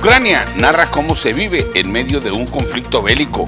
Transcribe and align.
Ucrania 0.00 0.46
narra 0.56 0.90
cómo 0.90 1.14
se 1.14 1.34
vive 1.34 1.70
en 1.74 1.92
medio 1.92 2.20
de 2.20 2.30
un 2.30 2.46
conflicto 2.46 3.02
bélico. 3.02 3.44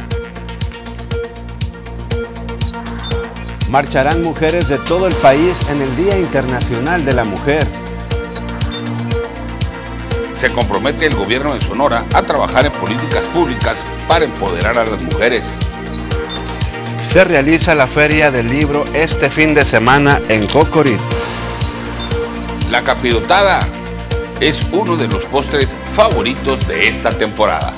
Marcharán 3.71 4.23
mujeres 4.23 4.69
de 4.69 4.77
todo 4.77 5.07
el 5.07 5.15
país 5.15 5.57
en 5.71 5.81
el 5.81 5.97
Día 5.97 6.19
Internacional 6.19 7.07
de 7.07 7.15
la 7.15 7.25
Mujer. 7.25 7.67
Se 10.35 10.51
compromete 10.51 11.07
el 11.07 11.15
gobierno 11.15 11.55
de 11.55 11.63
Sonora 11.63 12.05
a 12.13 12.23
trabajar 12.23 12.67
en 12.67 12.73
políticas 12.73 13.25
públicas 13.29 13.83
para 14.07 14.27
empoderar 14.27 14.77
a 14.77 14.85
las 14.85 15.03
mujeres. 15.05 15.47
Se 17.03 17.25
realiza 17.25 17.75
la 17.75 17.87
Feria 17.87 18.31
del 18.31 18.51
Libro 18.51 18.85
este 18.93 19.31
fin 19.31 19.55
de 19.55 19.65
semana 19.65 20.21
en 20.29 20.47
Cocorit. 20.49 21.01
La 22.71 22.83
capirotada 22.83 23.67
es 24.39 24.61
uno 24.73 24.97
de 24.97 25.09
los 25.09 25.25
postres 25.25 25.75
favoritos 25.95 26.67
de 26.67 26.89
esta 26.89 27.11
temporada. 27.11 27.75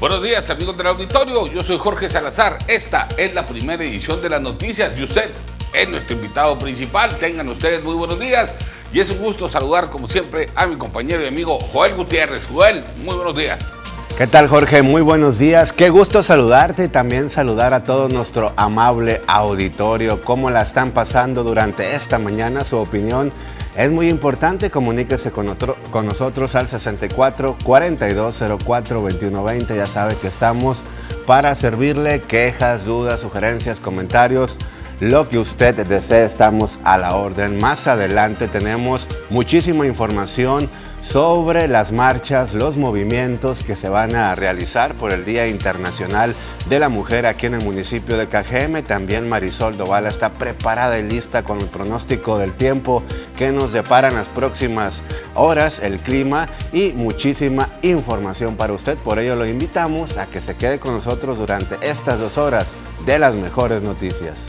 Buenos 0.00 0.22
días 0.22 0.50
amigos 0.50 0.76
del 0.76 0.88
auditorio, 0.88 1.46
yo 1.46 1.62
soy 1.62 1.78
Jorge 1.78 2.08
Salazar, 2.08 2.58
esta 2.66 3.08
es 3.16 3.34
la 3.34 3.46
primera 3.46 3.82
edición 3.84 4.20
de 4.22 4.30
las 4.30 4.40
noticias 4.40 4.92
y 4.96 5.04
usted 5.04 5.30
es 5.72 5.88
nuestro 5.88 6.16
invitado 6.16 6.58
principal, 6.58 7.16
tengan 7.18 7.48
ustedes 7.48 7.82
muy 7.84 7.94
buenos 7.94 8.18
días 8.18 8.54
y 8.92 9.00
es 9.00 9.10
un 9.10 9.18
gusto 9.18 9.48
saludar 9.48 9.90
como 9.90 10.08
siempre 10.08 10.50
a 10.56 10.66
mi 10.66 10.76
compañero 10.76 11.22
y 11.22 11.28
amigo 11.28 11.58
Joel 11.60 11.94
Gutiérrez. 11.94 12.46
Joel, 12.46 12.82
muy 13.04 13.14
buenos 13.14 13.36
días. 13.36 13.78
¿Qué 14.18 14.26
tal 14.26 14.48
Jorge? 14.48 14.82
Muy 14.82 15.00
buenos 15.00 15.38
días. 15.38 15.72
Qué 15.72 15.90
gusto 15.90 16.24
saludarte 16.24 16.86
y 16.86 16.88
también 16.88 17.30
saludar 17.30 17.72
a 17.72 17.84
todo 17.84 18.08
nuestro 18.08 18.52
amable 18.56 19.22
auditorio. 19.28 20.22
¿Cómo 20.22 20.50
la 20.50 20.62
están 20.62 20.90
pasando 20.90 21.44
durante 21.44 21.94
esta 21.94 22.18
mañana? 22.18 22.64
Su 22.64 22.78
opinión 22.78 23.32
es 23.76 23.92
muy 23.92 24.08
importante. 24.08 24.72
Comuníquese 24.72 25.30
con, 25.30 25.56
con 25.92 26.04
nosotros 26.04 26.56
al 26.56 26.66
64 26.66 27.58
42 27.62 28.42
04 28.66 29.02
21 29.04 29.44
20. 29.44 29.76
Ya 29.76 29.86
sabe 29.86 30.16
que 30.16 30.26
estamos 30.26 30.82
para 31.24 31.54
servirle 31.54 32.20
quejas, 32.20 32.86
dudas, 32.86 33.20
sugerencias, 33.20 33.78
comentarios 33.78 34.58
lo 35.00 35.28
que 35.28 35.38
usted 35.38 35.86
desee, 35.86 36.24
estamos 36.24 36.80
a 36.82 36.98
la 36.98 37.14
orden. 37.14 37.60
Más 37.60 37.86
adelante 37.86 38.48
tenemos 38.48 39.06
muchísima 39.30 39.86
información 39.86 40.68
sobre 41.00 41.68
las 41.68 41.92
marchas, 41.92 42.54
los 42.54 42.76
movimientos 42.76 43.62
que 43.62 43.76
se 43.76 43.88
van 43.88 44.14
a 44.14 44.34
realizar 44.34 44.94
por 44.94 45.12
el 45.12 45.24
Día 45.24 45.46
Internacional 45.46 46.34
de 46.68 46.78
la 46.78 46.88
Mujer 46.88 47.26
aquí 47.26 47.46
en 47.46 47.54
el 47.54 47.64
municipio 47.64 48.16
de 48.16 48.28
Cajeme. 48.28 48.82
También 48.82 49.28
Marisol 49.28 49.76
Dovala 49.76 50.08
está 50.08 50.32
preparada 50.32 50.98
y 50.98 51.02
lista 51.02 51.42
con 51.42 51.60
el 51.60 51.66
pronóstico 51.66 52.38
del 52.38 52.52
tiempo 52.52 53.02
que 53.36 53.52
nos 53.52 53.72
deparan 53.72 54.14
las 54.14 54.28
próximas 54.28 55.02
horas, 55.34 55.80
el 55.80 55.98
clima 55.98 56.48
y 56.72 56.92
muchísima 56.92 57.68
información 57.82 58.56
para 58.56 58.72
usted. 58.72 58.98
Por 58.98 59.18
ello 59.18 59.36
lo 59.36 59.46
invitamos 59.46 60.16
a 60.16 60.26
que 60.26 60.40
se 60.40 60.56
quede 60.56 60.78
con 60.78 60.94
nosotros 60.94 61.38
durante 61.38 61.76
estas 61.88 62.18
dos 62.18 62.38
horas 62.38 62.74
de 63.06 63.18
las 63.18 63.34
mejores 63.34 63.82
noticias. 63.82 64.48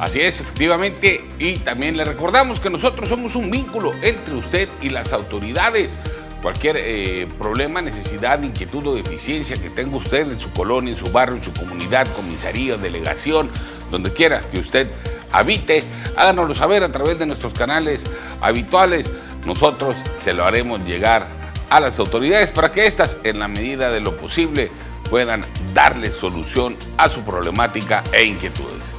Así 0.00 0.20
es, 0.20 0.40
efectivamente, 0.40 1.24
y 1.38 1.56
también 1.58 1.96
le 1.96 2.04
recordamos 2.04 2.58
que 2.58 2.68
nosotros 2.68 3.08
somos 3.08 3.36
un 3.36 3.50
vínculo 3.50 3.92
entre 4.02 4.34
usted 4.34 4.68
y 4.80 4.88
las 4.88 5.12
autoridades. 5.12 5.96
Cualquier 6.42 6.76
eh, 6.78 7.28
problema, 7.38 7.80
necesidad, 7.80 8.42
inquietud 8.42 8.86
o 8.88 8.94
deficiencia 8.96 9.56
que 9.56 9.70
tenga 9.70 9.96
usted 9.96 10.30
en 10.30 10.38
su 10.38 10.50
colonia, 10.50 10.92
en 10.92 10.98
su 10.98 11.10
barrio, 11.10 11.36
en 11.36 11.44
su 11.44 11.52
comunidad, 11.52 12.06
comisaría, 12.14 12.76
delegación, 12.76 13.50
donde 13.90 14.12
quiera 14.12 14.40
que 14.50 14.58
usted 14.58 14.90
habite, 15.32 15.84
háganoslo 16.16 16.54
saber 16.54 16.82
a 16.82 16.92
través 16.92 17.18
de 17.18 17.26
nuestros 17.26 17.54
canales 17.54 18.04
habituales. 18.40 19.12
Nosotros 19.46 19.96
se 20.18 20.34
lo 20.34 20.44
haremos 20.44 20.84
llegar 20.84 21.28
a 21.70 21.80
las 21.80 21.98
autoridades 21.98 22.50
para 22.50 22.72
que 22.72 22.86
éstas, 22.86 23.16
en 23.22 23.38
la 23.38 23.48
medida 23.48 23.90
de 23.90 24.00
lo 24.00 24.16
posible, 24.16 24.70
puedan 25.08 25.46
darle 25.72 26.10
solución 26.10 26.76
a 26.98 27.08
su 27.08 27.22
problemática 27.22 28.02
e 28.12 28.24
inquietudes. 28.24 28.93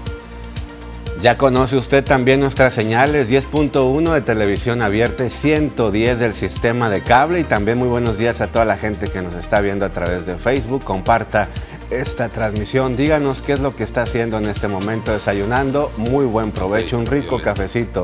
Ya 1.22 1.38
conoce 1.38 1.78
usted 1.78 2.04
también 2.04 2.42
nuestras 2.42 2.74
señales 2.74 3.32
10.1 3.32 4.14
de 4.14 4.22
televisión 4.22 4.82
abierta, 4.82 5.28
110 5.30 6.20
del 6.20 6.34
sistema 6.34 6.90
de 6.90 7.02
cable 7.02 7.40
y 7.40 7.44
también 7.46 7.78
muy 7.78 7.88
buenos 7.88 8.18
días 8.18 8.42
a 8.42 8.48
toda 8.48 8.66
la 8.66 8.78
gente 8.78 9.08
que 9.08 9.22
nos 9.22 9.34
está 9.34 9.62
viendo 9.62 9.86
a 9.86 9.90
través 9.90 10.26
de 10.26 10.36
Facebook. 10.36 10.84
Comparta 10.84 11.48
esta 11.90 12.28
transmisión, 12.28 12.98
díganos 12.98 13.42
qué 13.42 13.54
es 13.54 13.62
lo 13.62 13.76
que 13.76 13.84
está 13.84 14.02
haciendo 14.02 14.38
en 14.38 14.46
este 14.46 14.68
momento 14.68 15.14
desayunando. 15.14 15.92
Muy 15.98 16.26
buen 16.26 16.52
provecho, 16.52 16.98
un 16.98 17.06
rico 17.06 17.42
cafecito. 17.42 18.04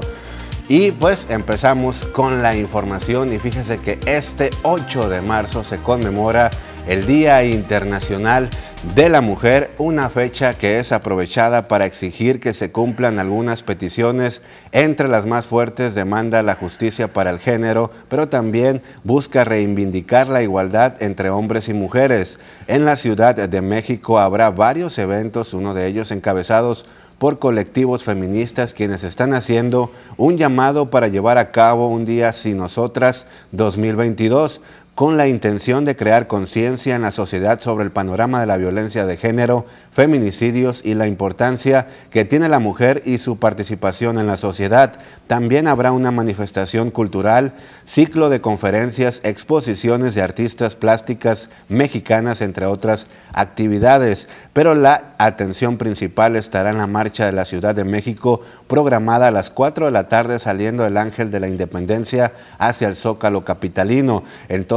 Y 0.73 0.91
pues 0.91 1.27
empezamos 1.29 2.05
con 2.05 2.41
la 2.41 2.55
información 2.55 3.33
y 3.33 3.39
fíjese 3.39 3.79
que 3.79 3.99
este 4.05 4.51
8 4.63 5.09
de 5.09 5.21
marzo 5.21 5.65
se 5.65 5.79
conmemora 5.79 6.49
el 6.87 7.05
Día 7.05 7.43
Internacional 7.43 8.49
de 8.95 9.09
la 9.09 9.19
Mujer, 9.19 9.71
una 9.77 10.09
fecha 10.09 10.53
que 10.53 10.79
es 10.79 10.93
aprovechada 10.93 11.67
para 11.67 11.85
exigir 11.85 12.39
que 12.39 12.53
se 12.53 12.71
cumplan 12.71 13.19
algunas 13.19 13.63
peticiones. 13.63 14.43
Entre 14.71 15.09
las 15.09 15.25
más 15.25 15.45
fuertes 15.45 15.93
demanda 15.93 16.41
la 16.41 16.55
justicia 16.55 17.11
para 17.11 17.31
el 17.31 17.39
género, 17.39 17.91
pero 18.07 18.29
también 18.29 18.81
busca 19.03 19.43
reivindicar 19.43 20.29
la 20.29 20.41
igualdad 20.41 21.03
entre 21.03 21.31
hombres 21.31 21.67
y 21.67 21.73
mujeres. 21.73 22.39
En 22.67 22.85
la 22.85 22.95
Ciudad 22.95 23.35
de 23.35 23.61
México 23.61 24.19
habrá 24.19 24.49
varios 24.51 24.97
eventos, 24.99 25.53
uno 25.53 25.73
de 25.73 25.87
ellos 25.87 26.11
encabezados 26.11 26.85
por 27.21 27.37
colectivos 27.37 28.03
feministas 28.03 28.73
quienes 28.73 29.03
están 29.03 29.35
haciendo 29.35 29.91
un 30.17 30.39
llamado 30.39 30.89
para 30.89 31.07
llevar 31.07 31.37
a 31.37 31.51
cabo 31.51 31.87
un 31.87 32.03
día 32.03 32.33
sin 32.33 32.57
nosotras 32.57 33.27
2022 33.51 34.59
con 34.95 35.15
la 35.15 35.27
intención 35.27 35.85
de 35.85 35.95
crear 35.95 36.27
conciencia 36.27 36.95
en 36.95 37.01
la 37.01 37.11
sociedad 37.11 37.61
sobre 37.61 37.85
el 37.85 37.91
panorama 37.91 38.41
de 38.41 38.45
la 38.45 38.57
violencia 38.57 39.05
de 39.05 39.15
género, 39.15 39.65
feminicidios 39.91 40.81
y 40.83 40.95
la 40.95 41.07
importancia 41.07 41.87
que 42.09 42.25
tiene 42.25 42.49
la 42.49 42.59
mujer 42.59 43.01
y 43.05 43.17
su 43.17 43.39
participación 43.39 44.19
en 44.19 44.27
la 44.27 44.35
sociedad. 44.35 44.99
También 45.27 45.67
habrá 45.67 45.93
una 45.93 46.11
manifestación 46.11 46.91
cultural, 46.91 47.53
ciclo 47.85 48.29
de 48.29 48.41
conferencias, 48.41 49.21
exposiciones 49.23 50.13
de 50.13 50.23
artistas 50.23 50.75
plásticas 50.75 51.49
mexicanas, 51.69 52.41
entre 52.41 52.65
otras 52.65 53.07
actividades. 53.33 54.27
Pero 54.51 54.75
la 54.75 55.13
atención 55.17 55.77
principal 55.77 56.35
estará 56.35 56.69
en 56.69 56.77
la 56.77 56.87
marcha 56.87 57.25
de 57.25 57.31
la 57.31 57.45
Ciudad 57.45 57.73
de 57.73 57.85
México, 57.85 58.41
programada 58.67 59.27
a 59.27 59.31
las 59.31 59.49
4 59.49 59.85
de 59.85 59.91
la 59.91 60.09
tarde 60.09 60.37
saliendo 60.37 60.85
el 60.85 60.97
Ángel 60.97 61.31
de 61.31 61.39
la 61.39 61.47
Independencia 61.47 62.33
hacia 62.57 62.89
el 62.89 62.97
Zócalo 62.97 63.45
Capitalino. 63.45 64.23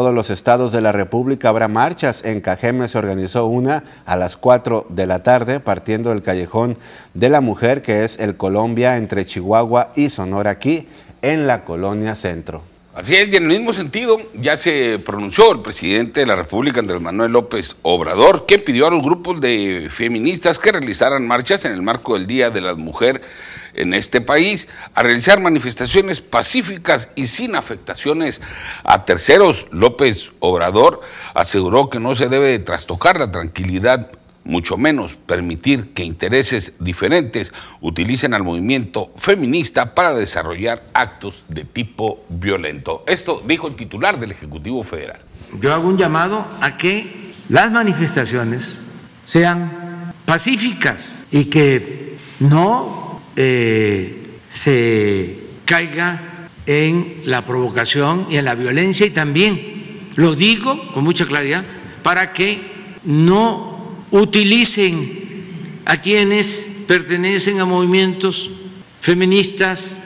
Todos 0.04 0.14
los 0.14 0.28
estados 0.28 0.70
de 0.70 0.82
la 0.82 0.92
República 0.92 1.48
habrá 1.48 1.66
marchas. 1.66 2.26
En 2.26 2.42
Cajeme 2.42 2.88
se 2.88 2.98
organizó 2.98 3.46
una 3.46 3.84
a 4.04 4.16
las 4.16 4.36
4 4.36 4.84
de 4.90 5.06
la 5.06 5.22
tarde, 5.22 5.60
partiendo 5.60 6.10
del 6.10 6.20
Callejón 6.20 6.76
de 7.14 7.30
la 7.30 7.40
Mujer, 7.40 7.80
que 7.80 8.04
es 8.04 8.18
el 8.18 8.36
Colombia 8.36 8.98
entre 8.98 9.24
Chihuahua 9.24 9.92
y 9.96 10.10
Sonora, 10.10 10.50
aquí 10.50 10.86
en 11.22 11.46
la 11.46 11.64
Colonia 11.64 12.14
Centro. 12.16 12.60
Así 12.94 13.14
es, 13.14 13.32
y 13.32 13.36
en 13.36 13.44
el 13.44 13.48
mismo 13.48 13.72
sentido 13.72 14.18
ya 14.34 14.58
se 14.58 14.98
pronunció 14.98 15.52
el 15.52 15.60
presidente 15.60 16.20
de 16.20 16.26
la 16.26 16.36
República, 16.36 16.80
Andrés 16.80 17.00
Manuel 17.00 17.32
López 17.32 17.76
Obrador, 17.80 18.44
que 18.44 18.58
pidió 18.58 18.88
a 18.88 18.90
los 18.90 19.02
grupos 19.02 19.40
de 19.40 19.88
feministas 19.90 20.58
que 20.58 20.70
realizaran 20.70 21.26
marchas 21.26 21.64
en 21.64 21.72
el 21.72 21.80
marco 21.80 22.12
del 22.12 22.26
Día 22.26 22.50
de 22.50 22.60
la 22.60 22.74
Mujer 22.74 23.22
en 23.74 23.94
este 23.94 24.20
país, 24.20 24.68
a 24.94 25.02
realizar 25.02 25.40
manifestaciones 25.40 26.20
pacíficas 26.20 27.10
y 27.14 27.26
sin 27.26 27.56
afectaciones 27.56 28.40
a 28.84 29.04
terceros. 29.04 29.66
López 29.70 30.32
Obrador 30.40 31.00
aseguró 31.34 31.90
que 31.90 32.00
no 32.00 32.14
se 32.14 32.28
debe 32.28 32.58
trastocar 32.58 33.18
la 33.18 33.30
tranquilidad 33.30 34.10
mucho 34.44 34.76
menos 34.76 35.16
permitir 35.16 35.94
que 35.94 36.04
intereses 36.04 36.74
diferentes 36.78 37.52
utilicen 37.80 38.34
al 38.34 38.44
movimiento 38.44 39.10
feminista 39.16 39.94
para 39.94 40.14
desarrollar 40.14 40.82
actos 40.92 41.44
de 41.48 41.64
tipo 41.64 42.24
violento. 42.28 43.04
Esto 43.06 43.42
dijo 43.46 43.66
el 43.68 43.74
titular 43.74 44.20
del 44.20 44.32
Ejecutivo 44.32 44.84
Federal. 44.84 45.20
Yo 45.60 45.72
hago 45.72 45.88
un 45.88 45.96
llamado 45.96 46.46
a 46.60 46.76
que 46.76 47.32
las 47.48 47.70
manifestaciones 47.72 48.84
sean 49.24 50.12
pacíficas 50.26 51.24
y 51.30 51.46
que 51.46 52.16
no 52.40 53.03
eh, 53.36 54.38
se 54.48 55.38
caiga 55.64 56.48
en 56.66 57.22
la 57.24 57.44
provocación 57.44 58.26
y 58.30 58.36
en 58.36 58.44
la 58.44 58.54
violencia 58.54 59.06
y 59.06 59.10
también 59.10 60.00
lo 60.16 60.34
digo 60.34 60.92
con 60.92 61.04
mucha 61.04 61.26
claridad 61.26 61.64
para 62.02 62.32
que 62.32 62.60
no 63.04 64.06
utilicen 64.10 65.24
a 65.84 66.00
quienes 66.00 66.68
pertenecen 66.86 67.60
a 67.60 67.64
movimientos 67.64 68.50
feministas. 69.00 70.00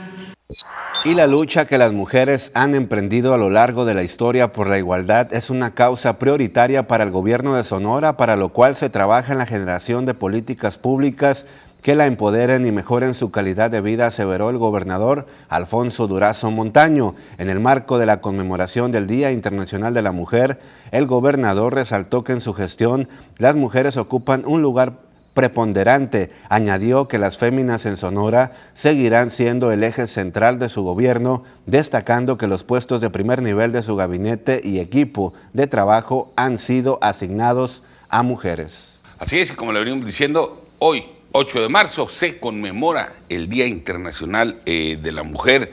Y 1.04 1.14
la 1.14 1.28
lucha 1.28 1.64
que 1.66 1.78
las 1.78 1.92
mujeres 1.92 2.50
han 2.54 2.74
emprendido 2.74 3.32
a 3.32 3.38
lo 3.38 3.50
largo 3.50 3.84
de 3.84 3.94
la 3.94 4.02
historia 4.02 4.50
por 4.50 4.68
la 4.68 4.78
igualdad 4.78 5.32
es 5.32 5.48
una 5.48 5.72
causa 5.72 6.18
prioritaria 6.18 6.88
para 6.88 7.04
el 7.04 7.10
gobierno 7.10 7.54
de 7.54 7.62
Sonora, 7.62 8.16
para 8.16 8.34
lo 8.34 8.48
cual 8.48 8.74
se 8.74 8.90
trabaja 8.90 9.32
en 9.32 9.38
la 9.38 9.46
generación 9.46 10.06
de 10.06 10.14
políticas 10.14 10.76
públicas 10.76 11.46
que 11.82 11.94
la 11.94 12.06
empoderen 12.06 12.66
y 12.66 12.72
mejoren 12.72 13.14
su 13.14 13.30
calidad 13.30 13.70
de 13.70 13.80
vida, 13.80 14.06
aseveró 14.06 14.50
el 14.50 14.58
gobernador 14.58 15.26
Alfonso 15.48 16.06
Durazo 16.06 16.50
Montaño. 16.50 17.14
En 17.38 17.48
el 17.48 17.60
marco 17.60 17.98
de 17.98 18.06
la 18.06 18.20
conmemoración 18.20 18.90
del 18.90 19.06
Día 19.06 19.32
Internacional 19.32 19.94
de 19.94 20.02
la 20.02 20.12
Mujer, 20.12 20.58
el 20.90 21.06
gobernador 21.06 21.74
resaltó 21.74 22.24
que 22.24 22.32
en 22.32 22.40
su 22.40 22.52
gestión 22.52 23.08
las 23.38 23.56
mujeres 23.56 23.96
ocupan 23.96 24.42
un 24.44 24.62
lugar 24.62 24.94
preponderante. 25.34 26.32
Añadió 26.48 27.06
que 27.06 27.18
las 27.18 27.38
féminas 27.38 27.86
en 27.86 27.96
Sonora 27.96 28.50
seguirán 28.72 29.30
siendo 29.30 29.70
el 29.70 29.84
eje 29.84 30.08
central 30.08 30.58
de 30.58 30.68
su 30.68 30.82
gobierno, 30.82 31.44
destacando 31.64 32.36
que 32.36 32.48
los 32.48 32.64
puestos 32.64 33.00
de 33.00 33.08
primer 33.08 33.40
nivel 33.40 33.70
de 33.70 33.82
su 33.82 33.94
gabinete 33.94 34.60
y 34.64 34.80
equipo 34.80 35.34
de 35.52 35.68
trabajo 35.68 36.32
han 36.34 36.58
sido 36.58 36.98
asignados 37.02 37.84
a 38.08 38.24
mujeres. 38.24 39.04
Así 39.20 39.38
es, 39.38 39.52
como 39.52 39.72
le 39.72 39.78
venimos 39.78 40.04
diciendo, 40.04 40.64
hoy, 40.80 41.04
8 41.32 41.60
de 41.60 41.68
marzo, 41.68 42.08
se 42.08 42.38
conmemora 42.38 43.12
el 43.28 43.48
Día 43.48 43.66
Internacional 43.66 44.62
eh, 44.64 44.98
de 45.00 45.12
la 45.12 45.22
Mujer 45.22 45.72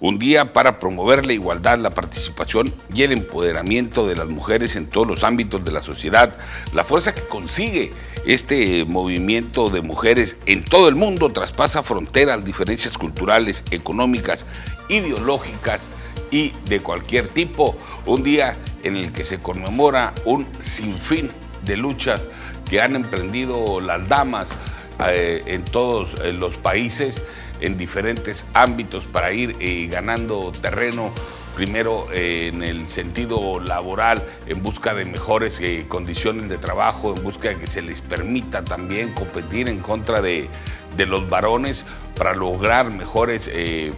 un 0.00 0.18
día 0.18 0.52
para 0.52 0.78
promover 0.78 1.24
la 1.24 1.32
igualdad, 1.32 1.78
la 1.78 1.90
participación 1.90 2.72
y 2.94 3.04
el 3.04 3.12
empoderamiento 3.12 4.06
de 4.06 4.14
las 4.14 4.28
mujeres 4.28 4.76
en 4.76 4.86
todos 4.88 5.06
los 5.06 5.24
ámbitos 5.24 5.64
de 5.64 5.72
la 5.72 5.80
sociedad. 5.80 6.36
La 6.74 6.84
fuerza 6.84 7.14
que 7.14 7.22
consigue 7.22 7.90
este 8.26 8.84
movimiento 8.84 9.70
de 9.70 9.82
mujeres 9.82 10.36
en 10.46 10.62
todo 10.62 10.88
el 10.88 10.94
mundo 10.94 11.30
traspasa 11.30 11.82
fronteras, 11.82 12.44
diferencias 12.44 12.98
culturales, 12.98 13.64
económicas, 13.70 14.46
ideológicas 14.88 15.88
y 16.30 16.52
de 16.66 16.80
cualquier 16.80 17.28
tipo. 17.28 17.76
Un 18.04 18.22
día 18.22 18.54
en 18.82 18.96
el 18.96 19.12
que 19.12 19.24
se 19.24 19.38
conmemora 19.38 20.12
un 20.24 20.46
sinfín 20.58 21.30
de 21.64 21.78
luchas 21.78 22.28
que 22.68 22.82
han 22.82 22.94
emprendido 22.94 23.80
las 23.80 24.06
damas 24.08 24.54
eh, 25.00 25.42
en 25.46 25.64
todos 25.64 26.14
eh, 26.22 26.32
los 26.32 26.56
países 26.56 27.22
en 27.60 27.76
diferentes 27.76 28.46
ámbitos 28.54 29.04
para 29.04 29.32
ir 29.32 29.56
eh, 29.58 29.88
ganando 29.90 30.52
terreno, 30.52 31.12
primero 31.56 32.06
en 32.12 32.62
el 32.62 32.86
sentido 32.88 33.60
laboral, 33.60 34.24
en 34.46 34.62
busca 34.62 34.94
de 34.94 35.04
mejores 35.04 35.62
condiciones 35.86 36.48
de 36.48 36.58
trabajo, 36.58 37.14
en 37.16 37.22
busca 37.22 37.50
de 37.50 37.56
que 37.56 37.68
se 37.68 37.80
les 37.80 38.02
permita 38.02 38.64
también 38.64 39.12
competir 39.12 39.68
en 39.68 39.78
contra 39.78 40.20
de, 40.20 40.48
de 40.96 41.06
los 41.06 41.28
varones 41.28 41.86
para 42.16 42.34
lograr 42.34 42.92
mejores 42.92 43.50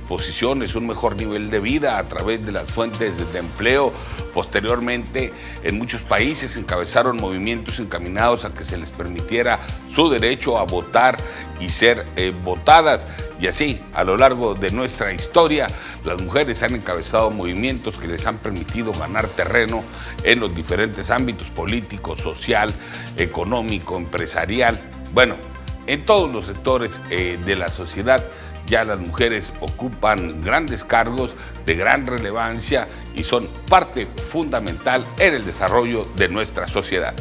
posiciones, 0.08 0.74
un 0.74 0.86
mejor 0.86 1.16
nivel 1.16 1.50
de 1.50 1.60
vida 1.60 1.98
a 1.98 2.04
través 2.04 2.44
de 2.44 2.52
las 2.52 2.70
fuentes 2.70 3.32
de 3.32 3.38
empleo. 3.38 3.92
Posteriormente, 4.32 5.32
en 5.62 5.78
muchos 5.78 6.02
países 6.02 6.56
encabezaron 6.56 7.16
movimientos 7.16 7.78
encaminados 7.78 8.44
a 8.44 8.52
que 8.52 8.64
se 8.64 8.76
les 8.76 8.90
permitiera 8.90 9.58
su 9.88 10.08
derecho 10.08 10.58
a 10.58 10.64
votar 10.64 11.16
y 11.60 11.68
ser 11.68 12.06
votadas. 12.42 13.08
Y 13.38 13.48
así, 13.48 13.80
a 13.92 14.02
lo 14.02 14.16
largo 14.16 14.54
de 14.54 14.70
nuestra 14.70 15.12
historia, 15.12 15.66
las 16.04 16.20
mujeres 16.22 16.62
han 16.62 16.74
encabezado 16.74 17.30
movimientos 17.30 17.98
que 17.98 18.08
les 18.08 18.26
han 18.26 18.38
permitido 18.38 18.92
ganar 18.92 19.26
terreno 19.26 19.84
en 20.22 20.40
los 20.40 20.54
diferentes 20.54 21.10
ámbitos 21.10 21.48
político, 21.48 22.16
social, 22.16 22.72
económico, 23.18 23.96
empresarial. 23.96 24.78
Bueno, 25.12 25.36
en 25.86 26.04
todos 26.04 26.32
los 26.32 26.46
sectores 26.46 27.00
eh, 27.10 27.38
de 27.44 27.56
la 27.56 27.68
sociedad 27.68 28.24
ya 28.66 28.84
las 28.84 28.98
mujeres 28.98 29.52
ocupan 29.60 30.42
grandes 30.42 30.84
cargos 30.84 31.36
de 31.64 31.74
gran 31.74 32.06
relevancia 32.06 32.88
y 33.14 33.24
son 33.24 33.48
parte 33.68 34.06
fundamental 34.06 35.04
en 35.18 35.34
el 35.34 35.46
desarrollo 35.46 36.04
de 36.16 36.28
nuestra 36.28 36.66
sociedad. 36.66 37.14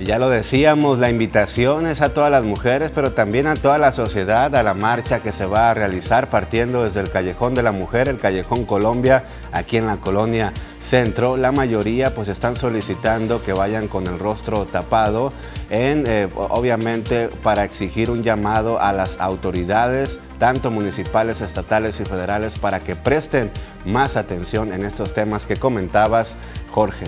Ya 0.00 0.18
lo 0.18 0.28
decíamos, 0.28 0.98
la 0.98 1.08
invitación 1.08 1.86
es 1.86 2.00
a 2.00 2.12
todas 2.12 2.28
las 2.28 2.42
mujeres, 2.42 2.90
pero 2.92 3.12
también 3.12 3.46
a 3.46 3.54
toda 3.54 3.78
la 3.78 3.92
sociedad, 3.92 4.52
a 4.56 4.64
la 4.64 4.74
marcha 4.74 5.20
que 5.20 5.30
se 5.30 5.46
va 5.46 5.70
a 5.70 5.74
realizar 5.74 6.28
partiendo 6.28 6.82
desde 6.82 6.98
el 6.98 7.12
Callejón 7.12 7.54
de 7.54 7.62
la 7.62 7.70
Mujer, 7.70 8.08
el 8.08 8.18
Callejón 8.18 8.64
Colombia, 8.64 9.22
aquí 9.52 9.76
en 9.76 9.86
la 9.86 9.98
colonia 9.98 10.52
Centro. 10.80 11.36
La 11.36 11.52
mayoría 11.52 12.12
pues 12.12 12.26
están 12.26 12.56
solicitando 12.56 13.40
que 13.40 13.52
vayan 13.52 13.86
con 13.86 14.08
el 14.08 14.18
rostro 14.18 14.64
tapado, 14.64 15.32
en, 15.70 16.02
eh, 16.08 16.28
obviamente 16.34 17.28
para 17.44 17.62
exigir 17.62 18.10
un 18.10 18.24
llamado 18.24 18.80
a 18.80 18.92
las 18.92 19.20
autoridades, 19.20 20.18
tanto 20.38 20.72
municipales, 20.72 21.40
estatales 21.40 22.00
y 22.00 22.04
federales, 22.04 22.58
para 22.58 22.80
que 22.80 22.96
presten 22.96 23.48
más 23.86 24.16
atención 24.16 24.72
en 24.72 24.84
estos 24.84 25.14
temas 25.14 25.46
que 25.46 25.56
comentabas, 25.56 26.36
Jorge. 26.72 27.06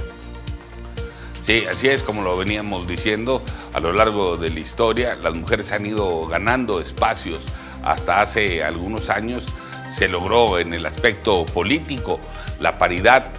Sí, 1.47 1.65
así 1.71 1.87
es 1.87 2.03
como 2.03 2.23
lo 2.23 2.37
veníamos 2.37 2.89
diciendo 2.89 3.41
a 3.73 3.79
lo 3.79 3.93
largo 3.93 4.37
de 4.37 4.51
la 4.51 4.59
historia. 4.59 5.15
Las 5.15 5.37
mujeres 5.37 5.71
han 5.71 5.87
ido 5.87 6.27
ganando 6.27 6.81
espacios 6.81 7.45
hasta 7.85 8.21
hace 8.21 8.65
algunos 8.65 9.11
años. 9.11 9.47
Se 9.89 10.09
logró 10.09 10.59
en 10.59 10.75
el 10.75 10.85
aspecto 10.85 11.47
político 11.47 12.19
la 12.59 12.81
paridad 12.81 13.33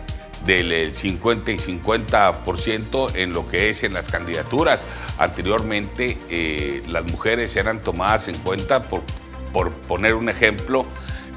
del 0.45 0.95
50 0.95 1.51
y 1.51 1.57
50% 1.57 3.13
en 3.13 3.33
lo 3.33 3.45
que 3.45 3.71
es 3.71 3.83
en 3.83 3.91
las 3.91 4.07
candidaturas. 4.07 4.85
Anteriormente 5.17 6.17
eh, 6.29 6.83
las 6.87 7.03
mujeres 7.11 7.57
eran 7.57 7.81
tomadas 7.81 8.29
en 8.29 8.37
cuenta, 8.37 8.83
por, 8.83 9.01
por 9.51 9.73
poner 9.73 10.13
un 10.13 10.29
ejemplo, 10.29 10.85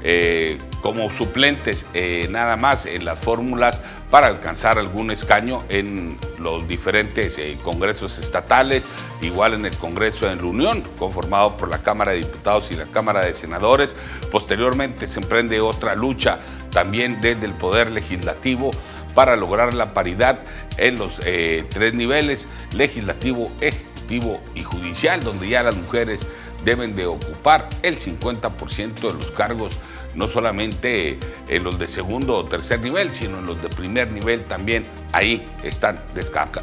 eh, 0.03 0.57
como 0.81 1.11
suplentes 1.11 1.85
eh, 1.93 2.27
nada 2.31 2.55
más 2.55 2.87
en 2.87 3.05
las 3.05 3.19
fórmulas 3.19 3.81
para 4.09 4.27
alcanzar 4.27 4.79
algún 4.79 5.11
escaño 5.11 5.63
en 5.69 6.17
los 6.39 6.67
diferentes 6.67 7.37
eh, 7.37 7.57
congresos 7.63 8.17
estatales, 8.17 8.87
igual 9.21 9.53
en 9.53 9.65
el 9.65 9.75
Congreso 9.77 10.29
en 10.29 10.39
la 10.39 10.45
Unión, 10.45 10.81
conformado 10.97 11.55
por 11.55 11.69
la 11.69 11.83
Cámara 11.83 12.13
de 12.13 12.17
Diputados 12.19 12.71
y 12.71 12.75
la 12.75 12.85
Cámara 12.85 13.23
de 13.23 13.33
Senadores. 13.33 13.95
Posteriormente 14.31 15.07
se 15.07 15.19
emprende 15.19 15.61
otra 15.61 15.95
lucha 15.95 16.39
también 16.71 17.21
desde 17.21 17.45
el 17.45 17.53
Poder 17.53 17.91
Legislativo 17.91 18.71
para 19.13 19.35
lograr 19.35 19.73
la 19.73 19.93
paridad 19.93 20.39
en 20.77 20.97
los 20.97 21.17
tres 21.17 21.93
niveles, 21.93 22.47
legislativo, 22.71 23.51
ejecutivo 23.59 24.41
y 24.55 24.63
judicial, 24.63 25.21
donde 25.23 25.49
ya 25.49 25.63
las 25.63 25.75
mujeres 25.75 26.25
deben 26.63 26.95
de 26.95 27.05
ocupar 27.05 27.67
el 27.81 27.97
50% 27.97 28.93
de 28.93 29.13
los 29.13 29.31
cargos, 29.31 29.77
no 30.15 30.27
solamente 30.27 31.19
en 31.47 31.63
los 31.63 31.79
de 31.79 31.87
segundo 31.87 32.37
o 32.37 32.45
tercer 32.45 32.79
nivel, 32.79 33.11
sino 33.13 33.39
en 33.39 33.45
los 33.45 33.61
de 33.61 33.69
primer 33.69 34.11
nivel 34.11 34.43
también. 34.43 34.85
Ahí 35.11 35.45
están 35.63 36.03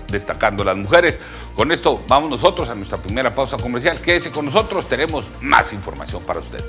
destacando 0.09 0.65
las 0.65 0.77
mujeres. 0.77 1.19
Con 1.55 1.73
esto 1.73 2.03
vamos 2.09 2.31
nosotros 2.31 2.69
a 2.69 2.75
nuestra 2.75 2.99
primera 2.99 3.33
pausa 3.33 3.57
comercial. 3.57 4.01
Quédese 4.01 4.31
con 4.31 4.45
nosotros, 4.45 4.89
tenemos 4.89 5.29
más 5.41 5.73
información 5.73 6.23
para 6.23 6.41
usted. 6.41 6.65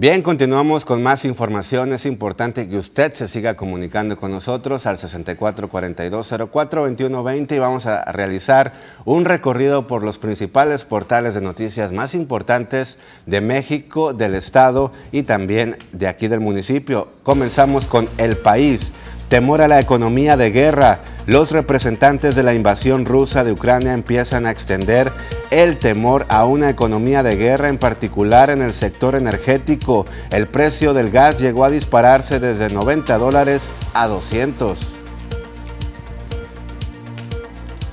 Bien, 0.00 0.22
continuamos 0.22 0.84
con 0.84 1.02
más 1.02 1.24
información. 1.24 1.92
Es 1.92 2.06
importante 2.06 2.68
que 2.68 2.78
usted 2.78 3.12
se 3.14 3.26
siga 3.26 3.56
comunicando 3.56 4.16
con 4.16 4.30
nosotros 4.30 4.86
al 4.86 4.96
6442042120 4.96 7.56
y 7.56 7.58
vamos 7.58 7.86
a 7.86 8.04
realizar 8.12 8.74
un 9.04 9.24
recorrido 9.24 9.88
por 9.88 10.04
los 10.04 10.20
principales 10.20 10.84
portales 10.84 11.34
de 11.34 11.40
noticias 11.40 11.90
más 11.90 12.14
importantes 12.14 12.98
de 13.26 13.40
México, 13.40 14.14
del 14.14 14.36
Estado 14.36 14.92
y 15.10 15.24
también 15.24 15.76
de 15.90 16.06
aquí 16.06 16.28
del 16.28 16.38
municipio. 16.38 17.08
Comenzamos 17.24 17.88
con 17.88 18.08
El 18.18 18.36
País. 18.36 18.92
Temor 19.28 19.60
a 19.60 19.68
la 19.68 19.78
economía 19.78 20.36
de 20.36 20.50
guerra. 20.50 21.00
Los 21.26 21.50
representantes 21.50 22.34
de 22.34 22.42
la 22.42 22.54
invasión 22.54 23.04
rusa 23.04 23.44
de 23.44 23.52
Ucrania 23.52 23.92
empiezan 23.92 24.46
a 24.46 24.50
extender 24.50 25.12
el 25.50 25.76
temor 25.76 26.24
a 26.30 26.46
una 26.46 26.70
economía 26.70 27.22
de 27.22 27.36
guerra, 27.36 27.68
en 27.68 27.76
particular 27.76 28.48
en 28.48 28.62
el 28.62 28.72
sector 28.72 29.14
energético. 29.14 30.06
El 30.30 30.46
precio 30.46 30.94
del 30.94 31.10
gas 31.10 31.38
llegó 31.40 31.66
a 31.66 31.70
dispararse 31.70 32.40
desde 32.40 32.70
90 32.72 33.18
dólares 33.18 33.70
a 33.92 34.06
200. 34.06 34.94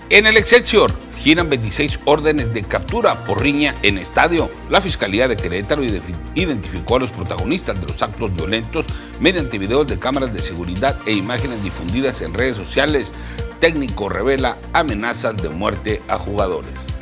En 0.10 0.28
el 0.28 0.38
Excelsior, 0.38 0.94
giran 1.26 1.50
26 1.50 2.02
órdenes 2.06 2.54
de 2.54 2.62
captura 2.62 3.16
por 3.26 3.42
riña 3.42 3.74
en 3.82 3.98
estadio. 3.98 4.52
La 4.70 4.80
Fiscalía 4.80 5.28
de 5.28 5.36
Querétaro 5.36 5.82
identificó 6.36 6.98
a 6.98 7.00
los 7.00 7.10
protagonistas 7.10 7.82
de 7.82 7.88
los 7.88 8.04
actos 8.04 8.32
violentos 8.36 8.86
mediante 9.20 9.58
videos 9.58 9.88
de 9.88 9.98
cámaras 9.98 10.32
de 10.32 10.40
seguridad 10.40 10.96
e 11.08 11.14
imágenes 11.14 11.64
difundidas 11.64 12.22
en 12.22 12.36
redes 12.36 12.58
sociales. 12.58 13.12
Técnico 13.60 14.08
revela 14.08 14.60
amenazas 14.72 15.36
de 15.38 15.50
muerte 15.50 16.04
a 16.08 16.20
jugadores. 16.20 16.96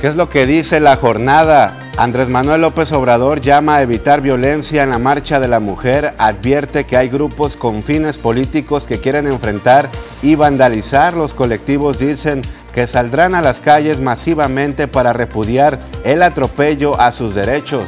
¿qué 0.00 0.08
es 0.08 0.16
lo 0.16 0.30
que 0.30 0.46
dice 0.46 0.80
la 0.80 0.96
jornada? 0.96 1.76
Andrés 1.98 2.30
Manuel 2.30 2.62
López 2.62 2.90
Obrador 2.92 3.42
llama 3.42 3.76
a 3.76 3.82
evitar 3.82 4.22
violencia 4.22 4.82
en 4.82 4.88
la 4.88 4.98
marcha 4.98 5.38
de 5.38 5.48
la 5.48 5.60
mujer, 5.60 6.14
advierte 6.16 6.84
que 6.84 6.96
hay 6.96 7.10
grupos 7.10 7.56
con 7.58 7.82
fines 7.82 8.16
políticos 8.16 8.86
que 8.86 8.98
quieren 8.98 9.26
enfrentar 9.26 9.90
y 10.22 10.36
vandalizar. 10.36 11.12
Los 11.12 11.34
colectivos 11.34 11.98
dicen 11.98 12.40
que 12.74 12.86
saldrán 12.86 13.34
a 13.34 13.42
las 13.42 13.60
calles 13.60 14.00
masivamente 14.00 14.88
para 14.88 15.12
repudiar 15.12 15.78
el 16.04 16.22
atropello 16.22 17.00
a 17.00 17.12
sus 17.12 17.34
derechos. 17.34 17.84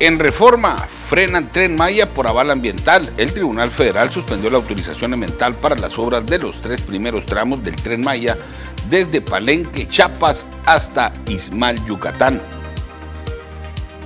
En 0.00 0.18
reforma, 0.18 0.76
frenan 0.76 1.50
Tren 1.50 1.76
Maya 1.76 2.12
por 2.12 2.26
aval 2.26 2.50
ambiental. 2.50 3.08
El 3.16 3.32
Tribunal 3.32 3.70
Federal 3.70 4.10
suspendió 4.10 4.50
la 4.50 4.56
autorización 4.56 5.14
ambiental 5.14 5.54
para 5.54 5.76
las 5.76 5.98
obras 5.98 6.26
de 6.26 6.38
los 6.38 6.60
tres 6.60 6.80
primeros 6.80 7.26
tramos 7.26 7.62
del 7.62 7.76
Tren 7.76 8.00
Maya 8.00 8.36
desde 8.90 9.20
Palenque, 9.20 9.86
Chiapas 9.86 10.46
hasta 10.66 11.12
Ismal, 11.28 11.82
Yucatán. 11.86 12.40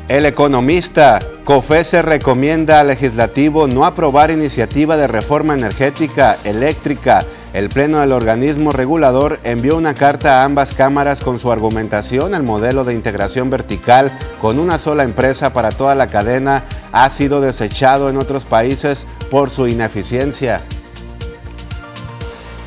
El 0.09 0.25
economista 0.25 1.19
COFESE 1.45 2.03
recomienda 2.03 2.81
al 2.81 2.89
legislativo 2.89 3.67
no 3.67 3.85
aprobar 3.85 4.31
iniciativa 4.31 4.97
de 4.97 5.07
reforma 5.07 5.55
energética 5.55 6.37
eléctrica 6.45 7.25
el 7.53 7.71
Pleno 7.71 8.01
del 8.01 8.13
organismo 8.13 8.73
regulador 8.73 9.41
envió 9.43 9.77
una 9.77 9.95
carta 9.95 10.43
a 10.43 10.45
ambas 10.45 10.75
cámaras 10.75 11.23
con 11.23 11.39
su 11.39 11.51
argumentación. 11.51 12.35
El 12.35 12.43
modelo 12.43 12.85
de 12.85 12.95
integración 12.95 13.49
vertical 13.49 14.13
con 14.41 14.59
una 14.59 14.79
sola 14.79 15.03
empresa 15.03 15.53
para 15.53 15.71
toda 15.71 15.95
la 15.95 16.09
cadena 16.09 16.65
ha 16.93 17.09
sido 17.09 17.41
desechado 17.41 18.11
en 18.11 18.19
otros 18.19 18.45
países 18.45 19.07
por 19.31 19.49
su 19.49 19.67
ineficiencia. 19.67 20.61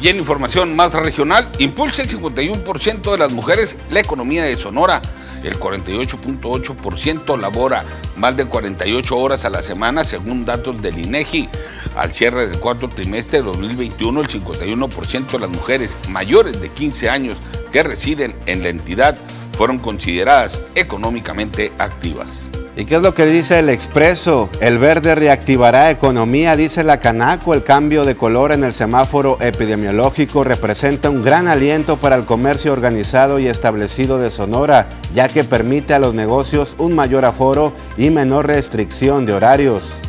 Y 0.01 0.07
en 0.07 0.17
información 0.17 0.75
más 0.75 0.93
regional, 0.93 1.47
impulsa 1.59 2.01
el 2.01 2.09
51% 2.09 3.11
de 3.11 3.17
las 3.19 3.33
mujeres 3.33 3.77
la 3.91 3.99
economía 3.99 4.43
de 4.43 4.55
Sonora 4.55 4.99
el 5.43 5.59
48.8% 5.59 7.39
labora 7.39 7.83
más 8.15 8.35
de 8.35 8.45
48 8.45 9.17
horas 9.17 9.45
a 9.45 9.49
la 9.49 9.61
semana 9.61 10.03
según 10.03 10.45
datos 10.45 10.81
del 10.81 10.99
INEGI. 10.99 11.49
Al 11.95 12.13
cierre 12.13 12.47
del 12.47 12.59
cuarto 12.59 12.87
trimestre 12.89 13.39
de 13.39 13.45
2021, 13.45 14.21
el 14.21 14.27
51% 14.27 15.31
de 15.31 15.39
las 15.39 15.49
mujeres 15.49 15.97
mayores 16.09 16.61
de 16.61 16.69
15 16.69 17.09
años 17.09 17.37
que 17.71 17.83
residen 17.83 18.35
en 18.45 18.63
la 18.63 18.69
entidad 18.69 19.17
fueron 19.57 19.77
consideradas 19.77 20.61
económicamente 20.75 21.71
activas. 21.77 22.49
¿Y 22.77 22.85
qué 22.85 22.95
es 22.95 23.01
lo 23.01 23.13
que 23.13 23.25
dice 23.25 23.59
el 23.59 23.67
expreso? 23.67 24.49
El 24.61 24.77
verde 24.77 25.13
reactivará 25.13 25.91
economía, 25.91 26.55
dice 26.55 26.85
la 26.85 27.01
Canaco. 27.01 27.53
El 27.53 27.63
cambio 27.63 28.05
de 28.05 28.15
color 28.15 28.53
en 28.53 28.63
el 28.63 28.73
semáforo 28.73 29.37
epidemiológico 29.41 30.45
representa 30.45 31.09
un 31.09 31.21
gran 31.21 31.49
aliento 31.49 31.97
para 31.97 32.15
el 32.15 32.23
comercio 32.23 32.71
organizado 32.71 33.39
y 33.39 33.47
establecido 33.47 34.19
de 34.19 34.31
Sonora, 34.31 34.87
ya 35.13 35.27
que 35.27 35.43
permite 35.43 35.93
a 35.93 35.99
los 35.99 36.13
negocios 36.13 36.75
un 36.77 36.95
mayor 36.95 37.25
aforo 37.25 37.73
y 37.97 38.09
menor 38.09 38.47
restricción 38.47 39.25
de 39.25 39.33
horarios. 39.33 39.99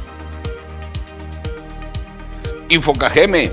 Infocajeme. 2.73 3.53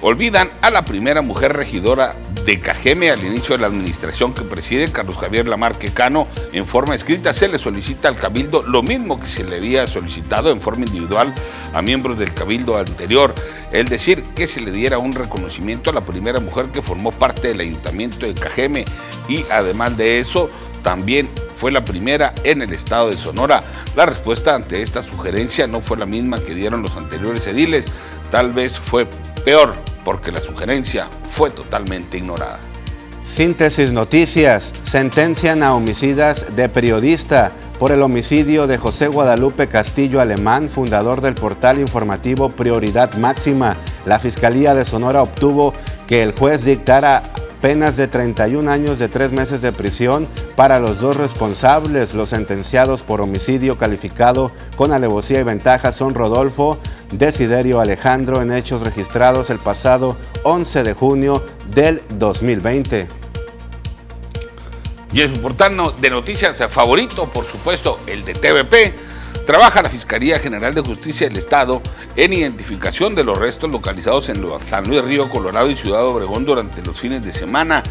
Olvidan 0.00 0.48
a 0.62 0.70
la 0.70 0.86
primera 0.86 1.20
mujer 1.20 1.52
regidora 1.52 2.16
de 2.46 2.58
Cajeme 2.60 3.10
al 3.10 3.22
inicio 3.22 3.54
de 3.54 3.60
la 3.60 3.66
administración 3.66 4.32
que 4.32 4.40
preside 4.40 4.90
Carlos 4.90 5.18
Javier 5.18 5.46
Lamarque 5.46 5.92
Cano. 5.92 6.26
En 6.50 6.66
forma 6.66 6.94
escrita 6.94 7.34
se 7.34 7.48
le 7.48 7.58
solicita 7.58 8.08
al 8.08 8.16
Cabildo 8.16 8.62
lo 8.62 8.82
mismo 8.82 9.20
que 9.20 9.26
se 9.26 9.44
le 9.44 9.56
había 9.56 9.86
solicitado 9.86 10.50
en 10.50 10.62
forma 10.62 10.86
individual 10.86 11.34
a 11.74 11.82
miembros 11.82 12.18
del 12.18 12.32
Cabildo 12.32 12.78
anterior, 12.78 13.34
es 13.70 13.90
decir, 13.90 14.24
que 14.34 14.46
se 14.46 14.62
le 14.62 14.70
diera 14.70 14.96
un 14.96 15.12
reconocimiento 15.12 15.90
a 15.90 15.94
la 15.94 16.06
primera 16.06 16.40
mujer 16.40 16.66
que 16.66 16.80
formó 16.80 17.12
parte 17.12 17.48
del 17.48 17.60
Ayuntamiento 17.60 18.24
de 18.24 18.32
Cajeme. 18.32 18.86
Y 19.28 19.44
además 19.50 19.98
de 19.98 20.20
eso 20.20 20.48
también 20.84 21.28
fue 21.56 21.72
la 21.72 21.84
primera 21.84 22.32
en 22.44 22.62
el 22.62 22.72
estado 22.72 23.10
de 23.10 23.16
Sonora. 23.16 23.64
La 23.96 24.06
respuesta 24.06 24.54
ante 24.54 24.82
esta 24.82 25.02
sugerencia 25.02 25.66
no 25.66 25.80
fue 25.80 25.96
la 25.96 26.06
misma 26.06 26.38
que 26.38 26.54
dieron 26.54 26.82
los 26.82 26.96
anteriores 26.96 27.46
ediles, 27.48 27.86
tal 28.30 28.52
vez 28.52 28.78
fue 28.78 29.08
peor 29.44 29.74
porque 30.04 30.30
la 30.30 30.40
sugerencia 30.40 31.08
fue 31.24 31.50
totalmente 31.50 32.18
ignorada. 32.18 32.60
Síntesis 33.22 33.90
Noticias. 33.90 34.74
Sentencian 34.82 35.62
a 35.62 35.74
homicidas 35.74 36.54
de 36.54 36.68
periodista 36.68 37.52
por 37.78 37.90
el 37.90 38.02
homicidio 38.02 38.66
de 38.66 38.76
José 38.76 39.08
Guadalupe 39.08 39.66
Castillo 39.66 40.20
Alemán, 40.20 40.68
fundador 40.68 41.22
del 41.22 41.34
portal 41.34 41.80
informativo 41.80 42.50
Prioridad 42.50 43.14
Máxima. 43.14 43.76
La 44.04 44.18
Fiscalía 44.18 44.74
de 44.74 44.84
Sonora 44.84 45.22
obtuvo 45.22 45.72
que 46.06 46.22
el 46.22 46.32
juez 46.32 46.64
dictara 46.64 47.22
penas 47.64 47.96
de 47.96 48.08
31 48.08 48.70
años 48.70 48.98
de 48.98 49.08
3 49.08 49.32
meses 49.32 49.62
de 49.62 49.72
prisión 49.72 50.28
para 50.54 50.80
los 50.80 51.00
dos 51.00 51.16
responsables. 51.16 52.12
Los 52.12 52.28
sentenciados 52.28 53.02
por 53.02 53.22
homicidio 53.22 53.78
calificado 53.78 54.52
con 54.76 54.92
alevosía 54.92 55.40
y 55.40 55.44
ventaja 55.44 55.90
son 55.90 56.12
Rodolfo 56.14 56.78
Desiderio 57.12 57.80
Alejandro 57.80 58.42
en 58.42 58.52
hechos 58.52 58.82
registrados 58.82 59.48
el 59.48 59.60
pasado 59.60 60.18
11 60.42 60.82
de 60.82 60.92
junio 60.92 61.42
del 61.74 62.02
2020. 62.18 63.08
Y 65.14 65.22
en 65.22 65.34
su 65.34 65.40
portal 65.40 65.74
de 66.02 66.10
noticias 66.10 66.62
favorito, 66.68 67.30
por 67.30 67.46
supuesto, 67.46 67.98
el 68.06 68.26
de 68.26 68.34
TVP, 68.34 68.94
trabaja 69.46 69.82
la 69.82 69.90
Fiscalía 69.90 70.38
General 70.38 70.74
de 70.74 70.80
Justicia 70.80 71.28
del 71.28 71.36
Estado 71.36 71.82
en 72.16 72.32
identificación 72.32 73.14
de 73.14 73.24
los 73.24 73.38
restos 73.38 73.70
localizados 73.70 74.28
en 74.28 74.44
San 74.60 74.88
Luis 74.88 75.02
Río 75.02 75.28
Colorado 75.28 75.70
y 75.70 75.76
Ciudad 75.76 76.04
Obregón 76.04 76.44
durante 76.44 76.82
los 76.82 76.98
fines 76.98 77.22
de 77.22 77.32
semana. 77.32 77.82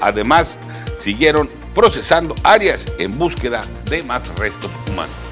Además, 0.00 0.58
siguieron 0.98 1.48
procesando 1.74 2.34
áreas 2.42 2.86
en 2.98 3.18
búsqueda 3.18 3.60
de 3.90 4.02
más 4.02 4.34
restos 4.36 4.70
humanos. 4.90 5.25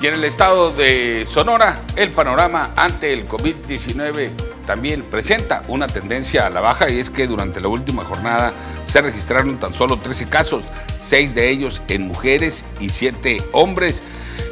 Y 0.00 0.06
en 0.06 0.14
el 0.14 0.24
estado 0.24 0.72
de 0.72 1.26
Sonora, 1.26 1.80
el 1.96 2.12
panorama 2.12 2.70
ante 2.76 3.12
el 3.12 3.26
COVID-19 3.26 4.30
también 4.66 5.02
presenta 5.02 5.62
una 5.68 5.86
tendencia 5.86 6.46
a 6.46 6.50
la 6.50 6.60
baja 6.60 6.90
y 6.90 6.98
es 6.98 7.08
que 7.08 7.26
durante 7.26 7.60
la 7.60 7.68
última 7.68 8.04
jornada 8.04 8.52
se 8.84 9.00
registraron 9.00 9.58
tan 9.58 9.72
solo 9.72 9.96
13 9.96 10.26
casos, 10.26 10.64
6 11.00 11.34
de 11.34 11.50
ellos 11.50 11.82
en 11.88 12.08
mujeres 12.08 12.66
y 12.78 12.90
7 12.90 13.38
hombres. 13.52 14.02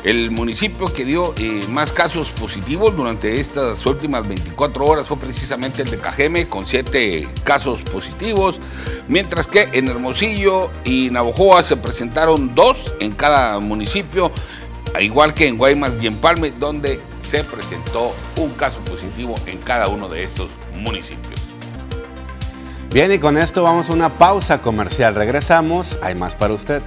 El 0.05 0.31
municipio 0.31 0.93
que 0.93 1.03
dio 1.03 1.33
eh, 1.39 1.63
más 1.71 1.91
casos 1.91 2.31
positivos 2.31 2.95
durante 2.95 3.41
estas 3.41 3.87
últimas 3.87 4.29
24 4.29 4.85
horas 4.85 5.09
fue 5.09 5.17
precisamente 5.17 5.81
el 5.81 5.91
de 5.91 5.97
Cajeme, 5.97 6.47
con 6.47 6.67
7 6.67 7.27
casos 7.43 7.81
positivos, 7.81 8.61
mientras 9.09 9.47
que 9.47 9.71
en 9.73 9.89
Hermosillo 9.89 10.71
y 10.85 11.09
Navojoa 11.11 11.63
se 11.63 11.79
presentaron 11.79 12.55
dos 12.55 12.93
en 13.01 13.13
cada 13.13 13.59
municipio, 13.61 14.31
igual 15.01 15.33
que 15.33 15.49
en 15.49 15.57
Guaymas 15.57 15.95
y 15.99 16.07
en 16.07 16.17
Palme, 16.17 16.51
donde 16.51 17.01
se 17.19 17.43
presentó 17.43 18.15
un 18.37 18.51
caso 18.51 18.81
positivo 18.81 19.37
en 19.47 19.57
cada 19.57 19.89
uno 19.89 20.07
de 20.11 20.23
estos 20.23 20.51
municipios. 20.75 21.41
Bien, 22.93 23.11
y 23.11 23.19
con 23.19 23.39
esto 23.39 23.63
vamos 23.63 23.89
a 23.89 23.95
una 23.95 24.13
pausa 24.13 24.61
comercial. 24.61 25.15
Regresamos, 25.15 25.99
hay 26.03 26.15
más 26.15 26.35
para 26.35 26.53
usted. 26.53 26.83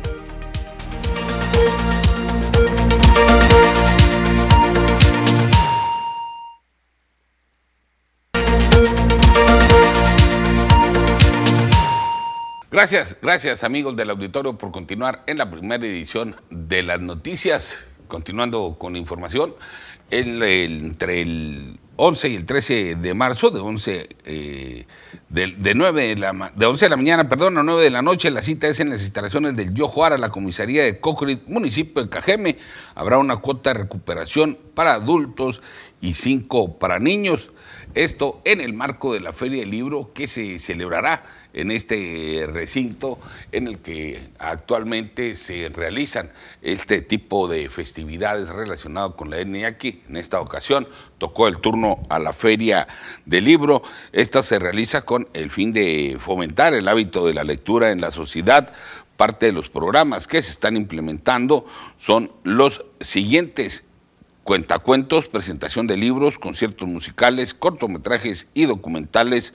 Gracias, 12.77 13.17
gracias 13.19 13.63
amigos 13.63 13.95
del 13.95 14.11
auditorio 14.11 14.55
por 14.55 14.71
continuar 14.71 15.23
en 15.25 15.39
la 15.39 15.49
primera 15.49 15.83
edición 15.83 16.35
de 16.51 16.83
las 16.83 17.01
noticias. 17.01 17.87
Continuando 18.07 18.75
con 18.77 18.95
información, 18.95 19.55
entre 20.11 21.21
el 21.23 21.79
11 21.95 22.29
y 22.29 22.35
el 22.35 22.45
13 22.45 22.95
de 22.97 23.13
marzo, 23.15 23.49
de 23.49 23.61
11, 23.61 24.09
eh, 24.25 24.85
de, 25.27 25.47
de, 25.57 25.73
9 25.73 26.07
de, 26.09 26.15
la, 26.17 26.51
de 26.55 26.65
11 26.67 26.85
de 26.85 26.89
la 26.89 26.97
mañana, 26.97 27.27
perdón, 27.27 27.57
a 27.57 27.63
9 27.63 27.83
de 27.83 27.89
la 27.89 28.03
noche. 28.03 28.29
La 28.29 28.43
cita 28.43 28.67
es 28.67 28.79
en 28.79 28.91
las 28.91 29.01
instalaciones 29.01 29.55
del 29.55 29.73
Yojuara, 29.73 30.19
la 30.19 30.29
comisaría 30.29 30.83
de 30.83 30.99
Cocorit, 30.99 31.47
municipio 31.47 32.03
de 32.03 32.09
Cajeme. 32.09 32.59
Habrá 32.93 33.17
una 33.17 33.37
cuota 33.37 33.73
de 33.73 33.79
recuperación 33.79 34.55
para 34.75 34.93
adultos 34.93 35.63
y 35.99 36.13
5 36.13 36.77
para 36.77 36.99
niños. 36.99 37.49
Esto 37.97 38.41
en 38.45 38.61
el 38.61 38.73
marco 38.73 39.15
de 39.15 39.21
la 39.21 39.33
Feria 39.33 39.61
del 39.61 39.71
Libro 39.71 40.11
que 40.13 40.27
se 40.27 40.59
celebrará 40.59 41.23
en 41.51 41.71
este 41.71 42.47
recinto 42.47 43.17
en 43.51 43.67
el 43.67 43.79
que 43.79 44.29
actualmente 44.37 45.33
se 45.33 45.69
realizan 45.69 46.31
este 46.61 47.01
tipo 47.01 47.47
de 47.47 47.71
festividades 47.71 48.49
relacionadas 48.49 49.15
con 49.15 49.31
la 49.31 49.39
etnia 49.39 49.69
aquí. 49.69 50.03
En 50.07 50.15
esta 50.15 50.39
ocasión 50.41 50.87
tocó 51.17 51.47
el 51.47 51.57
turno 51.57 52.03
a 52.07 52.19
la 52.19 52.33
Feria 52.33 52.87
del 53.25 53.45
Libro. 53.45 53.81
Esta 54.11 54.43
se 54.43 54.59
realiza 54.59 55.01
con 55.01 55.27
el 55.33 55.49
fin 55.49 55.73
de 55.73 56.17
fomentar 56.19 56.75
el 56.75 56.87
hábito 56.87 57.25
de 57.25 57.33
la 57.33 57.43
lectura 57.43 57.89
en 57.89 57.99
la 57.99 58.11
sociedad. 58.11 58.71
Parte 59.15 59.47
de 59.47 59.53
los 59.53 59.71
programas 59.71 60.27
que 60.27 60.39
se 60.43 60.51
están 60.51 60.77
implementando 60.77 61.65
son 61.95 62.31
los 62.43 62.85
siguientes 62.99 63.86
cuentacuentos, 64.47 65.27
presentación 65.27 65.87
de 65.87 65.97
libros, 65.97 66.39
conciertos 66.39 66.87
musicales, 66.87 67.53
cortometrajes 67.53 68.47
y 68.53 68.63
documentales, 68.63 69.53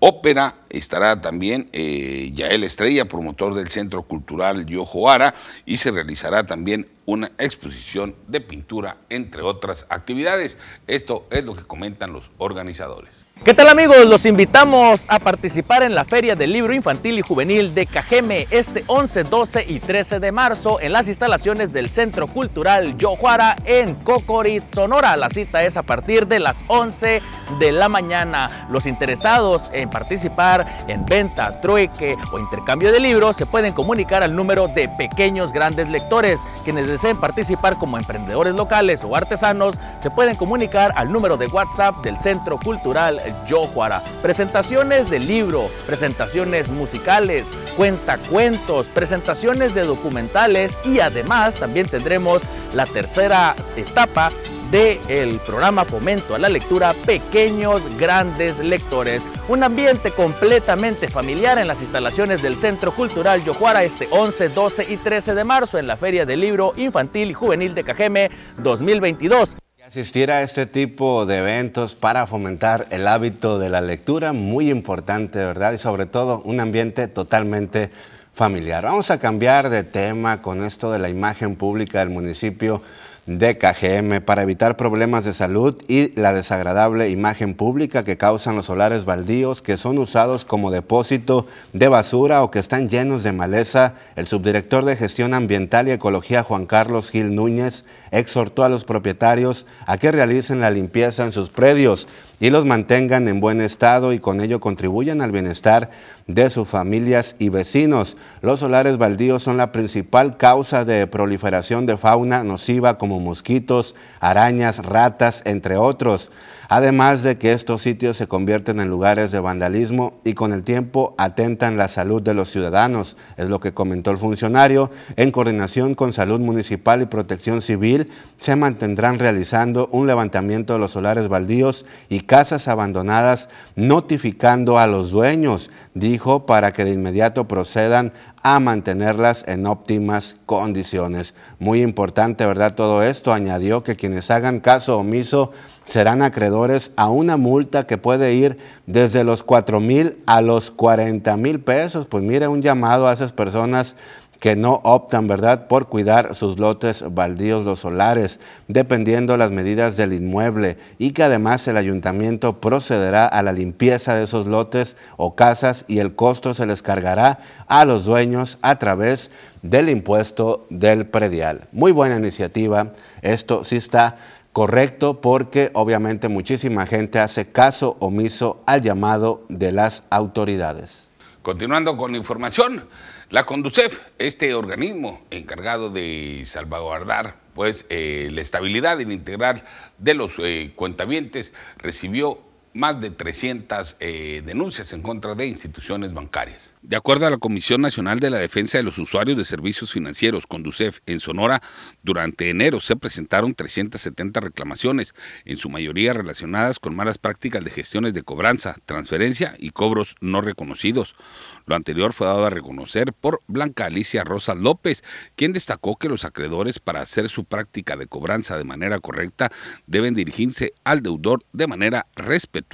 ópera. 0.00 0.56
Estará 0.68 1.20
también 1.20 1.70
eh, 1.72 2.32
Yael 2.34 2.64
Estrella, 2.64 3.04
promotor 3.04 3.54
del 3.54 3.68
Centro 3.68 4.02
Cultural 4.02 4.66
Yojoara, 4.66 5.32
y 5.64 5.76
se 5.76 5.92
realizará 5.92 6.44
también 6.44 6.88
una 7.04 7.30
exposición 7.38 8.16
de 8.26 8.40
pintura, 8.40 8.96
entre 9.10 9.42
otras 9.42 9.86
actividades. 9.90 10.58
Esto 10.88 11.28
es 11.30 11.44
lo 11.44 11.54
que 11.54 11.62
comentan 11.62 12.12
los 12.12 12.32
organizadores. 12.36 13.25
¿Qué 13.44 13.54
tal 13.54 13.68
amigos? 13.68 14.04
Los 14.06 14.26
invitamos 14.26 15.04
a 15.08 15.20
participar 15.20 15.84
en 15.84 15.94
la 15.94 16.04
Feria 16.04 16.34
del 16.34 16.52
Libro 16.52 16.74
Infantil 16.74 17.18
y 17.18 17.22
Juvenil 17.22 17.74
de 17.74 17.86
Cajeme 17.86 18.48
este 18.50 18.82
11, 18.88 19.22
12 19.22 19.64
y 19.68 19.78
13 19.78 20.18
de 20.18 20.32
marzo 20.32 20.80
en 20.80 20.90
las 20.92 21.06
instalaciones 21.06 21.72
del 21.72 21.90
Centro 21.90 22.26
Cultural 22.26 22.98
Yojuara 22.98 23.54
en 23.64 23.94
Cocorit, 23.96 24.64
Sonora. 24.74 25.16
La 25.16 25.30
cita 25.30 25.62
es 25.62 25.76
a 25.76 25.84
partir 25.84 26.26
de 26.26 26.40
las 26.40 26.56
11 26.66 27.22
de 27.60 27.72
la 27.72 27.88
mañana. 27.88 28.66
Los 28.68 28.86
interesados 28.86 29.70
en 29.72 29.90
participar 29.90 30.66
en 30.88 31.06
venta, 31.06 31.60
trueque 31.60 32.16
o 32.32 32.40
intercambio 32.40 32.90
de 32.90 32.98
libros 32.98 33.36
se 33.36 33.46
pueden 33.46 33.74
comunicar 33.74 34.24
al 34.24 34.34
número 34.34 34.66
de 34.66 34.88
Pequeños 34.98 35.52
Grandes 35.52 35.88
Lectores. 35.88 36.40
Quienes 36.64 36.88
deseen 36.88 37.20
participar 37.20 37.78
como 37.78 37.96
emprendedores 37.96 38.56
locales 38.56 39.04
o 39.04 39.14
artesanos 39.14 39.76
se 40.00 40.10
pueden 40.10 40.34
comunicar 40.34 40.92
al 40.96 41.12
número 41.12 41.36
de 41.36 41.46
WhatsApp 41.46 41.94
del 42.02 42.18
Centro 42.18 42.58
Cultural 42.58 43.20
Yojuara. 43.48 44.02
Presentaciones 44.22 45.10
de 45.10 45.18
libro, 45.18 45.70
presentaciones 45.86 46.68
musicales, 46.68 47.44
cuentacuentos, 47.76 48.86
presentaciones 48.88 49.74
de 49.74 49.84
documentales 49.84 50.76
y 50.84 51.00
además 51.00 51.56
también 51.56 51.88
tendremos 51.88 52.42
la 52.74 52.86
tercera 52.86 53.54
etapa 53.76 54.30
del 54.70 55.38
programa 55.46 55.84
Fomento 55.84 56.34
a 56.34 56.38
la 56.38 56.48
Lectura 56.48 56.94
Pequeños 57.06 57.82
Grandes 57.98 58.58
Lectores. 58.58 59.22
Un 59.48 59.62
ambiente 59.62 60.10
completamente 60.10 61.08
familiar 61.08 61.58
en 61.58 61.68
las 61.68 61.80
instalaciones 61.80 62.42
del 62.42 62.56
Centro 62.56 62.90
Cultural 62.90 63.44
Yojuara 63.44 63.84
este 63.84 64.08
11, 64.10 64.48
12 64.48 64.92
y 64.92 64.96
13 64.96 65.34
de 65.34 65.44
marzo 65.44 65.78
en 65.78 65.86
la 65.86 65.96
Feria 65.96 66.26
del 66.26 66.40
Libro 66.40 66.74
Infantil 66.76 67.30
y 67.30 67.34
Juvenil 67.34 67.74
de 67.74 67.84
Cajeme 67.84 68.30
2022. 68.58 69.56
Asistir 69.86 70.32
a 70.32 70.42
este 70.42 70.66
tipo 70.66 71.26
de 71.26 71.38
eventos 71.38 71.94
para 71.94 72.26
fomentar 72.26 72.88
el 72.90 73.06
hábito 73.06 73.60
de 73.60 73.68
la 73.68 73.80
lectura, 73.80 74.32
muy 74.32 74.68
importante, 74.68 75.38
¿verdad? 75.38 75.74
Y 75.74 75.78
sobre 75.78 76.06
todo 76.06 76.42
un 76.44 76.58
ambiente 76.58 77.06
totalmente 77.06 77.90
familiar. 78.34 78.82
Vamos 78.82 79.12
a 79.12 79.20
cambiar 79.20 79.70
de 79.70 79.84
tema 79.84 80.42
con 80.42 80.64
esto 80.64 80.90
de 80.90 80.98
la 80.98 81.08
imagen 81.08 81.54
pública 81.54 82.00
del 82.00 82.10
municipio 82.10 82.82
de 83.26 83.58
KGM 83.58 84.20
para 84.24 84.42
evitar 84.42 84.76
problemas 84.76 85.24
de 85.24 85.32
salud 85.32 85.76
y 85.88 86.18
la 86.18 86.32
desagradable 86.32 87.10
imagen 87.10 87.54
pública 87.54 88.04
que 88.04 88.16
causan 88.16 88.54
los 88.54 88.66
solares 88.66 89.04
baldíos 89.04 89.62
que 89.62 89.76
son 89.76 89.98
usados 89.98 90.44
como 90.44 90.70
depósito 90.70 91.46
de 91.72 91.88
basura 91.88 92.44
o 92.44 92.52
que 92.52 92.60
están 92.60 92.88
llenos 92.88 93.24
de 93.24 93.32
maleza. 93.32 93.94
El 94.14 94.28
subdirector 94.28 94.84
de 94.84 94.96
Gestión 94.96 95.34
Ambiental 95.34 95.88
y 95.88 95.90
Ecología 95.90 96.44
Juan 96.44 96.66
Carlos 96.66 97.10
Gil 97.10 97.34
Núñez 97.34 97.84
exhortó 98.10 98.64
a 98.64 98.68
los 98.68 98.84
propietarios 98.84 99.66
a 99.86 99.98
que 99.98 100.12
realicen 100.12 100.60
la 100.60 100.70
limpieza 100.70 101.24
en 101.24 101.32
sus 101.32 101.50
predios 101.50 102.08
y 102.40 102.50
los 102.50 102.64
mantengan 102.64 103.28
en 103.28 103.40
buen 103.40 103.60
estado 103.60 104.12
y 104.12 104.18
con 104.18 104.40
ello 104.40 104.60
contribuyan 104.60 105.20
al 105.20 105.32
bienestar 105.32 105.90
de 106.26 106.50
sus 106.50 106.68
familias 106.68 107.36
y 107.38 107.48
vecinos. 107.48 108.16
Los 108.42 108.60
solares 108.60 108.98
baldíos 108.98 109.42
son 109.42 109.56
la 109.56 109.72
principal 109.72 110.36
causa 110.36 110.84
de 110.84 111.06
proliferación 111.06 111.86
de 111.86 111.96
fauna 111.96 112.44
nociva 112.44 112.98
como 112.98 113.20
mosquitos, 113.20 113.94
arañas, 114.20 114.84
ratas, 114.84 115.42
entre 115.44 115.76
otros 115.76 116.30
además 116.68 117.22
de 117.22 117.38
que 117.38 117.52
estos 117.52 117.82
sitios 117.82 118.16
se 118.16 118.26
convierten 118.26 118.80
en 118.80 118.88
lugares 118.88 119.30
de 119.30 119.40
vandalismo 119.40 120.20
y 120.24 120.34
con 120.34 120.52
el 120.52 120.62
tiempo 120.62 121.14
atentan 121.18 121.76
la 121.76 121.88
salud 121.88 122.22
de 122.22 122.34
los 122.34 122.50
ciudadanos, 122.50 123.16
es 123.36 123.48
lo 123.48 123.60
que 123.60 123.74
comentó 123.74 124.10
el 124.10 124.18
funcionario. 124.18 124.90
En 125.16 125.30
coordinación 125.30 125.94
con 125.94 126.12
Salud 126.12 126.40
Municipal 126.40 127.02
y 127.02 127.06
Protección 127.06 127.62
Civil, 127.62 128.10
se 128.38 128.56
mantendrán 128.56 129.18
realizando 129.18 129.88
un 129.92 130.06
levantamiento 130.06 130.72
de 130.72 130.78
los 130.78 130.92
solares 130.92 131.28
baldíos 131.28 131.86
y 132.08 132.20
casas 132.20 132.68
abandonadas, 132.68 133.48
notificando 133.74 134.78
a 134.78 134.86
los 134.86 135.10
dueños, 135.10 135.70
dijo, 135.94 136.46
para 136.46 136.72
que 136.72 136.84
de 136.84 136.92
inmediato 136.92 137.48
procedan 137.48 138.12
a 138.42 138.60
mantenerlas 138.60 139.44
en 139.48 139.66
óptimas 139.66 140.36
condiciones. 140.46 141.34
Muy 141.58 141.82
importante, 141.82 142.46
¿verdad? 142.46 142.76
Todo 142.76 143.02
esto 143.02 143.32
añadió 143.32 143.82
que 143.82 143.96
quienes 143.96 144.30
hagan 144.30 144.60
caso 144.60 144.98
omiso 144.98 145.50
serán 145.86 146.20
acreedores 146.20 146.92
a 146.96 147.08
una 147.08 147.36
multa 147.36 147.86
que 147.86 147.96
puede 147.96 148.34
ir 148.34 148.58
desde 148.86 149.24
los 149.24 149.42
4 149.42 149.80
mil 149.80 150.18
a 150.26 150.42
los 150.42 150.70
40 150.70 151.36
mil 151.38 151.60
pesos. 151.60 152.06
Pues 152.06 152.22
mire, 152.22 152.48
un 152.48 152.60
llamado 152.60 153.08
a 153.08 153.12
esas 153.12 153.32
personas 153.32 153.96
que 154.40 154.56
no 154.56 154.80
optan, 154.84 155.26
¿verdad?, 155.26 155.66
por 155.66 155.88
cuidar 155.88 156.34
sus 156.34 156.58
lotes 156.58 157.04
baldíos, 157.10 157.64
los 157.64 157.80
solares, 157.80 158.40
dependiendo 158.68 159.36
las 159.36 159.50
medidas 159.50 159.96
del 159.96 160.12
inmueble 160.12 160.76
y 160.98 161.12
que 161.12 161.22
además 161.22 161.66
el 161.68 161.76
ayuntamiento 161.76 162.60
procederá 162.60 163.26
a 163.26 163.42
la 163.42 163.52
limpieza 163.52 164.14
de 164.14 164.24
esos 164.24 164.46
lotes 164.46 164.96
o 165.16 165.34
casas 165.34 165.84
y 165.88 166.00
el 166.00 166.14
costo 166.14 166.54
se 166.54 166.66
les 166.66 166.82
cargará 166.82 167.38
a 167.66 167.84
los 167.84 168.04
dueños 168.04 168.58
a 168.62 168.78
través 168.78 169.30
del 169.62 169.88
impuesto 169.88 170.66
del 170.70 171.06
predial. 171.06 171.62
Muy 171.72 171.92
buena 171.92 172.16
iniciativa, 172.16 172.92
esto 173.22 173.64
sí 173.64 173.76
está 173.76 174.16
correcto 174.56 175.20
porque 175.20 175.70
obviamente 175.74 176.28
muchísima 176.28 176.86
gente 176.86 177.18
hace 177.18 177.46
caso 177.46 177.98
omiso 178.00 178.62
al 178.64 178.80
llamado 178.80 179.44
de 179.50 179.70
las 179.70 180.04
autoridades. 180.08 181.10
Continuando 181.42 181.98
con 181.98 182.12
la 182.12 182.16
información, 182.16 182.88
la 183.28 183.44
Conducef, 183.44 184.00
este 184.18 184.54
organismo 184.54 185.20
encargado 185.30 185.90
de 185.90 186.40
salvaguardar 186.46 187.36
pues, 187.52 187.84
eh, 187.90 188.30
la 188.32 188.40
estabilidad 188.40 188.98
integral 189.00 189.62
de 189.98 190.14
los 190.14 190.38
eh, 190.38 190.72
cuentavientes, 190.74 191.52
recibió 191.76 192.38
más 192.76 193.00
de 193.00 193.10
300 193.10 193.96
eh, 194.00 194.42
denuncias 194.44 194.92
en 194.92 195.00
contra 195.00 195.34
de 195.34 195.46
instituciones 195.46 196.12
bancarias. 196.12 196.74
De 196.82 196.94
acuerdo 196.94 197.26
a 197.26 197.30
la 197.30 197.38
Comisión 197.38 197.80
Nacional 197.80 198.20
de 198.20 198.28
la 198.28 198.36
Defensa 198.36 198.76
de 198.76 198.84
los 198.84 198.98
Usuarios 198.98 199.38
de 199.38 199.46
Servicios 199.46 199.92
Financieros, 199.92 200.46
Conducef, 200.46 201.00
en 201.06 201.18
Sonora, 201.18 201.62
durante 202.02 202.50
enero 202.50 202.80
se 202.80 202.94
presentaron 202.94 203.54
370 203.54 204.40
reclamaciones, 204.40 205.14
en 205.46 205.56
su 205.56 205.70
mayoría 205.70 206.12
relacionadas 206.12 206.78
con 206.78 206.94
malas 206.94 207.16
prácticas 207.16 207.64
de 207.64 207.70
gestiones 207.70 208.12
de 208.12 208.22
cobranza, 208.22 208.76
transferencia 208.84 209.54
y 209.58 209.70
cobros 209.70 210.16
no 210.20 210.42
reconocidos. 210.42 211.16
Lo 211.64 211.76
anterior 211.76 212.12
fue 212.12 212.26
dado 212.26 212.44
a 212.44 212.50
reconocer 212.50 213.14
por 213.14 213.40
Blanca 213.46 213.86
Alicia 213.86 214.22
Rosa 214.22 214.54
López, 214.54 215.02
quien 215.34 215.54
destacó 215.54 215.96
que 215.96 216.10
los 216.10 216.26
acreedores 216.26 216.78
para 216.78 217.00
hacer 217.00 217.30
su 217.30 217.44
práctica 217.44 217.96
de 217.96 218.06
cobranza 218.06 218.58
de 218.58 218.64
manera 218.64 219.00
correcta 219.00 219.50
deben 219.86 220.12
dirigirse 220.12 220.74
al 220.84 221.02
deudor 221.02 221.42
de 221.52 221.66
manera 221.66 222.06
respetuosa 222.14 222.65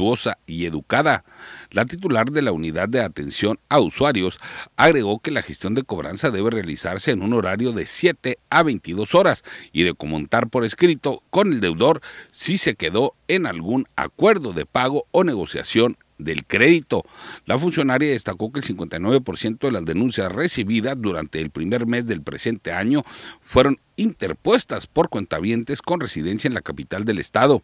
y 0.47 0.67
educada. 0.67 1.25
La 1.71 1.85
titular 1.85 2.31
de 2.31 2.43
la 2.43 2.53
Unidad 2.53 2.89
de 2.89 3.01
Atención 3.01 3.59
a 3.69 3.79
Usuarios 3.81 4.41
agregó 4.77 5.21
que 5.21 5.31
la 5.31 5.43
gestión 5.43 5.75
de 5.75 5.83
cobranza 5.83 6.31
debe 6.31 6.51
realizarse 6.51 7.11
en 7.11 7.23
un 7.23 7.35
horario 7.35 7.73
de 7.73 7.87
7 7.87 8.39
a 8.51 8.63
22 8.63 9.15
horas 9.15 9.45
y 9.73 9.83
de 9.83 9.95
comentar 9.95 10.49
por 10.49 10.65
escrito 10.65 11.23
con 11.31 11.53
el 11.53 11.61
deudor 11.61 12.01
si 12.31 12.57
se 12.57 12.75
quedó 12.75 13.15
en 13.29 13.47
algún 13.47 13.87
acuerdo 13.97 14.53
de 14.53 14.67
pago 14.67 15.07
o 15.11 15.25
negociación 15.25 15.97
del 16.19 16.47
crédito. 16.47 17.05
La 17.45 17.59
funcionaria 17.59 18.09
destacó 18.09 18.53
que 18.53 18.61
el 18.61 18.65
59% 18.65 19.59
de 19.59 19.71
las 19.73 19.85
denuncias 19.85 20.33
recibidas 20.33 20.97
durante 20.99 21.41
el 21.41 21.51
primer 21.51 21.87
mes 21.87 22.07
del 22.07 22.23
presente 22.23 22.73
año 22.73 23.05
fueron 23.41 23.79
interpuestas 23.97 24.87
por 24.87 25.09
cuentavientes 25.11 25.83
con 25.83 26.01
residencia 26.01 26.49
en 26.49 26.55
la 26.55 26.63
capital 26.63 27.05
del 27.05 27.19
estado. 27.19 27.63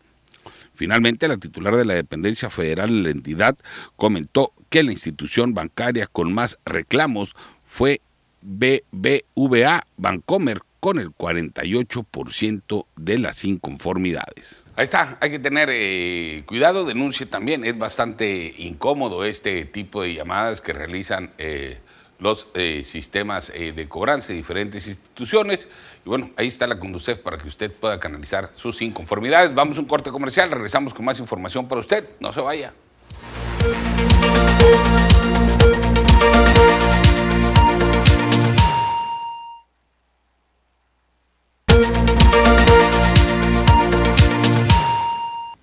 Finalmente, 0.78 1.26
la 1.26 1.38
titular 1.38 1.76
de 1.76 1.84
la 1.84 1.94
dependencia 1.94 2.50
federal 2.50 2.88
de 2.90 3.02
la 3.02 3.10
entidad 3.10 3.56
comentó 3.96 4.52
que 4.70 4.84
la 4.84 4.92
institución 4.92 5.52
bancaria 5.52 6.06
con 6.06 6.32
más 6.32 6.56
reclamos 6.64 7.34
fue 7.64 8.00
BBVA 8.42 9.84
Bancomer 9.96 10.60
con 10.78 11.00
el 11.00 11.10
48% 11.10 12.86
de 12.94 13.18
las 13.18 13.44
inconformidades. 13.44 14.64
Ahí 14.76 14.84
está, 14.84 15.18
hay 15.20 15.32
que 15.32 15.40
tener 15.40 15.68
eh, 15.72 16.44
cuidado, 16.46 16.84
denuncie 16.84 17.26
también, 17.26 17.64
es 17.64 17.76
bastante 17.76 18.54
incómodo 18.58 19.24
este 19.24 19.64
tipo 19.64 20.04
de 20.04 20.14
llamadas 20.14 20.60
que 20.60 20.72
realizan 20.72 21.32
eh, 21.38 21.80
los 22.20 22.46
eh, 22.54 22.84
sistemas 22.84 23.52
de 23.52 23.88
cobranza 23.88 24.28
de 24.28 24.36
diferentes 24.36 24.86
instituciones. 24.86 25.66
Y 26.08 26.10
bueno, 26.10 26.30
ahí 26.36 26.46
está 26.46 26.66
la 26.66 26.78
Conducef 26.78 27.18
para 27.18 27.36
que 27.36 27.46
usted 27.46 27.70
pueda 27.70 28.00
canalizar 28.00 28.50
sus 28.54 28.80
inconformidades. 28.80 29.54
Vamos 29.54 29.76
a 29.76 29.80
un 29.80 29.86
corte 29.86 30.10
comercial, 30.10 30.50
regresamos 30.50 30.94
con 30.94 31.04
más 31.04 31.20
información 31.20 31.68
para 31.68 31.82
usted, 31.82 32.08
no 32.18 32.32
se 32.32 32.40
vaya. 32.40 32.72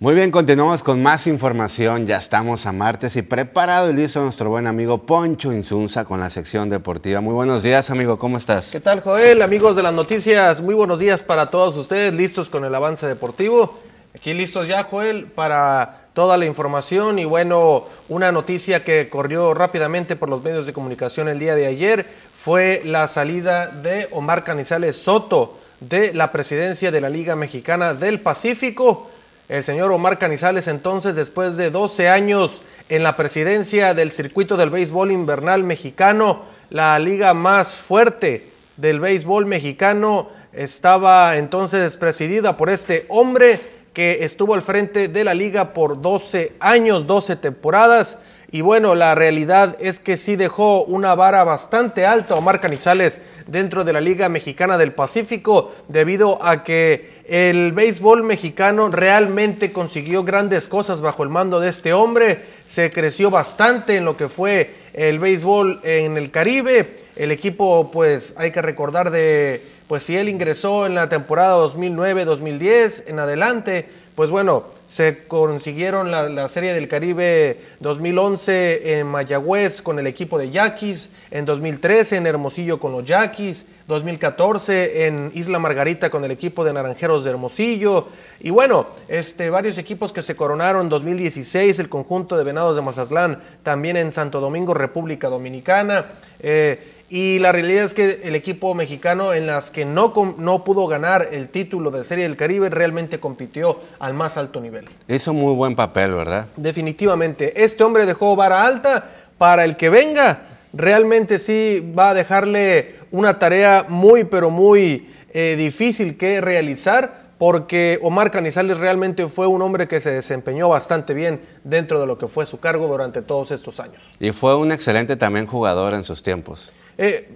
Muy 0.05 0.13
bien, 0.13 0.29
continuamos 0.29 0.83
con 0.83 1.01
más 1.01 1.25
información. 1.25 2.05
Ya 2.05 2.17
estamos 2.17 2.67
a 2.67 2.71
martes 2.71 3.15
y 3.15 3.23
preparado 3.23 3.89
y 3.89 3.93
listo 3.93 4.21
nuestro 4.21 4.51
buen 4.51 4.67
amigo 4.67 4.99
Poncho 4.99 5.51
Insunza 5.51 6.05
con 6.05 6.19
la 6.19 6.29
sección 6.29 6.69
deportiva. 6.69 7.21
Muy 7.21 7.33
buenos 7.33 7.63
días, 7.63 7.89
amigo, 7.89 8.19
¿cómo 8.19 8.37
estás? 8.37 8.69
¿Qué 8.69 8.79
tal, 8.79 9.01
Joel? 9.01 9.41
Amigos 9.41 9.75
de 9.75 9.81
las 9.81 9.95
noticias, 9.95 10.61
muy 10.61 10.75
buenos 10.75 10.99
días 10.99 11.23
para 11.23 11.49
todos 11.49 11.75
ustedes, 11.75 12.13
listos 12.13 12.49
con 12.49 12.65
el 12.65 12.75
avance 12.75 13.07
deportivo. 13.07 13.79
Aquí 14.15 14.35
listos 14.35 14.67
ya, 14.67 14.83
Joel, 14.83 15.25
para 15.25 16.01
toda 16.13 16.37
la 16.37 16.45
información 16.45 17.17
y 17.17 17.25
bueno, 17.25 17.85
una 18.07 18.31
noticia 18.31 18.83
que 18.83 19.09
corrió 19.09 19.55
rápidamente 19.55 20.15
por 20.15 20.29
los 20.29 20.43
medios 20.43 20.67
de 20.67 20.73
comunicación 20.73 21.29
el 21.29 21.39
día 21.39 21.55
de 21.55 21.65
ayer 21.65 22.05
fue 22.35 22.83
la 22.85 23.07
salida 23.07 23.69
de 23.69 24.07
Omar 24.11 24.43
Canizales 24.43 24.97
Soto 24.97 25.57
de 25.79 26.13
la 26.13 26.31
presidencia 26.31 26.91
de 26.91 27.01
la 27.01 27.09
Liga 27.09 27.35
Mexicana 27.35 27.95
del 27.95 28.19
Pacífico. 28.19 29.09
El 29.47 29.63
señor 29.63 29.91
Omar 29.91 30.17
Canizales 30.17 30.67
entonces, 30.67 31.15
después 31.15 31.55
de 31.55 31.69
12 31.69 32.09
años 32.09 32.63
en 32.89 33.03
la 33.03 33.15
presidencia 33.15 33.93
del 33.93 34.09
circuito 34.09 34.57
del 34.57 34.71
béisbol 34.71 35.11
invernal 35.11 35.63
mexicano, 35.63 36.45
la 36.71 36.97
liga 36.97 37.35
más 37.35 37.75
fuerte 37.75 38.49
del 38.77 38.99
béisbol 38.99 39.45
mexicano, 39.45 40.29
estaba 40.51 41.37
entonces 41.37 41.95
presidida 41.95 42.57
por 42.57 42.71
este 42.71 43.05
hombre 43.07 43.61
que 43.93 44.23
estuvo 44.25 44.55
al 44.55 44.63
frente 44.63 45.09
de 45.09 45.23
la 45.23 45.35
liga 45.35 45.73
por 45.73 46.01
12 46.01 46.55
años, 46.59 47.05
12 47.05 47.35
temporadas. 47.35 48.17
Y 48.55 48.61
bueno, 48.61 48.95
la 48.95 49.15
realidad 49.15 49.75
es 49.81 49.99
que 49.99 50.15
sí 50.15 50.37
dejó 50.37 50.85
una 50.85 51.13
vara 51.13 51.43
bastante 51.43 52.05
alta 52.05 52.35
Omar 52.35 52.61
Canizales 52.61 53.19
dentro 53.47 53.83
de 53.83 53.91
la 53.91 53.99
Liga 53.99 54.29
Mexicana 54.29 54.77
del 54.77 54.93
Pacífico 54.93 55.73
debido 55.89 56.41
a 56.41 56.63
que 56.63 57.15
el 57.27 57.73
béisbol 57.73 58.23
mexicano 58.23 58.87
realmente 58.87 59.73
consiguió 59.73 60.23
grandes 60.23 60.69
cosas 60.69 61.01
bajo 61.01 61.23
el 61.23 61.27
mando 61.27 61.59
de 61.59 61.67
este 61.67 61.91
hombre. 61.91 62.45
Se 62.65 62.89
creció 62.91 63.29
bastante 63.29 63.97
en 63.97 64.05
lo 64.05 64.15
que 64.15 64.29
fue 64.29 64.73
el 64.93 65.19
béisbol 65.19 65.81
en 65.83 66.15
el 66.15 66.31
Caribe. 66.31 66.95
El 67.17 67.31
equipo, 67.31 67.91
pues 67.91 68.35
hay 68.37 68.51
que 68.51 68.61
recordar 68.61 69.11
de, 69.11 69.63
pues 69.89 70.03
si 70.03 70.15
él 70.15 70.29
ingresó 70.29 70.85
en 70.85 70.95
la 70.95 71.09
temporada 71.09 71.57
2009-2010 71.57 73.03
en 73.07 73.19
adelante, 73.19 73.89
pues 74.15 74.31
bueno, 74.31 74.63
se 74.85 75.25
consiguieron 75.27 76.09
la, 76.09 76.47
Serie 76.47 76.73
del 76.73 76.87
Caribe 76.87 77.59
2011 77.81 78.99
en 78.99 79.07
Mayagüez 79.07 79.81
con 79.81 79.99
el 79.99 80.07
equipo 80.07 80.39
de 80.39 80.49
Yaquis, 80.49 81.09
en 81.31 81.43
2013 81.43 82.15
en 82.15 82.27
Hermosillo 82.27 82.79
con 82.79 82.93
los 82.93 83.03
Yaquis, 83.03 83.65
2014 83.87 85.07
en 85.07 85.31
Isla 85.33 85.59
Margarita 85.59 86.09
con 86.09 86.23
el 86.23 86.31
equipo 86.31 86.63
de 86.63 86.71
Naranjeros 86.71 87.25
de 87.25 87.31
Hermosillo, 87.31 88.07
y 88.39 88.51
bueno, 88.51 88.87
este, 89.09 89.49
varios 89.49 89.77
equipos 89.77 90.13
que 90.13 90.21
se 90.21 90.35
coronaron 90.35 90.83
en 90.83 90.89
2016, 90.89 91.79
el 91.79 91.89
conjunto 91.89 92.37
de 92.37 92.45
Venados 92.45 92.77
de 92.77 92.81
Mazatlán, 92.81 93.41
también 93.63 93.97
en 93.97 94.13
Santo 94.13 94.39
Domingo, 94.39 94.73
República 94.73 95.27
Dominicana. 95.27 96.05
Eh, 96.39 96.94
y 97.09 97.39
la 97.39 97.51
realidad 97.51 97.83
es 97.83 97.93
que 97.93 98.21
el 98.23 98.35
equipo 98.35 98.73
mexicano 98.73 99.33
en 99.33 99.45
las 99.45 99.69
que 99.69 99.85
no, 99.85 100.13
no 100.37 100.63
pudo 100.63 100.87
ganar 100.87 101.27
el 101.31 101.49
título 101.49 101.91
de 101.91 102.03
Serie 102.03 102.23
del 102.23 102.35
Caribe 102.35 102.69
realmente 102.69 103.19
compitió 103.19 103.79
al 103.99 104.15
más 104.15 104.37
alto 104.37 104.59
nivel. 104.59 104.85
Hizo 105.07 105.33
muy 105.33 105.53
buen 105.53 105.75
papel, 105.75 106.13
¿verdad? 106.13 106.47
Definitivamente. 106.55 107.63
Este 107.63 107.83
hombre 107.83 108.05
dejó 108.05 108.35
vara 108.35 108.65
alta 108.65 109.09
para 109.37 109.65
el 109.65 109.77
que 109.77 109.89
venga. 109.89 110.47
Realmente 110.73 111.37
sí 111.37 111.93
va 111.97 112.09
a 112.09 112.13
dejarle 112.15 112.95
una 113.11 113.37
tarea 113.37 113.85
muy, 113.87 114.23
pero 114.23 114.49
muy 114.49 115.07
eh, 115.31 115.55
difícil 115.57 116.17
que 116.17 116.41
realizar 116.41 117.24
porque 117.37 117.99
Omar 118.01 118.31
Canizales 118.31 118.77
realmente 118.77 119.27
fue 119.27 119.47
un 119.47 119.61
hombre 119.61 119.87
que 119.87 119.99
se 119.99 120.11
desempeñó 120.11 120.69
bastante 120.69 121.13
bien 121.13 121.41
dentro 121.63 121.99
de 121.99 122.07
lo 122.07 122.17
que 122.17 122.27
fue 122.27 122.45
su 122.45 122.59
cargo 122.59 122.87
durante 122.87 123.21
todos 123.21 123.51
estos 123.51 123.79
años. 123.79 124.13
Y 124.19 124.31
fue 124.31 124.55
un 124.55 124.71
excelente 124.71 125.15
también 125.15 125.45
jugador 125.45 125.93
en 125.93 126.03
sus 126.03 126.23
tiempos. 126.23 126.71
Eh, 126.97 127.29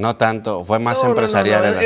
no 0.00 0.16
tanto, 0.16 0.64
fue 0.64 0.78
más 0.78 1.04
empresarial 1.04 1.76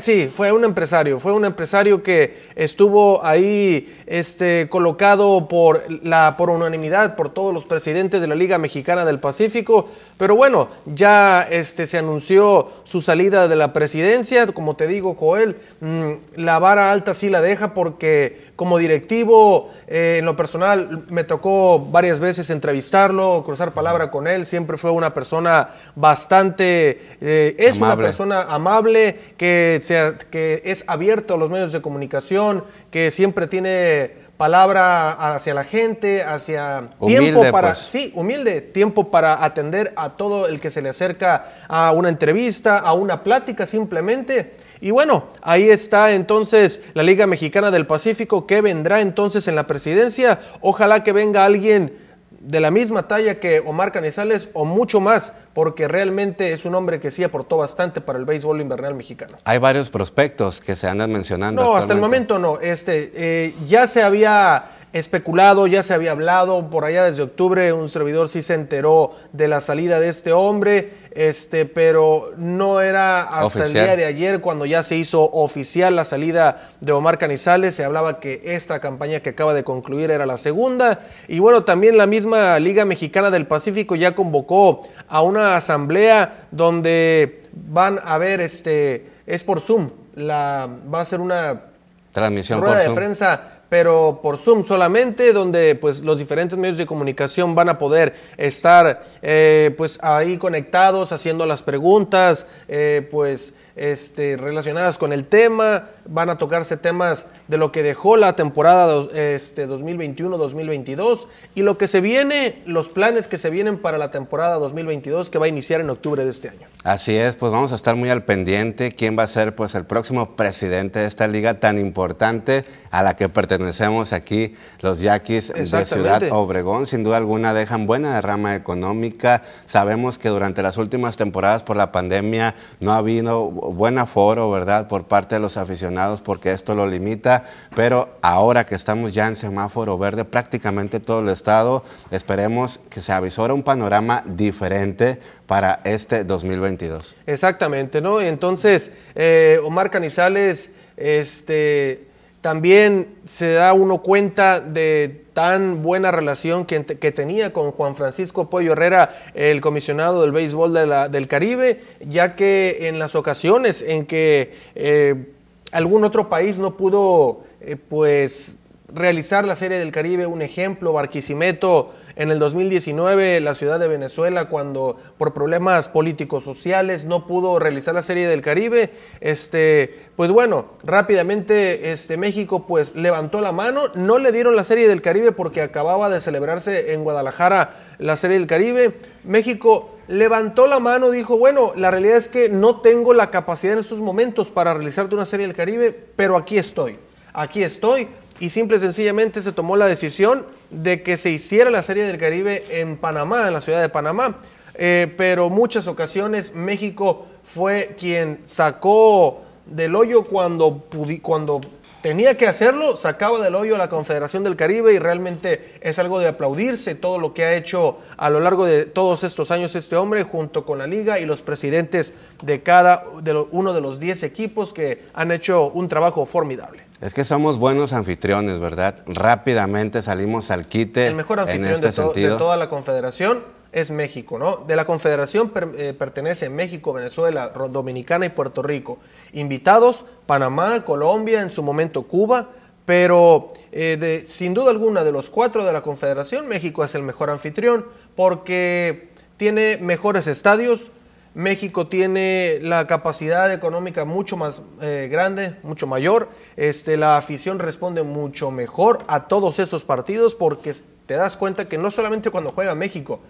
sí, 0.00 0.28
fue 0.34 0.50
un 0.50 0.64
empresario, 0.64 1.20
fue 1.20 1.32
un 1.32 1.44
empresario 1.44 2.02
que 2.02 2.36
estuvo 2.56 3.24
ahí 3.24 3.94
este, 4.06 4.68
colocado 4.68 5.46
por, 5.46 5.84
la, 6.02 6.36
por 6.36 6.50
unanimidad 6.50 7.14
por 7.14 7.32
todos 7.32 7.54
los 7.54 7.66
presidentes 7.66 8.20
de 8.20 8.26
la 8.26 8.34
Liga 8.34 8.58
Mexicana 8.58 9.04
del 9.04 9.20
Pacífico, 9.20 9.88
pero 10.18 10.34
bueno, 10.34 10.68
ya 10.84 11.42
este, 11.42 11.86
se 11.86 11.98
anunció 11.98 12.72
su 12.82 13.00
salida 13.00 13.46
de 13.46 13.54
la 13.54 13.72
presidencia, 13.72 14.48
como 14.48 14.74
te 14.74 14.88
digo, 14.88 15.14
Joel, 15.14 15.56
mm, 15.80 16.10
la 16.36 16.58
vara 16.58 16.90
alta 16.90 17.14
sí 17.14 17.30
la 17.30 17.40
deja 17.40 17.72
porque 17.72 18.52
como 18.56 18.78
directivo, 18.78 19.70
eh, 19.86 20.16
en 20.18 20.24
lo 20.24 20.36
personal, 20.36 21.04
me 21.08 21.24
tocó 21.24 21.78
varias 21.78 22.20
veces 22.20 22.50
entrevistarlo, 22.50 23.42
cruzar 23.44 23.72
palabra 23.72 24.10
con 24.10 24.26
él, 24.26 24.46
siempre 24.46 24.76
fue 24.76 24.90
una 24.90 25.14
persona 25.14 25.70
bastante... 25.94 27.00
Eh, 27.20 27.56
es 27.58 27.78
una 27.78 27.96
persona 27.96 28.42
amable, 28.42 29.18
que, 29.36 29.78
sea, 29.82 30.16
que 30.16 30.62
es 30.64 30.84
abierto 30.86 31.34
a 31.34 31.36
los 31.36 31.50
medios 31.50 31.72
de 31.72 31.82
comunicación, 31.82 32.64
que 32.90 33.10
siempre 33.10 33.46
tiene 33.46 34.23
palabra 34.36 35.12
hacia 35.34 35.54
la 35.54 35.64
gente, 35.64 36.22
hacia 36.22 36.88
tiempo 37.06 37.42
para 37.52 37.68
pues. 37.68 37.78
sí, 37.78 38.12
humilde, 38.14 38.60
tiempo 38.60 39.10
para 39.10 39.44
atender 39.44 39.92
a 39.96 40.10
todo 40.10 40.48
el 40.48 40.60
que 40.60 40.70
se 40.70 40.82
le 40.82 40.88
acerca 40.88 41.46
a 41.68 41.92
una 41.92 42.08
entrevista, 42.08 42.78
a 42.78 42.92
una 42.94 43.22
plática 43.22 43.64
simplemente. 43.64 44.54
Y 44.80 44.90
bueno, 44.90 45.28
ahí 45.40 45.70
está 45.70 46.12
entonces 46.12 46.80
la 46.94 47.02
Liga 47.02 47.26
Mexicana 47.26 47.70
del 47.70 47.86
Pacífico 47.86 48.46
que 48.46 48.60
vendrá 48.60 49.00
entonces 49.00 49.46
en 49.48 49.54
la 49.54 49.66
presidencia. 49.66 50.40
Ojalá 50.60 51.04
que 51.04 51.12
venga 51.12 51.44
alguien 51.44 52.03
de 52.46 52.60
la 52.60 52.70
misma 52.70 53.08
talla 53.08 53.40
que 53.40 53.60
Omar 53.60 53.90
Canizales 53.90 54.48
o 54.52 54.64
mucho 54.64 55.00
más, 55.00 55.32
porque 55.54 55.88
realmente 55.88 56.52
es 56.52 56.64
un 56.64 56.74
hombre 56.74 57.00
que 57.00 57.10
sí 57.10 57.24
aportó 57.24 57.56
bastante 57.56 58.00
para 58.00 58.18
el 58.18 58.24
béisbol 58.24 58.60
invernal 58.60 58.94
mexicano. 58.94 59.38
Hay 59.44 59.58
varios 59.58 59.88
prospectos 59.88 60.60
que 60.60 60.76
se 60.76 60.86
andan 60.86 61.10
mencionando. 61.10 61.62
No, 61.62 61.76
hasta 61.76 61.94
el 61.94 62.00
momento 62.00 62.38
no. 62.38 62.60
Este, 62.60 63.12
eh, 63.14 63.54
ya 63.66 63.86
se 63.86 64.02
había 64.02 64.72
especulado, 64.94 65.66
ya 65.66 65.82
se 65.82 65.92
había 65.92 66.12
hablado, 66.12 66.70
por 66.70 66.86
allá 66.86 67.04
desde 67.04 67.22
octubre 67.22 67.72
un 67.74 67.90
servidor 67.90 68.30
sí 68.30 68.40
se 68.40 68.54
enteró 68.54 69.12
de 69.32 69.48
la 69.48 69.60
salida 69.60 70.00
de 70.00 70.08
este 70.08 70.32
hombre 70.32 71.04
este, 71.14 71.64
pero 71.64 72.32
no 72.36 72.80
era 72.80 73.22
hasta 73.22 73.62
el 73.62 73.72
día 73.72 73.96
de 73.96 74.04
ayer 74.04 74.40
cuando 74.40 74.66
ya 74.66 74.82
se 74.82 74.96
hizo 74.96 75.22
oficial 75.30 75.94
la 75.94 76.04
salida 76.04 76.70
de 76.80 76.90
Omar 76.90 77.18
Canizales. 77.18 77.76
Se 77.76 77.84
hablaba 77.84 78.18
que 78.18 78.40
esta 78.42 78.80
campaña 78.80 79.20
que 79.20 79.30
acaba 79.30 79.54
de 79.54 79.62
concluir 79.62 80.10
era 80.10 80.26
la 80.26 80.38
segunda. 80.38 81.06
Y 81.28 81.38
bueno, 81.38 81.62
también 81.62 81.96
la 81.96 82.08
misma 82.08 82.58
Liga 82.58 82.84
Mexicana 82.84 83.30
del 83.30 83.46
Pacífico 83.46 83.94
ya 83.94 84.16
convocó 84.16 84.80
a 85.08 85.22
una 85.22 85.56
asamblea 85.56 86.46
donde 86.50 87.44
van 87.52 88.00
a 88.04 88.18
ver, 88.18 88.40
este, 88.40 89.08
es 89.24 89.44
por 89.44 89.60
Zoom, 89.60 89.90
la, 90.16 90.68
va 90.92 91.00
a 91.00 91.04
ser 91.04 91.20
una 91.20 91.62
transmisión 92.10 92.60
rueda 92.60 92.78
de 92.78 92.90
prensa 92.90 93.53
pero 93.74 94.20
por 94.22 94.38
Zoom 94.38 94.62
solamente, 94.62 95.32
donde 95.32 95.74
pues 95.74 96.02
los 96.02 96.16
diferentes 96.16 96.56
medios 96.56 96.76
de 96.76 96.86
comunicación 96.86 97.56
van 97.56 97.68
a 97.68 97.76
poder 97.76 98.14
estar 98.36 99.02
eh, 99.20 99.74
pues 99.76 99.98
ahí 100.00 100.38
conectados, 100.38 101.10
haciendo 101.10 101.44
las 101.44 101.64
preguntas, 101.64 102.46
eh, 102.68 103.04
pues 103.10 103.52
este, 103.74 104.36
relacionadas 104.36 104.96
con 104.96 105.12
el 105.12 105.24
tema. 105.24 105.86
Van 106.06 106.30
a 106.30 106.38
tocarse 106.38 106.76
temas 106.76 107.26
de 107.48 107.56
lo 107.56 107.72
que 107.72 107.82
dejó 107.82 108.16
la 108.16 108.34
temporada 108.34 109.06
este, 109.14 109.68
2021-2022 109.68 111.26
y 111.54 111.62
lo 111.62 111.78
que 111.78 111.88
se 111.88 112.00
viene, 112.00 112.62
los 112.66 112.90
planes 112.90 113.26
que 113.26 113.38
se 113.38 113.50
vienen 113.50 113.78
para 113.78 113.98
la 113.98 114.10
temporada 114.10 114.56
2022 114.56 115.30
que 115.30 115.38
va 115.38 115.46
a 115.46 115.48
iniciar 115.48 115.80
en 115.80 115.90
octubre 115.90 116.24
de 116.24 116.30
este 116.30 116.50
año. 116.50 116.66
Así 116.82 117.16
es, 117.16 117.36
pues 117.36 117.50
vamos 117.50 117.72
a 117.72 117.76
estar 117.76 117.96
muy 117.96 118.10
al 118.10 118.24
pendiente 118.24 118.92
quién 118.92 119.18
va 119.18 119.22
a 119.22 119.26
ser 119.26 119.54
pues 119.54 119.74
el 119.74 119.84
próximo 119.84 120.36
presidente 120.36 120.98
de 120.98 121.06
esta 121.06 121.26
liga 121.26 121.60
tan 121.60 121.78
importante 121.78 122.64
a 122.90 123.02
la 123.02 123.16
que 123.16 123.28
pertenecemos 123.28 124.12
aquí 124.12 124.54
los 124.80 125.00
Yaquis 125.00 125.52
de 125.52 125.84
Ciudad 125.84 126.22
Obregón. 126.30 126.86
Sin 126.86 127.02
duda 127.02 127.16
alguna 127.16 127.54
dejan 127.54 127.86
buena 127.86 128.14
derrama 128.14 128.54
económica. 128.54 129.42
Sabemos 129.64 130.18
que 130.18 130.28
durante 130.28 130.62
las 130.62 130.76
últimas 130.76 131.16
temporadas 131.16 131.62
por 131.62 131.76
la 131.76 131.92
pandemia 131.92 132.54
no 132.80 132.92
ha 132.92 132.98
habido 132.98 133.46
buen 133.46 133.98
aforo, 133.98 134.50
¿verdad?, 134.50 134.88
por 134.88 135.04
parte 135.04 135.36
de 135.36 135.40
los 135.40 135.56
aficionados 135.56 135.93
porque 136.22 136.52
esto 136.52 136.74
lo 136.74 136.86
limita, 136.86 137.44
pero 137.74 138.16
ahora 138.22 138.64
que 138.66 138.74
estamos 138.74 139.12
ya 139.12 139.26
en 139.26 139.36
semáforo 139.36 139.96
verde, 139.98 140.24
prácticamente 140.24 141.00
todo 141.00 141.20
el 141.20 141.28
estado, 141.28 141.84
esperemos 142.10 142.80
que 142.90 143.00
se 143.00 143.12
avisora 143.12 143.54
un 143.54 143.62
panorama 143.62 144.22
diferente 144.26 145.18
para 145.46 145.80
este 145.84 146.24
2022. 146.24 147.16
Exactamente, 147.26 148.00
¿no? 148.00 148.20
Entonces, 148.20 148.90
eh, 149.14 149.58
Omar 149.64 149.90
Canizales, 149.90 150.70
este, 150.96 152.06
también 152.40 153.14
se 153.24 153.52
da 153.52 153.72
uno 153.72 154.02
cuenta 154.02 154.60
de 154.60 155.24
tan 155.32 155.82
buena 155.82 156.10
relación 156.10 156.64
que, 156.64 156.80
tenía 156.80 157.52
con 157.52 157.72
Juan 157.72 157.96
Francisco 157.96 158.48
Pollo 158.48 158.72
Herrera, 158.72 159.16
el 159.34 159.60
comisionado 159.60 160.22
del 160.22 160.32
béisbol 160.32 160.72
del 161.10 161.26
Caribe, 161.26 161.80
ya 162.06 162.36
que 162.36 162.86
en 162.88 162.98
las 162.98 163.14
ocasiones 163.14 163.82
en 163.86 164.06
que 164.06 164.54
eh, 164.74 165.33
algún 165.74 166.04
otro 166.04 166.28
país 166.28 166.60
no 166.60 166.76
pudo, 166.76 167.42
eh, 167.60 167.76
pues, 167.76 168.58
realizar 168.94 169.44
la 169.44 169.56
Serie 169.56 169.76
del 169.78 169.90
Caribe, 169.90 170.24
un 170.26 170.40
ejemplo, 170.40 170.92
Barquisimeto 170.92 171.90
en 172.14 172.30
el 172.30 172.38
2019, 172.38 173.40
la 173.40 173.54
ciudad 173.54 173.80
de 173.80 173.88
Venezuela, 173.88 174.48
cuando 174.48 174.96
por 175.18 175.34
problemas 175.34 175.88
políticos 175.88 176.44
sociales 176.44 177.04
no 177.04 177.26
pudo 177.26 177.58
realizar 177.58 177.92
la 177.92 178.02
Serie 178.02 178.28
del 178.28 178.40
Caribe, 178.40 178.92
este, 179.20 179.98
pues 180.14 180.30
bueno, 180.30 180.66
rápidamente 180.84 181.90
este, 181.90 182.16
México 182.16 182.68
pues 182.68 182.94
levantó 182.94 183.40
la 183.40 183.50
mano, 183.50 183.88
no 183.94 184.18
le 184.18 184.30
dieron 184.30 184.54
la 184.54 184.62
Serie 184.62 184.86
del 184.86 185.02
Caribe 185.02 185.32
porque 185.32 185.60
acababa 185.60 186.08
de 186.08 186.20
celebrarse 186.20 186.92
en 186.92 187.02
Guadalajara 187.02 187.83
la 187.98 188.16
Serie 188.16 188.38
del 188.38 188.46
Caribe, 188.46 188.98
México 189.24 189.96
levantó 190.08 190.66
la 190.66 190.80
mano, 190.80 191.10
dijo, 191.10 191.38
bueno, 191.38 191.72
la 191.76 191.90
realidad 191.90 192.16
es 192.16 192.28
que 192.28 192.48
no 192.48 192.80
tengo 192.80 193.14
la 193.14 193.30
capacidad 193.30 193.74
en 193.74 193.80
estos 193.80 194.00
momentos 194.00 194.50
para 194.50 194.74
realizarte 194.74 195.14
una 195.14 195.26
Serie 195.26 195.46
del 195.46 195.56
Caribe, 195.56 195.92
pero 196.16 196.36
aquí 196.36 196.58
estoy, 196.58 196.98
aquí 197.32 197.62
estoy, 197.62 198.08
y 198.40 198.48
simple 198.48 198.76
y 198.76 198.80
sencillamente 198.80 199.40
se 199.40 199.52
tomó 199.52 199.76
la 199.76 199.86
decisión 199.86 200.46
de 200.70 201.02
que 201.02 201.16
se 201.16 201.30
hiciera 201.30 201.70
la 201.70 201.82
Serie 201.82 202.04
del 202.04 202.18
Caribe 202.18 202.64
en 202.80 202.96
Panamá, 202.96 203.46
en 203.46 203.54
la 203.54 203.60
ciudad 203.60 203.80
de 203.80 203.88
Panamá. 203.88 204.38
Eh, 204.76 205.12
pero 205.16 205.50
muchas 205.50 205.86
ocasiones 205.86 206.52
México 206.52 207.26
fue 207.44 207.94
quien 207.98 208.40
sacó 208.44 209.42
del 209.66 209.94
hoyo 209.94 210.24
cuando, 210.24 210.84
cuando 211.22 211.60
tenía 212.04 212.36
que 212.36 212.46
hacerlo, 212.46 212.98
sacaba 212.98 213.42
del 213.42 213.54
hoyo 213.54 213.76
a 213.76 213.78
la 213.78 213.88
Confederación 213.88 214.44
del 214.44 214.56
Caribe 214.56 214.92
y 214.92 214.98
realmente 214.98 215.78
es 215.80 215.98
algo 215.98 216.20
de 216.20 216.28
aplaudirse 216.28 216.94
todo 216.94 217.18
lo 217.18 217.32
que 217.32 217.46
ha 217.46 217.54
hecho 217.54 217.96
a 218.18 218.28
lo 218.28 218.40
largo 218.40 218.66
de 218.66 218.84
todos 218.84 219.24
estos 219.24 219.50
años 219.50 219.74
este 219.74 219.96
hombre 219.96 220.22
junto 220.22 220.66
con 220.66 220.76
la 220.76 220.86
liga 220.86 221.18
y 221.18 221.24
los 221.24 221.40
presidentes 221.40 222.12
de 222.42 222.62
cada 222.62 223.06
de 223.22 223.46
uno 223.50 223.72
de 223.72 223.80
los 223.80 224.00
10 224.00 224.22
equipos 224.22 224.74
que 224.74 225.06
han 225.14 225.32
hecho 225.32 225.70
un 225.70 225.88
trabajo 225.88 226.26
formidable. 226.26 226.82
Es 227.00 227.14
que 227.14 227.24
somos 227.24 227.58
buenos 227.58 227.94
anfitriones, 227.94 228.60
¿verdad? 228.60 228.96
Rápidamente 229.06 230.02
salimos 230.02 230.50
al 230.50 230.66
quite. 230.66 231.06
El 231.06 231.14
mejor 231.14 231.40
anfitrión 231.40 231.68
en 231.68 231.74
este 231.74 231.86
de, 231.86 231.92
sentido. 231.92 232.32
de, 232.34 232.38
toda 232.38 232.58
la 232.58 232.68
confederación 232.68 233.44
es 233.74 233.90
México, 233.90 234.38
¿no? 234.38 234.58
De 234.58 234.76
la 234.76 234.86
confederación 234.86 235.52
eh, 235.76 235.94
pertenece 235.98 236.48
México, 236.48 236.92
Venezuela, 236.92 237.48
Dominicana 237.48 238.24
y 238.24 238.28
Puerto 238.28 238.62
Rico. 238.62 238.98
Invitados, 239.32 240.04
Panamá, 240.26 240.84
Colombia, 240.84 241.42
en 241.42 241.50
su 241.50 241.62
momento 241.62 242.04
Cuba, 242.04 242.50
pero 242.84 243.48
eh, 243.72 244.24
sin 244.28 244.54
duda 244.54 244.70
alguna 244.70 245.02
de 245.02 245.10
los 245.10 245.28
cuatro 245.28 245.64
de 245.64 245.72
la 245.72 245.82
confederación, 245.82 246.46
México 246.46 246.84
es 246.84 246.94
el 246.94 247.02
mejor 247.02 247.30
anfitrión 247.30 247.86
porque 248.14 249.08
tiene 249.36 249.78
mejores 249.78 250.28
estadios, 250.28 250.92
México 251.34 251.88
tiene 251.88 252.60
la 252.62 252.86
capacidad 252.86 253.52
económica 253.52 254.04
mucho 254.04 254.36
más 254.36 254.62
eh, 254.80 255.08
grande, 255.10 255.56
mucho 255.64 255.88
mayor. 255.88 256.28
Este, 256.56 256.96
la 256.96 257.16
afición 257.16 257.58
responde 257.58 258.04
mucho 258.04 258.52
mejor 258.52 259.00
a 259.08 259.26
todos 259.26 259.58
esos 259.58 259.84
partidos 259.84 260.36
porque 260.36 260.74
te 261.06 261.14
das 261.14 261.36
cuenta 261.36 261.68
que 261.68 261.76
no 261.76 261.90
solamente 261.90 262.30
cuando 262.30 262.52
juega 262.52 262.76
México, 262.76 263.20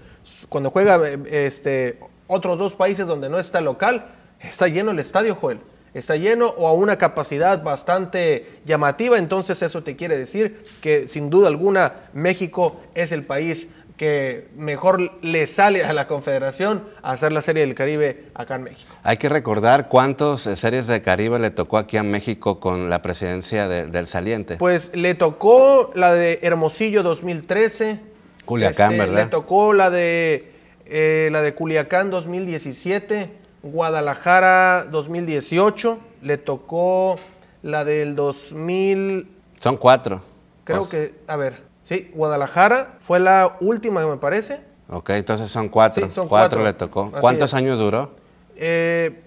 cuando 0.49 0.71
juega 0.71 1.01
este, 1.27 1.99
otros 2.27 2.59
dos 2.59 2.77
países 2.77 3.07
donde 3.07 3.29
no 3.29 3.39
está 3.39 3.61
local, 3.61 4.07
está 4.41 4.69
lleno 4.69 4.91
el 4.91 4.99
estadio, 4.99 5.35
Joel. 5.35 5.61
Está 5.93 6.17
lleno 6.17 6.47
o 6.57 6.67
a 6.67 6.73
una 6.73 6.99
capacidad 6.99 7.63
bastante 7.63 8.59
llamativa, 8.65 9.17
entonces 9.17 9.63
eso 9.63 9.85
te 9.85 9.95
quiere 9.95 10.19
decir 10.19 10.67
que 10.81 11.07
sin 11.07 11.31
duda 11.31 11.47
alguna 11.47 12.09
México 12.13 12.81
es 12.95 13.13
el 13.13 13.25
país 13.25 13.69
que 13.97 14.49
mejor 14.57 15.13
le 15.23 15.47
sale 15.47 15.85
a 15.85 15.93
la 15.93 16.09
Confederación 16.09 16.83
hacer 17.03 17.33
la 17.33 17.43
Serie 17.43 17.65
del 17.65 17.77
Caribe 17.77 18.25
acá 18.35 18.57
en 18.57 18.65
México. 18.65 18.93
Hay 19.05 19.19
que 19.19 19.29
recordar 19.29 19.89
cuántas 19.89 20.47
eh, 20.47 20.57
series 20.57 20.89
de 20.89 21.01
Caribe 21.01 21.39
le 21.39 21.51
tocó 21.51 21.79
aquí 21.79 21.97
a 21.97 22.03
México 22.03 22.59
con 22.59 22.91
la 22.91 23.03
presidencia 23.03 23.69
del 23.69 24.07
saliente. 24.09 24.57
Pues 24.57 24.91
le 24.95 25.15
tocó 25.15 25.93
la 25.95 26.13
de 26.13 26.41
Hermosillo 26.43 27.05
2013. 27.05 28.14
Culiacán, 28.45 28.93
este, 28.93 29.07
¿verdad? 29.07 29.25
Le 29.25 29.31
tocó 29.31 29.73
la 29.73 29.91
de, 29.91 30.53
eh, 30.87 31.29
la 31.33 31.43
de 31.43 31.55
Culiacán 31.55 32.11
2017, 32.11 33.31
Guadalajara 33.63 34.87
2018, 34.91 35.99
le 36.23 36.39
tocó 36.39 37.17
la 37.63 37.85
del 37.85 38.15
2000... 38.15 39.29
Son 39.61 39.77
cuatro. 39.77 40.23
Creo 40.65 40.81
pues 40.81 40.91
que, 40.91 41.15
a 41.27 41.37
ver, 41.37 41.63
Sí, 41.85 42.11
Guadalajara 42.15 42.99
fue 43.03 43.21
la 43.21 43.59
última, 43.61 44.05
me 44.07 44.17
parece. 44.17 44.61
Ok, 44.89 45.11
entonces 45.11 45.51
son 45.51 45.69
cuatro. 45.69 46.11
son 46.11 46.29
cuatro, 46.29 46.63
le 46.63 46.73
tocó. 46.73 47.13
¿Cuántos 47.21 47.53
años 47.53 47.79
duró? 47.79 48.13
Eh, 48.57 49.23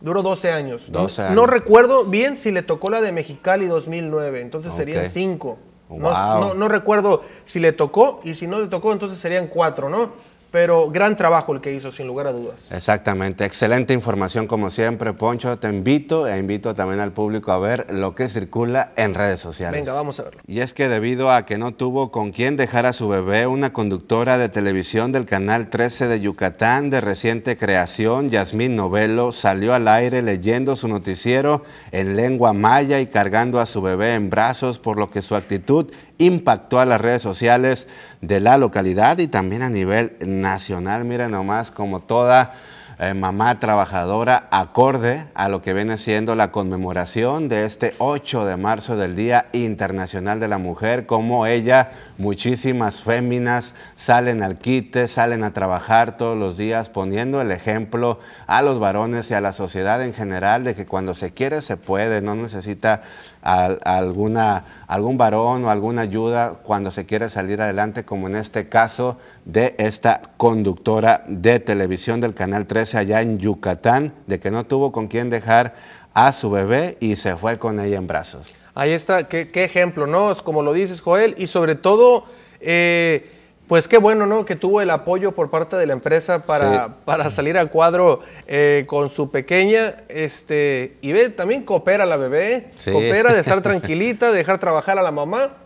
duró 0.00 0.22
12 0.22 0.50
años. 0.50 0.90
12 0.90 1.22
años. 1.22 1.34
No, 1.36 1.46
recuerdo 1.46 2.04
bien 2.04 2.36
si 2.36 2.50
le 2.50 2.62
tocó 2.62 2.90
la 2.90 3.00
de 3.00 3.12
Mexicali 3.12 3.66
2009, 3.66 4.40
entonces 4.40 4.74
serían 4.74 5.08
cinco. 5.08 5.58
No, 5.98 6.54
no, 6.54 6.68
recuerdo 6.68 7.22
si 7.44 7.58
le 7.58 7.72
tocó 7.72 8.20
y 8.22 8.34
si 8.34 8.46
no 8.46 8.60
le 8.60 8.68
tocó, 8.68 8.92
entonces 8.92 9.18
serían 9.18 9.48
cuatro, 9.48 9.88
¿no? 9.88 10.12
Pero 10.50 10.90
gran 10.90 11.16
trabajo 11.16 11.52
el 11.52 11.60
que 11.60 11.72
hizo, 11.72 11.92
sin 11.92 12.06
lugar 12.06 12.26
a 12.26 12.32
dudas. 12.32 12.70
Exactamente, 12.72 13.44
excelente 13.44 13.94
información 13.94 14.46
como 14.46 14.70
siempre, 14.70 15.12
Poncho. 15.12 15.58
Te 15.58 15.68
invito 15.68 16.26
e 16.26 16.38
invito 16.38 16.74
también 16.74 17.00
al 17.00 17.12
público 17.12 17.52
a 17.52 17.58
ver 17.58 17.86
lo 17.92 18.14
que 18.14 18.28
circula 18.28 18.92
en 18.96 19.14
redes 19.14 19.40
sociales. 19.40 19.80
Venga, 19.80 19.92
vamos 19.92 20.18
a 20.20 20.24
verlo. 20.24 20.40
Y 20.46 20.60
es 20.60 20.74
que 20.74 20.88
debido 20.88 21.30
a 21.30 21.46
que 21.46 21.58
no 21.58 21.72
tuvo 21.72 22.10
con 22.10 22.32
quién 22.32 22.56
dejar 22.56 22.86
a 22.86 22.92
su 22.92 23.08
bebé, 23.08 23.46
una 23.46 23.72
conductora 23.72 24.38
de 24.38 24.48
televisión 24.48 25.12
del 25.12 25.26
Canal 25.26 25.70
13 25.70 26.08
de 26.08 26.20
Yucatán 26.20 26.90
de 26.90 27.00
reciente 27.00 27.56
creación, 27.56 28.30
Yasmín 28.30 28.76
Novelo, 28.76 29.32
salió 29.32 29.74
al 29.74 29.88
aire 29.88 30.22
leyendo 30.22 30.76
su 30.76 30.88
noticiero 30.88 31.62
en 31.92 32.16
lengua 32.16 32.52
maya 32.52 33.00
y 33.00 33.06
cargando 33.06 33.60
a 33.60 33.66
su 33.66 33.82
bebé 33.82 34.14
en 34.14 34.30
brazos, 34.30 34.78
por 34.78 34.98
lo 34.98 35.10
que 35.10 35.22
su 35.22 35.36
actitud 35.36 35.92
impactó 36.20 36.78
a 36.78 36.84
las 36.86 37.00
redes 37.00 37.22
sociales 37.22 37.88
de 38.20 38.38
la 38.38 38.56
localidad 38.56 39.18
y 39.18 39.26
también 39.26 39.62
a 39.62 39.70
nivel 39.70 40.16
nacional. 40.20 41.04
Miren 41.04 41.32
nomás 41.32 41.70
como 41.70 42.00
toda 42.00 42.54
eh, 43.02 43.14
mamá 43.14 43.58
trabajadora 43.58 44.46
acorde 44.50 45.24
a 45.32 45.48
lo 45.48 45.62
que 45.62 45.72
viene 45.72 45.96
siendo 45.96 46.34
la 46.34 46.52
conmemoración 46.52 47.48
de 47.48 47.64
este 47.64 47.94
8 47.96 48.44
de 48.44 48.58
marzo 48.58 48.94
del 48.94 49.16
Día 49.16 49.46
Internacional 49.54 50.38
de 50.38 50.48
la 50.48 50.58
Mujer, 50.58 51.06
como 51.06 51.46
ella, 51.46 51.92
muchísimas 52.18 53.02
féminas 53.02 53.74
salen 53.94 54.42
al 54.42 54.58
quite, 54.58 55.08
salen 55.08 55.44
a 55.44 55.54
trabajar 55.54 56.18
todos 56.18 56.36
los 56.36 56.58
días 56.58 56.90
poniendo 56.90 57.40
el 57.40 57.52
ejemplo 57.52 58.20
a 58.46 58.60
los 58.60 58.78
varones 58.78 59.30
y 59.30 59.34
a 59.34 59.40
la 59.40 59.52
sociedad 59.52 60.04
en 60.04 60.12
general 60.12 60.62
de 60.62 60.74
que 60.74 60.84
cuando 60.84 61.14
se 61.14 61.32
quiere 61.32 61.62
se 61.62 61.78
puede, 61.78 62.20
no 62.20 62.34
necesita 62.34 63.00
alguna, 63.40 64.64
algún 64.90 65.16
varón 65.16 65.64
o 65.64 65.70
alguna 65.70 66.02
ayuda 66.02 66.54
cuando 66.64 66.90
se 66.90 67.06
quiere 67.06 67.28
salir 67.28 67.62
adelante, 67.62 68.04
como 68.04 68.26
en 68.26 68.34
este 68.34 68.68
caso 68.68 69.18
de 69.44 69.76
esta 69.78 70.20
conductora 70.36 71.22
de 71.28 71.60
televisión 71.60 72.20
del 72.20 72.34
Canal 72.34 72.66
13 72.66 72.98
allá 72.98 73.22
en 73.22 73.38
Yucatán, 73.38 74.12
de 74.26 74.40
que 74.40 74.50
no 74.50 74.66
tuvo 74.66 74.90
con 74.90 75.06
quién 75.06 75.30
dejar 75.30 75.76
a 76.12 76.32
su 76.32 76.50
bebé 76.50 76.96
y 76.98 77.14
se 77.14 77.36
fue 77.36 77.56
con 77.56 77.78
ella 77.78 77.98
en 77.98 78.08
brazos. 78.08 78.52
Ahí 78.74 78.90
está, 78.90 79.28
qué, 79.28 79.48
ejemplo, 79.54 80.08
¿no? 80.08 80.34
Como 80.42 80.60
lo 80.64 80.72
dices, 80.72 81.00
Joel, 81.00 81.36
y 81.38 81.46
sobre 81.46 81.76
todo... 81.76 82.24
Eh, 82.60 83.39
pues 83.70 83.86
qué 83.86 83.98
bueno, 83.98 84.26
¿no? 84.26 84.44
Que 84.44 84.56
tuvo 84.56 84.80
el 84.80 84.90
apoyo 84.90 85.30
por 85.30 85.48
parte 85.48 85.76
de 85.76 85.86
la 85.86 85.92
empresa 85.92 86.42
para, 86.42 86.96
para 87.04 87.30
salir 87.30 87.56
al 87.56 87.70
cuadro 87.70 88.18
eh, 88.48 88.82
con 88.88 89.08
su 89.10 89.30
pequeña. 89.30 89.94
Este, 90.08 90.96
y 91.02 91.12
ve, 91.12 91.28
también 91.28 91.62
coopera 91.62 92.04
la 92.04 92.16
bebé, 92.16 92.72
coopera 92.84 93.32
de 93.32 93.38
estar 93.38 93.60
tranquilita, 93.62 94.32
de 94.32 94.38
dejar 94.38 94.58
trabajar 94.58 94.98
a 94.98 95.02
la 95.02 95.12
mamá. 95.12 95.58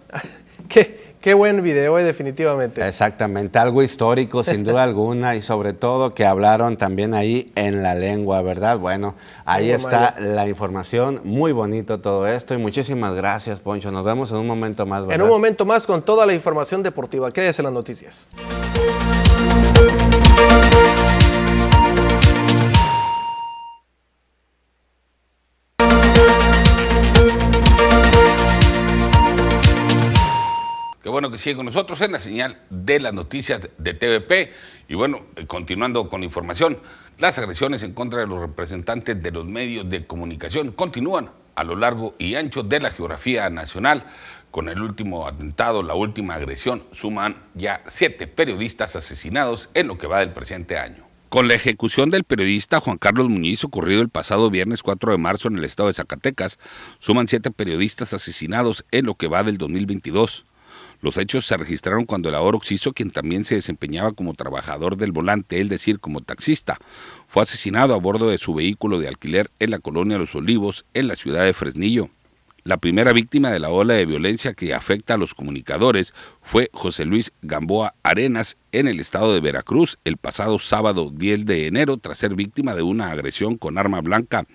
¿Qué, 1.24 1.32
buen 1.32 1.62
video, 1.62 1.98
eh, 1.98 2.04
definitivamente. 2.04 2.86
Exactamente, 2.86 3.58
algo 3.58 3.82
histórico 3.82 4.44
sin 4.44 4.62
duda 4.62 4.82
alguna 4.84 5.36
y 5.36 5.40
sobre 5.40 5.72
todo 5.72 6.12
que 6.12 6.26
hablaron 6.26 6.76
también 6.76 7.14
ahí 7.14 7.50
en 7.54 7.82
la 7.82 7.94
lengua, 7.94 8.42
¿verdad? 8.42 8.78
Bueno, 8.78 9.14
ahí 9.46 9.70
está 9.70 10.16
la 10.20 10.46
información, 10.46 11.22
muy 11.24 11.52
bonito 11.52 11.98
todo 11.98 12.26
esto 12.26 12.52
y 12.52 12.58
muchísimas 12.58 13.14
gracias, 13.14 13.60
Poncho. 13.60 13.90
Nos 13.90 14.04
vemos 14.04 14.32
en 14.32 14.36
un 14.36 14.46
momento 14.46 14.84
más, 14.84 15.00
¿verdad? 15.00 15.14
En 15.14 15.22
un 15.22 15.30
momento 15.30 15.64
más 15.64 15.86
con 15.86 16.02
toda 16.02 16.26
la 16.26 16.34
información 16.34 16.82
deportiva. 16.82 17.30
Quédese 17.30 17.62
en 17.62 17.64
las 17.64 17.72
noticias. 17.72 18.28
Bueno 31.14 31.30
que 31.30 31.38
sigue 31.38 31.54
con 31.54 31.66
nosotros 31.66 32.00
en 32.00 32.10
la 32.10 32.18
señal 32.18 32.60
de 32.70 32.98
las 32.98 33.14
noticias 33.14 33.70
de 33.78 33.94
TVP. 33.94 34.52
Y 34.88 34.96
bueno, 34.96 35.20
eh, 35.36 35.46
continuando 35.46 36.08
con 36.08 36.24
información, 36.24 36.80
las 37.18 37.38
agresiones 37.38 37.84
en 37.84 37.92
contra 37.92 38.18
de 38.18 38.26
los 38.26 38.40
representantes 38.40 39.22
de 39.22 39.30
los 39.30 39.44
medios 39.44 39.88
de 39.88 40.08
comunicación 40.08 40.72
continúan 40.72 41.30
a 41.54 41.62
lo 41.62 41.76
largo 41.76 42.16
y 42.18 42.34
ancho 42.34 42.64
de 42.64 42.80
la 42.80 42.90
geografía 42.90 43.48
nacional. 43.48 44.06
Con 44.50 44.68
el 44.68 44.82
último 44.82 45.28
atentado, 45.28 45.84
la 45.84 45.94
última 45.94 46.34
agresión, 46.34 46.82
suman 46.90 47.36
ya 47.54 47.84
siete 47.86 48.26
periodistas 48.26 48.96
asesinados 48.96 49.70
en 49.74 49.86
lo 49.86 49.98
que 49.98 50.08
va 50.08 50.18
del 50.18 50.32
presente 50.32 50.78
año. 50.78 51.06
Con 51.28 51.46
la 51.46 51.54
ejecución 51.54 52.10
del 52.10 52.24
periodista 52.24 52.80
Juan 52.80 52.98
Carlos 52.98 53.28
Muñiz 53.28 53.62
ocurrido 53.62 54.02
el 54.02 54.08
pasado 54.08 54.50
viernes 54.50 54.82
4 54.82 55.12
de 55.12 55.18
marzo 55.18 55.46
en 55.46 55.58
el 55.58 55.64
estado 55.64 55.86
de 55.86 55.94
Zacatecas, 55.94 56.58
suman 56.98 57.28
siete 57.28 57.52
periodistas 57.52 58.14
asesinados 58.14 58.84
en 58.90 59.06
lo 59.06 59.14
que 59.14 59.28
va 59.28 59.44
del 59.44 59.58
2022. 59.58 60.46
Los 61.04 61.18
hechos 61.18 61.44
se 61.44 61.58
registraron 61.58 62.06
cuando 62.06 62.30
el 62.30 62.34
ahora 62.34 62.56
Oxiso, 62.56 62.94
quien 62.94 63.10
también 63.10 63.44
se 63.44 63.56
desempeñaba 63.56 64.12
como 64.12 64.32
trabajador 64.32 64.96
del 64.96 65.12
volante, 65.12 65.60
es 65.60 65.68
decir, 65.68 66.00
como 66.00 66.22
taxista, 66.22 66.78
fue 67.26 67.42
asesinado 67.42 67.92
a 67.92 67.98
bordo 67.98 68.30
de 68.30 68.38
su 68.38 68.54
vehículo 68.54 68.98
de 68.98 69.08
alquiler 69.08 69.50
en 69.58 69.72
la 69.72 69.80
colonia 69.80 70.16
Los 70.16 70.34
Olivos, 70.34 70.86
en 70.94 71.08
la 71.08 71.14
ciudad 71.14 71.44
de 71.44 71.52
Fresnillo. 71.52 72.08
La 72.62 72.78
primera 72.78 73.12
víctima 73.12 73.50
de 73.50 73.60
la 73.60 73.68
ola 73.68 73.92
de 73.92 74.06
violencia 74.06 74.54
que 74.54 74.72
afecta 74.72 75.12
a 75.12 75.18
los 75.18 75.34
comunicadores 75.34 76.14
fue 76.40 76.70
José 76.72 77.04
Luis 77.04 77.32
Gamboa 77.42 77.92
Arenas 78.02 78.56
en 78.72 78.88
el 78.88 78.98
estado 78.98 79.34
de 79.34 79.40
Veracruz 79.40 79.98
el 80.04 80.16
pasado 80.16 80.58
sábado 80.58 81.10
10 81.14 81.44
de 81.44 81.66
enero 81.66 81.98
tras 81.98 82.16
ser 82.16 82.34
víctima 82.34 82.74
de 82.74 82.80
una 82.80 83.10
agresión 83.10 83.58
con 83.58 83.76
arma 83.76 84.00
blanca. 84.00 84.46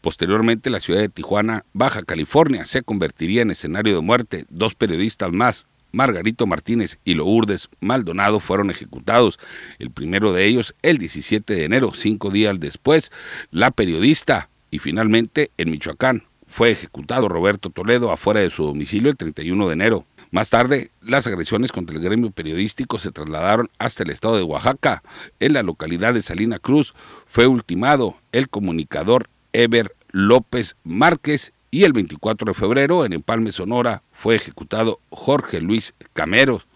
Posteriormente, 0.00 0.70
la 0.70 0.80
ciudad 0.80 1.00
de 1.00 1.08
Tijuana, 1.08 1.64
Baja 1.72 2.02
California, 2.02 2.64
se 2.64 2.82
convertiría 2.82 3.42
en 3.42 3.50
escenario 3.50 3.94
de 3.94 4.00
muerte. 4.00 4.46
Dos 4.48 4.74
periodistas 4.74 5.30
más, 5.30 5.66
Margarito 5.92 6.46
Martínez 6.46 6.98
y 7.04 7.14
Lourdes 7.14 7.68
Maldonado, 7.80 8.40
fueron 8.40 8.70
ejecutados. 8.70 9.38
El 9.78 9.90
primero 9.90 10.32
de 10.32 10.46
ellos 10.46 10.74
el 10.82 10.98
17 10.98 11.54
de 11.54 11.64
enero, 11.64 11.92
cinco 11.94 12.30
días 12.30 12.58
después, 12.58 13.12
la 13.50 13.70
periodista. 13.70 14.48
Y 14.70 14.78
finalmente, 14.78 15.50
en 15.58 15.70
Michoacán, 15.70 16.24
fue 16.46 16.70
ejecutado 16.70 17.28
Roberto 17.28 17.70
Toledo 17.70 18.10
afuera 18.10 18.40
de 18.40 18.50
su 18.50 18.64
domicilio 18.64 19.10
el 19.10 19.16
31 19.16 19.66
de 19.66 19.72
enero. 19.72 20.06
Más 20.30 20.48
tarde, 20.48 20.92
las 21.02 21.26
agresiones 21.26 21.72
contra 21.72 21.96
el 21.96 22.02
gremio 22.02 22.30
periodístico 22.30 22.98
se 22.98 23.10
trasladaron 23.10 23.68
hasta 23.78 24.04
el 24.04 24.10
estado 24.10 24.36
de 24.36 24.44
Oaxaca. 24.44 25.02
En 25.40 25.52
la 25.52 25.62
localidad 25.62 26.14
de 26.14 26.22
Salina 26.22 26.60
Cruz 26.60 26.94
fue 27.26 27.48
ultimado 27.48 28.16
el 28.30 28.48
comunicador 28.48 29.28
Eber 29.52 29.94
López 30.12 30.76
Márquez 30.84 31.52
y 31.70 31.84
el 31.84 31.92
24 31.92 32.50
de 32.50 32.54
febrero 32.54 33.04
en 33.04 33.12
Empalme, 33.12 33.52
Sonora, 33.52 34.02
fue 34.10 34.34
ejecutado 34.34 35.00
Jorge 35.10 35.60
Luis 35.60 35.94
Cameros. 36.12 36.66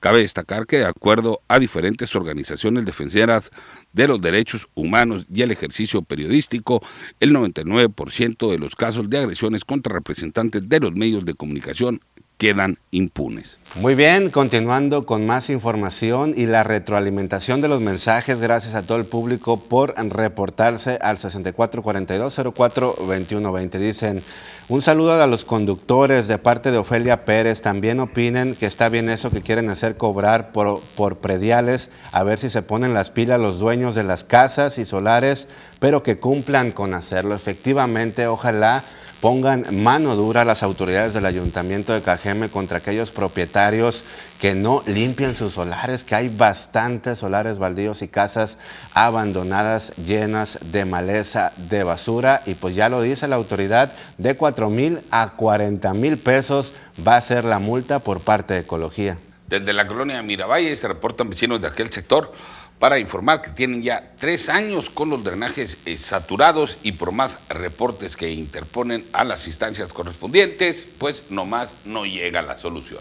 Cabe 0.00 0.18
destacar 0.18 0.66
que 0.66 0.78
de 0.78 0.84
acuerdo 0.84 1.42
a 1.46 1.60
diferentes 1.60 2.16
organizaciones 2.16 2.84
defensoras 2.84 3.52
de 3.92 4.08
los 4.08 4.20
derechos 4.20 4.66
humanos 4.74 5.26
y 5.32 5.42
el 5.42 5.52
ejercicio 5.52 6.02
periodístico, 6.02 6.82
el 7.20 7.32
99% 7.32 8.50
de 8.50 8.58
los 8.58 8.74
casos 8.74 9.08
de 9.08 9.18
agresiones 9.18 9.64
contra 9.64 9.94
representantes 9.94 10.68
de 10.68 10.80
los 10.80 10.92
medios 10.92 11.24
de 11.24 11.34
comunicación 11.34 12.00
quedan 12.38 12.78
impunes. 12.90 13.58
Muy 13.76 13.94
bien, 13.94 14.30
continuando 14.30 15.06
con 15.06 15.24
más 15.26 15.48
información 15.48 16.34
y 16.36 16.46
la 16.46 16.62
retroalimentación 16.62 17.60
de 17.60 17.68
los 17.68 17.80
mensajes, 17.80 18.40
gracias 18.40 18.74
a 18.74 18.82
todo 18.82 18.98
el 18.98 19.06
público 19.06 19.58
por 19.58 19.94
reportarse 19.96 20.98
al 21.00 21.18
6442-042120. 21.18 23.78
Dicen, 23.78 24.22
un 24.68 24.82
saludo 24.82 25.22
a 25.22 25.26
los 25.26 25.44
conductores 25.44 26.28
de 26.28 26.38
parte 26.38 26.70
de 26.70 26.78
Ofelia 26.78 27.24
Pérez. 27.24 27.62
También 27.62 28.00
opinen 28.00 28.54
que 28.54 28.66
está 28.66 28.88
bien 28.88 29.08
eso 29.08 29.30
que 29.30 29.42
quieren 29.42 29.70
hacer 29.70 29.96
cobrar 29.96 30.52
por, 30.52 30.80
por 30.96 31.18
prediales, 31.18 31.90
a 32.10 32.24
ver 32.24 32.38
si 32.38 32.50
se 32.50 32.62
ponen 32.62 32.94
las 32.94 33.10
pilas 33.10 33.40
los 33.40 33.58
dueños 33.58 33.94
de 33.94 34.02
las 34.02 34.24
casas 34.24 34.78
y 34.78 34.84
solares, 34.84 35.48
pero 35.82 36.04
que 36.04 36.20
cumplan 36.20 36.70
con 36.70 36.94
hacerlo. 36.94 37.34
Efectivamente, 37.34 38.28
ojalá 38.28 38.84
pongan 39.20 39.82
mano 39.82 40.14
dura 40.14 40.44
las 40.44 40.62
autoridades 40.62 41.12
del 41.12 41.26
ayuntamiento 41.26 41.92
de 41.92 42.02
Cajeme 42.02 42.50
contra 42.50 42.78
aquellos 42.78 43.10
propietarios 43.10 44.04
que 44.40 44.54
no 44.54 44.84
limpian 44.86 45.34
sus 45.34 45.54
solares, 45.54 46.04
que 46.04 46.14
hay 46.14 46.28
bastantes 46.28 47.18
solares 47.18 47.58
baldíos 47.58 48.02
y 48.02 48.06
casas 48.06 48.58
abandonadas 48.94 49.92
llenas 49.96 50.60
de 50.70 50.84
maleza, 50.84 51.52
de 51.56 51.82
basura, 51.82 52.42
y 52.46 52.54
pues 52.54 52.76
ya 52.76 52.88
lo 52.88 53.02
dice 53.02 53.26
la 53.26 53.34
autoridad, 53.34 53.90
de 54.18 54.36
4 54.36 54.70
mil 54.70 55.00
a 55.10 55.30
40 55.30 55.94
mil 55.94 56.16
pesos 56.16 56.74
va 57.04 57.16
a 57.16 57.20
ser 57.20 57.44
la 57.44 57.58
multa 57.58 57.98
por 57.98 58.20
parte 58.20 58.54
de 58.54 58.60
Ecología. 58.60 59.18
Desde 59.48 59.72
la 59.72 59.86
colonia 59.86 60.22
Miravalle 60.22 60.74
se 60.76 60.88
reportan 60.88 61.28
vecinos 61.28 61.60
de 61.60 61.66
aquel 61.66 61.92
sector 61.92 62.32
para 62.82 62.98
informar 62.98 63.42
que 63.42 63.50
tienen 63.50 63.80
ya 63.80 64.10
tres 64.18 64.48
años 64.48 64.90
con 64.90 65.08
los 65.08 65.22
drenajes 65.22 65.78
eh, 65.86 65.96
saturados 65.96 66.78
y 66.82 66.90
por 66.90 67.12
más 67.12 67.38
reportes 67.48 68.16
que 68.16 68.32
interponen 68.32 69.04
a 69.12 69.22
las 69.22 69.46
instancias 69.46 69.92
correspondientes, 69.92 70.88
pues 70.98 71.30
nomás 71.30 71.74
no 71.84 72.04
llega 72.06 72.42
la 72.42 72.56
solución. 72.56 72.98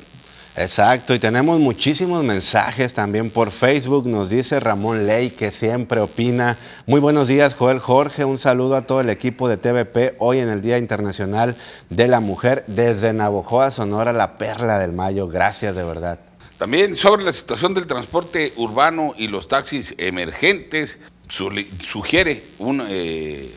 Exacto, 0.55 1.15
y 1.15 1.19
tenemos 1.19 1.59
muchísimos 1.59 2.23
mensajes 2.23 2.93
también 2.93 3.31
por 3.31 3.49
Facebook. 3.49 4.05
Nos 4.05 4.29
dice 4.29 4.59
Ramón 4.59 5.07
Ley 5.07 5.31
que 5.31 5.49
siempre 5.49 5.99
opina. 5.99 6.59
Muy 6.85 6.99
buenos 6.99 7.27
días, 7.27 7.55
Joel 7.55 7.79
Jorge. 7.79 8.23
Un 8.23 8.37
saludo 8.37 8.75
a 8.75 8.81
todo 8.83 9.01
el 9.01 9.09
equipo 9.09 9.49
de 9.49 9.57
TVP 9.57 10.13
hoy 10.19 10.37
en 10.37 10.49
el 10.49 10.61
Día 10.61 10.77
Internacional 10.77 11.55
de 11.89 12.07
la 12.07 12.19
Mujer 12.19 12.65
desde 12.67 13.13
Navojoa, 13.13 13.71
Sonora, 13.71 14.13
la 14.13 14.37
perla 14.37 14.77
del 14.77 14.91
mayo. 14.91 15.27
Gracias 15.27 15.75
de 15.75 15.83
verdad. 15.83 16.19
También 16.61 16.93
sobre 16.93 17.23
la 17.23 17.33
situación 17.33 17.73
del 17.73 17.87
transporte 17.87 18.53
urbano 18.55 19.15
y 19.17 19.29
los 19.29 19.47
taxis 19.47 19.95
emergentes, 19.97 20.99
sugiere 21.27 22.43
un 22.59 22.85
eh, 22.87 23.51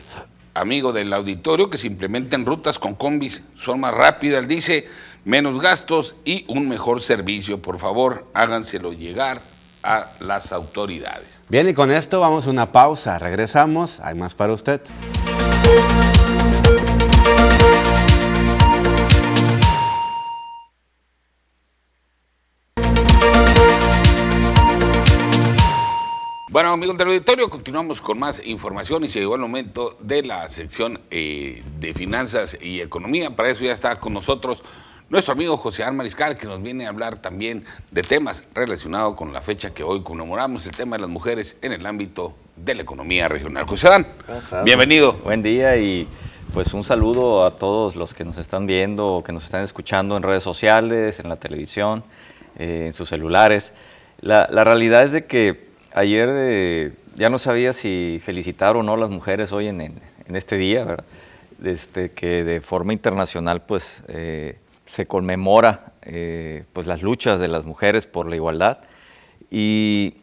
amigo 0.55 0.91
del 0.91 1.13
auditorio 1.13 1.69
que 1.69 1.77
se 1.77 1.85
implementen 1.85 2.47
rutas 2.47 2.79
con 2.79 2.95
combis, 2.95 3.43
son 3.55 3.81
más 3.81 3.93
rápidas, 3.93 4.47
dice, 4.47 4.87
menos 5.23 5.61
gastos 5.61 6.15
y 6.25 6.45
un 6.47 6.67
mejor 6.67 6.99
servicio. 6.99 7.61
Por 7.61 7.77
favor, 7.77 8.25
háganselo 8.33 8.91
llegar 8.91 9.39
a 9.83 10.09
las 10.19 10.51
autoridades. 10.51 11.37
Bien, 11.47 11.69
y 11.69 11.75
con 11.75 11.91
esto 11.91 12.21
vamos 12.21 12.47
a 12.47 12.49
una 12.49 12.71
pausa. 12.71 13.19
Regresamos. 13.19 13.99
Hay 13.99 14.15
más 14.15 14.33
para 14.33 14.53
usted. 14.53 14.81
Bueno, 26.55 26.69
amigos 26.69 26.97
del 26.97 27.09
auditorio, 27.09 27.49
continuamos 27.49 28.01
con 28.01 28.17
más 28.17 28.41
información 28.45 29.03
y 29.03 29.09
se 29.09 29.19
llegó 29.19 29.35
el 29.35 29.41
momento 29.41 29.97
de 29.99 30.23
la 30.23 30.47
sección 30.47 31.01
eh, 31.11 31.61
de 31.81 31.93
finanzas 31.93 32.57
y 32.61 32.79
economía. 32.79 33.35
Para 33.35 33.49
eso 33.49 33.65
ya 33.65 33.73
está 33.73 33.97
con 33.97 34.13
nosotros 34.13 34.63
nuestro 35.09 35.33
amigo 35.33 35.57
José 35.57 35.83
Ar 35.83 35.91
Mariscal, 35.91 36.37
que 36.37 36.47
nos 36.47 36.61
viene 36.61 36.85
a 36.85 36.89
hablar 36.91 37.19
también 37.19 37.65
de 37.91 38.03
temas 38.03 38.47
relacionados 38.53 39.15
con 39.15 39.33
la 39.33 39.41
fecha 39.41 39.73
que 39.73 39.83
hoy 39.83 40.01
conmemoramos, 40.01 40.65
el 40.65 40.71
tema 40.71 40.95
de 40.95 41.01
las 41.01 41.09
mujeres 41.09 41.57
en 41.61 41.73
el 41.73 41.85
ámbito 41.85 42.33
de 42.55 42.73
la 42.73 42.83
economía 42.83 43.27
regional. 43.27 43.65
José 43.67 43.89
Adán, 43.89 44.07
bienvenido. 44.63 45.11
Buen 45.25 45.43
día 45.43 45.75
y 45.75 46.07
pues 46.53 46.73
un 46.73 46.85
saludo 46.85 47.45
a 47.45 47.57
todos 47.57 47.97
los 47.97 48.13
que 48.13 48.23
nos 48.23 48.37
están 48.37 48.65
viendo 48.65 49.07
o 49.07 49.23
que 49.25 49.33
nos 49.33 49.43
están 49.43 49.65
escuchando 49.65 50.15
en 50.15 50.23
redes 50.23 50.43
sociales, 50.43 51.19
en 51.19 51.27
la 51.27 51.35
televisión, 51.35 52.05
eh, 52.57 52.85
en 52.87 52.93
sus 52.93 53.09
celulares. 53.09 53.73
La, 54.21 54.47
la 54.49 54.63
realidad 54.63 55.03
es 55.03 55.11
de 55.11 55.25
que 55.25 55.65
Ayer 55.97 56.27
eh, 56.29 56.91
ya 57.13 57.29
no 57.29 57.39
sabía 57.39 57.71
si 57.71 58.19
felicitar 58.21 58.75
o 58.75 58.83
no 58.83 58.95
a 58.95 58.97
las 58.97 59.09
mujeres 59.09 59.53
hoy 59.53 59.69
en, 59.69 60.01
este 60.27 60.57
día, 60.57 60.83
¿verdad? 60.83 61.05
Este, 61.63 62.11
que 62.11 62.43
de 62.43 62.59
forma 62.59 62.91
internacional 62.91 63.61
pues, 63.61 64.03
eh, 64.09 64.57
se 64.85 65.05
conmemora 65.05 65.93
pues 66.73 66.85
las 66.85 67.01
luchas 67.01 67.39
de 67.39 67.47
las 67.47 67.63
mujeres 67.65 68.07
por 68.07 68.27
la 68.27 68.35
igualdad. 68.35 68.79
Y, 69.49 70.15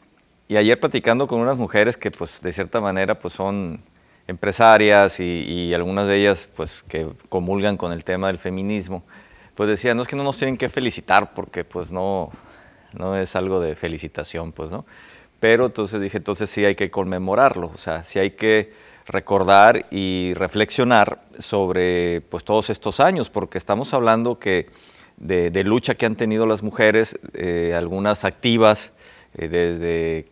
y, 0.46 0.56
ayer 0.56 0.78
platicando 0.78 1.26
con 1.26 1.40
unas 1.40 1.56
mujeres 1.56 1.96
que 1.96 2.10
pues 2.10 2.42
de 2.42 2.52
cierta 2.52 2.78
manera 2.82 3.18
pues 3.18 3.32
son 3.32 3.80
empresarias 4.28 5.20
y, 5.20 5.24
y, 5.24 5.72
algunas 5.72 6.06
de 6.06 6.20
ellas 6.20 6.50
pues 6.54 6.82
que 6.82 7.08
comulgan 7.30 7.78
con 7.78 7.92
el 7.92 8.04
tema 8.04 8.26
del 8.26 8.38
feminismo, 8.38 9.04
pues 9.54 9.70
decían, 9.70 9.96
no 9.96 10.02
es 10.02 10.08
que 10.08 10.16
no 10.16 10.22
nos 10.22 10.36
tienen 10.36 10.58
que 10.58 10.68
felicitar 10.68 11.32
porque 11.32 11.64
pues 11.64 11.90
no, 11.90 12.30
no 12.92 13.16
es 13.16 13.34
algo 13.36 13.58
de 13.58 13.74
felicitación, 13.74 14.52
pues, 14.52 14.70
¿no? 14.70 14.84
Pero 15.42 15.66
entonces 15.66 16.00
dije, 16.00 16.18
entonces 16.18 16.48
sí 16.50 16.64
hay 16.64 16.76
que 16.76 16.88
conmemorarlo, 16.88 17.72
o 17.74 17.76
sea, 17.76 18.04
sí 18.04 18.20
hay 18.20 18.30
que 18.30 18.72
recordar 19.06 19.86
y 19.90 20.34
reflexionar 20.34 21.24
sobre 21.40 22.20
pues 22.20 22.44
todos 22.44 22.70
estos 22.70 23.00
años, 23.00 23.28
porque 23.28 23.58
estamos 23.58 23.92
hablando 23.92 24.38
que 24.38 24.70
de, 25.16 25.64
lucha 25.64 25.96
que 25.96 26.06
han 26.06 26.14
tenido 26.14 26.46
las 26.46 26.62
mujeres, 26.62 27.18
eh, 27.34 27.74
algunas 27.76 28.24
activas, 28.24 28.92
eh, 29.36 29.48
desde 29.48 30.26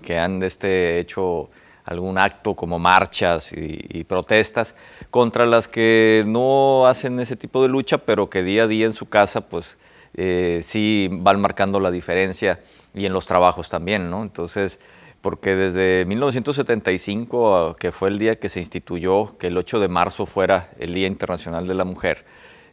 que 0.00 0.16
han 0.16 0.40
este, 0.44 1.00
hecho 1.00 1.50
algún 1.84 2.16
acto 2.16 2.54
como 2.54 2.78
marchas 2.78 3.52
y, 3.52 4.04
protestas, 4.04 4.76
contra 5.10 5.44
las 5.44 5.66
que 5.66 6.22
no 6.24 6.86
hacen 6.86 7.18
ese 7.18 7.34
tipo 7.34 7.62
de 7.62 7.68
lucha, 7.68 7.98
pero 7.98 8.30
que 8.30 8.44
día 8.44 8.62
a 8.62 8.68
día 8.68 8.86
en 8.86 8.92
su 8.92 9.08
casa 9.08 9.40
pues 9.40 9.76
eh, 10.14 10.60
sí 10.62 11.08
van 11.10 11.40
marcando 11.40 11.80
la 11.80 11.90
diferencia 11.90 12.60
y 12.94 13.06
en 13.06 13.12
los 13.12 13.26
trabajos 13.26 13.68
también, 13.68 14.10
¿no? 14.10 14.22
Entonces, 14.22 14.78
porque 15.20 15.54
desde 15.54 16.04
1975, 16.06 17.76
que 17.78 17.92
fue 17.92 18.10
el 18.10 18.18
día 18.18 18.38
que 18.38 18.48
se 18.48 18.60
instituyó 18.60 19.38
que 19.38 19.46
el 19.46 19.56
8 19.56 19.80
de 19.80 19.88
marzo 19.88 20.26
fuera 20.26 20.70
el 20.78 20.92
Día 20.92 21.06
Internacional 21.06 21.66
de 21.66 21.74
la 21.74 21.84
Mujer, 21.84 22.24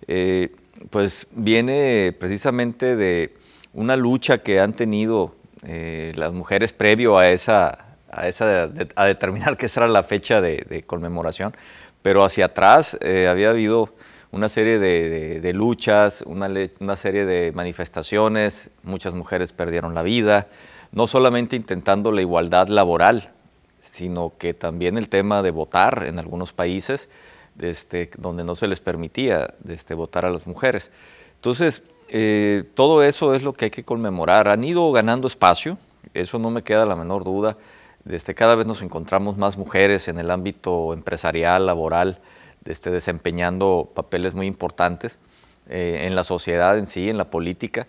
eh, 0.07 0.53
pues 0.89 1.27
viene 1.31 2.15
precisamente 2.19 2.95
de 2.95 3.35
una 3.73 3.95
lucha 3.95 4.39
que 4.39 4.59
han 4.59 4.73
tenido 4.73 5.35
eh, 5.65 6.11
las 6.15 6.33
mujeres 6.33 6.73
previo 6.73 7.17
a 7.17 7.29
esa, 7.29 7.95
a, 8.11 8.27
esa, 8.27 8.69
a 8.95 9.05
determinar 9.05 9.55
que 9.55 9.67
esa 9.67 9.81
era 9.81 9.89
la 9.89 10.03
fecha 10.03 10.41
de, 10.41 10.83
conmemoración, 10.85 11.55
pero 12.01 12.23
hacia 12.23 12.45
atrás 12.45 12.97
había 13.01 13.51
habido 13.51 13.93
una 14.31 14.49
serie 14.49 14.77
de, 14.77 15.53
luchas, 15.53 16.23
una, 16.25 16.95
serie 16.95 17.25
de 17.25 17.51
manifestaciones, 17.51 18.69
muchas 18.83 19.13
mujeres 19.13 19.53
perdieron 19.53 19.95
la 19.95 20.03
vida, 20.03 20.47
no 20.91 21.07
solamente 21.07 21.55
intentando 21.55 22.11
la 22.11 22.21
igualdad 22.21 22.67
laboral, 22.67 23.31
sino 23.79 24.33
que 24.37 24.53
también 24.53 24.97
el 24.97 25.09
tema 25.09 25.41
de 25.41 25.51
votar 25.51 26.03
en 26.05 26.19
algunos 26.19 26.53
países 26.53 27.09
este, 27.59 28.09
donde 28.17 28.43
no 28.43 28.55
se 28.55 28.67
les 28.67 28.81
permitía 28.81 29.53
este, 29.67 29.93
votar 29.93 30.25
a 30.25 30.29
las 30.29 30.45
mujeres. 30.45 30.91
Entonces, 31.35 31.83
eh, 32.09 32.63
todo 32.75 33.03
eso 33.03 33.33
es 33.33 33.43
lo 33.43 33.53
que 33.53 33.65
hay 33.65 33.71
que 33.71 33.83
conmemorar. 33.83 34.47
Han 34.47 34.63
ido 34.63 34.91
ganando 34.91 35.27
espacio, 35.27 35.77
eso 36.13 36.39
no 36.39 36.51
me 36.51 36.63
queda 36.63 36.85
la 36.85 36.95
menor 36.95 37.23
duda. 37.23 37.57
Desde 38.03 38.33
cada 38.33 38.55
vez 38.55 38.65
nos 38.65 38.81
encontramos 38.81 39.37
más 39.37 39.57
mujeres 39.57 40.07
en 40.07 40.19
el 40.19 40.31
ámbito 40.31 40.93
empresarial, 40.93 41.65
laboral, 41.65 42.19
este, 42.65 42.91
desempeñando 42.91 43.91
papeles 43.93 44.35
muy 44.35 44.47
importantes 44.47 45.19
eh, 45.69 46.05
en 46.05 46.15
la 46.15 46.23
sociedad 46.23 46.77
en 46.77 46.87
sí, 46.87 47.09
en 47.09 47.17
la 47.17 47.29
política. 47.29 47.87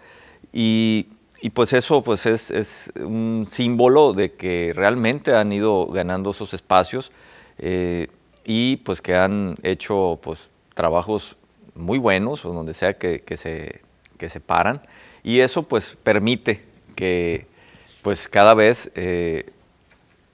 Y, 0.52 1.08
pues 1.54 1.72
eso 1.72 2.02
pues 2.02 2.26
es, 2.26 2.92
un 2.96 3.46
símbolo 3.50 4.12
de 4.12 4.34
que 4.34 4.72
realmente 4.74 5.34
han 5.34 5.52
ido 5.52 5.86
ganando 5.86 6.32
esos 6.32 6.52
espacios 6.52 7.12
eh, 7.56 8.08
y 8.44 8.76
pues 8.78 9.00
que 9.00 9.16
han 9.16 9.54
hecho 9.62 10.18
pues 10.22 10.50
trabajos 10.74 11.36
muy 11.74 11.98
buenos, 11.98 12.44
o 12.44 12.52
donde 12.52 12.74
sea 12.74 12.98
que, 12.98 13.22
se, 13.36 13.80
que 14.18 14.28
se 14.28 14.40
paran. 14.40 14.82
Y 15.22 15.40
eso 15.40 15.62
pues 15.62 15.96
permite 16.02 16.64
que 16.94 17.46
pues 18.02 18.28
cada 18.28 18.54
vez 18.54 18.90
eh, 18.94 19.50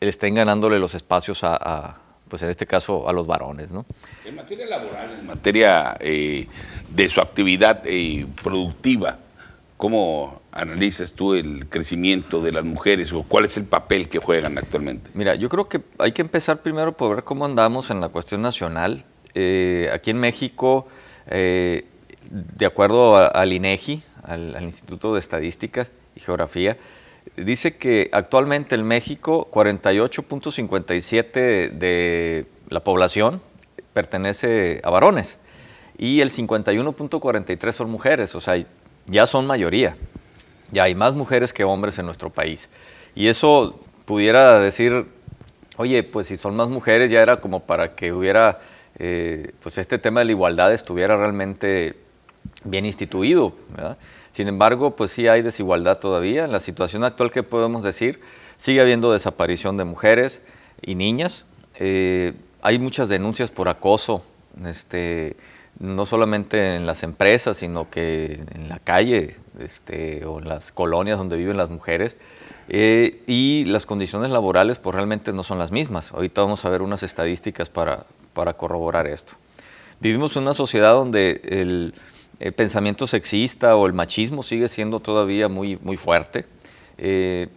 estén 0.00 0.34
ganándole 0.34 0.80
los 0.80 0.94
espacios 0.94 1.44
a 1.44 2.00
pues 2.28 2.42
en 2.42 2.50
este 2.50 2.66
caso 2.66 3.08
a 3.08 3.12
los 3.12 3.26
varones. 3.26 3.70
¿no? 3.70 3.86
En 4.24 4.34
materia 4.34 4.66
laboral, 4.66 5.18
en 5.18 5.26
materia 5.26 5.96
eh, 6.00 6.46
de 6.90 7.08
su 7.08 7.20
actividad 7.20 7.82
eh, 7.84 8.26
productiva, 8.42 9.18
¿cómo 9.76 10.42
analizas 10.52 11.12
tú 11.12 11.34
el 11.34 11.68
crecimiento 11.68 12.42
de 12.42 12.52
las 12.52 12.64
mujeres 12.64 13.12
o 13.12 13.22
cuál 13.22 13.44
es 13.44 13.56
el 13.56 13.64
papel 13.64 14.08
que 14.08 14.18
juegan 14.18 14.58
actualmente? 14.58 15.10
Mira, 15.14 15.34
yo 15.34 15.48
creo 15.48 15.68
que 15.68 15.80
hay 15.98 16.12
que 16.12 16.22
empezar 16.22 16.62
primero 16.62 16.96
por 16.96 17.14
ver 17.14 17.24
cómo 17.24 17.44
andamos 17.44 17.90
en 17.90 18.00
la 18.00 18.08
cuestión 18.08 18.42
nacional. 18.42 19.04
Eh, 19.34 19.90
aquí 19.92 20.10
en 20.10 20.18
México, 20.18 20.88
de 21.28 22.66
acuerdo 22.66 23.16
al 23.16 23.52
INEGI, 23.52 24.02
al 24.22 24.62
Instituto 24.62 25.14
de 25.14 25.20
Estadísticas 25.20 25.90
y 26.14 26.20
Geografía, 26.20 26.76
dice 27.36 27.76
que 27.76 28.08
actualmente 28.12 28.74
en 28.74 28.84
México 28.84 29.48
48.57 29.50 31.70
de 31.70 32.46
la 32.68 32.80
población 32.80 33.40
pertenece 33.92 34.80
a 34.84 34.90
varones 34.90 35.38
y 35.98 36.20
el 36.20 36.30
51.43 36.30 37.72
son 37.72 37.90
mujeres, 37.90 38.34
o 38.34 38.40
sea, 38.40 38.62
ya 39.06 39.26
son 39.26 39.46
mayoría. 39.46 39.96
Ya 40.72 40.84
hay 40.84 40.94
más 40.94 41.14
mujeres 41.14 41.52
que 41.52 41.64
hombres 41.64 41.98
en 41.98 42.06
nuestro 42.06 42.30
país. 42.30 42.68
Y 43.14 43.28
eso 43.28 43.78
pudiera 44.04 44.58
decir, 44.58 45.06
oye, 45.76 46.02
pues 46.02 46.26
si 46.26 46.36
son 46.36 46.56
más 46.56 46.68
mujeres 46.68 47.10
ya 47.10 47.22
era 47.22 47.40
como 47.40 47.60
para 47.60 47.94
que 47.94 48.12
hubiera, 48.12 48.58
eh, 48.98 49.52
pues 49.62 49.78
este 49.78 49.98
tema 49.98 50.20
de 50.20 50.26
la 50.26 50.32
igualdad 50.32 50.72
estuviera 50.72 51.16
realmente 51.16 51.96
bien 52.64 52.84
instituido, 52.84 53.54
¿verdad? 53.70 53.96
Sin 54.36 54.48
embargo, 54.48 54.94
pues 54.96 55.12
sí 55.12 55.28
hay 55.28 55.40
desigualdad 55.40 55.98
todavía. 55.98 56.44
En 56.44 56.52
la 56.52 56.60
situación 56.60 57.04
actual 57.04 57.30
que 57.30 57.42
podemos 57.42 57.82
decir, 57.82 58.20
sigue 58.58 58.82
habiendo 58.82 59.10
desaparición 59.10 59.78
de 59.78 59.84
mujeres 59.84 60.42
y 60.82 60.94
niñas. 60.94 61.46
Eh, 61.76 62.34
hay 62.60 62.78
muchas 62.78 63.08
denuncias 63.08 63.50
por 63.50 63.70
acoso, 63.70 64.22
este, 64.62 65.38
no 65.78 66.04
solamente 66.04 66.76
en 66.76 66.84
las 66.84 67.02
empresas, 67.02 67.56
sino 67.56 67.88
que 67.88 68.44
en 68.54 68.68
la 68.68 68.78
calle 68.78 69.36
este, 69.58 70.26
o 70.26 70.38
en 70.38 70.48
las 70.48 70.70
colonias 70.70 71.16
donde 71.16 71.38
viven 71.38 71.56
las 71.56 71.70
mujeres. 71.70 72.18
Eh, 72.68 73.22
y 73.26 73.64
las 73.64 73.86
condiciones 73.86 74.28
laborales 74.28 74.78
pues 74.78 74.94
realmente 74.94 75.32
no 75.32 75.44
son 75.44 75.58
las 75.58 75.70
mismas. 75.70 76.12
Ahorita 76.12 76.42
vamos 76.42 76.62
a 76.66 76.68
ver 76.68 76.82
unas 76.82 77.02
estadísticas 77.02 77.70
para, 77.70 78.04
para 78.34 78.52
corroborar 78.52 79.06
esto. 79.06 79.32
Vivimos 79.98 80.36
en 80.36 80.42
una 80.42 80.52
sociedad 80.52 80.92
donde 80.92 81.40
el 81.42 81.94
el 82.38 82.52
pensamiento 82.52 83.06
sexista 83.06 83.76
o 83.76 83.86
el 83.86 83.92
machismo 83.92 84.42
sigue 84.42 84.68
siendo 84.68 85.00
todavía 85.00 85.48
muy, 85.48 85.78
muy 85.82 85.96
fuerte. 85.96 86.44
Eh, 86.98 87.48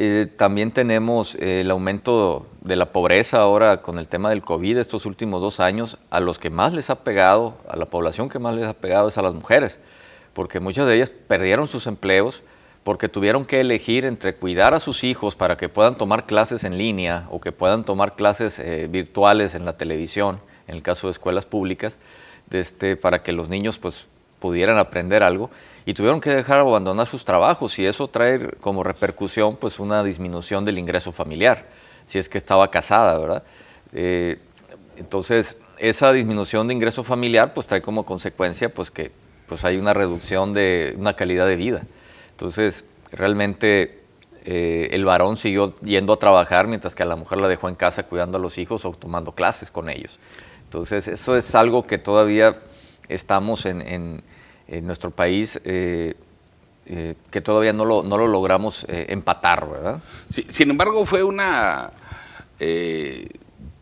eh, 0.00 0.26
también 0.36 0.72
tenemos 0.72 1.36
eh, 1.36 1.60
el 1.60 1.70
aumento 1.70 2.46
de 2.62 2.74
la 2.74 2.86
pobreza 2.86 3.38
ahora 3.38 3.80
con 3.80 3.98
el 3.98 4.08
tema 4.08 4.30
del 4.30 4.42
COVID 4.42 4.78
estos 4.78 5.06
últimos 5.06 5.40
dos 5.40 5.60
años. 5.60 5.98
A 6.10 6.18
los 6.18 6.38
que 6.38 6.50
más 6.50 6.72
les 6.72 6.90
ha 6.90 7.04
pegado, 7.04 7.56
a 7.68 7.76
la 7.76 7.86
población 7.86 8.28
que 8.28 8.40
más 8.40 8.56
les 8.56 8.66
ha 8.66 8.74
pegado 8.74 9.08
es 9.08 9.18
a 9.18 9.22
las 9.22 9.34
mujeres, 9.34 9.78
porque 10.32 10.58
muchas 10.58 10.88
de 10.88 10.96
ellas 10.96 11.10
perdieron 11.10 11.68
sus 11.68 11.86
empleos 11.86 12.42
porque 12.82 13.08
tuvieron 13.08 13.46
que 13.46 13.60
elegir 13.60 14.04
entre 14.04 14.34
cuidar 14.34 14.74
a 14.74 14.80
sus 14.80 15.04
hijos 15.04 15.36
para 15.36 15.56
que 15.56 15.70
puedan 15.70 15.94
tomar 15.94 16.26
clases 16.26 16.64
en 16.64 16.76
línea 16.76 17.26
o 17.30 17.40
que 17.40 17.50
puedan 17.50 17.82
tomar 17.82 18.14
clases 18.14 18.62
virtuales 18.90 19.54
en 19.54 19.64
la 19.64 19.78
televisión, 19.78 20.38
en 20.68 20.74
el 20.74 20.82
caso 20.82 21.06
de 21.06 21.12
escuelas 21.12 21.46
públicas, 21.46 21.98
este, 22.50 22.96
para 22.96 23.22
que 23.22 23.32
los 23.32 23.48
niños 23.48 23.78
pues, 23.78 24.06
pudieran 24.44 24.76
aprender 24.76 25.22
algo 25.22 25.48
y 25.86 25.94
tuvieron 25.94 26.20
que 26.20 26.28
dejar 26.28 26.60
abandonar 26.60 27.06
sus 27.06 27.24
trabajos 27.24 27.78
y 27.78 27.86
eso 27.86 28.08
trae 28.08 28.50
como 28.60 28.84
repercusión 28.84 29.56
pues 29.56 29.78
una 29.78 30.04
disminución 30.04 30.66
del 30.66 30.78
ingreso 30.78 31.12
familiar, 31.12 31.64
si 32.04 32.18
es 32.18 32.28
que 32.28 32.36
estaba 32.36 32.70
casada, 32.70 33.16
¿verdad? 33.16 33.42
Eh, 33.94 34.38
entonces, 34.98 35.56
esa 35.78 36.12
disminución 36.12 36.68
de 36.68 36.74
ingreso 36.74 37.02
familiar 37.02 37.54
pues 37.54 37.66
trae 37.66 37.80
como 37.80 38.04
consecuencia 38.04 38.68
pues 38.68 38.90
que 38.90 39.12
pues 39.48 39.64
hay 39.64 39.78
una 39.78 39.94
reducción 39.94 40.52
de 40.52 40.94
una 40.98 41.16
calidad 41.16 41.46
de 41.46 41.56
vida. 41.56 41.80
Entonces, 42.32 42.84
realmente 43.12 44.02
eh, 44.44 44.88
el 44.90 45.06
varón 45.06 45.38
siguió 45.38 45.74
yendo 45.80 46.12
a 46.12 46.18
trabajar 46.18 46.66
mientras 46.66 46.94
que 46.94 47.02
a 47.02 47.06
la 47.06 47.16
mujer 47.16 47.38
la 47.38 47.48
dejó 47.48 47.70
en 47.70 47.76
casa 47.76 48.02
cuidando 48.02 48.36
a 48.36 48.42
los 48.42 48.58
hijos 48.58 48.84
o 48.84 48.90
tomando 48.90 49.32
clases 49.32 49.70
con 49.70 49.88
ellos. 49.88 50.18
Entonces, 50.64 51.08
eso 51.08 51.34
es 51.34 51.54
algo 51.54 51.86
que 51.86 51.96
todavía 51.96 52.58
estamos 53.08 53.64
en 53.64 53.80
en 53.80 54.22
nuestro 54.68 55.10
país 55.10 55.60
eh, 55.64 56.14
eh, 56.86 57.14
que 57.30 57.40
todavía 57.40 57.72
no 57.72 57.84
lo, 57.84 58.02
no 58.02 58.18
lo 58.18 58.26
logramos 58.26 58.84
eh, 58.88 59.06
empatar, 59.08 59.68
¿verdad? 59.68 60.00
sin 60.28 60.70
embargo, 60.70 61.06
fue 61.06 61.22
una 61.22 61.92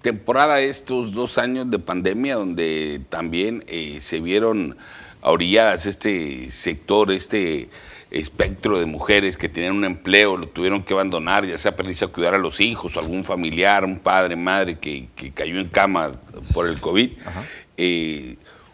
temporada 0.01 0.61
estos 0.61 1.13
dos 1.13 1.39
años 1.39 1.71
de 1.71 1.79
pandemia 1.79 2.35
donde 2.35 3.01
también 3.09 3.65
se 4.01 4.21
vieron 4.21 4.77
orilladas 5.21 5.87
este 5.87 6.51
sector, 6.51 7.13
este 7.13 7.69
espectro 8.11 8.81
de 8.81 8.87
mujeres 8.87 9.37
que 9.37 9.49
tenían 9.49 9.77
un 9.77 9.85
empleo, 9.85 10.37
lo 10.37 10.49
tuvieron 10.49 10.83
que 10.83 10.95
abandonar, 10.95 11.47
ya 11.47 11.57
sea 11.59 11.77
para 11.77 11.91
irse 11.91 12.05
a 12.05 12.09
cuidar 12.09 12.35
a 12.35 12.39
los 12.39 12.61
hijos, 12.61 12.97
o 12.97 13.01
algún 13.01 13.25
familiar, 13.25 13.85
un 13.85 14.01
padre, 14.01 14.35
madre 14.35 14.79
que, 14.79 15.09
cayó 15.33 15.61
en 15.61 15.69
cama 15.69 16.13
por 16.53 16.67
el 16.67 16.81
COVID. 16.81 17.13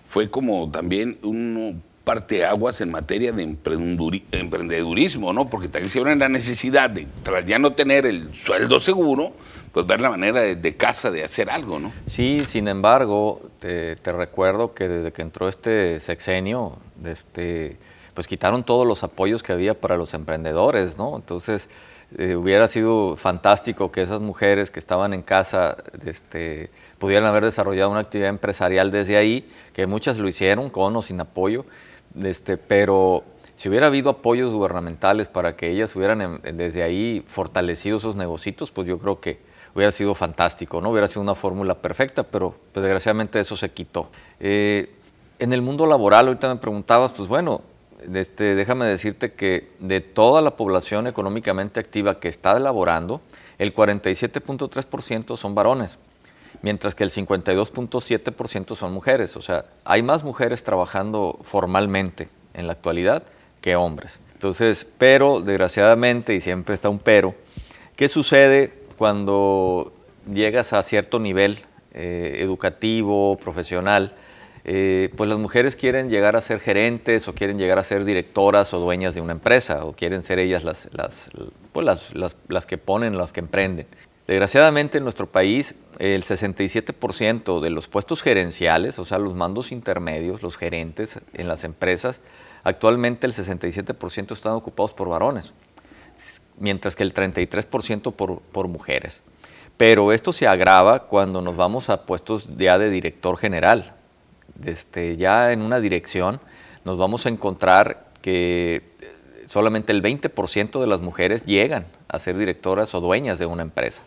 fue 0.07 0.31
como 0.31 0.71
también 0.71 1.19
un 1.23 1.83
parteaguas 2.09 2.81
en 2.81 2.91
materia 2.91 3.33
de 3.33 3.43
emprendedurismo, 3.43 5.35
¿no? 5.35 5.51
Porque 5.51 5.69
también 5.69 5.91
se 5.91 6.03
la 6.03 6.29
necesidad 6.31 6.89
de, 6.89 7.07
tras 7.23 7.45
ya 7.45 7.59
no 7.59 7.75
tener 7.75 8.07
el 8.07 8.35
sueldo 8.35 8.81
seguro, 8.81 9.35
pues 9.73 9.87
ver 9.87 10.01
la 10.01 10.09
manera 10.09 10.41
de, 10.41 10.77
casa 10.79 11.11
de 11.11 11.23
hacer 11.23 11.51
algo, 11.51 11.79
¿no? 11.79 11.93
Sí, 12.07 12.47
sin 12.47 12.67
embargo, 12.67 13.43
te, 13.59 13.95
recuerdo 14.07 14.73
que 14.73 14.89
desde 14.89 15.13
que 15.13 15.21
entró 15.21 15.49
este 15.49 16.01
sexenio, 16.01 16.79
este, 17.05 17.77
pues 18.15 18.27
quitaron 18.27 18.65
todos 18.65 18.87
los 18.87 19.03
apoyos 19.03 19.43
que 19.43 19.53
había 19.53 19.79
para 19.79 19.99
los 19.99 20.15
emprendedores, 20.15 20.97
¿no? 20.97 21.15
Entonces, 21.15 21.69
eh, 22.17 22.37
hubiera 22.37 22.69
sido 22.69 23.17
fantástico 23.17 23.93
que 23.93 24.01
esas 24.01 24.23
mujeres 24.23 24.71
que 24.71 24.79
estaban 24.79 25.13
en 25.13 25.21
casa 25.21 25.77
este, 26.07 26.71
pudieran 26.97 27.29
haber 27.29 27.45
desarrollado 27.45 27.91
una 27.91 28.01
actividad 28.01 28.31
empresarial 28.31 28.91
desde 28.91 29.19
ahí, 29.19 29.47
que 29.75 29.87
muchas 29.87 30.17
lo 30.17 30.27
hicieron 30.27 30.71
con 30.71 30.97
o 30.97 31.03
sin 31.03 31.21
apoyo, 31.21 31.67
este, 32.25 32.57
pero 32.57 33.25
si 33.55 33.69
hubiera 33.69 33.89
habido 33.89 34.11
apoyos 34.11 34.53
gubernamentales 34.53 35.29
para 35.29 35.57
que 35.57 35.69
ellas 35.69 35.95
hubieran 35.97 36.41
desde 36.55 36.83
ahí 36.83 37.25
fortalecido 37.27 37.97
esos 37.97 38.17
negocios, 38.17 38.71
pues 38.71 38.87
yo 38.87 38.99
creo 38.99 39.21
que 39.21 39.41
hubiera 39.75 39.93
sido 39.93 40.15
fantástico, 40.15 40.81
¿no? 40.81 40.91
Hubiera 40.91 41.09
sido 41.09 41.23
una 41.23 41.35
fórmula 41.35 41.75
perfecta, 41.75 42.23
pero 42.23 42.55
pues, 42.73 42.83
desgraciadamente 42.83 43.41
eso 43.41 43.57
se 43.57 43.71
quitó. 43.71 44.11
Eh, 44.41 44.95
en 45.39 45.53
el 45.53 45.63
mundo 45.63 45.87
laboral, 45.87 46.29
ahorita 46.29 46.49
me 46.49 46.61
preguntabas, 46.61 47.13
pues 47.13 47.29
bueno, 47.29 47.63
este, 48.15 48.55
déjame 48.55 48.87
decirte 48.87 49.33
que 49.33 49.71
de 49.79 50.01
toda 50.01 50.41
la 50.41 50.57
población 50.57 51.07
económicamente 51.07 51.81
activa 51.81 52.21
que 52.21 52.29
está 52.29 52.57
elaborando, 52.57 53.21
el 53.59 53.75
47.3% 53.75 55.37
son 55.37 55.55
varones, 55.55 55.99
mientras 56.63 56.95
que 56.95 57.05
el 57.05 57.11
52.7% 57.11 58.77
son 58.77 58.93
mujeres. 58.93 59.37
O 59.37 59.43
sea, 59.43 59.65
hay 59.85 60.03
más 60.03 60.25
mujeres 60.25 60.65
trabajando 60.65 61.39
formalmente 61.43 62.29
en 62.55 62.67
la 62.67 62.73
actualidad 62.73 63.23
que 63.61 63.77
hombres. 63.77 64.19
Entonces, 64.35 64.87
pero 64.99 65.41
desgraciadamente, 65.41 66.35
y 66.35 66.41
siempre 66.41 66.75
está 66.75 66.89
un 66.89 66.99
pero, 66.99 67.35
¿qué 67.97 68.09
sucede 68.09 68.73
cuando 68.97 69.93
llegas 70.33 70.73
a 70.73 70.83
cierto 70.83 71.19
nivel 71.19 71.59
eh, 71.93 72.39
educativo, 72.41 73.37
profesional? 73.39 74.15
Eh, 74.71 75.11
pues 75.17 75.31
las 75.31 75.39
mujeres 75.39 75.77
quieren 75.77 76.11
llegar 76.11 76.37
a 76.37 76.41
ser 76.41 76.61
gerentes 76.61 77.27
o 77.27 77.35
quieren 77.35 77.59
llegar 77.59 77.79
a 77.79 77.83
ser 77.83 78.05
directoras 78.05 78.75
o 78.75 78.79
dueñas 78.79 79.15
de 79.15 79.23
una 79.23 79.33
empresa 79.33 79.85
o 79.87 79.93
quieren 79.93 80.23
ser 80.23 80.39
ellas 80.39 80.63
las, 80.63 80.91
las, 80.93 81.31
pues 81.73 81.87
las, 81.87 82.37
las, 82.49 82.67
que 82.67 82.77
ponen, 82.77 83.17
las 83.17 83.33
que 83.33 83.41
emprenden. 83.41 83.87
Desgraciadamente 84.29 84.99
en 84.99 85.05
nuestro 85.05 85.27
país 85.27 85.75
el 85.99 86.23
67% 86.23 87.61
de 87.61 87.71
los 87.71 87.89
puestos 87.89 88.21
gerenciales, 88.21 88.99
o 88.99 89.07
sea, 89.07 89.17
los 89.17 89.35
mandos 89.35 89.73
intermedios, 89.73 90.43
los 90.43 90.59
gerentes 90.59 91.19
en 91.33 91.49
las 91.49 91.65
empresas, 91.65 92.21
actualmente 92.63 93.27
el 93.27 93.33
67% 93.33 94.33
están 94.33 94.53
ocupados 94.53 94.93
por 94.93 95.09
varones, 95.09 95.55
mientras 96.59 96.95
que 96.95 97.05
el 97.05 97.15
33% 97.15 98.13
por, 98.13 98.69
mujeres. 98.69 99.23
Pero 99.79 100.13
esto 100.13 100.35
se 100.35 100.47
agrava 100.47 101.07
cuando 101.07 101.41
nos 101.41 101.57
vamos 101.57 101.89
a 101.89 102.05
puestos 102.05 102.55
ya 102.59 102.79
de 102.79 102.91
director 102.91 103.39
general, 103.39 103.95
este, 104.63 105.17
ya 105.17 105.53
en 105.53 105.63
una 105.63 105.81
dirección, 105.81 106.39
nos 106.85 106.99
vamos 106.99 107.25
a 107.25 107.31
encontrar 107.31 108.11
que 108.21 108.93
solamente 109.47 109.91
el 109.91 110.03
20% 110.03 110.83
de 110.83 110.87
las 110.87 111.01
mujeres 111.01 111.47
llegan 111.47 111.87
a 112.09 112.19
ser 112.19 112.37
directoras 112.37 112.95
o 112.95 113.01
dueñas 113.01 113.39
de 113.39 113.47
una 113.47 113.63
empresa. 113.63 114.03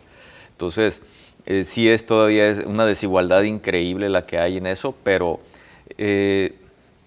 Entonces, 0.62 1.02
eh, 1.44 1.64
sí 1.64 1.88
es 1.88 2.06
todavía 2.06 2.48
es 2.48 2.58
una 2.58 2.86
desigualdad 2.86 3.42
increíble 3.42 4.08
la 4.08 4.26
que 4.26 4.38
hay 4.38 4.58
en 4.58 4.66
eso, 4.68 4.94
pero 5.02 5.40
eh, 5.98 6.54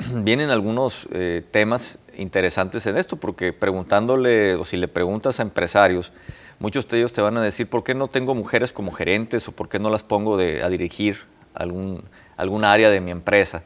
vienen 0.13 0.49
algunos 0.49 1.07
eh, 1.13 1.41
temas 1.51 1.97
interesantes 2.17 2.85
en 2.85 2.97
esto, 2.97 3.15
porque 3.15 3.53
preguntándole, 3.53 4.55
o 4.55 4.65
si 4.65 4.75
le 4.75 4.89
preguntas 4.89 5.39
a 5.39 5.43
empresarios, 5.43 6.11
muchos 6.59 6.85
de 6.89 6.97
ellos 6.97 7.13
te 7.13 7.21
van 7.21 7.37
a 7.37 7.41
decir, 7.41 7.67
¿por 7.67 7.85
qué 7.85 7.95
no 7.95 8.09
tengo 8.09 8.35
mujeres 8.35 8.73
como 8.73 8.91
gerentes 8.91 9.47
o 9.47 9.53
por 9.53 9.69
qué 9.69 9.79
no 9.79 9.89
las 9.89 10.03
pongo 10.03 10.37
a 10.37 10.69
dirigir 10.69 11.19
algún 11.53 12.65
área 12.65 12.89
de 12.89 12.99
mi 12.99 13.11
empresa. 13.11 13.63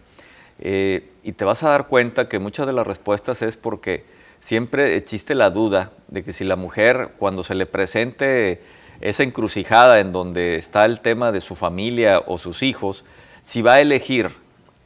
Y 0.59 1.31
te 1.31 1.45
vas 1.45 1.63
a 1.63 1.69
dar 1.69 1.87
cuenta 1.87 2.29
que 2.29 2.37
muchas 2.37 2.67
de 2.67 2.73
las 2.73 2.85
respuestas 2.85 3.41
es 3.41 3.57
porque 3.57 4.05
siempre 4.39 4.97
existe 4.97 5.33
la 5.33 5.49
duda 5.49 5.93
de 6.09 6.23
que 6.23 6.31
si 6.31 6.43
la 6.43 6.55
mujer, 6.55 7.13
cuando 7.17 7.41
se 7.41 7.55
le 7.55 7.65
presente 7.65 8.61
esa 9.01 9.23
encrucijada 9.23 9.99
en 9.99 10.11
donde 10.11 10.57
está 10.57 10.85
el 10.85 10.99
tema 10.99 11.31
de 11.31 11.41
su 11.41 11.55
familia 11.55 12.21
o 12.25 12.37
sus 12.37 12.63
hijos, 12.63 13.03
si 13.41 13.61
va 13.61 13.75
a 13.75 13.81
elegir 13.81 14.31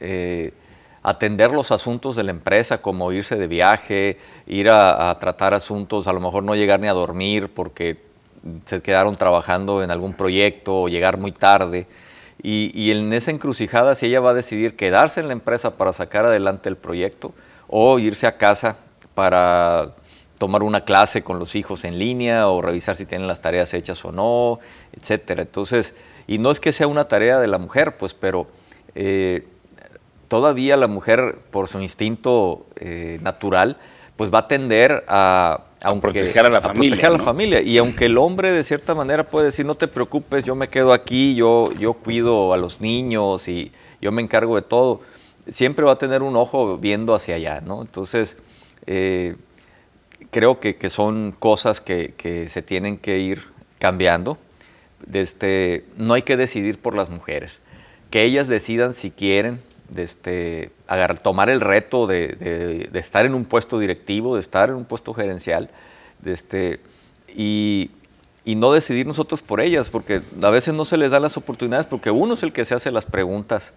eh, 0.00 0.52
atender 1.02 1.50
los 1.50 1.70
asuntos 1.70 2.16
de 2.16 2.22
la 2.22 2.30
empresa, 2.30 2.80
como 2.80 3.12
irse 3.12 3.36
de 3.36 3.46
viaje, 3.46 4.18
ir 4.46 4.70
a, 4.70 5.10
a, 5.10 5.18
tratar 5.18 5.54
asuntos, 5.54 6.08
a 6.08 6.12
lo 6.12 6.20
mejor 6.20 6.42
no 6.42 6.54
llegar 6.54 6.80
ni 6.80 6.88
a 6.88 6.92
dormir 6.92 7.48
porque 7.48 7.98
se 8.66 8.82
quedaron 8.82 9.16
trabajando 9.16 9.82
en 9.82 9.90
algún 9.90 10.14
proyecto 10.14 10.82
o 10.82 10.88
llegar 10.88 11.18
muy 11.18 11.32
tarde, 11.32 11.86
y, 12.46 12.90
en 12.90 13.10
esa 13.14 13.30
encrucijada, 13.30 13.94
si 13.94 14.04
ella 14.04 14.20
va 14.20 14.30
a 14.30 14.34
decidir 14.34 14.76
quedarse 14.76 15.20
en 15.20 15.28
la 15.28 15.32
empresa 15.32 15.78
para 15.78 15.94
sacar 15.94 16.26
adelante 16.26 16.68
el 16.68 16.76
proyecto 16.76 17.32
o 17.68 17.98
irse 17.98 18.26
a 18.26 18.36
casa 18.36 18.76
para 19.14 19.92
tomar 20.44 20.62
una 20.62 20.84
clase 20.84 21.22
con 21.22 21.38
los 21.38 21.54
hijos 21.54 21.84
en 21.84 21.98
línea 21.98 22.48
o 22.50 22.60
revisar 22.60 22.96
si 22.96 23.06
tienen 23.06 23.26
las 23.26 23.40
tareas 23.40 23.72
hechas 23.72 24.04
o 24.04 24.12
no, 24.12 24.60
etcétera. 24.92 25.40
Entonces, 25.40 25.94
y 26.26 26.36
no 26.36 26.50
es 26.50 26.60
que 26.60 26.70
sea 26.70 26.86
una 26.86 27.06
tarea 27.06 27.38
de 27.38 27.46
la 27.46 27.56
mujer, 27.56 27.96
pues, 27.96 28.12
pero 28.12 28.46
eh, 28.94 29.46
todavía 30.28 30.76
la 30.76 30.86
mujer, 30.86 31.38
por 31.50 31.66
su 31.68 31.80
instinto 31.80 32.66
eh, 32.76 33.18
natural, 33.22 33.78
pues 34.16 34.30
va 34.30 34.40
a 34.40 34.48
tender 34.48 35.02
a, 35.08 35.62
proteger 36.02 36.44
a 36.44 36.50
la 36.50 36.60
familia. 36.60 37.08
la 37.08 37.18
familia. 37.18 37.62
Y 37.62 37.78
aunque 37.78 38.04
el 38.04 38.18
hombre 38.18 38.50
de 38.50 38.64
cierta 38.64 38.94
manera 38.94 39.24
puede 39.24 39.46
decir, 39.46 39.64
no 39.64 39.76
te 39.76 39.88
preocupes, 39.88 40.44
yo 40.44 40.54
me 40.54 40.68
quedo 40.68 40.92
aquí, 40.92 41.34
yo, 41.34 41.72
yo 41.72 41.94
cuido 41.94 42.52
a 42.52 42.58
los 42.58 42.82
niños 42.82 43.48
y 43.48 43.72
yo 44.02 44.12
me 44.12 44.20
encargo 44.20 44.56
de 44.56 44.62
todo, 44.62 45.00
siempre 45.48 45.86
va 45.86 45.92
a 45.92 45.96
tener 45.96 46.20
un 46.20 46.36
ojo 46.36 46.76
viendo 46.76 47.14
hacia 47.14 47.36
allá, 47.36 47.62
¿no? 47.62 47.80
Entonces, 47.80 48.36
eh, 48.86 49.36
creo 50.30 50.60
que, 50.60 50.76
son 50.90 51.32
cosas 51.32 51.80
que, 51.80 52.14
que, 52.16 52.48
se 52.48 52.62
tienen 52.62 52.98
que 52.98 53.18
ir 53.18 53.42
cambiando. 53.78 54.38
Este, 55.12 55.84
no 55.96 56.14
hay 56.14 56.22
que 56.22 56.36
decidir 56.36 56.78
por 56.78 56.94
las 56.94 57.10
mujeres. 57.10 57.60
Que 58.10 58.22
ellas 58.22 58.48
decidan 58.48 58.94
si 58.94 59.10
quieren 59.10 59.60
de 59.88 60.02
este, 60.02 60.70
agarrar, 60.86 61.18
tomar 61.18 61.50
el 61.50 61.60
reto 61.60 62.06
de, 62.06 62.88
estar 62.94 63.26
en 63.26 63.34
un 63.34 63.44
puesto 63.44 63.78
directivo, 63.78 64.34
de 64.34 64.40
estar 64.40 64.70
en 64.70 64.76
un 64.76 64.84
puesto 64.84 65.14
gerencial, 65.14 65.70
de 66.20 66.32
este, 66.32 66.80
y, 67.34 67.90
no 68.44 68.72
decidir 68.72 69.06
nosotros 69.06 69.42
por 69.42 69.60
ellas, 69.60 69.90
porque 69.90 70.20
a 70.42 70.50
veces 70.50 70.74
no 70.74 70.84
se 70.84 70.96
les 70.96 71.10
dan 71.10 71.22
las 71.22 71.36
oportunidades, 71.36 71.86
porque 71.86 72.10
uno 72.10 72.34
es 72.34 72.42
el 72.42 72.52
que 72.52 72.64
se 72.64 72.74
hace 72.74 72.90
las 72.90 73.06
preguntas 73.06 73.72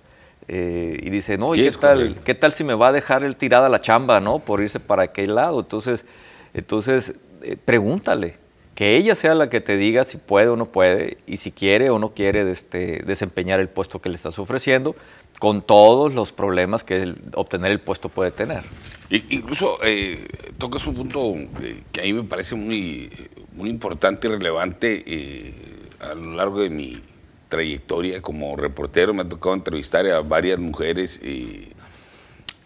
eh, 0.48 1.00
y 1.02 1.10
dice, 1.10 1.38
no, 1.38 1.52
¿qué, 1.52 1.70
tal, 1.72 2.16
¿qué 2.24 2.34
tal 2.34 2.54
si 2.54 2.64
me 2.64 2.74
va 2.74 2.89
a 2.89 2.91
dejar 2.91 3.24
el 3.24 3.36
tirada 3.36 3.68
la 3.68 3.82
chamba, 3.82 4.22
no? 4.22 4.39
Por 4.39 4.62
irse 4.62 4.80
para 4.80 5.04
aquel 5.04 5.36
lado. 5.36 5.60
Entonces, 5.60 6.06
entonces 6.54 7.16
eh, 7.41 7.58
pregúntale, 7.64 8.36
que 8.74 8.95
ella 8.95 9.16
sea 9.16 9.36
la 9.36 9.50
que 9.50 9.60
te 9.60 9.76
diga 9.76 10.06
si 10.06 10.18
puede 10.18 10.48
o 10.48 10.56
no 10.56 10.66
puede 10.66 11.18
y 11.26 11.38
si 11.38 11.52
quiere 11.52 11.89
o 11.89 12.00
no 12.00 12.14
quiere 12.14 12.50
este, 12.50 13.04
desempeñar 13.06 13.60
el 13.60 13.70
puesto 13.70 14.00
que 14.00 14.10
le 14.10 14.16
estás 14.16 14.39
ofreciendo, 14.39 14.95
con 15.39 15.62
todos 15.62 16.14
los 16.14 16.32
problemas 16.32 16.84
que 16.84 17.16
obtener 17.34 17.72
el 17.72 17.80
puesto 17.80 18.10
puede 18.10 18.32
tener. 18.32 18.64
Incluso 19.10 19.78
eh, 19.84 20.28
tocas 20.58 20.86
un 20.88 20.95
punto 20.95 21.34
eh, 21.62 21.82
que 21.91 22.02
a 22.02 22.04
mí 22.04 22.14
me 22.14 22.24
parece 22.24 22.56
muy, 22.56 23.12
muy 23.54 23.70
importante 23.70 24.28
y 24.28 24.32
relevante 24.32 25.54
a 26.00 26.14
lo 26.14 26.36
largo 26.36 26.62
de 26.62 26.70
mi 26.70 27.02
trayectoria 27.50 28.22
como 28.22 28.56
reportero. 28.56 29.14
Me 29.14 29.22
ha 29.22 29.30
tocado 29.30 29.56
entrevistar 29.56 30.06
a 30.08 30.22
varias 30.22 30.60
mujeres 30.60 31.20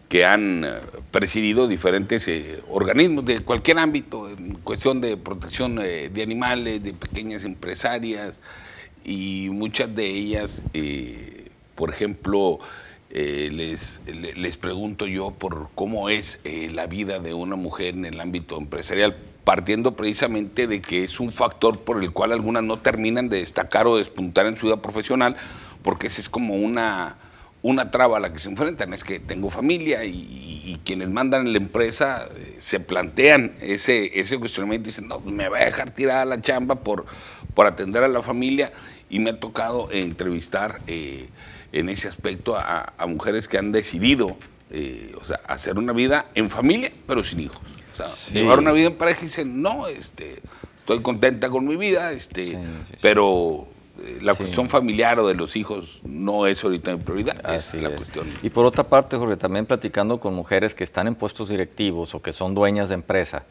que 0.10 0.26
han 0.26 0.66
presidido 1.12 1.68
diferentes 1.68 2.30
organismos 2.70 3.26
de 3.26 3.40
cualquier 3.40 3.80
ámbito, 3.80 4.30
en 4.30 4.56
cuestión 4.56 5.00
de 5.00 5.16
protección 5.18 5.76
de 5.76 6.22
animales, 6.22 6.84
de 6.84 6.94
pequeñas 6.94 7.46
empresarias, 7.46 8.42
y 9.06 9.50
muchas 9.52 9.96
de 9.96 10.06
ellas 10.08 10.64
por 11.82 11.90
ejemplo, 11.90 12.60
eh, 13.10 13.50
les, 13.52 14.02
les 14.06 14.56
pregunto 14.56 15.08
yo 15.08 15.32
por 15.32 15.70
cómo 15.74 16.10
es 16.10 16.40
eh, 16.44 16.70
la 16.72 16.86
vida 16.86 17.18
de 17.18 17.34
una 17.34 17.56
mujer 17.56 17.96
en 17.96 18.06
el 18.06 18.20
ámbito 18.20 18.56
empresarial, 18.56 19.18
partiendo 19.52 19.98
precisamente 19.98 20.66
de 20.66 20.82
que 20.82 21.04
es 21.04 21.20
un 21.20 21.30
factor 21.30 21.82
por 21.82 22.02
el 22.02 22.12
cual 22.12 22.32
algunas 22.32 22.64
no 22.64 22.80
terminan 22.80 23.28
de 23.28 23.40
destacar 23.40 23.86
o 23.86 23.98
despuntar 23.98 24.46
en 24.46 24.56
su 24.56 24.68
vida 24.68 24.82
profesional, 24.82 25.36
porque 25.82 26.08
ese 26.08 26.22
es 26.22 26.30
como 26.30 26.56
una, 26.56 27.18
una 27.62 27.92
traba 27.92 28.16
a 28.16 28.20
la 28.22 28.32
que 28.32 28.40
se 28.40 28.48
enfrentan, 28.48 28.94
es 28.94 29.04
que 29.04 29.20
tengo 29.20 29.50
familia 29.50 30.06
y, 30.06 30.80
quienes 30.86 31.10
mandan 31.10 31.48
en 31.48 31.52
la 31.52 31.60
empresa 31.60 32.30
eh, 32.34 32.56
se 32.60 32.80
plantean 32.80 33.56
ese, 33.60 34.18
ese 34.22 34.40
cuestionamiento 34.40 34.88
y 34.88 34.92
dicen, 34.92 35.10
no, 35.10 35.20
me 35.20 35.50
va 35.50 35.58
a 35.58 35.66
dejar 35.66 35.92
tirada 35.92 36.24
la 36.24 36.40
chamba 36.40 36.76
por, 36.76 37.06
por 37.54 37.68
atender 37.68 38.06
a 38.06 38.08
la 38.08 38.22
familia 38.22 38.72
y 39.10 39.20
me 39.20 39.32
ha 39.32 39.40
tocado 39.40 39.90
entrevistar 39.92 40.80
en 40.88 41.90
ese 41.90 42.08
aspecto 42.08 42.56
a, 42.56 42.94
mujeres 43.06 43.50
que 43.50 43.58
han 43.58 43.74
decidido 43.74 44.38
eh, 44.70 45.14
hacer 45.46 45.78
una 45.78 45.92
vida 45.92 46.28
en 46.36 46.50
familia, 46.50 46.90
pero 47.06 47.22
sin 47.22 47.42
hijos. 47.42 47.60
Llevar 48.32 48.60
una 48.60 48.72
vida 48.72 48.88
en 48.88 48.98
pareja 48.98 49.22
y 49.22 49.26
dicen, 49.26 49.62
no, 49.62 49.88
este, 49.88 50.42
estoy 50.76 51.02
contenta 51.02 51.50
con 51.50 51.66
mi 51.66 51.76
vida, 51.76 52.12
este, 52.12 52.58
pero 53.02 53.68
eh, 54.04 54.20
la 54.22 54.36
cuestión 54.36 54.70
familiar 54.70 55.20
o 55.20 55.28
de 55.28 55.36
los 55.36 55.56
hijos 55.56 56.02
no 56.04 56.48
es 56.48 56.64
ahorita 56.64 56.96
mi 56.96 57.04
prioridad, 57.04 57.54
es 57.54 57.74
la 57.76 57.90
cuestión. 57.92 58.28
Y 58.42 58.50
por 58.50 58.66
otra 58.66 58.84
parte, 58.84 59.18
Jorge, 59.18 59.38
también 59.38 59.66
platicando 59.66 60.20
con 60.20 60.34
mujeres 60.34 60.74
que 60.74 60.84
están 60.84 61.08
en 61.08 61.16
puestos 61.16 61.50
directivos 61.50 62.16
o 62.16 62.22
que 62.22 62.34
son 62.34 62.56
dueñas 62.56 62.90
de 62.90 62.96
empresa, 62.96 63.44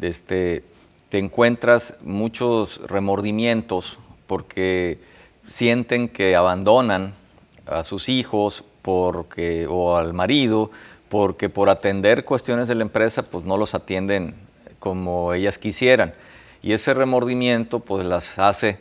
este, 0.00 0.62
te 1.08 1.18
encuentras 1.18 1.94
muchos 2.02 2.80
remordimientos 2.86 3.98
porque 4.26 4.98
sienten 5.46 6.08
que 6.08 6.36
abandonan 6.36 7.14
a 7.66 7.82
sus 7.82 8.08
hijos 8.08 8.64
porque, 8.82 9.66
o 9.68 9.96
al 9.96 10.12
marido 10.14 10.70
porque 11.08 11.48
por 11.48 11.68
atender 11.68 12.24
cuestiones 12.24 12.68
de 12.68 12.74
la 12.74 12.82
empresa 12.82 13.22
pues 13.22 13.44
no 13.44 13.56
los 13.56 13.74
atienden 13.74 14.34
como 14.78 15.32
ellas 15.32 15.58
quisieran. 15.58 16.14
Y 16.62 16.72
ese 16.72 16.94
remordimiento 16.94 17.80
pues 17.80 18.04
las 18.06 18.38
hace 18.38 18.78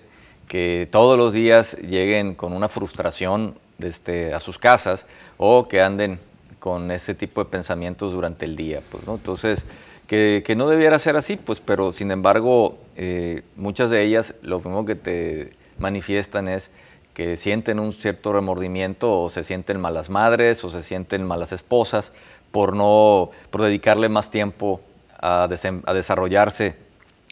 que 0.47 0.87
todos 0.91 1.17
los 1.17 1.33
días 1.33 1.77
lleguen 1.77 2.35
con 2.35 2.53
una 2.53 2.69
frustración 2.69 3.55
este, 3.79 4.33
a 4.33 4.39
sus 4.39 4.57
casas 4.57 5.05
o 5.37 5.67
que 5.67 5.81
anden 5.81 6.19
con 6.59 6.89
ese 6.91 7.13
tipo 7.13 7.43
de 7.43 7.49
pensamientos 7.49 8.11
durante 8.13 8.45
el 8.45 8.55
día. 8.55 8.81
Pues, 8.89 9.03
Entonces, 9.07 9.65
que, 10.07 10.53
no 10.55 10.67
debiera 10.67 10.97
ser 10.99 11.15
así, 11.15 11.35
pues, 11.35 11.61
pero 11.61 11.91
sin 11.91 12.11
embargo, 12.11 12.77
eh, 12.95 13.43
muchas 13.55 13.89
de 13.89 14.03
ellas 14.03 14.33
lo 14.41 14.61
primero 14.61 14.85
que 14.85 14.95
te 14.95 15.53
manifiestan 15.77 16.47
es 16.47 16.71
que 17.15 17.37
sienten 17.37 17.79
un 17.79 17.93
cierto 17.93 18.33
remordimiento 18.33 19.21
o 19.21 19.29
se 19.29 19.43
sienten 19.43 19.81
malas 19.81 20.11
madres 20.11 20.63
o 20.63 20.69
se 20.69 20.83
sienten 20.83 21.25
malas 21.25 21.53
esposas 21.53 22.11
por 22.51 22.75
no 22.75 23.31
por 23.49 23.63
dedicarle 23.63 24.09
más 24.09 24.29
tiempo 24.29 24.81
a, 25.19 25.45
a 25.45 25.93
desarrollarse 25.93 26.75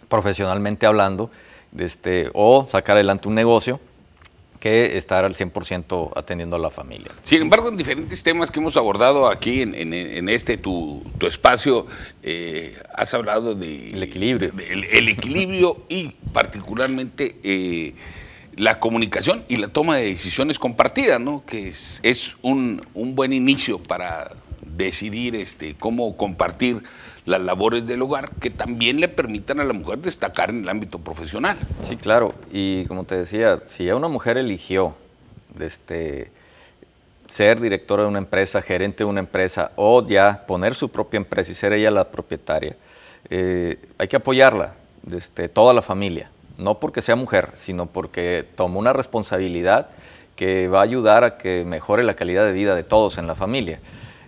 profesionalmente 0.08 0.86
hablando 0.86 1.30
este, 1.78 2.30
o 2.34 2.68
sacar 2.70 2.96
adelante 2.96 3.28
un 3.28 3.36
negocio 3.36 3.80
que 4.60 4.98
estar 4.98 5.26
al 5.26 5.36
100% 5.36 6.12
atendiendo 6.16 6.56
a 6.56 6.60
la 6.60 6.70
familia. 6.70 7.12
Sin 7.22 7.42
embargo, 7.42 7.68
en 7.68 7.76
diferentes 7.76 8.24
temas 8.24 8.50
que 8.50 8.62
hemos 8.62 8.78
abordado 8.78 9.28
aquí 9.28 9.62
en, 9.62 10.30
este 10.30 10.56
tu, 10.56 11.04
espacio, 11.20 11.86
eh, 12.22 12.78
has 12.94 13.14
hablado 13.14 13.56
de... 13.56 13.90
El 13.90 14.04
equilibrio. 14.04 14.54
el 14.70 15.10
equilibrio 15.10 15.82
y 15.90 16.12
particularmente 16.32 17.36
eh, 17.44 17.94
la 18.56 18.80
comunicación 18.80 19.44
y 19.48 19.58
la 19.58 19.68
toma 19.68 19.98
de 19.98 20.06
decisiones 20.06 20.60
compartidas, 20.60 21.20
¿no? 21.20 21.44
que 21.46 21.68
es, 21.68 22.38
un, 22.42 22.86
un, 22.94 23.16
buen 23.16 23.34
inicio 23.34 23.80
para 23.80 24.32
decidir 24.62 25.36
este, 25.36 25.76
cómo 25.76 26.16
compartir 26.18 26.84
las 27.26 27.42
labores 27.42 27.86
del 27.86 28.02
hogar 28.02 28.32
que 28.40 28.50
también 28.50 29.00
le 29.00 29.08
permitan 29.08 29.60
a 29.60 29.64
la 29.64 29.74
mujer 29.74 30.00
destacar 30.00 30.50
en 30.50 30.64
el 30.64 30.70
ámbito 30.70 31.00
profesional. 31.00 31.58
Sí, 31.82 31.96
claro. 31.96 32.34
Y 32.52 32.86
como 32.86 33.06
te 33.06 33.16
decía, 33.16 33.62
si 33.68 33.86
ya 33.86 33.96
una 33.96 34.08
mujer 34.08 34.38
eligió 34.38 34.96
este, 35.60 36.32
ser 37.28 37.62
directora 37.62 38.04
de 38.04 38.10
una 38.10 38.20
empresa, 38.20 38.62
gerente 38.62 39.04
de 39.04 39.10
una 39.10 39.22
empresa 39.22 39.72
o 39.76 40.06
ya 40.06 40.42
poner 40.42 40.76
su 40.76 40.90
propia 40.90 41.18
empresa 41.18 41.52
y 41.52 41.56
ser 41.56 41.74
ella 41.74 41.92
la 41.92 42.10
propietaria, 42.10 42.76
eh, 43.30 43.80
hay 43.98 44.08
que 44.08 44.18
apoyarla, 44.18 44.76
desde 45.02 45.50
toda 45.50 45.74
la 45.74 45.82
familia. 45.82 46.30
No 46.58 46.80
porque 46.80 47.02
sea 47.02 47.16
mujer, 47.16 47.52
sino 47.56 47.88
porque 47.88 48.46
tomó 48.56 48.80
una 48.80 48.94
responsabilidad 48.94 49.90
que 50.36 50.68
va 50.68 50.80
a 50.80 50.84
ayudar 50.84 51.24
a 51.24 51.38
que 51.38 51.64
mejore 51.66 52.04
la 52.04 52.16
calidad 52.16 52.46
de 52.46 52.52
vida 52.52 52.76
de 52.76 52.84
todos 52.84 53.18
en 53.18 53.28
la 53.28 53.36
familia. 53.36 53.80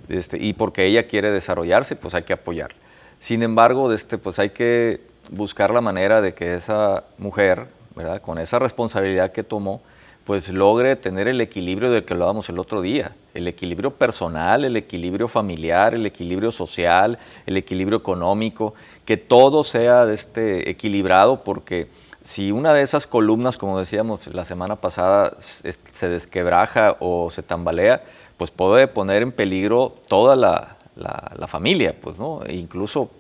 Este, 0.09 0.37
y 0.37 0.53
porque 0.53 0.85
ella 0.85 1.07
quiere 1.07 1.31
desarrollarse, 1.31 1.95
pues 1.95 2.13
hay 2.13 2.23
que 2.23 2.33
apoyarla. 2.33 2.77
Sin 3.19 3.43
embargo, 3.43 3.91
este, 3.91 4.17
pues 4.17 4.39
hay 4.39 4.49
que 4.49 5.01
buscar 5.31 5.71
la 5.71 5.81
manera 5.81 6.21
de 6.21 6.33
que 6.33 6.53
esa 6.53 7.03
mujer, 7.17 7.67
¿verdad? 7.95 8.21
con 8.21 8.37
esa 8.37 8.59
responsabilidad 8.59 9.31
que 9.31 9.43
tomó, 9.43 9.81
pues 10.25 10.49
logre 10.49 10.95
tener 10.95 11.27
el 11.27 11.39
equilibrio 11.39 11.91
del 11.91 12.03
que 12.03 12.13
hablábamos 12.13 12.49
el 12.49 12.57
otro 12.57 12.81
día, 12.81 13.15
el 13.35 13.47
equilibrio 13.47 13.91
personal, 13.91 14.65
el 14.65 14.75
equilibrio 14.75 15.27
familiar, 15.27 15.93
el 15.93 16.05
equilibrio 16.05 16.51
social, 16.51 17.19
el 17.45 17.57
equilibrio 17.57 17.99
económico, 17.99 18.73
que 19.05 19.17
todo 19.17 19.63
sea 19.63 20.11
este, 20.11 20.69
equilibrado 20.69 21.43
porque 21.43 21.87
si 22.25 22.51
una 22.51 22.73
de 22.73 22.81
esas 22.81 23.05
columnas, 23.05 23.55
como 23.55 23.77
decíamos 23.77 24.25
la 24.33 24.45
semana 24.45 24.77
pasada, 24.77 25.37
se 25.39 26.09
desquebraja 26.09 26.97
o 26.99 27.29
se 27.29 27.43
tambalea, 27.43 28.03
pues 28.37 28.49
puede 28.49 28.87
poner 28.87 29.21
en 29.21 29.31
peligro 29.31 29.93
toda 30.07 30.35
la, 30.35 30.75
la, 30.95 31.47
familia, 31.47 31.95
pues, 32.01 32.17
¿no? 32.17 32.43
E 32.43 32.55
incluso 32.55 33.11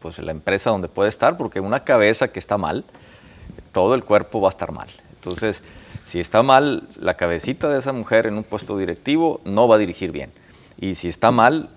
pues, 0.00 0.18
la 0.18 0.32
empresa 0.32 0.70
donde 0.70 0.88
puede 0.88 1.08
estar, 1.08 1.36
porque 1.36 1.60
una 1.60 1.84
cabeza 1.84 2.28
que 2.28 2.40
está 2.40 2.58
mal, 2.58 2.84
todo 3.70 3.94
el 3.94 4.02
cuerpo 4.02 4.40
va 4.40 4.48
a 4.48 4.50
estar 4.50 4.72
mal. 4.72 4.88
Entonces, 5.14 5.62
si 6.04 6.18
está 6.18 6.42
mal 6.42 6.88
la 7.00 7.14
cabecita 7.14 7.68
de 7.68 7.78
esa 7.78 7.92
mujer 7.92 8.26
en 8.26 8.34
un 8.38 8.42
puesto 8.42 8.76
directivo, 8.76 9.40
no 9.44 9.68
va 9.68 9.76
a 9.76 9.78
dirigir 9.78 10.10
bien. 10.10 10.32
Y 10.80 10.96
si 10.96 11.08
está 11.08 11.30
mal 11.30 11.68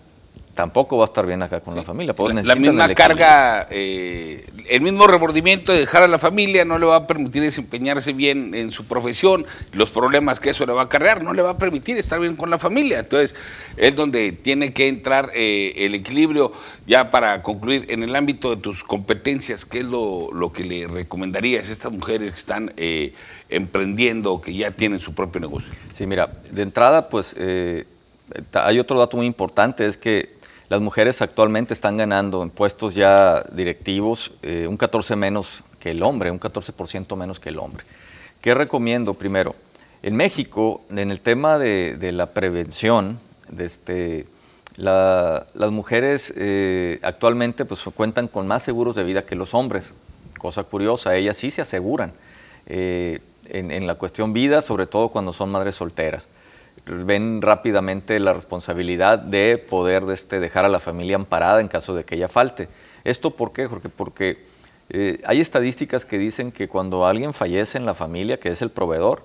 tampoco 0.54 0.98
va 0.98 1.06
a 1.06 1.08
estar 1.08 1.26
bien 1.26 1.42
acá 1.42 1.62
con 1.62 1.76
la 1.76 1.84
familia. 1.84 2.14
La, 2.44 2.56
misma 2.56 2.94
carga, 2.94 3.68
eh, 3.70 4.46
el 4.70 4.82
mismo 4.82 5.08
remordimiento 5.08 5.72
de 5.72 5.80
dejar 5.80 6.04
a 6.04 6.08
la 6.08 6.20
familia 6.20 6.66
no 6.66 6.78
le 6.78 6.86
va 6.86 6.98
a 6.98 7.08
permitir 7.08 7.42
desempeñarse 7.42 8.14
bien 8.14 8.54
en 8.54 8.72
su 8.72 8.86
profesión, 8.86 9.46
los 9.74 9.92
problemas 9.92 10.40
que 10.40 10.50
eso 10.50 10.66
le 10.66 10.74
va 10.74 10.84
a 10.84 10.90
cargar 10.90 11.24
no 11.24 11.34
le 11.34 11.42
va 11.42 11.52
a 11.52 11.58
permitir 11.58 11.98
estar 11.98 12.20
bien 12.20 12.36
con 12.36 12.50
la 12.50 12.58
familia. 12.58 13.00
Entonces 13.00 13.36
es 13.78 13.96
donde 13.96 14.34
tiene 14.34 14.74
que 14.74 14.88
entrar 14.88 15.32
eh, 15.34 15.74
el 15.78 15.96
equilibrio 15.96 16.52
ya 16.86 17.10
para 17.10 17.42
concluir 17.44 17.86
en 17.90 18.04
el 18.04 18.16
ámbito 18.16 18.50
de 18.50 18.58
tus 18.58 18.84
competencias, 18.84 19.66
¿qué 19.66 19.80
es 19.80 19.86
lo, 19.86 20.52
que 20.54 20.64
le 20.64 20.88
recomendarías 20.88 21.70
a 21.70 21.72
estas 21.72 21.92
mujeres 21.92 22.32
que 22.32 22.38
están 22.38 22.74
eh, 22.78 23.14
emprendiendo, 23.50 24.42
que 24.42 24.54
ya 24.54 24.72
tienen 24.72 25.00
su 25.00 25.14
propio 25.14 25.40
negocio? 25.40 25.74
Sí, 25.94 26.06
mira, 26.06 26.32
de 26.52 26.62
entrada 26.62 27.08
pues... 27.08 27.36
hay 28.54 28.80
otro 28.80 29.00
dato 29.00 29.18
muy 29.18 29.26
importante, 29.26 29.86
es 29.86 29.98
que 29.98 30.41
las 30.72 30.80
mujeres 30.80 31.22
actualmente 31.22 31.74
están 31.74 31.98
ganando 31.98 32.42
en 32.42 32.50
puestos 32.50 32.96
ya 32.96 33.44
directivos 33.52 34.32
eh, 34.42 34.68
un 34.70 34.78
14 34.78 35.18
menos 35.18 35.66
que 35.82 35.92
el 35.92 36.02
hombre, 36.02 36.32
un 36.32 36.40
14% 36.40 37.14
menos 37.18 37.42
que 37.42 37.50
el 37.50 37.60
hombre. 37.60 37.84
¿Qué 38.40 38.54
recomiendo? 38.54 39.14
Primero, 39.14 39.54
en 40.02 40.16
México, 40.16 40.82
en 40.90 41.12
el 41.12 41.20
tema 41.20 41.60
de, 41.60 42.14
la 42.14 42.28
prevención, 42.28 43.20
este, 43.58 44.28
las 44.78 45.72
mujeres 45.72 46.34
eh, 46.38 47.00
actualmente 47.02 47.66
pues, 47.66 47.84
cuentan 47.94 48.30
con 48.30 48.48
más 48.48 48.64
seguros 48.64 48.96
de 48.96 49.04
vida 49.04 49.26
que 49.26 49.36
los 49.36 49.54
hombres. 49.54 49.92
Cosa 50.40 50.64
curiosa, 50.64 51.18
ellas 51.18 51.36
sí 51.36 51.52
se 51.52 51.62
aseguran 51.62 52.14
eh, 52.68 53.20
en, 53.50 53.72
en 53.72 53.88
la 53.88 53.96
cuestión 53.96 54.32
vida, 54.32 54.62
sobre 54.62 54.88
todo 54.88 55.10
cuando 55.10 55.34
son 55.34 55.52
madres 55.52 55.76
solteras 55.76 56.30
ven 56.86 57.42
rápidamente 57.42 58.20
la 58.20 58.34
responsabilidad 58.34 59.20
de 59.20 59.58
poder 59.58 60.04
este, 60.10 60.40
dejar 60.40 60.66
a 60.66 60.70
la 60.70 60.80
familia 60.80 61.16
amparada 61.16 61.62
en 61.62 61.68
caso 61.68 61.96
de 61.96 62.04
que 62.04 62.16
ella 62.16 62.28
falte. 62.28 62.68
¿Esto 63.04 63.32
por 63.32 63.54
qué, 63.54 63.68
Jorge? 63.68 63.90
Porque 63.90 64.46
eh, 64.90 65.22
hay 65.26 65.40
estadísticas 65.40 66.06
que 66.06 66.18
dicen 66.18 66.52
que 66.52 66.68
cuando 66.68 67.06
alguien 67.06 67.34
fallece 67.34 67.78
en 67.78 67.86
la 67.86 67.94
familia, 67.94 68.40
que 68.40 68.50
es 68.50 68.62
el 68.62 68.72
proveedor, 68.72 69.24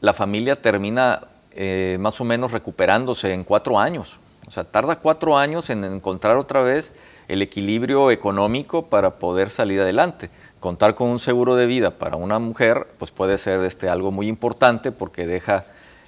la 0.00 0.12
familia 0.12 0.60
termina 0.60 1.28
eh, 1.52 1.96
más 2.00 2.20
o 2.20 2.24
menos 2.24 2.52
recuperándose 2.52 3.32
en 3.32 3.44
cuatro 3.44 3.78
años. 3.78 4.18
O 4.46 4.50
sea, 4.50 4.64
tarda 4.64 4.96
cuatro 4.96 5.38
años 5.38 5.70
en 5.70 5.84
encontrar 5.84 6.36
otra 6.36 6.62
vez 6.62 6.92
el 7.28 7.40
equilibrio 7.42 8.10
económico 8.10 8.86
para 8.86 9.18
poder 9.18 9.50
salir 9.50 9.80
adelante. 9.80 10.30
Contar 10.60 10.94
con 10.94 11.08
un 11.08 11.18
seguro 11.18 11.56
de 11.56 11.66
vida 11.66 11.92
para 11.92 12.16
una 12.16 12.38
mujer, 12.38 12.86
pues 12.98 13.10
puede 13.10 13.38
ser 13.38 13.60
este, 13.64 13.88
algo 13.88 14.10
muy 14.10 14.28
importante 14.28 14.92
porque 14.92 15.26
deja 15.26 15.64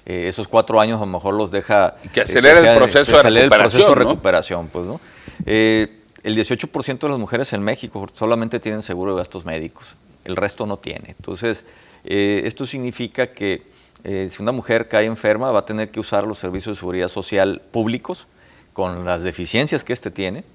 eh, 0.09 0.29
esos 0.29 0.47
cuatro 0.47 0.79
años 0.79 1.01
a 1.01 1.05
lo 1.05 1.11
mejor 1.11 1.33
los 1.33 1.51
deja... 1.51 1.97
Que 2.13 2.21
acelera 2.21 2.59
el 2.59 2.77
proceso 2.77 3.21
de 3.21 3.23
recuperación. 3.23 3.93
recuperación 3.93 4.67
pues, 4.69 4.85
¿no? 4.85 5.01
Eh, 5.45 5.99
el 6.23 6.37
18% 6.37 6.97
de 6.97 7.09
las 7.09 7.17
mujeres 7.17 7.51
en 7.51 7.61
México 7.61 8.07
solamente 8.13 8.61
tienen 8.61 8.81
seguro 8.81 9.11
de 9.11 9.17
gastos 9.17 9.43
médicos, 9.43 9.97
el 10.23 10.37
resto 10.37 10.65
no 10.65 10.77
tiene. 10.77 11.09
Entonces, 11.09 11.65
eh, 12.05 12.43
esto 12.45 12.65
significa 12.65 13.33
que 13.33 13.75
si 14.03 14.41
una 14.41 14.53
mujer 14.53 14.87
cae 14.87 15.05
enferma 15.05 15.51
va 15.51 15.59
a 15.59 15.65
tener 15.65 15.91
que 15.91 15.99
usar 15.99 16.23
los 16.23 16.37
servicios 16.37 16.77
de 16.77 16.79
seguridad 16.79 17.09
social 17.09 17.61
públicos 17.71 18.27
con 18.71 19.03
las 19.03 19.23
deficiencias 19.23 19.83
que 19.83 19.91
éste 19.91 20.09
tiene. 20.09 20.45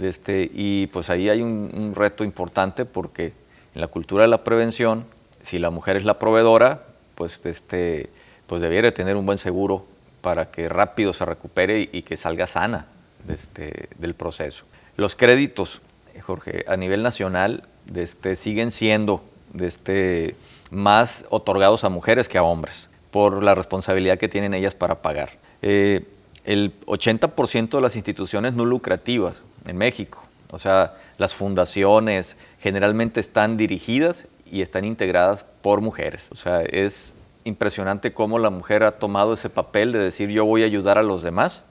Este, 0.00 0.50
y 0.52 0.88
pues 0.88 1.10
ahí 1.10 1.28
hay 1.28 1.40
un, 1.42 1.70
un 1.72 1.94
reto 1.94 2.24
importante 2.24 2.84
porque 2.84 3.26
en 3.72 3.80
la 3.80 3.86
cultura 3.86 4.22
de 4.22 4.28
la 4.28 4.42
prevención, 4.42 5.04
si 5.42 5.60
la 5.60 5.70
mujer 5.70 5.96
es 5.96 6.04
la 6.04 6.18
proveedora, 6.18 6.82
pues 7.14 7.40
este, 7.44 8.10
pues 8.46 8.62
debiera 8.62 8.92
tener 8.92 9.16
un 9.16 9.26
buen 9.26 9.38
seguro 9.38 9.86
para 10.20 10.50
que 10.50 10.68
rápido 10.68 11.12
se 11.12 11.24
recupere 11.24 11.88
y, 11.92 12.02
que 12.02 12.16
salga 12.16 12.46
sana 12.46 12.86
este, 13.28 13.88
del 13.98 14.14
proceso. 14.14 14.64
Los 14.96 15.14
créditos, 15.14 15.80
Jorge, 16.22 16.64
a 16.66 16.76
nivel 16.76 17.02
nacional 17.02 17.62
este, 17.94 18.36
siguen 18.36 18.72
siendo 18.72 19.22
este, 19.60 20.34
más 20.70 21.24
otorgados 21.30 21.84
a 21.84 21.88
mujeres 21.88 22.28
que 22.28 22.38
a 22.38 22.42
hombres 22.42 22.88
por 23.10 23.42
la 23.42 23.54
responsabilidad 23.54 24.18
que 24.18 24.28
tienen 24.28 24.54
ellas 24.54 24.74
para 24.74 24.96
pagar. 25.02 25.30
Eh, 25.62 26.04
el 26.44 26.72
80% 26.86 27.70
de 27.70 27.80
las 27.80 27.96
instituciones 27.96 28.54
no 28.54 28.64
lucrativas 28.64 29.36
en 29.66 29.76
México, 29.76 30.22
o 30.50 30.58
sea, 30.58 30.94
las 31.18 31.34
fundaciones 31.34 32.36
generalmente 32.60 33.20
están 33.20 33.56
dirigidas 33.56 34.26
y 34.50 34.62
están 34.62 34.84
integradas 34.84 35.44
por 35.62 35.80
mujeres. 35.80 36.28
O 36.30 36.36
sea, 36.36 36.62
es 36.62 37.14
impresionante 37.46 38.12
cómo 38.12 38.38
la 38.38 38.50
mujer 38.50 38.82
ha 38.82 38.98
tomado 38.98 39.32
ese 39.32 39.48
papel 39.48 39.92
de 39.92 40.00
decir 40.00 40.28
yo 40.30 40.44
voy 40.44 40.62
a 40.62 40.66
ayudar 40.66 40.98
a 40.98 41.02
los 41.02 41.22
demás 41.22 41.62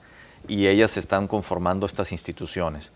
y 0.48 0.66
ellas 0.66 0.96
están 0.96 1.28
conformando 1.28 1.86
estas 1.86 2.12
instituciones. 2.12 2.92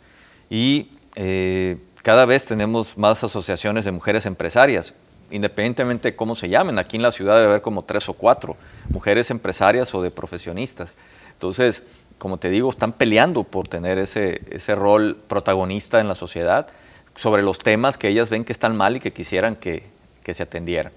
Y 0.48 0.92
eh, 1.16 1.76
cada 2.02 2.24
vez 2.24 2.46
tenemos 2.46 2.96
más 2.96 3.22
asociaciones 3.22 3.84
de 3.84 3.92
mujeres 3.92 4.26
empresarias, 4.26 4.94
independientemente 5.30 6.10
de 6.10 6.16
cómo 6.16 6.34
se 6.34 6.48
llamen. 6.48 6.78
Aquí 6.78 6.96
en 6.96 7.02
la 7.02 7.12
ciudad 7.12 7.36
debe 7.36 7.48
haber 7.48 7.62
como 7.62 7.84
tres 7.84 8.08
o 8.08 8.14
cuatro 8.14 8.56
mujeres 8.88 9.30
empresarias 9.30 9.94
o 9.94 10.02
de 10.02 10.10
profesionistas. 10.10 10.94
Entonces, 11.32 11.82
como 12.18 12.38
te 12.38 12.50
digo, 12.50 12.70
están 12.70 12.92
peleando 12.92 13.44
por 13.44 13.68
tener 13.68 13.98
ese, 13.98 14.42
ese 14.50 14.74
rol 14.74 15.16
protagonista 15.28 16.00
en 16.00 16.08
la 16.08 16.14
sociedad 16.14 16.68
sobre 17.16 17.42
los 17.42 17.58
temas 17.58 17.98
que 17.98 18.08
ellas 18.08 18.30
ven 18.30 18.44
que 18.44 18.52
están 18.52 18.76
mal 18.76 18.96
y 18.96 19.00
que 19.00 19.12
quisieran 19.12 19.56
que, 19.56 19.84
que 20.22 20.34
se 20.34 20.42
atendieran. 20.42 20.92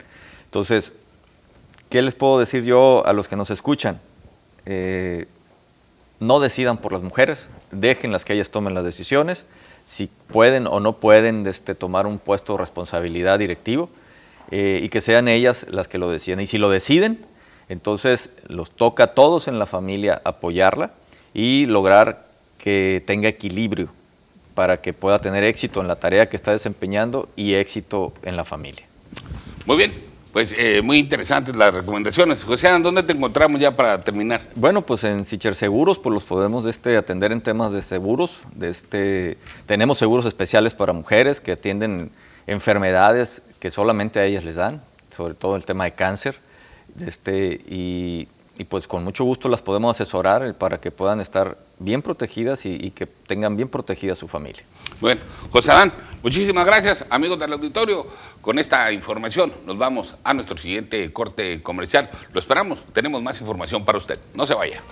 Entonces, 0.46 0.94
¿qué 1.94 2.02
les 2.02 2.16
puedo 2.16 2.40
decir 2.40 2.64
yo 2.64 3.06
a 3.06 3.14
los 3.14 3.28
que 3.28 3.36
nos 3.36 3.52
escuchan? 3.52 4.00
Eh, 4.66 5.28
no 6.20 6.40
decidan 6.40 6.78
por 6.78 6.92
las 6.92 7.04
mujeres, 7.04 7.48
déjenlas 7.72 8.26
que 8.26 8.34
ellas 8.34 8.50
tomen 8.50 8.74
las 8.74 8.84
decisiones, 8.84 9.46
si 9.84 10.10
pueden 10.32 10.66
o 10.66 10.80
no 10.80 10.94
pueden 10.94 11.46
este, 11.46 11.76
tomar 11.76 12.08
un 12.08 12.18
puesto 12.18 12.54
de 12.54 12.60
responsabilidad 12.62 13.38
directivo 13.38 13.92
eh, 14.50 14.80
y 14.82 14.90
que 14.90 15.02
sean 15.02 15.28
ellas 15.28 15.68
las 15.70 15.88
que 15.88 16.00
lo 16.00 16.10
decidan. 16.10 16.40
Y 16.40 16.48
si 16.48 16.58
lo 16.58 16.72
deciden, 16.72 17.28
entonces 17.70 18.32
los 18.48 18.72
toca 18.72 19.04
a 19.04 19.14
todos 19.14 19.48
en 19.48 19.60
la 19.60 19.68
familia 19.68 20.20
apoyarla 20.26 20.94
y 21.32 21.68
lograr 21.68 22.26
que 22.58 23.04
tenga 23.06 23.30
equilibrio 23.30 23.90
para 24.56 24.82
que 24.82 24.94
pueda 24.94 25.20
tener 25.20 25.44
éxito 25.44 25.80
en 25.80 25.88
la 25.88 25.96
tarea 25.96 26.28
que 26.28 26.38
está 26.38 26.54
desempeñando 26.54 27.30
y 27.36 27.54
éxito 27.54 28.14
en 28.24 28.36
la 28.36 28.46
familia. 28.46 28.88
Muy 29.68 29.78
bien, 29.78 30.13
pues 30.34 30.56
eh, 30.58 30.82
muy 30.82 30.98
interesantes 30.98 31.56
las 31.56 31.72
recomendaciones. 31.72 32.44
José, 32.44 32.68
¿dónde 32.82 33.04
te 33.04 33.14
encontramos 33.14 33.62
ya 33.62 33.76
para 33.76 34.02
terminar? 34.02 34.42
Bueno, 34.56 34.84
pues 34.84 35.04
en 35.04 35.26
Sicher 35.26 35.54
Seguros, 35.54 36.00
pues 36.00 36.12
los 36.12 36.24
podemos 36.24 36.66
este, 36.66 36.98
atender 36.98 37.32
en 37.32 37.40
temas 37.40 37.72
de 37.72 37.84
seguros. 37.84 38.40
De 38.56 38.70
este, 38.70 39.38
tenemos 39.68 40.00
seguros 40.00 40.26
especiales 40.26 40.74
para 40.74 40.92
mujeres 40.92 41.40
que 41.40 41.52
atienden 41.52 42.10
enfermedades 42.48 43.44
que 43.60 43.70
solamente 43.70 44.20
a 44.20 44.26
ellas 44.26 44.44
les 44.44 44.56
dan, 44.56 44.82
sobre 45.12 45.36
todo 45.36 45.56
el 45.56 45.66
tema 45.66 45.84
de 45.84 45.92
cáncer. 45.92 46.40
Este, 47.00 47.62
y 47.68 48.28
y 48.58 48.66
pues 48.66 48.88
con 48.88 49.04
mucho 49.04 49.24
gusto 49.24 49.50
las 49.50 49.62
podemos 49.62 49.96
asesorar 49.96 50.56
para 50.56 50.80
que 50.80 50.92
puedan 50.92 51.20
estar 51.20 51.58
bien 51.80 52.02
protegidas 52.02 52.66
y, 52.66 52.92
que 52.92 53.06
tengan 53.06 53.56
bien 53.56 53.68
protegida 53.68 54.16
su 54.16 54.28
familia. 54.28 54.64
Bueno, 55.02 55.22
José 55.52 55.72
Adán, 55.72 55.94
muchísimas 56.22 56.66
gracias, 56.66 57.06
amigos 57.10 57.40
del 57.40 57.54
auditorio. 57.54 58.06
Con 58.42 58.60
esta 58.60 58.92
información 58.92 59.52
nos 59.66 59.78
vamos 59.78 60.16
a 60.24 60.34
nuestro 60.34 60.58
siguiente 60.58 61.12
corte 61.12 61.62
comercial. 61.62 62.10
Lo 62.32 62.40
esperamos, 62.40 62.84
tenemos 62.94 63.22
más 63.22 63.40
información 63.42 63.84
para 63.84 63.98
usted. 63.98 64.20
No 64.34 64.46
se 64.46 64.54
vaya. 64.54 64.84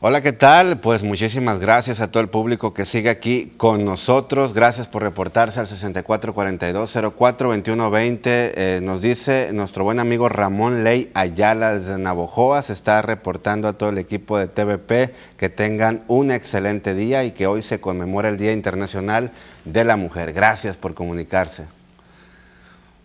Hola, 0.00 0.20
¿qué 0.20 0.32
tal? 0.32 0.78
Pues 0.78 1.02
muchísimas 1.02 1.58
gracias 1.58 1.98
a 1.98 2.08
todo 2.08 2.22
el 2.22 2.28
público 2.28 2.72
que 2.72 2.84
sigue 2.84 3.10
aquí 3.10 3.52
con 3.56 3.84
nosotros. 3.84 4.54
Gracias 4.54 4.86
por 4.86 5.02
reportarse 5.02 5.58
al 5.58 5.66
6442-042120. 5.66 8.20
Eh, 8.24 8.78
nos 8.80 9.02
dice 9.02 9.50
nuestro 9.52 9.82
buen 9.82 9.98
amigo 9.98 10.28
Ramón 10.28 10.84
Ley 10.84 11.10
Ayala 11.14 11.74
desde 11.74 11.98
Navojoa. 11.98 12.62
Se 12.62 12.74
está 12.74 13.02
reportando 13.02 13.66
a 13.66 13.72
todo 13.72 13.88
el 13.88 13.98
equipo 13.98 14.38
de 14.38 14.46
TVP 14.46 15.12
que 15.36 15.48
tengan 15.48 16.04
un 16.06 16.30
excelente 16.30 16.94
día 16.94 17.24
y 17.24 17.32
que 17.32 17.48
hoy 17.48 17.62
se 17.62 17.80
conmemora 17.80 18.28
el 18.28 18.36
Día 18.36 18.52
Internacional 18.52 19.32
de 19.64 19.82
la 19.82 19.96
Mujer. 19.96 20.32
Gracias 20.32 20.76
por 20.76 20.94
comunicarse. 20.94 21.64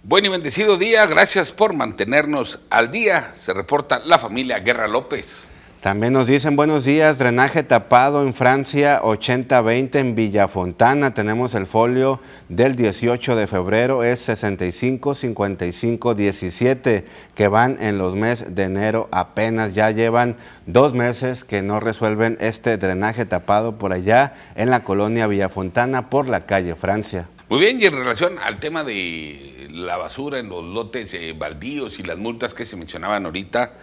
Buen 0.04 0.26
y 0.26 0.30
bendecido 0.30 0.78
día. 0.78 1.08
Gracias 1.08 1.54
por 1.54 1.74
mantenernos 1.74 2.60
al 2.70 2.91
día. 2.91 3.32
Se 3.34 3.52
reporta 3.52 4.00
la 4.06 4.20
familia 4.20 4.60
Guerra 4.60 4.88
López. 4.88 5.48
También 5.84 6.13
nos 6.13 6.25
dicen 6.27 6.55
buenos 6.55 6.86
días, 6.86 7.17
drenaje 7.17 7.61
tapado 7.61 8.23
en 8.23 8.34
Francia 8.34 9.01
80-20 9.01 9.99
en 9.99 10.15
Villafontana. 10.15 11.13
Tenemos 11.13 11.55
el 11.55 11.65
folio 11.65 12.21
del 12.47 12.77
18 12.77 13.36
de 13.36 13.47
febrero, 13.47 14.05
es 14.05 14.29
65-55-17, 14.29 17.03
que 17.36 17.47
van 17.49 17.75
en 17.81 17.97
los 17.97 18.15
meses 18.15 18.55
de 18.55 18.63
enero. 18.63 19.09
Apenas 19.11 19.73
ya 19.73 19.91
llevan 19.91 20.38
dos 20.67 20.93
meses 20.93 21.43
que 21.43 21.61
no 21.61 21.81
resuelven 21.81 22.38
este 22.39 22.77
drenaje 22.77 23.25
tapado 23.25 23.77
por 23.77 23.91
allá 23.91 24.36
en 24.55 24.69
la 24.69 24.86
colonia 24.86 25.27
Villafontana 25.27 26.09
por 26.09 26.29
la 26.29 26.45
calle 26.45 26.75
Francia. 26.75 27.27
Muy 27.49 27.59
bien, 27.59 27.81
y 27.81 27.86
en 27.86 27.93
relación 27.93 28.39
al 28.39 28.61
tema 28.61 28.86
de 28.86 29.67
la 29.69 29.97
basura 29.97 30.39
en 30.39 30.47
los 30.47 30.63
lotes 30.63 31.13
eh, 31.13 31.34
baldíos 31.38 31.99
y 31.99 32.03
las 32.03 32.17
multas 32.17 32.53
que 32.53 32.63
se 32.63 32.77
mencionaban 32.77 33.25
ahorita, 33.25 33.73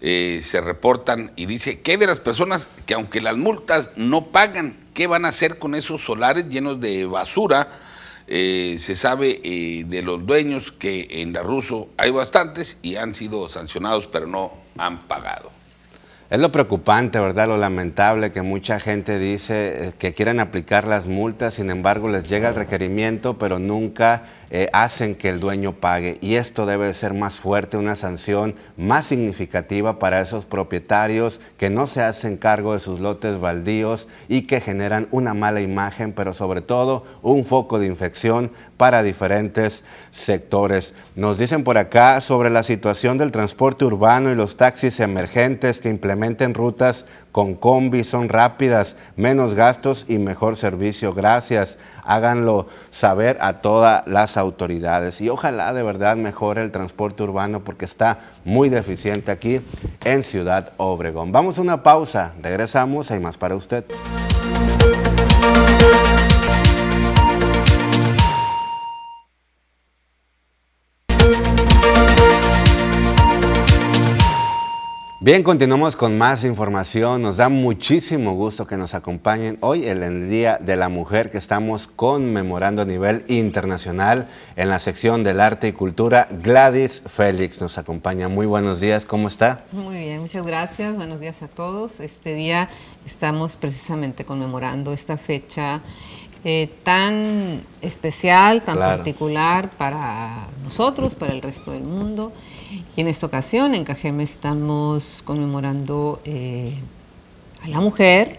eh, 0.00 0.38
se 0.42 0.60
reportan 0.60 1.32
y 1.34 1.46
dice, 1.46 1.80
¿qué 1.80 1.96
de 1.96 2.06
las 2.06 2.20
personas 2.20 2.68
que 2.86 2.94
aunque 2.94 3.20
las 3.20 3.36
multas 3.36 3.90
no 3.96 4.26
pagan, 4.26 4.76
qué 4.94 5.08
van 5.08 5.24
a 5.24 5.28
hacer 5.28 5.58
con 5.58 5.74
esos 5.74 6.02
solares 6.02 6.48
llenos 6.48 6.80
de 6.80 7.04
basura? 7.06 7.68
Eh, 8.28 8.76
se 8.78 8.94
sabe 8.94 9.40
eh, 9.42 9.84
de 9.88 10.02
los 10.02 10.24
dueños 10.24 10.70
que 10.70 11.08
en 11.10 11.32
la 11.32 11.42
Ruso 11.42 11.88
hay 11.96 12.10
bastantes 12.10 12.78
y 12.80 12.94
han 12.94 13.12
sido 13.12 13.48
sancionados, 13.48 14.06
pero 14.06 14.28
no 14.28 14.52
han 14.76 15.08
pagado. 15.08 15.50
Es 16.30 16.38
lo 16.38 16.52
preocupante, 16.52 17.18
¿verdad? 17.18 17.48
Lo 17.48 17.56
lamentable 17.56 18.30
que 18.30 18.42
mucha 18.42 18.78
gente 18.78 19.18
dice 19.18 19.94
que 19.98 20.12
quieren 20.12 20.40
aplicar 20.40 20.86
las 20.86 21.08
multas, 21.08 21.54
sin 21.54 21.70
embargo 21.70 22.08
les 22.08 22.28
llega 22.28 22.50
el 22.50 22.54
requerimiento, 22.54 23.38
pero 23.38 23.58
nunca 23.58 24.24
eh, 24.50 24.68
hacen 24.72 25.14
que 25.14 25.28
el 25.28 25.40
dueño 25.40 25.72
pague 25.72 26.18
y 26.20 26.34
esto 26.34 26.66
debe 26.66 26.92
ser 26.92 27.14
más 27.14 27.38
fuerte, 27.38 27.76
una 27.76 27.96
sanción 27.96 28.54
más 28.76 29.06
significativa 29.06 29.98
para 29.98 30.20
esos 30.20 30.46
propietarios 30.46 31.40
que 31.56 31.70
no 31.70 31.86
se 31.86 32.02
hacen 32.02 32.36
cargo 32.36 32.72
de 32.72 32.80
sus 32.80 33.00
lotes 33.00 33.38
baldíos 33.38 34.08
y 34.28 34.42
que 34.42 34.60
generan 34.60 35.08
una 35.10 35.34
mala 35.34 35.60
imagen, 35.60 36.12
pero 36.12 36.32
sobre 36.32 36.60
todo 36.60 37.04
un 37.22 37.44
foco 37.44 37.78
de 37.78 37.86
infección 37.86 38.50
para 38.76 39.02
diferentes 39.02 39.84
sectores. 40.10 40.94
Nos 41.14 41.36
dicen 41.36 41.64
por 41.64 41.78
acá 41.78 42.20
sobre 42.20 42.48
la 42.48 42.62
situación 42.62 43.18
del 43.18 43.32
transporte 43.32 43.84
urbano 43.84 44.30
y 44.30 44.34
los 44.34 44.56
taxis 44.56 45.00
emergentes 45.00 45.80
que 45.80 45.88
implementen 45.88 46.54
rutas 46.54 47.06
con 47.38 47.54
combi, 47.54 48.02
son 48.02 48.28
rápidas, 48.28 48.96
menos 49.14 49.54
gastos 49.54 50.06
y 50.08 50.18
mejor 50.18 50.56
servicio. 50.56 51.14
Gracias. 51.14 51.78
Háganlo 52.02 52.66
saber 52.90 53.38
a 53.40 53.60
todas 53.60 54.04
las 54.08 54.36
autoridades. 54.36 55.20
Y 55.20 55.28
ojalá 55.28 55.72
de 55.72 55.84
verdad 55.84 56.16
mejore 56.16 56.64
el 56.64 56.72
transporte 56.72 57.22
urbano 57.22 57.60
porque 57.60 57.84
está 57.84 58.18
muy 58.44 58.70
deficiente 58.70 59.30
aquí 59.30 59.60
en 60.02 60.24
Ciudad 60.24 60.72
Obregón. 60.78 61.30
Vamos 61.30 61.60
a 61.60 61.62
una 61.62 61.84
pausa. 61.84 62.32
Regresamos. 62.42 63.12
Hay 63.12 63.20
más 63.20 63.38
para 63.38 63.54
usted. 63.54 63.84
Bien, 75.28 75.42
continuamos 75.42 75.94
con 75.94 76.16
más 76.16 76.42
información. 76.44 77.20
Nos 77.20 77.36
da 77.36 77.50
muchísimo 77.50 78.32
gusto 78.32 78.66
que 78.66 78.78
nos 78.78 78.94
acompañen 78.94 79.58
hoy 79.60 79.86
en 79.86 80.02
el 80.02 80.30
Día 80.30 80.56
de 80.58 80.74
la 80.74 80.88
Mujer 80.88 81.30
que 81.30 81.36
estamos 81.36 81.86
conmemorando 81.86 82.80
a 82.80 82.86
nivel 82.86 83.26
internacional 83.28 84.26
en 84.56 84.70
la 84.70 84.78
sección 84.78 85.24
del 85.24 85.40
arte 85.42 85.68
y 85.68 85.72
cultura. 85.72 86.28
Gladys 86.30 87.02
Félix 87.06 87.60
nos 87.60 87.76
acompaña. 87.76 88.30
Muy 88.30 88.46
buenos 88.46 88.80
días, 88.80 89.04
¿cómo 89.04 89.28
está? 89.28 89.66
Muy 89.70 89.98
bien, 89.98 90.22
muchas 90.22 90.46
gracias. 90.46 90.96
Buenos 90.96 91.20
días 91.20 91.42
a 91.42 91.48
todos. 91.48 92.00
Este 92.00 92.32
día 92.32 92.70
estamos 93.06 93.56
precisamente 93.56 94.24
conmemorando 94.24 94.94
esta 94.94 95.18
fecha 95.18 95.82
eh, 96.42 96.70
tan 96.84 97.60
especial, 97.82 98.62
tan 98.62 98.78
particular 98.78 99.68
para 99.76 100.46
nosotros, 100.64 101.14
para 101.14 101.34
el 101.34 101.42
resto 101.42 101.72
del 101.72 101.82
mundo. 101.82 102.32
Y 102.96 103.00
en 103.00 103.08
esta 103.08 103.26
ocasión 103.26 103.74
en 103.74 103.84
Cajeme 103.84 104.24
estamos 104.24 105.22
conmemorando 105.24 106.20
eh, 106.24 106.74
a 107.62 107.68
la 107.68 107.80
mujer 107.80 108.36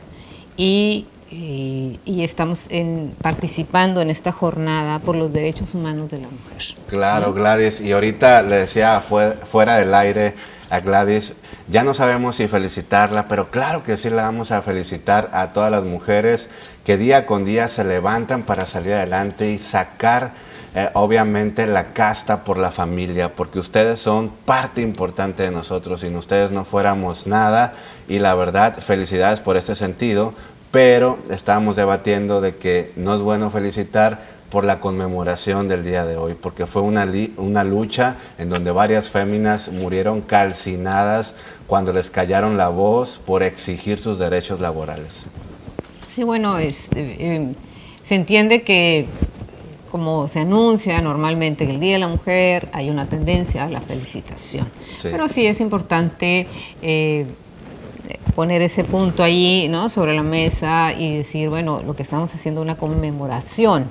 y, 0.56 1.08
eh, 1.32 1.98
y 2.06 2.24
estamos 2.24 2.68
en, 2.70 3.14
participando 3.22 4.02
en 4.02 4.10
esta 4.10 4.32
jornada 4.32 5.00
por 5.00 5.16
los 5.16 5.34
derechos 5.34 5.74
humanos 5.74 6.12
de 6.12 6.18
la 6.18 6.28
mujer. 6.28 6.64
Claro, 6.88 7.34
Gladys. 7.34 7.82
Y 7.82 7.92
ahorita 7.92 8.44
le 8.44 8.58
decía 8.58 9.02
fuera 9.02 9.78
del 9.78 9.94
aire 9.94 10.36
a 10.70 10.80
Gladys. 10.80 11.34
Ya 11.68 11.84
no 11.84 11.94
sabemos 11.94 12.36
si 12.36 12.48
felicitarla, 12.48 13.28
pero 13.28 13.50
claro 13.50 13.84
que 13.84 13.98
sí 13.98 14.10
la 14.10 14.24
vamos 14.24 14.52
a 14.52 14.62
felicitar 14.62 15.30
a 15.34 15.54
todas 15.54 15.72
las 15.72 15.84
mujeres 15.84 16.50
que 16.86 16.98
día 16.98 17.26
con 17.26 17.46
día 17.46 17.68
se 17.68 17.84
levantan 17.84 18.44
para 18.44 18.66
salir 18.66 18.94
adelante 18.94 19.52
y 19.52 19.58
sacar 19.58 20.32
eh, 20.76 20.90
obviamente 20.94 21.66
la 21.66 21.94
casta 21.94 22.44
por 22.44 22.58
la 22.58 22.72
familia, 22.72 23.34
porque 23.34 23.60
ustedes 23.60 24.00
son 24.00 24.30
parte 24.30 24.82
importante 24.82 25.44
de 25.44 25.52
nosotros, 25.52 26.02
sin 26.02 26.16
ustedes 26.16 26.52
no 26.52 26.64
fuéramos 26.66 27.26
nada 27.26 27.74
y 28.08 28.20
la 28.20 28.36
verdad, 28.36 28.78
felicidades 28.80 29.42
por 29.42 29.58
este 29.58 29.76
sentido, 29.76 30.34
pero 30.72 31.18
estábamos 31.32 31.76
debatiendo 31.76 32.42
de 32.42 32.56
que 32.56 32.92
no 32.96 33.16
es 33.16 33.22
bueno 33.22 33.50
felicitar 33.50 34.20
por 34.50 34.64
la 34.64 34.80
conmemoración 34.80 35.68
del 35.68 35.84
día 35.84 36.06
de 36.06 36.18
hoy, 36.18 36.36
porque 36.40 36.66
fue 36.66 36.82
una, 36.82 37.08
una 37.38 37.64
lucha 37.64 38.16
en 38.38 38.50
donde 38.50 38.72
varias 38.72 39.12
féminas 39.12 39.70
murieron 39.70 40.22
calcinadas 40.22 41.36
cuando 41.68 41.94
les 41.94 42.10
callaron 42.10 42.58
la 42.58 42.70
voz 42.70 43.20
por 43.20 43.44
exigir 43.44 44.00
sus 44.00 44.18
derechos 44.18 44.60
laborales. 44.60 45.26
Sí, 46.08 46.24
bueno, 46.24 46.58
este, 46.58 47.36
em, 47.36 47.54
se 48.04 48.16
entiende 48.16 48.64
que 48.64 49.08
como 49.92 50.28
se 50.28 50.40
anuncia 50.40 51.02
normalmente 51.02 51.66
que 51.66 51.72
el 51.72 51.80
Día 51.80 51.94
de 51.94 52.00
la 52.00 52.08
Mujer 52.08 52.70
hay 52.74 52.90
una 52.90 53.08
tendencia 53.08 53.66
a 53.66 53.70
la 53.70 53.82
felicitación. 53.82 54.68
Pero 55.04 55.28
sí 55.28 55.46
es 55.46 55.60
importante 55.60 56.48
eh, 56.82 57.26
poner 58.36 58.62
ese 58.62 58.84
punto 58.84 59.24
ahí 59.24 59.68
¿no? 59.70 59.90
sobre 59.90 60.16
la 60.16 60.24
mesa 60.24 60.94
y 60.98 61.18
decir, 61.18 61.50
bueno, 61.50 61.82
lo 61.86 61.96
que 61.96 62.04
estamos 62.04 62.34
haciendo 62.34 62.62
es 62.62 62.66
una 62.66 62.78
conmemoración 62.78 63.90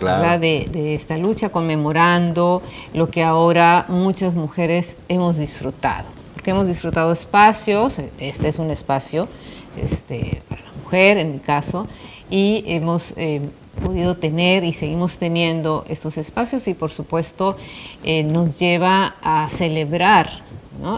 de, 0.00 0.94
esta 0.94 1.18
lucha, 1.18 1.50
conmemorando 1.50 2.62
lo 2.94 3.10
que 3.10 3.22
ahora 3.22 3.84
muchas 3.88 4.34
mujeres 4.34 4.96
hemos 5.08 5.36
disfrutado. 5.36 6.06
Porque 6.34 6.52
hemos 6.52 6.66
disfrutado 6.66 7.12
espacios, 7.12 7.98
este 8.18 8.48
es 8.48 8.58
un 8.58 8.70
espacio 8.70 9.28
este, 9.76 10.42
para 10.48 10.62
la 10.62 10.72
mujer 10.82 11.18
en 11.18 11.32
mi 11.32 11.38
caso, 11.38 11.86
y 12.30 12.64
hemos 12.66 13.12
eh, 13.16 13.42
podido 13.82 14.16
tener 14.16 14.64
y 14.64 14.72
seguimos 14.72 15.18
teniendo 15.18 15.84
estos 15.88 16.18
espacios 16.18 16.66
y 16.68 16.74
por 16.74 16.90
supuesto 16.90 17.56
eh, 18.02 18.22
nos 18.22 18.58
lleva 18.58 19.16
a 19.22 19.48
celebrar 19.48 20.50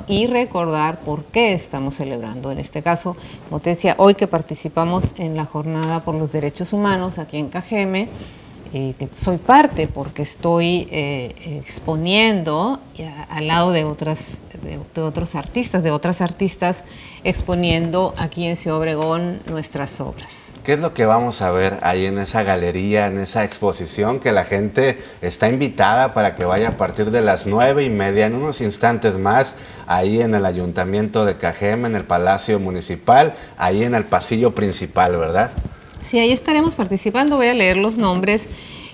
y 0.06 0.26
recordar 0.26 1.00
por 1.00 1.24
qué 1.24 1.52
estamos 1.52 1.96
celebrando. 1.96 2.50
En 2.52 2.58
este 2.58 2.82
caso, 2.82 3.16
como 3.48 3.60
hoy 3.96 4.14
que 4.14 4.28
participamos 4.28 5.06
en 5.18 5.36
la 5.36 5.44
Jornada 5.44 6.04
por 6.04 6.14
los 6.14 6.30
Derechos 6.30 6.72
Humanos 6.72 7.18
aquí 7.18 7.38
en 7.38 7.48
Cajeme, 7.48 8.08
eh, 8.74 8.94
soy 9.14 9.36
parte 9.36 9.86
porque 9.86 10.22
estoy 10.22 10.88
eh, 10.90 11.34
exponiendo 11.58 12.80
al 13.28 13.46
lado 13.46 13.70
de, 13.72 13.84
otras, 13.84 14.38
de, 14.62 15.02
otros 15.02 15.34
artistas, 15.34 15.82
de 15.82 15.90
otras 15.90 16.20
artistas, 16.20 16.82
exponiendo 17.24 18.14
aquí 18.16 18.46
en 18.46 18.56
Ciudad 18.56 18.78
Obregón 18.78 19.40
nuestras 19.46 20.00
obras. 20.00 20.51
¿Qué 20.64 20.74
es 20.74 20.78
lo 20.78 20.94
que 20.94 21.06
vamos 21.06 21.42
a 21.42 21.50
ver 21.50 21.78
ahí 21.82 22.06
en 22.06 22.18
esa 22.18 22.44
galería, 22.44 23.08
en 23.08 23.18
esa 23.18 23.42
exposición 23.42 24.20
que 24.20 24.30
la 24.30 24.44
gente 24.44 24.96
está 25.20 25.48
invitada 25.48 26.14
para 26.14 26.36
que 26.36 26.44
vaya 26.44 26.68
a 26.68 26.76
partir 26.76 27.10
de 27.10 27.20
las 27.20 27.46
nueve 27.46 27.82
y 27.82 27.90
media, 27.90 28.26
en 28.26 28.36
unos 28.36 28.60
instantes 28.60 29.18
más, 29.18 29.56
ahí 29.88 30.20
en 30.20 30.36
el 30.36 30.46
Ayuntamiento 30.46 31.24
de 31.24 31.36
Cajeme, 31.36 31.88
en 31.88 31.96
el 31.96 32.04
Palacio 32.04 32.60
Municipal, 32.60 33.34
ahí 33.58 33.82
en 33.82 33.96
el 33.96 34.04
pasillo 34.04 34.54
principal, 34.54 35.16
¿verdad? 35.16 35.50
Sí, 36.04 36.20
ahí 36.20 36.30
estaremos 36.30 36.76
participando. 36.76 37.36
Voy 37.36 37.48
a 37.48 37.54
leer 37.54 37.76
los 37.76 37.96
nombres. 37.96 38.48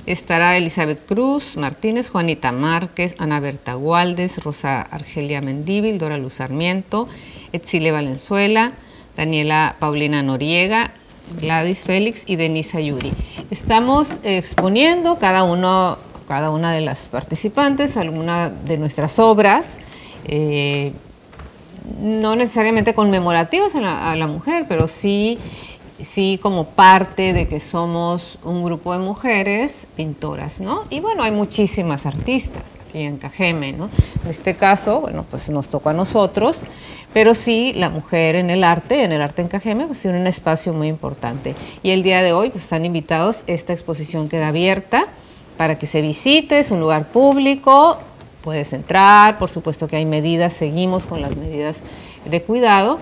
Estará 0.06 0.56
Elizabeth 0.56 1.04
Cruz, 1.04 1.58
Martínez, 1.58 2.08
Juanita 2.08 2.50
Márquez, 2.50 3.14
Ana 3.18 3.40
Berta 3.40 3.74
Gualdes, 3.74 4.42
Rosa 4.42 4.80
Argelia 4.80 5.42
Mendíbil, 5.42 5.98
Dora 5.98 6.16
Luz 6.16 6.34
Sarmiento, 6.34 7.08
Etzile 7.52 7.92
Valenzuela, 7.92 8.72
Daniela 9.18 9.76
Paulina 9.78 10.22
Noriega, 10.22 10.92
Gladys 11.40 11.84
Félix 11.84 12.24
y 12.26 12.36
Denisa 12.36 12.80
Yuri. 12.80 13.12
Estamos 13.50 14.20
exponiendo 14.22 15.18
cada 15.18 15.44
uno, 15.44 15.98
cada 16.26 16.50
una 16.50 16.72
de 16.72 16.80
las 16.80 17.08
participantes 17.08 17.96
alguna 17.96 18.50
de 18.50 18.78
nuestras 18.78 19.18
obras. 19.18 19.78
Eh, 20.26 20.92
no 22.00 22.36
necesariamente 22.36 22.94
conmemorativas 22.94 23.74
a 23.74 24.14
la 24.16 24.26
mujer, 24.26 24.66
pero 24.68 24.88
sí 24.88 25.38
sí 26.02 26.38
como 26.40 26.64
parte 26.64 27.32
de 27.32 27.48
que 27.48 27.60
somos 27.60 28.38
un 28.44 28.62
grupo 28.62 28.92
de 28.92 29.00
mujeres 29.00 29.86
pintoras, 29.96 30.60
¿no? 30.60 30.84
Y 30.90 31.00
bueno, 31.00 31.22
hay 31.22 31.32
muchísimas 31.32 32.06
artistas 32.06 32.76
aquí 32.86 33.00
en 33.00 33.18
Cajeme, 33.18 33.72
¿no? 33.72 33.90
En 34.24 34.30
este 34.30 34.54
caso, 34.54 35.00
bueno, 35.00 35.24
pues 35.28 35.48
nos 35.48 35.68
tocó 35.68 35.90
a 35.90 35.92
nosotros, 35.92 36.62
pero 37.12 37.34
sí 37.34 37.72
la 37.74 37.90
mujer 37.90 38.36
en 38.36 38.50
el 38.50 38.64
arte, 38.64 39.02
en 39.02 39.12
el 39.12 39.22
arte 39.22 39.42
en 39.42 39.48
Cajeme, 39.48 39.86
pues 39.86 40.00
tiene 40.00 40.20
un 40.20 40.26
espacio 40.26 40.72
muy 40.72 40.88
importante. 40.88 41.54
Y 41.82 41.90
el 41.90 42.02
día 42.02 42.22
de 42.22 42.32
hoy, 42.32 42.50
pues 42.50 42.64
están 42.64 42.84
invitados, 42.84 43.42
esta 43.46 43.72
exposición 43.72 44.28
queda 44.28 44.48
abierta 44.48 45.06
para 45.56 45.78
que 45.78 45.86
se 45.86 46.02
visite, 46.02 46.60
es 46.60 46.70
un 46.70 46.80
lugar 46.80 47.08
público, 47.08 47.98
puedes 48.42 48.72
entrar, 48.72 49.38
por 49.38 49.50
supuesto 49.50 49.88
que 49.88 49.96
hay 49.96 50.06
medidas, 50.06 50.52
seguimos 50.52 51.06
con 51.06 51.20
las 51.20 51.36
medidas 51.36 51.80
de 52.24 52.42
cuidado, 52.42 52.98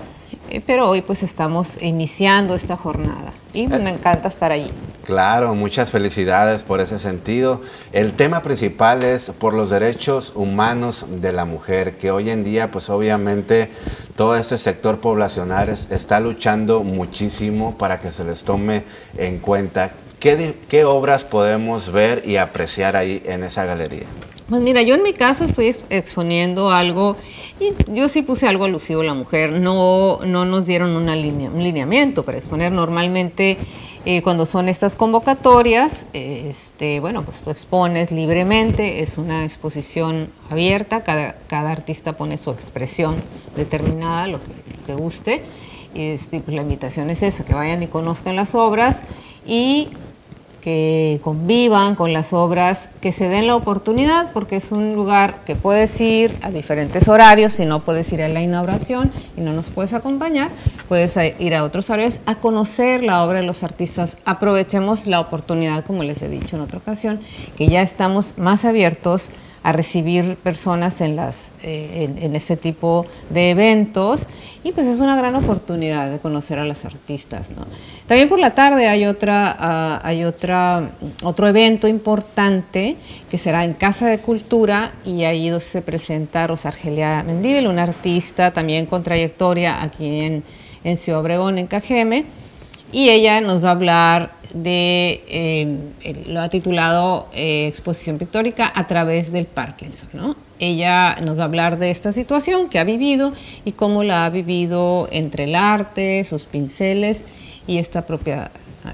eh, 0.50 0.62
pero 0.64 0.88
hoy 0.88 1.02
pues 1.02 1.22
estamos 1.22 1.80
iniciando 1.82 2.54
esta 2.54 2.76
jornada 2.76 3.32
y 3.57 3.66
me 3.66 3.90
encanta 3.90 4.28
estar 4.28 4.52
allí. 4.52 4.70
Claro, 5.04 5.54
muchas 5.54 5.90
felicidades 5.92 6.64
por 6.64 6.80
ese 6.80 6.98
sentido. 6.98 7.61
El 7.92 8.14
tema 8.14 8.42
principal 8.42 9.04
es 9.04 9.30
por 9.30 9.54
los 9.54 9.70
derechos 9.70 10.32
humanos 10.34 11.07
de 11.09 11.32
la 11.32 11.44
mujer, 11.44 11.96
que 11.96 12.11
hoy 12.11 12.28
en 12.30 12.42
día 12.42 12.70
pues 12.72 12.90
obviamente 12.90 13.70
todo 14.16 14.36
este 14.36 14.59
sector 14.59 15.00
poblacional 15.00 15.68
está 15.68 16.18
luchando 16.18 16.82
muchísimo 16.82 17.78
para 17.78 18.00
que 18.00 18.11
se 18.11 18.24
les 18.24 18.42
tome 18.42 18.82
en 19.16 19.38
cuenta. 19.38 19.92
¿Qué, 20.18 20.57
qué 20.68 20.84
obras 20.84 21.22
podemos 21.22 21.92
ver 21.92 22.22
y 22.26 22.36
apreciar 22.36 22.96
ahí 22.96 23.22
en 23.26 23.44
esa 23.44 23.64
galería? 23.64 24.07
Pues 24.49 24.62
mira, 24.62 24.82
yo 24.82 24.94
en 24.94 25.03
mi 25.03 25.12
caso 25.12 25.44
estoy 25.44 25.74
exponiendo 25.90 26.70
algo, 26.70 27.16
y 27.59 27.72
yo 27.92 28.09
sí 28.09 28.22
puse 28.22 28.47
algo 28.47 28.64
alusivo 28.64 29.01
a 29.01 29.05
la 29.05 29.14
mujer, 29.14 29.51
no, 29.59 30.20
no 30.24 30.44
nos 30.44 30.66
dieron 30.66 30.90
una 30.90 31.16
línea, 31.16 31.51
un 31.51 31.64
lineamiento 31.64 32.22
para 32.22 32.38
exponer. 32.38 32.70
Normalmente 32.70 33.59
eh, 34.05 34.22
cuando 34.22 34.47
son 34.47 34.68
estas 34.68 34.94
convocatorias, 34.94 36.07
este, 36.12 37.01
bueno, 37.01 37.24
pues 37.24 37.38
tú 37.38 37.51
expones 37.51 38.12
libremente, 38.12 39.03
es 39.03 39.18
una 39.18 39.44
exposición 39.44 40.30
abierta, 40.49 41.03
cada, 41.03 41.70
artista 41.72 42.12
pone 42.12 42.38
su 42.38 42.53
expresión 42.53 43.16
determinada, 43.57 44.28
lo 44.28 44.38
que, 44.86 44.94
guste. 44.94 45.42
Este, 45.97 46.38
pues 46.38 46.55
la 46.55 46.62
invitación 46.62 47.11
es 47.11 47.24
esa, 47.24 47.44
que 47.44 47.53
vayan 47.53 47.82
y 47.82 47.88
conozcan 47.88 48.36
las 48.36 48.55
obras 48.55 49.03
y 49.44 49.88
que 50.66 51.20
convivan 51.22 51.94
con 51.94 52.12
las 52.12 52.32
obras, 52.32 52.88
que 53.00 53.12
se 53.12 53.28
den 53.28 53.46
la 53.46 53.54
oportunidad, 53.54 54.32
porque 54.32 54.56
es 54.56 54.72
un 54.72 54.96
lugar 54.96 55.44
que 55.46 55.54
puedes 55.54 56.00
ir 56.00 56.36
a 56.42 56.50
diferentes 56.50 57.06
horarios, 57.06 57.52
si 57.52 57.66
no 57.66 57.84
puedes 57.84 58.12
ir 58.12 58.20
a 58.20 58.28
la 58.28 58.42
inauguración 58.42 59.12
y 59.36 59.42
no 59.42 59.52
nos 59.52 59.70
puedes 59.70 59.92
acompañar, 59.92 60.50
puedes 60.88 61.14
ir 61.38 61.54
a 61.54 61.62
otros 61.62 61.88
horarios 61.88 62.18
a 62.26 62.34
conocer 62.34 63.04
la 63.04 63.24
obra 63.24 63.38
de 63.38 63.46
los 63.46 63.62
artistas. 63.62 64.16
Aprovechemos 64.24 65.06
la 65.06 65.20
oportunidad, 65.20 65.84
como 65.84 66.02
les 66.02 66.20
he 66.22 66.28
dicho 66.28 66.56
en 66.56 66.62
otra 66.62 66.78
ocasión, 66.78 67.20
que 67.56 67.68
ya 67.68 67.82
estamos 67.82 68.34
más 68.36 68.64
abiertos 68.64 69.30
a 69.66 69.72
recibir 69.72 70.36
personas 70.36 71.00
en, 71.00 71.16
las, 71.16 71.50
eh, 71.64 72.08
en, 72.20 72.36
este 72.36 72.56
tipo 72.56 73.04
de 73.30 73.50
eventos 73.50 74.20
y 74.62 74.70
pues 74.70 74.86
es 74.86 75.00
una 75.00 75.16
gran 75.16 75.34
oportunidad 75.34 76.08
de 76.08 76.20
conocer 76.20 76.60
a 76.60 76.64
las 76.64 76.84
artistas. 76.84 77.50
También 78.06 78.28
por 78.28 78.38
la 78.38 78.54
tarde 78.54 78.86
hay, 78.86 79.06
otra, 79.06 79.56
ah, 79.58 80.00
hay 80.04 80.22
otra, 80.22 80.90
otro 81.24 81.48
evento 81.48 81.88
importante 81.88 82.94
que 83.28 83.38
será 83.38 83.64
en 83.64 83.74
Casa 83.74 84.06
de 84.06 84.20
Cultura 84.20 84.92
y 85.04 85.24
ahí 85.24 85.52
se 85.58 85.82
presenta 85.82 86.46
Rosa 86.46 86.68
Argelia 86.68 87.24
Mendíbil, 87.26 87.66
una 87.66 87.82
artista 87.82 88.52
también 88.52 88.86
con 88.86 89.02
trayectoria 89.02 89.82
aquí 89.82 90.20
en, 90.20 90.44
en 90.84 90.96
Ciudad 90.96 91.22
Obregón, 91.22 91.58
en 91.58 91.66
Cajeme 91.66 92.45
y 92.93 93.09
ella 93.11 93.41
nos 93.41 93.62
va 93.62 93.68
a 93.68 93.72
hablar 93.72 94.30
de, 94.55 95.22
eh, 95.28 96.24
lo 96.28 96.41
ha 96.41 96.49
titulado 96.49 97.28
eh, 97.32 97.66
Exposición 97.66 98.18
Pictórica 98.18 98.70
a 98.74 98.87
través 98.87 99.32
del 99.32 99.47
Parkinson. 99.47 100.09
¿no? 100.12 100.37
Ella 100.59 101.16
nos 101.22 101.37
va 101.39 101.43
a 101.43 101.47
hablar 101.47 101.78
de 101.78 101.91
esta 101.91 102.12
situación 102.12 102.68
que 102.68 102.78
ha 102.78 102.84
vivido 102.84 103.32
y 103.64 103.72
cómo 103.72 104.03
la 104.03 104.24
ha 104.24 104.30
vivido 104.30 105.09
entre 105.11 105.45
el 105.45 105.55
arte, 105.55 106.24
sus 106.24 106.45
pinceles 106.45 107.26
y 107.66 107.78
esta 107.78 108.07
propia 108.07 108.51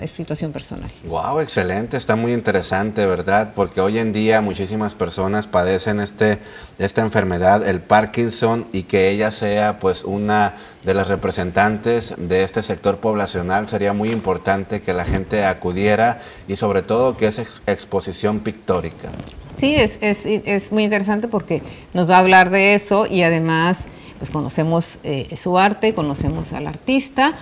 situación 0.07 0.53
personal. 0.53 0.90
Wow, 1.05 1.40
excelente, 1.40 1.97
está 1.97 2.16
muy 2.16 2.32
interesante, 2.32 3.07
¿verdad? 3.07 3.53
Porque 3.55 3.80
hoy 3.80 3.99
en 3.99 4.12
día 4.12 4.40
muchísimas 4.40 4.95
personas 4.95 5.47
padecen 5.47 6.01
este, 6.01 6.38
esta 6.78 7.03
enfermedad, 7.03 7.66
el 7.66 7.80
Parkinson, 7.80 8.66
y 8.72 8.84
que 8.84 9.11
ella 9.11 9.30
sea 9.30 9.78
pues 9.78 10.05
una 10.05 10.55
de 10.84 10.95
las 10.95 11.09
representantes 11.09 12.14
de 12.16 12.43
este 12.43 12.62
sector 12.62 12.99
poblacional, 12.99 13.68
sería 13.68 13.93
muy 13.93 14.11
importante 14.11 14.80
que 14.80 14.93
la 14.93 15.05
gente 15.05 15.45
acudiera 15.45 16.20
y 16.49 16.57
sobre 16.57 16.82
todo 16.82 17.16
que 17.16 17.26
es 17.26 17.40
exposición 17.66 18.40
pictórica. 18.40 19.11
Sí, 19.57 19.74
es, 19.74 19.99
es, 20.01 20.24
es 20.24 20.72
muy 20.72 20.84
interesante 20.84 21.28
porque 21.28 21.62
nos 21.95 22.09
va 22.09 22.16
a 22.16 22.18
hablar 22.18 22.51
de 22.51 22.74
eso 22.74 23.07
y 23.07 23.22
además 23.22 23.86
pues 24.22 24.30
conocemos 24.30 25.00
eh, 25.02 25.36
su 25.36 25.58
arte, 25.58 25.94
conocemos 25.94 26.52
al 26.52 26.68
artista 26.68 27.34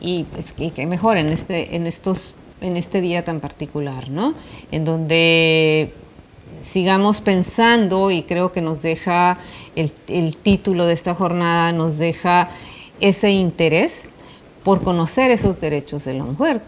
y 0.00 0.24
pues 0.24 0.52
que, 0.52 0.84
mejor 0.84 1.16
en 1.16 1.28
este, 1.28 1.76
en 1.76 1.86
estos, 1.86 2.34
en 2.60 2.76
este 2.76 3.00
día 3.00 3.24
tan 3.24 3.38
particular, 3.38 4.08
¿no? 4.08 4.34
En 4.72 4.84
donde 4.84 5.92
sigamos 6.64 7.20
pensando 7.20 8.10
y 8.10 8.24
creo 8.24 8.50
que 8.50 8.62
nos 8.62 8.82
deja 8.82 9.38
el, 9.76 9.92
el 10.08 10.36
título 10.36 10.86
de 10.86 10.94
esta 10.94 11.14
jornada, 11.14 11.70
nos 11.70 11.98
deja 11.98 12.48
ese 12.98 13.30
interés 13.30 14.06
por 14.64 14.82
conocer 14.82 15.30
esos 15.30 15.60
derechos 15.60 16.04
de 16.04 16.14
la 16.14 16.24
mujer. 16.24 16.62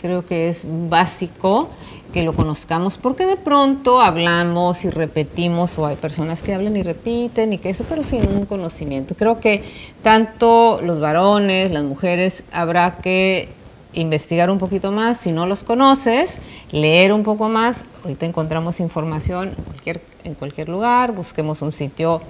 Creo 0.00 0.26
que 0.26 0.48
es 0.48 0.64
básico 0.64 1.68
que 2.16 2.22
lo 2.22 2.32
conozcamos, 2.32 2.96
porque 2.96 3.26
de 3.26 3.36
pronto 3.36 4.00
hablamos 4.00 4.86
y 4.86 4.88
repetimos, 4.88 5.78
o 5.78 5.84
hay 5.84 5.96
personas 5.96 6.40
que 6.42 6.54
hablan 6.54 6.74
y 6.74 6.82
repiten 6.82 7.52
y 7.52 7.58
que 7.58 7.68
eso, 7.68 7.84
pero 7.86 8.02
sin 8.04 8.26
un 8.26 8.46
conocimiento. 8.46 9.14
Creo 9.14 9.38
que 9.38 9.62
tanto 10.02 10.80
los 10.82 10.98
varones, 10.98 11.70
las 11.70 11.84
mujeres, 11.84 12.42
habrá 12.52 12.96
que 13.02 13.50
investigar 13.92 14.48
un 14.48 14.56
poquito 14.56 14.92
más, 14.92 15.18
si 15.18 15.30
no 15.30 15.46
los 15.46 15.62
conoces, 15.62 16.38
leer 16.70 17.12
un 17.12 17.22
poco 17.22 17.50
más, 17.50 17.84
ahorita 18.02 18.24
encontramos 18.24 18.80
información 18.80 19.48
en 19.48 19.64
cualquier, 19.64 20.00
en 20.24 20.32
cualquier 20.32 20.70
lugar, 20.70 21.12
busquemos 21.12 21.60
un 21.60 21.72
sitio 21.72 22.22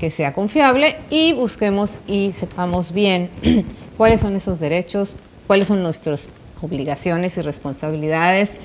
que 0.00 0.10
sea 0.10 0.32
confiable 0.32 0.96
y 1.10 1.32
busquemos 1.32 2.00
y 2.08 2.32
sepamos 2.32 2.90
bien 2.90 3.30
cuáles 3.96 4.20
son 4.20 4.34
esos 4.34 4.58
derechos, 4.58 5.16
cuáles 5.46 5.68
son 5.68 5.80
nuestras 5.84 6.26
obligaciones 6.60 7.36
y 7.36 7.42
responsabilidades 7.42 8.58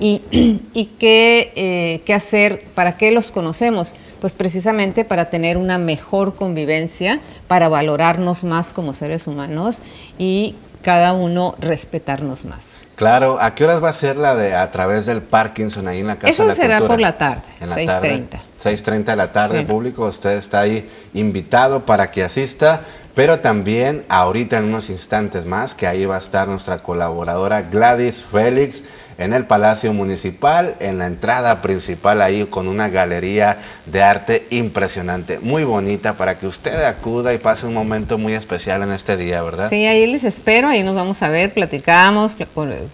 y, 0.00 0.22
eh, 1.00 2.00
qué, 2.04 2.14
hacer, 2.14 2.64
para 2.74 2.96
qué 2.96 3.12
los 3.12 3.30
conocemos. 3.30 3.94
Pues 4.20 4.34
precisamente 4.34 5.04
para 5.04 5.30
tener 5.30 5.56
una 5.56 5.78
mejor 5.78 6.34
convivencia, 6.34 7.20
para 7.46 7.68
valorarnos 7.68 8.44
más 8.44 8.72
como 8.72 8.92
seres 8.92 9.26
humanos 9.26 9.82
y 10.18 10.56
cada 10.82 11.12
uno 11.14 11.54
respetarnos 11.58 12.44
más. 12.44 12.80
Claro, 12.96 13.38
¿a 13.40 13.54
qué 13.54 13.64
horas 13.64 13.82
va 13.82 13.88
a 13.88 13.94
ser 13.94 14.18
la 14.18 14.34
de 14.34 14.54
a 14.54 14.70
través 14.70 15.06
del 15.06 15.22
Parkinson 15.22 15.88
ahí 15.88 16.00
en 16.00 16.06
la 16.06 16.16
Casa 16.16 16.30
Eso 16.30 16.42
de 16.42 16.48
la 16.50 16.54
será 16.54 16.80
por 16.86 17.00
la 17.00 17.16
tarde, 17.16 17.44
6.30. 17.62 18.40
6.30 18.62 19.04
de 19.04 19.16
la 19.16 19.32
tarde, 19.32 19.62
público, 19.64 20.04
usted 20.04 20.36
está 20.36 20.60
ahí 20.60 20.86
invitado 21.14 21.86
para 21.86 22.10
que 22.10 22.22
asista. 22.22 22.82
Pero 23.14 23.40
también 23.40 24.04
ahorita 24.08 24.58
en 24.58 24.64
unos 24.66 24.88
instantes 24.88 25.44
más, 25.44 25.74
que 25.74 25.86
ahí 25.86 26.06
va 26.06 26.14
a 26.14 26.18
estar 26.18 26.46
nuestra 26.46 26.78
colaboradora 26.78 27.62
Gladys 27.62 28.24
Félix 28.24 28.84
en 29.20 29.34
el 29.34 29.44
Palacio 29.44 29.92
Municipal, 29.92 30.76
en 30.80 30.96
la 30.96 31.06
entrada 31.06 31.60
principal 31.60 32.22
ahí 32.22 32.46
con 32.46 32.66
una 32.68 32.88
galería 32.88 33.58
de 33.84 34.02
arte 34.02 34.46
impresionante, 34.48 35.38
muy 35.38 35.62
bonita 35.62 36.14
para 36.14 36.38
que 36.38 36.46
usted 36.46 36.82
acuda 36.84 37.34
y 37.34 37.38
pase 37.38 37.66
un 37.66 37.74
momento 37.74 38.16
muy 38.16 38.32
especial 38.32 38.82
en 38.82 38.90
este 38.90 39.18
día, 39.18 39.42
¿verdad? 39.42 39.68
Sí, 39.68 39.84
ahí 39.84 40.06
les 40.06 40.24
espero, 40.24 40.68
ahí 40.68 40.82
nos 40.82 40.94
vamos 40.94 41.22
a 41.22 41.28
ver, 41.28 41.52
platicamos, 41.52 42.34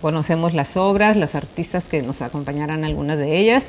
conocemos 0.01 0.53
las 0.53 0.77
obras, 0.77 1.17
las 1.17 1.37
artistas 1.37 1.85
que 1.85 2.03
nos 2.03 2.21
acompañarán 2.23 2.85
algunas 2.85 3.19
de 3.19 3.39
ellas 3.39 3.69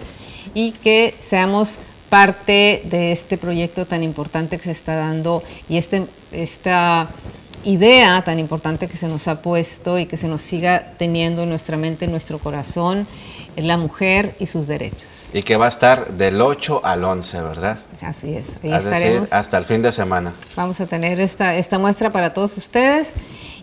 y 0.56 0.72
que 0.72 1.14
seamos 1.20 1.78
parte 2.10 2.82
de 2.86 3.12
este 3.12 3.38
proyecto 3.38 3.86
tan 3.86 4.02
importante 4.02 4.58
que 4.58 4.64
se 4.64 4.72
está 4.72 4.96
dando 4.96 5.44
y 5.70 5.78
este, 5.78 6.08
esta 6.32 7.10
idea 7.64 8.22
tan 8.24 8.40
importante 8.40 8.88
que 8.88 8.98
se 8.98 9.08
nos 9.08 9.28
ha 9.28 9.42
puesto 9.42 10.00
y 10.00 10.06
que 10.06 10.18
se 10.18 10.28
nos 10.28 10.42
siga 10.42 10.94
teniendo 10.98 11.44
en 11.44 11.50
nuestra 11.50 11.78
mente, 11.78 12.06
en 12.06 12.12
nuestro 12.12 12.40
corazón, 12.40 13.08
la 13.56 13.78
mujer 13.78 14.36
y 14.40 14.46
sus 14.46 14.68
derechos. 14.68 15.08
Y 15.34 15.42
que 15.44 15.58
va 15.58 15.66
a 15.66 15.70
estar 15.70 16.14
del 16.14 16.40
8 16.42 16.82
al 16.84 17.04
11, 17.04 17.42
¿verdad? 17.42 17.80
Así 18.02 18.34
es. 18.34 18.50
es 18.62 18.86
decir, 18.86 19.28
hasta 19.32 19.58
el 19.58 19.66
fin 19.66 19.82
de 19.82 19.92
semana. 19.92 20.34
Vamos 20.56 20.80
a 20.80 20.86
tener 20.86 21.20
esta, 21.20 21.56
esta 21.56 21.78
muestra 21.80 22.12
para 22.12 22.34
todos 22.34 22.56
ustedes 22.58 23.14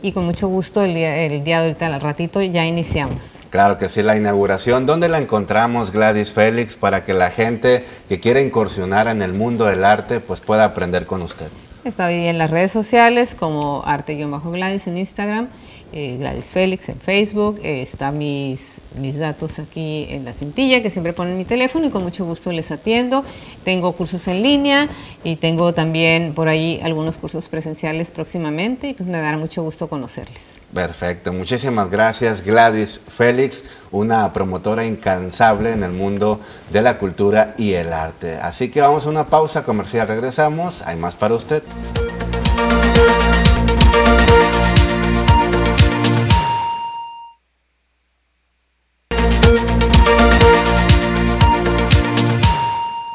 y 0.02 0.12
con 0.12 0.24
mucho 0.24 0.48
gusto 0.48 0.82
el 0.82 0.94
día, 0.94 1.16
el 1.16 1.44
día 1.44 1.60
de 1.60 1.68
ahorita, 1.68 1.86
al 1.86 2.00
ratito, 2.00 2.42
ya 2.42 2.66
iniciamos. 2.66 3.22
Claro 3.50 3.78
que 3.78 3.88
sí, 3.88 4.02
la 4.02 4.16
inauguración. 4.16 4.84
¿Dónde 4.84 5.08
la 5.08 5.18
encontramos, 5.18 5.92
Gladys 5.92 6.32
Félix, 6.32 6.76
para 6.76 7.04
que 7.04 7.14
la 7.14 7.30
gente 7.30 7.86
que 8.08 8.20
quiera 8.20 8.40
incursionar 8.40 9.06
en 9.06 9.22
el 9.22 9.32
mundo 9.32 9.64
del 9.66 9.84
arte 9.84 10.20
pues 10.20 10.40
pueda 10.40 10.64
aprender 10.64 11.06
con 11.06 11.22
usted? 11.22 11.46
Está 11.84 12.06
hoy 12.06 12.14
en 12.14 12.38
las 12.38 12.50
redes 12.50 12.72
sociales 12.72 13.34
como 13.34 13.82
arte-gladys 13.84 14.86
en 14.86 14.96
Instagram, 14.96 15.48
eh, 15.96 16.16
Gladys 16.18 16.46
Félix 16.46 16.88
en 16.88 16.98
Facebook, 16.98 17.60
eh, 17.62 17.82
están 17.82 18.18
mis, 18.18 18.78
mis 19.00 19.16
datos 19.16 19.60
aquí 19.60 20.08
en 20.10 20.24
la 20.24 20.32
cintilla 20.32 20.82
que 20.82 20.90
siempre 20.90 21.12
ponen 21.12 21.38
mi 21.38 21.44
teléfono 21.44 21.86
y 21.86 21.90
con 21.90 22.02
mucho 22.02 22.24
gusto 22.24 22.50
les 22.50 22.72
atiendo. 22.72 23.24
Tengo 23.62 23.92
cursos 23.92 24.26
en 24.26 24.42
línea 24.42 24.88
y 25.22 25.36
tengo 25.36 25.72
también 25.72 26.34
por 26.34 26.48
ahí 26.48 26.80
algunos 26.82 27.16
cursos 27.16 27.48
presenciales 27.48 28.10
próximamente 28.10 28.88
y 28.88 28.94
pues 28.94 29.08
me 29.08 29.18
dará 29.18 29.38
mucho 29.38 29.62
gusto 29.62 29.88
conocerles. 29.88 30.40
Perfecto, 30.74 31.32
muchísimas 31.32 31.88
gracias 31.88 32.42
Gladys 32.42 33.00
Félix, 33.06 33.62
una 33.92 34.32
promotora 34.32 34.84
incansable 34.84 35.72
en 35.72 35.84
el 35.84 35.92
mundo 35.92 36.40
de 36.72 36.82
la 36.82 36.98
cultura 36.98 37.54
y 37.56 37.74
el 37.74 37.92
arte. 37.92 38.34
Así 38.34 38.68
que 38.68 38.80
vamos 38.80 39.06
a 39.06 39.10
una 39.10 39.26
pausa 39.28 39.62
comercial, 39.62 40.08
regresamos, 40.08 40.82
hay 40.82 40.96
más 40.96 41.14
para 41.14 41.36
usted. 41.36 41.62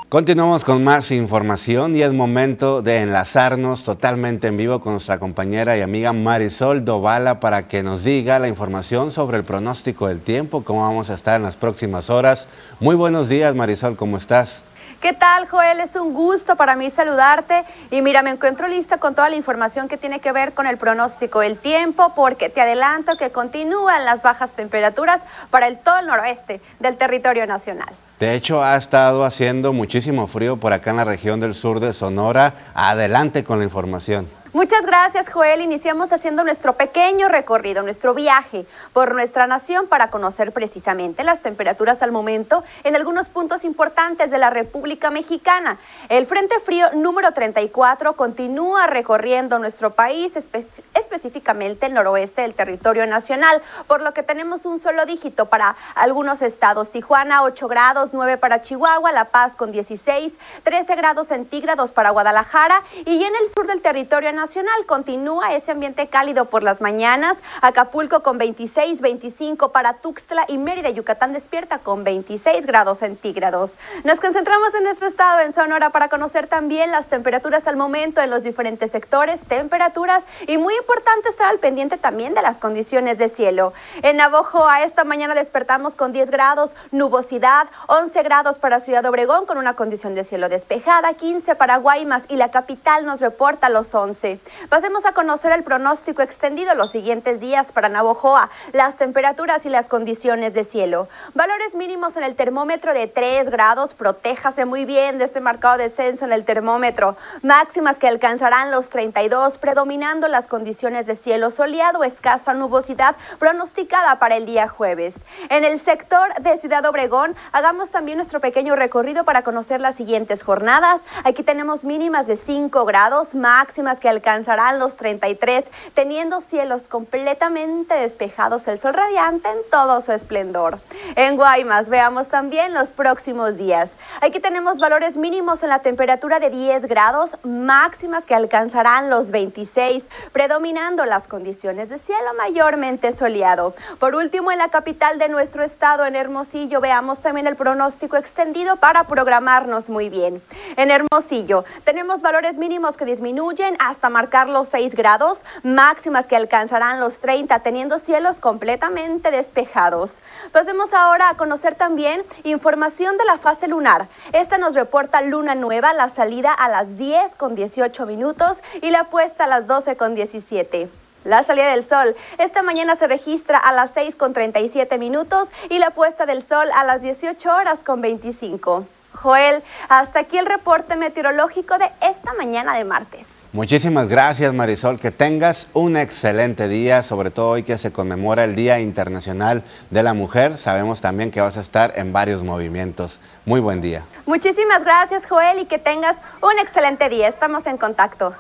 Continuamos 0.10 0.66
con 0.66 0.84
más 0.84 1.12
información 1.12 1.96
y 1.96 2.02
es 2.02 2.14
momento 2.14 2.82
de 2.82 3.04
enlazarnos 3.04 3.84
totalmente 3.84 4.48
en 4.48 4.58
vivo 4.58 4.82
con 4.82 4.94
nuestra 4.94 5.20
compañera 5.20 5.78
y 5.78 5.82
amiga 5.82 6.14
Marisol 6.14 6.84
Dovala 6.84 7.40
para 7.40 7.68
que 7.68 7.84
nos 7.84 8.04
diga 8.04 8.40
la 8.40 8.48
información 8.48 9.12
sobre 9.12 9.38
el 9.38 9.44
pronóstico 9.44 10.08
del 10.08 10.20
tiempo, 10.20 10.64
cómo 10.64 10.82
vamos 10.82 11.12
a 11.12 11.14
estar 11.14 11.36
en 11.36 11.44
las 11.44 11.58
próximas 11.58 12.10
horas. 12.10 12.50
Muy 12.80 12.96
buenos 12.96 13.30
días 13.30 13.54
Marisol, 13.54 13.96
¿cómo 13.96 14.18
estás? 14.18 14.64
¿Qué 15.00 15.14
tal, 15.14 15.48
Joel? 15.48 15.80
Es 15.80 15.96
un 15.96 16.16
gusto 16.16 16.56
para 16.56 16.76
mí 16.76 16.90
saludarte. 16.90 17.64
Y 17.92 18.02
mira, 18.02 18.24
me 18.24 18.32
encuentro 18.32 18.68
lista 18.68 18.98
con 18.98 19.14
toda 19.14 19.30
la 19.30 19.36
información 19.36 19.88
que 19.88 19.98
tiene 19.98 20.22
que 20.22 20.32
ver 20.32 20.54
con 20.54 20.66
el 20.66 20.78
pronóstico 20.80 21.42
del 21.42 21.60
tiempo, 21.60 22.14
porque 22.16 22.50
te 22.50 22.62
adelanto 22.62 23.16
que 23.16 23.30
continúan 23.30 24.06
las 24.06 24.24
bajas 24.24 24.54
temperaturas 24.54 25.22
para 25.52 25.68
el 25.68 25.78
todo 25.78 26.00
el 26.00 26.08
noroeste 26.08 26.62
del 26.80 26.98
territorio 26.98 27.46
nacional. 27.46 27.94
De 28.20 28.36
hecho, 28.36 28.62
ha 28.62 28.76
estado 28.76 29.24
haciendo 29.24 29.72
muchísimo 29.72 30.28
frío 30.28 30.58
por 30.58 30.74
acá 30.74 30.92
en 30.92 30.98
la 30.98 31.06
región 31.06 31.40
del 31.40 31.56
sur 31.56 31.80
de 31.80 31.94
Sonora. 31.94 32.54
Adelante 32.74 33.46
con 33.46 33.60
la 33.60 33.64
información. 33.64 34.28
Muchas 34.52 34.84
gracias, 34.84 35.30
Joel. 35.30 35.62
Iniciamos 35.62 36.12
haciendo 36.12 36.44
nuestro 36.44 36.74
pequeño 36.74 37.28
recorrido, 37.28 37.84
nuestro 37.84 38.16
viaje 38.16 38.66
por 38.94 39.14
nuestra 39.14 39.46
nación 39.46 39.86
para 39.86 40.10
conocer 40.10 40.52
precisamente 40.54 41.24
las 41.24 41.42
temperaturas 41.44 42.02
al 42.02 42.12
momento 42.12 42.64
en 42.84 42.96
algunos 42.96 43.30
puntos 43.30 43.64
importantes 43.64 44.32
de 44.32 44.40
la 44.40 44.50
República 44.50 45.12
Mexicana. 45.12 45.78
El 46.10 46.26
Frente 46.26 46.60
Frío 46.60 46.88
número 46.94 47.32
34 47.32 48.14
continúa 48.14 48.88
recorriendo 48.88 49.60
nuestro 49.60 49.92
país, 49.92 50.36
específicamente 50.36 51.86
el 51.86 51.94
noroeste 51.94 52.42
del 52.42 52.56
territorio 52.56 53.06
nacional, 53.06 53.62
por 53.86 54.02
lo 54.02 54.16
que 54.16 54.24
tenemos 54.24 54.66
un 54.66 54.80
solo 54.80 55.06
dígito 55.06 55.46
para 55.46 55.76
algunos 55.94 56.42
estados. 56.42 56.90
Tijuana 56.90 57.44
8 57.44 57.68
grados, 57.68 58.09
9 58.14 58.38
para 58.38 58.62
Chihuahua, 58.62 59.12
La 59.12 59.26
Paz 59.26 59.56
con 59.56 59.72
16, 59.72 60.38
13 60.64 60.96
grados 60.96 61.28
centígrados 61.28 61.92
para 61.92 62.10
Guadalajara 62.10 62.84
y 63.06 63.24
en 63.24 63.34
el 63.36 63.50
sur 63.54 63.68
del 63.68 63.82
territorio 63.82 64.32
nacional 64.34 64.86
continúa 64.86 65.54
ese 65.54 65.72
ambiente 65.72 66.08
cálido 66.08 66.46
por 66.46 66.64
las 66.64 66.82
mañanas. 66.82 67.38
Acapulco 67.62 68.24
con 68.24 68.38
26, 68.38 69.02
25 69.02 69.72
para 69.72 69.94
Tuxtla 69.94 70.46
y 70.48 70.58
Mérida, 70.58 70.90
Yucatán 70.90 71.34
despierta 71.34 71.80
con 71.80 72.04
26 72.04 72.66
grados 72.66 73.00
centígrados. 73.00 73.72
Nos 74.04 74.20
concentramos 74.20 74.74
en 74.76 74.84
nuestro 74.84 75.08
estado, 75.08 75.40
en 75.42 75.54
Sonora, 75.54 75.90
para 75.90 76.10
conocer 76.10 76.48
también 76.48 76.92
las 76.92 77.08
temperaturas 77.08 77.68
al 77.68 77.78
momento 77.78 78.22
en 78.22 78.30
los 78.30 78.44
diferentes 78.44 78.92
sectores, 78.92 79.42
temperaturas 79.42 80.26
y 80.48 80.58
muy 80.58 80.76
importante 80.76 81.30
estar 81.30 81.48
al 81.48 81.60
pendiente 81.60 81.98
también 81.98 82.34
de 82.34 82.42
las 82.42 82.60
condiciones 82.60 83.18
de 83.18 83.30
cielo. 83.30 83.74
En 84.02 84.18
Navojoa 84.18 84.84
esta 84.84 85.04
mañana 85.04 85.36
despertamos 85.36 85.96
con 85.96 86.12
10 86.12 86.32
grados, 86.32 86.76
nubosidad, 86.92 87.68
11 88.00 88.24
grados 88.24 88.60
para 88.60 88.80
Ciudad 88.80 89.06
Obregón 89.06 89.46
con 89.46 89.58
una 89.58 89.74
condición 89.74 90.16
de 90.16 90.24
cielo 90.24 90.48
despejada, 90.48 91.14
15 91.16 91.56
para 91.56 91.76
Guaymas 91.76 92.24
y 92.30 92.38
la 92.38 92.50
capital 92.50 93.06
nos 93.06 93.20
reporta 93.20 93.68
los 93.68 93.94
11. 93.94 94.40
Pasemos 94.70 95.06
a 95.06 95.12
conocer 95.12 95.52
el 95.52 95.64
pronóstico 95.64 96.22
extendido 96.22 96.74
los 96.76 96.92
siguientes 96.92 97.42
días 97.42 97.74
para 97.74 97.90
Navojoa, 97.90 98.52
las 98.72 98.96
temperaturas 98.96 99.66
y 99.66 99.70
las 99.70 99.90
condiciones 99.90 100.54
de 100.54 100.64
cielo. 100.64 101.10
Valores 101.34 101.76
mínimos 101.76 102.16
en 102.16 102.24
el 102.24 102.36
termómetro 102.38 102.94
de 102.94 103.08
3 103.08 103.50
grados, 103.50 103.94
protéjase 103.94 104.64
muy 104.64 104.86
bien 104.86 105.18
de 105.18 105.26
este 105.26 105.42
marcado 105.42 105.78
descenso 105.78 106.24
en 106.24 106.32
el 106.32 106.46
termómetro. 106.46 107.18
Máximas 107.42 108.00
que 108.00 108.08
alcanzarán 108.08 108.72
los 108.72 108.88
32, 108.88 109.58
predominando 109.58 110.30
las 110.30 110.48
condiciones 110.48 111.06
de 111.06 111.18
cielo 111.18 111.52
soleado, 111.52 112.06
escasa 112.06 112.54
nubosidad 112.54 113.18
pronosticada 113.40 114.20
para 114.20 114.38
el 114.38 114.46
día 114.46 114.70
jueves. 114.70 115.16
En 115.50 115.66
el 115.66 115.82
sector 115.82 116.34
de 116.36 116.56
Ciudad 116.56 116.86
Obregón, 116.86 117.36
hagamos 117.52 117.89
también 117.90 118.18
nuestro 118.18 118.40
pequeño 118.40 118.76
recorrido 118.76 119.24
para 119.24 119.44
conocer 119.44 119.82
las 119.82 119.96
siguientes 119.96 120.44
jornadas. 120.44 121.02
Aquí 121.24 121.44
tenemos 121.44 121.84
mínimas 121.84 122.28
de 122.28 122.38
5 122.38 122.86
grados, 122.86 123.36
máximas 123.36 124.00
que 124.00 124.10
alcanzarán 124.10 124.80
los 124.80 124.96
33, 124.96 125.66
teniendo 125.94 126.42
cielos 126.42 126.88
completamente 126.88 127.96
despejados, 127.96 128.68
el 128.68 128.80
sol 128.80 128.94
radiante 128.94 129.50
en 129.50 129.58
todo 129.72 130.02
su 130.02 130.12
esplendor. 130.12 130.80
En 131.16 131.36
Guaymas, 131.36 131.90
veamos 131.90 132.28
también 132.28 132.74
los 132.74 132.94
próximos 132.94 133.58
días. 133.58 133.96
Aquí 134.22 134.40
tenemos 134.40 134.80
valores 134.80 135.18
mínimos 135.18 135.64
en 135.64 135.70
la 135.70 135.80
temperatura 135.80 136.40
de 136.40 136.50
10 136.50 136.86
grados, 136.86 137.38
máximas 137.44 138.26
que 138.26 138.36
alcanzarán 138.36 139.10
los 139.10 139.32
26, 139.32 140.04
predominando 140.32 141.06
las 141.06 141.28
condiciones 141.28 141.90
de 141.90 141.98
cielo 141.98 142.34
mayormente 142.38 143.14
soleado. 143.14 143.74
Por 144.00 144.16
último, 144.16 144.52
en 144.52 144.60
la 144.60 144.70
capital 144.70 145.18
de 145.18 145.30
nuestro 145.30 145.64
estado, 145.64 146.06
en 146.06 146.16
Hermosillo, 146.16 146.82
veamos 146.82 147.20
también 147.20 147.48
el 147.48 147.56
pronóstico 147.56 147.79
extendido 148.18 148.76
para 148.76 149.06
programarnos 149.06 149.90
muy 149.90 150.10
bien. 150.10 150.42
En 150.76 150.92
Hermosillo 150.92 151.64
tenemos 151.84 152.22
valores 152.22 152.58
mínimos 152.58 152.98
que 152.98 153.06
disminuyen 153.06 153.76
hasta 153.80 154.10
marcar 154.10 154.50
los 154.50 154.68
6 154.70 154.96
grados, 154.96 155.40
máximas 155.64 156.28
que 156.28 156.36
alcanzarán 156.36 157.00
los 157.00 157.20
30, 157.20 157.60
teniendo 157.60 157.98
cielos 158.00 158.40
completamente 158.40 159.32
despejados. 159.32 160.20
Pasemos 160.52 160.94
ahora 160.94 161.30
a 161.30 161.38
conocer 161.38 161.76
también 161.76 162.24
información 162.44 163.18
de 163.18 163.26
la 163.26 163.38
fase 163.38 163.68
lunar. 163.68 164.08
Esta 164.34 164.58
nos 164.58 164.76
reporta 164.76 165.22
luna 165.22 165.56
nueva, 165.56 165.94
la 165.94 166.10
salida 166.10 166.54
a 166.54 166.68
las 166.68 166.98
10 166.98 167.36
con 167.36 167.56
18 167.56 168.06
minutos 168.06 168.58
y 168.82 168.92
la 168.92 169.06
puesta 169.06 169.46
a 169.46 169.48
las 169.48 169.68
12 169.68 169.96
con 169.96 170.16
17. 170.16 170.90
La 171.26 171.44
salida 171.44 171.72
del 171.72 171.88
sol 171.88 172.16
esta 172.38 172.62
mañana 172.62 172.96
se 172.96 173.08
registra 173.08 173.58
a 173.58 173.74
las 173.74 173.92
6 173.94 174.16
con 174.16 174.34
37 174.34 174.98
minutos 174.98 175.50
y 175.70 175.80
la 175.80 175.90
puesta 175.90 176.26
del 176.26 176.42
sol 176.42 176.70
a 176.74 176.84
las 176.84 177.02
18 177.02 177.54
horas 177.54 177.84
con 177.84 178.02
25. 178.02 178.86
Joel, 179.14 179.62
hasta 179.90 180.20
aquí 180.22 180.38
el 180.38 180.46
reporte 180.46 180.96
meteorológico 180.96 181.78
de 181.78 181.90
esta 182.02 182.34
mañana 182.36 182.78
de 182.78 182.86
martes. 182.86 183.28
Muchísimas 183.52 184.08
gracias 184.08 184.54
Marisol, 184.54 185.00
que 185.00 185.10
tengas 185.12 185.70
un 185.74 185.98
excelente 185.98 186.68
día, 186.68 187.02
sobre 187.02 187.32
todo 187.32 187.50
hoy 187.50 187.64
que 187.64 187.80
se 187.80 187.92
conmemora 187.92 188.44
el 188.44 188.56
Día 188.56 188.80
Internacional 188.80 189.64
de 189.90 190.04
la 190.04 190.14
Mujer. 190.14 190.56
Sabemos 190.56 191.02
también 191.02 191.32
que 191.32 191.42
vas 191.42 191.58
a 191.58 191.62
estar 191.62 191.94
en 191.96 192.14
varios 192.14 192.44
movimientos. 192.44 193.20
Muy 193.46 193.60
buen 193.60 193.82
día. 193.82 194.04
Muchísimas 194.28 194.84
gracias 194.84 195.26
Joel 195.26 195.60
y 195.60 195.66
que 195.66 195.80
tengas 195.80 196.18
un 196.42 196.60
excelente 196.60 197.10
día. 197.10 197.28
Estamos 197.28 197.66
en 197.66 197.78
contacto. 197.78 198.36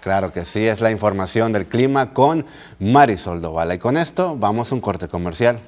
Claro 0.00 0.32
que 0.32 0.44
sí, 0.44 0.66
es 0.66 0.80
la 0.80 0.90
información 0.90 1.52
del 1.52 1.66
clima 1.66 2.12
con 2.12 2.46
Marisol 2.78 3.40
Dovala. 3.40 3.74
Y 3.74 3.78
con 3.78 3.96
esto 3.96 4.36
vamos 4.36 4.70
a 4.70 4.74
un 4.74 4.80
corte 4.80 5.08
comercial. 5.08 5.58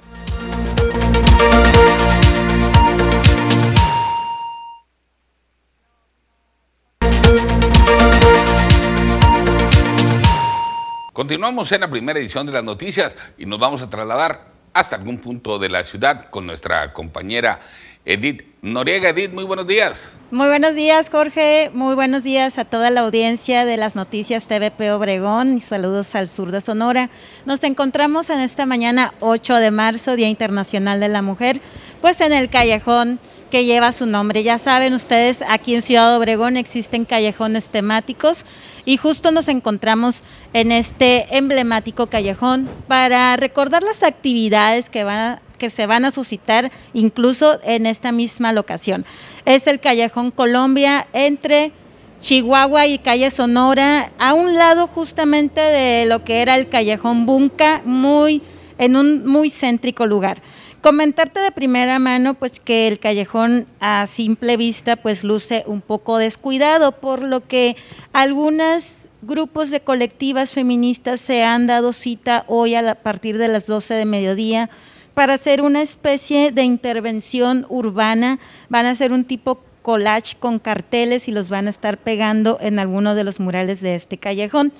Continuamos 11.13 11.71
en 11.73 11.83
la 11.83 11.91
primera 11.91 12.19
edición 12.19 12.47
de 12.47 12.53
las 12.53 12.65
noticias 12.65 13.17
y 13.37 13.45
nos 13.45 13.59
vamos 13.59 13.83
a 13.83 13.91
trasladar 13.91 14.47
hasta 14.73 14.97
algún 14.97 15.19
punto 15.19 15.59
de 15.59 15.69
la 15.69 15.85
ciudad 15.85 16.31
con 16.31 16.47
nuestra 16.47 16.93
compañera 16.93 17.61
Edith 18.05 18.50
Noriega. 18.63 19.09
Edith, 19.09 19.33
muy 19.33 19.45
buenos 19.45 19.67
días. 19.67 20.17
Muy 20.31 20.47
buenos 20.47 20.75
días, 20.75 21.09
Jorge. 21.11 21.71
Muy 21.73 21.95
buenos 21.95 22.23
días 22.23 22.59
a 22.59 22.67
toda 22.67 22.91
la 22.91 23.01
audiencia 23.01 23.65
de 23.65 23.79
las 23.79 23.97
noticias 23.97 24.47
TVP 24.47 24.93
Obregón 24.93 25.57
y 25.57 25.61
saludos 25.61 26.15
al 26.15 26.29
sur 26.29 26.51
de 26.51 26.61
Sonora. 26.61 27.09
Nos 27.47 27.65
encontramos 27.65 28.29
en 28.29 28.41
esta 28.41 28.67
mañana 28.67 29.15
8 29.21 29.57
de 29.57 29.71
marzo, 29.71 30.15
Día 30.15 30.29
Internacional 30.29 31.01
de 31.01 31.09
la 31.09 31.23
Mujer, 31.23 31.63
pues 32.03 32.21
en 32.21 32.35
el 32.35 32.51
callejón 32.51 33.19
que 33.51 33.65
lleva 33.65 33.93
su 33.93 34.05
nombre. 34.05 34.43
Ya 34.43 34.59
saben 34.59 34.93
ustedes, 34.93 35.43
aquí 35.49 35.75
en 35.75 35.83
Ciudad 35.83 36.15
Obregón 36.17 36.59
existen 36.59 37.07
callejones 37.07 37.71
temáticos 37.71 38.45
y 38.85 38.99
justo 38.99 39.33
nos 39.33 39.49
encontramos 39.49 40.23
en 40.53 40.71
este 40.71 41.35
emblemático 41.37 42.09
callejón 42.09 42.69
para 42.87 43.35
recordar 43.37 43.83
las 43.83 44.03
actividades 44.03 44.91
que 44.91 45.03
van 45.03 45.19
a 45.19 45.43
que 45.61 45.71
se 45.71 45.87
van 45.87 46.05
a 46.05 46.11
suscitar 46.11 46.73
incluso 46.95 47.61
en 47.63 47.87
esta 47.87 48.11
misma 48.11 48.53
locación. 48.53 49.05
Es 49.45 49.69
el 49.69 49.79
Callejón 49.79 50.33
Colombia 50.33 51.07
entre 51.13 51.71
Chihuahua 52.19 52.87
y 52.87 52.99
calle 52.99 53.31
Sonora, 53.31 54.11
a 54.19 54.35
un 54.35 54.57
lado 54.57 54.89
justamente 54.89 55.61
de 55.61 56.07
lo 56.07 56.25
que 56.25 56.43
era 56.43 56.57
el 56.57 56.69
Callejón 56.69 57.27
Bunca, 57.27 57.83
muy, 57.85 58.43
en 58.79 58.97
un 58.97 59.27
muy 59.27 59.51
céntrico 59.51 60.07
lugar. 60.07 60.43
Comentarte 60.83 61.41
de 61.41 61.53
primera 61.53 61.99
mano 61.99 62.33
pues 62.33 62.59
que 62.59 62.89
el 62.89 62.99
callejón 62.99 63.67
a 63.81 64.07
simple 64.07 64.57
vista 64.57 64.97
pues 64.97 65.25
luce 65.25 65.63
un 65.67 65.83
poco 65.83 66.17
descuidado, 66.17 66.93
por 66.93 67.23
lo 67.23 67.47
que 67.47 67.77
algunos 68.15 69.09
grupos 69.21 69.71
de 69.71 69.81
colectivas 69.81 70.53
feministas 70.53 71.21
se 71.21 71.43
han 71.43 71.67
dado 71.67 71.93
cita 71.93 72.45
hoy 72.49 72.75
a, 72.75 72.95
partir 72.95 73.37
de 73.37 73.49
las 73.49 73.67
12 73.67 73.93
de 73.93 74.05
mediodía 74.07 74.71
para 75.15 75.35
hacer 75.35 75.63
una 75.63 75.83
especie 75.83 76.53
de 76.53 76.63
intervención 76.63 77.67
urbana. 77.69 78.39
Van 78.69 78.87
a 78.87 78.91
hacer 78.91 79.13
un 79.13 79.25
tipo 79.25 79.61
collage 79.83 80.37
con 80.39 80.59
carteles 80.59 81.29
y 81.29 81.33
los 81.33 81.49
van 81.49 81.67
a 81.67 81.71
estar 81.71 81.99
pegando 81.99 82.59
en 82.61 82.79
alguno 82.79 83.15
de 83.15 83.25
los 83.25 83.41
murales 83.41 83.81
de 83.81 83.95
este 83.95 84.19
callejón. 84.19 84.73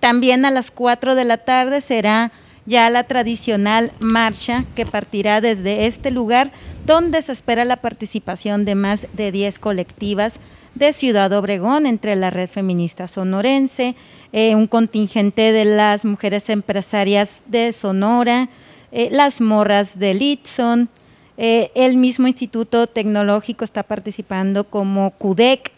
También 0.00 0.44
a 0.44 0.50
las 0.50 0.70
4 0.70 1.14
de 1.14 1.24
la 1.24 1.38
tarde 1.38 1.80
será 1.80 2.32
ya 2.66 2.90
la 2.90 3.04
tradicional 3.04 3.92
marcha 4.00 4.64
que 4.74 4.86
partirá 4.86 5.40
desde 5.40 5.86
este 5.86 6.10
lugar 6.10 6.50
donde 6.84 7.22
se 7.22 7.32
espera 7.32 7.64
la 7.64 7.76
participación 7.76 8.64
de 8.64 8.74
más 8.74 9.06
de 9.12 9.32
10 9.32 9.58
colectivas 9.58 10.34
de 10.74 10.92
Ciudad 10.92 11.32
Obregón, 11.32 11.86
entre 11.86 12.16
la 12.16 12.28
red 12.28 12.50
feminista 12.50 13.08
sonorense, 13.08 13.96
eh, 14.32 14.54
un 14.54 14.66
contingente 14.66 15.52
de 15.52 15.64
las 15.64 16.04
mujeres 16.04 16.50
empresarias 16.50 17.30
de 17.46 17.72
Sonora, 17.72 18.50
eh, 18.98 19.10
las 19.12 19.42
morras 19.42 19.98
de 19.98 20.14
Litson, 20.14 20.88
eh, 21.36 21.70
el 21.74 21.98
mismo 21.98 22.28
Instituto 22.28 22.86
Tecnológico 22.86 23.62
está 23.62 23.82
participando 23.82 24.64
como 24.64 25.10
CUDEC, 25.18 25.70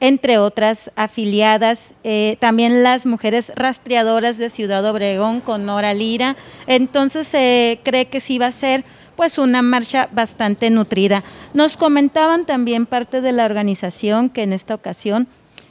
entre 0.00 0.38
otras 0.38 0.90
afiliadas, 0.96 1.78
eh, 2.02 2.38
también 2.40 2.82
las 2.82 3.04
mujeres 3.04 3.52
rastreadoras 3.56 4.38
de 4.38 4.48
Ciudad 4.48 4.88
Obregón 4.88 5.42
con 5.42 5.66
Nora 5.66 5.92
Lira. 5.92 6.34
Entonces 6.66 7.28
se 7.28 7.78
cree 7.84 8.06
que 8.06 8.20
sí 8.20 8.38
va 8.38 8.46
a 8.46 8.52
ser 8.52 8.86
pues 9.16 9.36
una 9.36 9.60
marcha 9.60 10.08
bastante 10.10 10.70
nutrida. 10.70 11.22
Nos 11.52 11.76
comentaban 11.76 12.46
también 12.46 12.86
parte 12.86 13.20
de 13.20 13.32
la 13.32 13.44
organización 13.44 14.30
que 14.30 14.44
en 14.44 14.54
esta 14.54 14.74
ocasión 14.74 15.28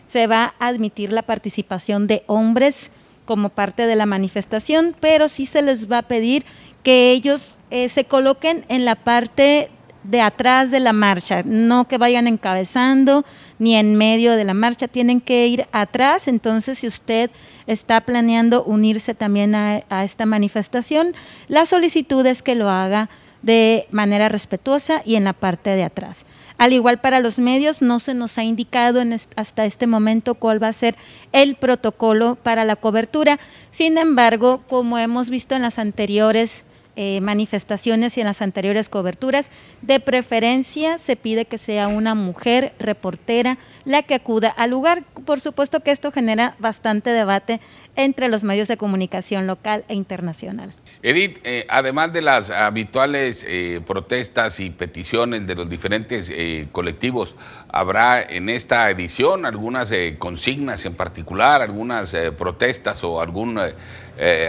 se 0.08 0.28
va 0.28 0.54
a 0.60 0.68
admitir 0.68 1.12
la 1.12 1.24
participación 1.24 2.06
de 2.06 2.22
hombres 2.28 2.91
como 3.26 3.49
parte 3.49 3.86
de 3.88 3.95
la 3.95 4.06
manifestación, 4.06 4.95
pero 4.99 5.30
sí 5.30 5.45
se 5.45 5.62
les 5.62 5.89
va 5.89 5.99
a 5.99 6.02
pedir 6.02 6.45
que 6.84 7.12
ellos 7.12 7.58
eh, 7.70 7.90
se 7.90 8.06
coloquen 8.06 8.66
en 8.70 8.86
la 8.86 8.96
parte 8.96 9.70
de 10.04 10.22
atrás 10.22 10.72
de 10.72 10.80
la 10.80 10.94
marcha, 10.94 11.44
no 11.46 11.88
que 11.88 12.00
vayan 12.00 12.28
encabezando 12.28 13.24
ni 13.60 13.76
en 13.76 13.96
medio 13.96 14.36
de 14.36 14.44
la 14.44 14.56
marcha, 14.56 14.88
tienen 14.88 15.22
que 15.22 15.48
ir 15.48 15.68
atrás. 15.72 16.28
Entonces, 16.28 16.80
si 16.80 16.88
usted 16.88 17.30
está 17.68 18.02
planeando 18.02 18.64
unirse 18.64 19.14
también 19.14 19.54
a, 19.54 19.84
a 19.90 20.04
esta 20.04 20.26
manifestación, 20.26 21.14
la 21.48 21.68
solicitud 21.68 22.26
es 22.26 22.42
que 22.42 22.56
lo 22.56 22.70
haga 22.70 23.10
de 23.44 23.88
manera 23.92 24.30
respetuosa 24.30 25.02
y 25.06 25.16
en 25.16 25.24
la 25.24 25.34
parte 25.34 25.72
de 25.72 25.84
atrás. 25.84 26.26
Al 26.58 26.74
igual 26.74 27.00
para 27.00 27.20
los 27.20 27.40
medios, 27.40 27.82
no 27.82 27.98
se 28.00 28.14
nos 28.14 28.38
ha 28.38 28.44
indicado 28.44 29.02
en 29.02 29.14
hasta 29.36 29.66
este 29.66 29.88
momento 29.88 30.36
cuál 30.36 30.62
va 30.62 30.68
a 30.68 30.74
ser 30.74 30.96
el 31.32 31.56
protocolo 31.56 32.36
para 32.36 32.66
la 32.66 32.76
cobertura. 32.76 33.40
Sin 33.72 33.98
embargo, 33.98 34.62
como 34.70 35.00
hemos 35.00 35.32
visto 35.32 35.56
en 35.56 35.64
las 35.64 35.80
anteriores 35.80 36.64
eh, 36.98 37.22
manifestaciones 37.22 38.18
y 38.18 38.22
en 38.22 38.28
las 38.28 38.42
anteriores 38.42 38.89
coberturas. 38.89 39.50
De 39.82 40.02
preferencia 40.02 40.98
se 40.98 41.16
pide 41.16 41.46
que 41.46 41.58
sea 41.58 41.88
una 41.88 42.16
mujer 42.16 42.74
reportera 42.80 43.58
la 43.86 44.04
que 44.04 44.16
acuda 44.16 44.50
al 44.50 44.72
lugar. 44.72 45.04
Por 45.26 45.39
supuesto 45.39 45.80
que 45.80 45.92
esto 45.92 46.12
genera 46.12 46.56
bastante 46.60 47.12
debate 47.12 47.62
entre 47.96 48.28
los 48.28 48.44
medios 48.44 48.68
de 48.68 48.76
comunicación 48.76 49.48
local 49.48 49.86
e 49.88 49.96
internacional. 49.96 50.74
Edith, 51.01 51.39
eh, 51.46 51.66
además 51.70 52.12
de 52.12 52.22
las 52.22 52.51
habituales 52.51 53.46
eh, 53.47 53.82
protestas 53.88 54.59
y 54.59 54.70
peticiones 54.70 55.47
de 55.47 55.55
los 55.55 55.70
diferentes 55.70 56.32
colectivos, 56.74 57.36
¿habrá 57.70 58.22
en 58.22 58.50
esta 58.50 58.89
edición 58.89 59.46
algunas 59.46 59.93
consignas 60.20 60.86
en 60.86 60.96
particular, 60.96 61.62
algunas 61.62 62.16
protestas 62.38 63.04
o 63.04 63.22
algún 63.22 63.59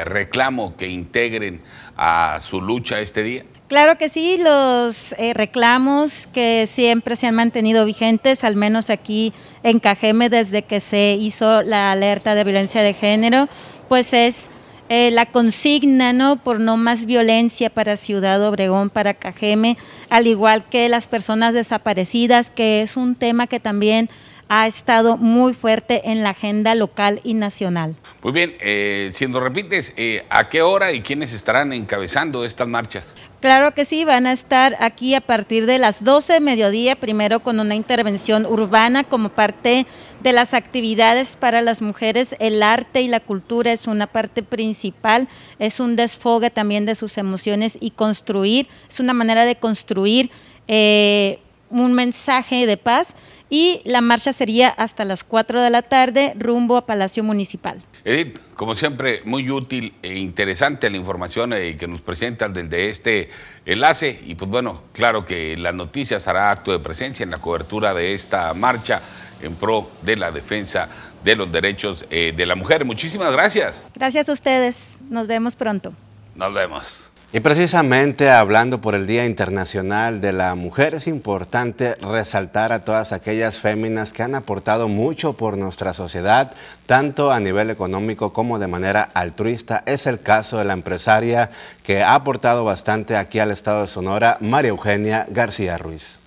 reclamo 0.04 0.76
que 0.76 0.88
integren 0.88 1.62
a 2.04 2.40
su 2.40 2.60
lucha 2.60 3.00
este 3.00 3.22
día? 3.22 3.44
Claro 3.68 3.96
que 3.96 4.08
sí, 4.08 4.38
los 4.38 5.12
eh, 5.18 5.32
reclamos 5.34 6.26
que 6.26 6.68
siempre 6.70 7.14
se 7.14 7.28
han 7.28 7.36
mantenido 7.36 7.84
vigentes, 7.84 8.42
al 8.42 8.56
menos 8.56 8.90
aquí 8.90 9.32
en 9.62 9.78
Cajeme 9.78 10.28
desde 10.28 10.62
que 10.62 10.80
se 10.80 11.16
hizo 11.18 11.62
la 11.62 11.92
alerta 11.92 12.34
de 12.34 12.44
violencia 12.44 12.82
de 12.82 12.92
género, 12.92 13.48
pues 13.88 14.12
es 14.12 14.50
eh, 14.88 15.10
la 15.12 15.26
consigna, 15.26 16.12
¿no? 16.12 16.36
Por 16.36 16.58
no 16.58 16.76
más 16.76 17.06
violencia 17.06 17.70
para 17.70 17.96
Ciudad 17.96 18.46
Obregón, 18.46 18.90
para 18.90 19.14
Cajeme, 19.14 19.78
al 20.10 20.26
igual 20.26 20.64
que 20.68 20.88
las 20.88 21.06
personas 21.06 21.54
desaparecidas, 21.54 22.50
que 22.50 22.82
es 22.82 22.96
un 22.96 23.14
tema 23.14 23.46
que 23.46 23.60
también 23.60 24.10
ha 24.54 24.66
estado 24.66 25.16
muy 25.16 25.54
fuerte 25.54 26.10
en 26.10 26.22
la 26.22 26.30
agenda 26.30 26.74
local 26.74 27.22
y 27.24 27.32
nacional. 27.32 27.96
Muy 28.22 28.32
bien, 28.32 28.54
eh, 28.60 29.08
si 29.14 29.26
nos 29.26 29.42
repites, 29.42 29.94
eh, 29.96 30.26
¿a 30.28 30.50
qué 30.50 30.60
hora 30.60 30.92
y 30.92 31.00
quiénes 31.00 31.32
estarán 31.32 31.72
encabezando 31.72 32.44
estas 32.44 32.68
marchas? 32.68 33.14
Claro 33.40 33.72
que 33.72 33.86
sí, 33.86 34.04
van 34.04 34.26
a 34.26 34.32
estar 34.32 34.76
aquí 34.78 35.14
a 35.14 35.22
partir 35.22 35.64
de 35.64 35.78
las 35.78 36.04
12 36.04 36.34
de 36.34 36.40
mediodía, 36.40 36.96
primero 36.96 37.40
con 37.40 37.60
una 37.60 37.74
intervención 37.74 38.44
urbana 38.44 39.04
como 39.04 39.30
parte 39.30 39.86
de 40.22 40.32
las 40.34 40.52
actividades 40.52 41.38
para 41.38 41.62
las 41.62 41.80
mujeres. 41.80 42.36
El 42.38 42.62
arte 42.62 43.00
y 43.00 43.08
la 43.08 43.20
cultura 43.20 43.72
es 43.72 43.86
una 43.86 44.06
parte 44.06 44.42
principal, 44.42 45.28
es 45.58 45.80
un 45.80 45.96
desfogue 45.96 46.50
también 46.50 46.84
de 46.84 46.94
sus 46.94 47.16
emociones 47.16 47.78
y 47.80 47.92
construir, 47.92 48.68
es 48.86 49.00
una 49.00 49.14
manera 49.14 49.46
de 49.46 49.56
construir 49.56 50.30
eh, 50.68 51.38
un 51.70 51.94
mensaje 51.94 52.66
de 52.66 52.76
paz 52.76 53.14
y 53.52 53.82
la 53.84 54.00
marcha 54.00 54.32
sería 54.32 54.70
hasta 54.70 55.04
las 55.04 55.24
4 55.24 55.60
de 55.60 55.68
la 55.68 55.82
tarde 55.82 56.32
rumbo 56.38 56.78
a 56.78 56.86
Palacio 56.86 57.22
Municipal. 57.22 57.82
Edith, 58.02 58.38
como 58.54 58.74
siempre, 58.74 59.20
muy 59.26 59.50
útil 59.50 59.92
e 60.00 60.16
interesante 60.18 60.88
la 60.88 60.96
información 60.96 61.52
eh, 61.52 61.76
que 61.76 61.86
nos 61.86 62.00
presentan 62.00 62.54
desde 62.54 62.88
este 62.88 63.28
enlace 63.66 64.18
y 64.24 64.36
pues 64.36 64.50
bueno, 64.50 64.80
claro 64.94 65.26
que 65.26 65.54
las 65.58 65.74
noticias 65.74 66.26
hará 66.28 66.50
acto 66.50 66.72
de 66.72 66.78
presencia 66.78 67.24
en 67.24 67.30
la 67.30 67.42
cobertura 67.42 67.92
de 67.92 68.14
esta 68.14 68.54
marcha 68.54 69.02
en 69.42 69.54
pro 69.54 69.90
de 70.00 70.16
la 70.16 70.32
defensa 70.32 70.88
de 71.22 71.36
los 71.36 71.52
derechos 71.52 72.06
eh, 72.08 72.32
de 72.34 72.46
la 72.46 72.54
mujer. 72.54 72.86
Muchísimas 72.86 73.32
gracias. 73.32 73.84
Gracias 73.94 74.30
a 74.30 74.32
ustedes. 74.32 74.76
Nos 75.10 75.26
vemos 75.26 75.56
pronto. 75.56 75.92
Nos 76.34 76.54
vemos. 76.54 77.11
Y 77.34 77.40
precisamente 77.40 78.28
hablando 78.28 78.82
por 78.82 78.94
el 78.94 79.06
Día 79.06 79.24
Internacional 79.24 80.20
de 80.20 80.34
la 80.34 80.54
Mujer, 80.54 80.94
es 80.94 81.06
importante 81.06 81.94
resaltar 81.94 82.74
a 82.74 82.84
todas 82.84 83.14
aquellas 83.14 83.58
féminas 83.58 84.12
que 84.12 84.22
han 84.22 84.34
aportado 84.34 84.86
mucho 84.86 85.32
por 85.32 85.56
nuestra 85.56 85.94
sociedad, 85.94 86.52
tanto 86.84 87.32
a 87.32 87.40
nivel 87.40 87.70
económico 87.70 88.34
como 88.34 88.58
de 88.58 88.66
manera 88.66 89.08
altruista. 89.14 89.82
Es 89.86 90.06
el 90.06 90.20
caso 90.20 90.58
de 90.58 90.64
la 90.64 90.74
empresaria 90.74 91.48
que 91.82 92.02
ha 92.02 92.14
aportado 92.16 92.66
bastante 92.66 93.16
aquí 93.16 93.38
al 93.38 93.50
estado 93.50 93.80
de 93.80 93.86
Sonora, 93.86 94.36
María 94.40 94.68
Eugenia 94.68 95.26
García 95.30 95.78
Ruiz. 95.78 96.18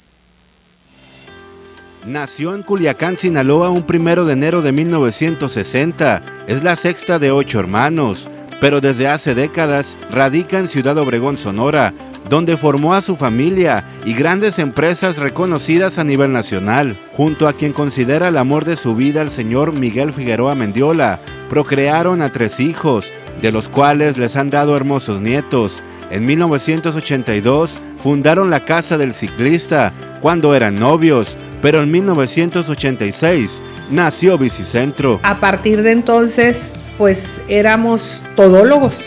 Nació 2.04 2.56
en 2.56 2.64
Culiacán, 2.64 3.20
Sinaloa, 3.20 3.70
un 3.70 3.84
primero 3.84 4.26
de 4.26 4.34
enero 4.34 4.64
de 4.64 4.72
1960. 4.72 6.24
Es 6.48 6.64
la 6.64 6.76
sexta 6.76 7.20
de 7.20 7.30
ocho 7.30 7.60
hermanos 7.60 8.28
pero 8.60 8.82
desde 8.82 9.08
hace 9.08 9.36
décadas 9.36 9.96
radica 10.12 10.60
en 10.60 10.68
Ciudad 10.68 10.98
Obregón, 10.98 11.38
Sonora, 11.38 11.94
donde 12.30 12.58
formó 12.58 12.94
a 12.94 13.02
su 13.02 13.16
familia 13.16 13.86
y 14.06 14.14
grandes 14.14 14.60
empresas 14.60 15.18
reconocidas 15.18 16.00
a 16.00 16.04
nivel 16.04 16.32
nacional, 16.32 16.98
junto 17.12 17.48
a 17.48 17.54
quien 17.54 17.74
considera 17.74 18.30
el 18.30 18.38
amor 18.38 18.66
de 18.66 18.76
su 18.76 18.96
vida 18.96 19.22
el 19.22 19.30
señor 19.30 19.74
Miguel 19.74 20.14
Figueroa 20.14 20.56
Mendiola. 20.56 21.20
Procrearon 21.50 22.22
a 22.22 22.32
tres 22.32 22.60
hijos, 22.60 23.12
de 23.42 23.52
los 23.52 23.70
cuales 23.70 24.18
les 24.18 24.36
han 24.36 24.50
dado 24.50 24.76
hermosos 24.76 25.22
nietos. 25.22 25.84
En 26.10 26.26
1982 26.26 27.78
fundaron 28.02 28.50
la 28.50 28.66
Casa 28.66 28.98
del 28.98 29.14
Ciclista 29.14 29.94
cuando 30.22 30.56
eran 30.56 30.76
novios, 30.76 31.36
pero 31.62 31.82
en 31.82 31.92
1986 31.92 33.50
nació 33.92 34.38
Bicicentro. 34.38 35.20
A 35.24 35.40
partir 35.40 35.82
de 35.84 35.92
entonces 35.92 36.85
pues 36.98 37.42
éramos 37.48 38.24
todólogos. 38.36 39.00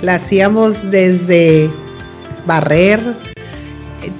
La 0.00 0.16
hacíamos 0.16 0.90
desde 0.90 1.70
barrer, 2.46 3.00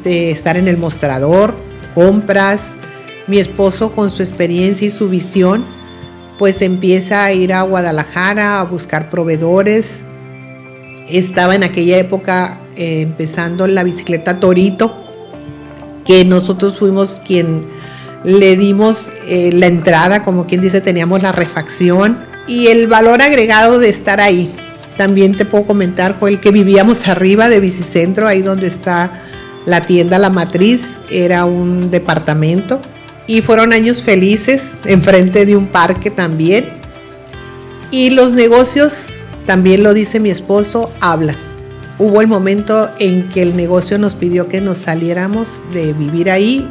de 0.05 0.31
estar 0.31 0.57
en 0.57 0.69
el 0.69 0.77
mostrador, 0.77 1.55
compras. 1.95 2.75
Mi 3.27 3.39
esposo 3.39 3.93
con 3.93 4.11
su 4.11 4.23
experiencia 4.23 4.87
y 4.87 4.91
su 4.91 5.09
visión, 5.09 5.65
pues 6.39 6.63
empieza 6.63 7.25
a 7.25 7.33
ir 7.33 7.53
a 7.53 7.63
Guadalajara 7.63 8.61
a 8.61 8.65
buscar 8.65 9.09
proveedores. 9.09 10.03
Estaba 11.09 11.55
en 11.55 11.65
aquella 11.65 11.99
época 11.99 12.59
eh, 12.77 13.03
empezando 13.03 13.67
la 13.67 13.85
bicicleta 13.85 14.41
Torito, 14.41 14.95
que 16.05 16.25
nosotros 16.25 16.79
fuimos 16.79 17.23
quien 17.25 17.65
le 18.25 18.57
dimos 18.57 19.09
eh, 19.29 19.51
la 19.53 19.67
entrada, 19.67 20.23
como 20.25 20.47
quien 20.47 20.61
dice, 20.61 20.81
teníamos 20.81 21.23
la 21.23 21.33
refacción 21.33 22.30
y 22.51 22.67
el 22.67 22.89
valor 22.89 23.23
agregado 23.23 23.79
de 23.79 23.89
estar 23.89 24.21
ahí. 24.21 24.53
También 24.97 25.37
te 25.37 25.45
puedo 25.45 25.67
comentar, 25.67 26.19
Joel, 26.19 26.41
que 26.41 26.51
vivíamos 26.51 27.07
arriba 27.07 27.49
de 27.49 27.61
Bicicentro, 27.61 28.27
ahí 28.27 28.43
donde 28.43 28.67
está 28.67 29.23
la 29.67 29.83
tienda 29.83 30.19
La 30.19 30.31
Matriz, 30.31 30.83
era 31.13 31.45
un 31.45 31.93
departamento. 31.93 32.81
Y 33.29 33.43
fueron 33.43 33.73
años 33.73 34.03
felices, 34.03 34.73
enfrente 34.85 35.47
de 35.47 35.57
un 35.57 35.69
parque 35.69 36.11
también. 36.11 36.69
Y 37.93 38.11
los 38.11 38.33
negocios, 38.33 39.11
también 39.47 39.85
lo 39.85 39.95
dice 39.95 40.19
mi 40.19 40.31
esposo, 40.31 40.91
hablan. 40.99 41.37
Hubo 42.01 42.21
el 42.21 42.27
momento 42.27 42.91
en 42.99 43.29
que 43.29 43.43
el 43.43 43.55
negocio 43.55 43.97
nos 43.97 44.17
pidió 44.17 44.49
que 44.49 44.61
nos 44.61 44.79
saliéramos 44.79 45.63
de 45.73 45.93
vivir 45.93 46.29
ahí 46.29 46.69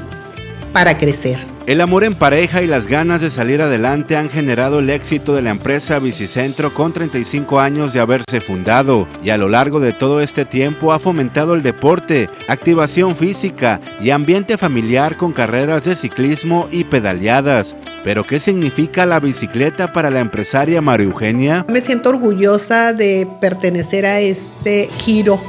para 0.74 0.98
crecer. 0.98 1.40
El 1.70 1.82
amor 1.82 2.04
en 2.04 2.16
pareja 2.16 2.64
y 2.64 2.66
las 2.66 2.88
ganas 2.88 3.22
de 3.22 3.30
salir 3.30 3.62
adelante 3.62 4.18
han 4.18 4.32
generado 4.32 4.80
el 4.80 4.90
éxito 4.90 5.36
de 5.36 5.44
la 5.44 5.52
empresa 5.52 6.00
Bicicentro 6.00 6.74
con 6.74 6.94
35 6.94 7.60
años 7.60 7.94
de 7.94 8.00
haberse 8.00 8.42
fundado 8.42 9.08
y 9.22 9.30
a 9.30 9.38
lo 9.38 9.50
largo 9.50 9.80
de 9.80 9.94
todo 9.94 10.20
este 10.20 10.46
tiempo 10.46 10.94
ha 10.94 10.98
fomentado 10.98 11.54
el 11.54 11.62
deporte, 11.62 12.28
activación 12.48 13.16
física 13.16 13.80
y 14.02 14.10
ambiente 14.10 14.58
familiar 14.58 15.16
con 15.16 15.32
carreras 15.32 15.84
de 15.84 15.96
ciclismo 15.96 16.68
y 16.72 16.86
pedaleadas. 16.86 17.76
Pero 18.04 18.24
¿qué 18.24 18.40
significa 18.40 19.06
la 19.06 19.20
bicicleta 19.20 19.94
para 19.94 20.10
la 20.10 20.22
empresaria 20.22 20.82
María 20.82 21.06
Eugenia? 21.06 21.68
Me 21.70 21.82
siento 21.82 22.10
orgullosa 22.10 22.94
de 22.94 23.28
pertenecer 23.40 24.08
a 24.08 24.20
este 24.22 24.90
giro 24.98 25.40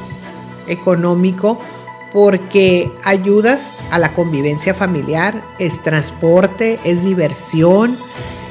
económico 0.68 1.58
porque 2.12 2.90
ayudas 3.04 3.72
a 3.90 3.98
la 3.98 4.12
convivencia 4.12 4.74
familiar, 4.74 5.42
es 5.58 5.82
transporte, 5.82 6.78
es 6.84 7.04
diversión, 7.04 7.96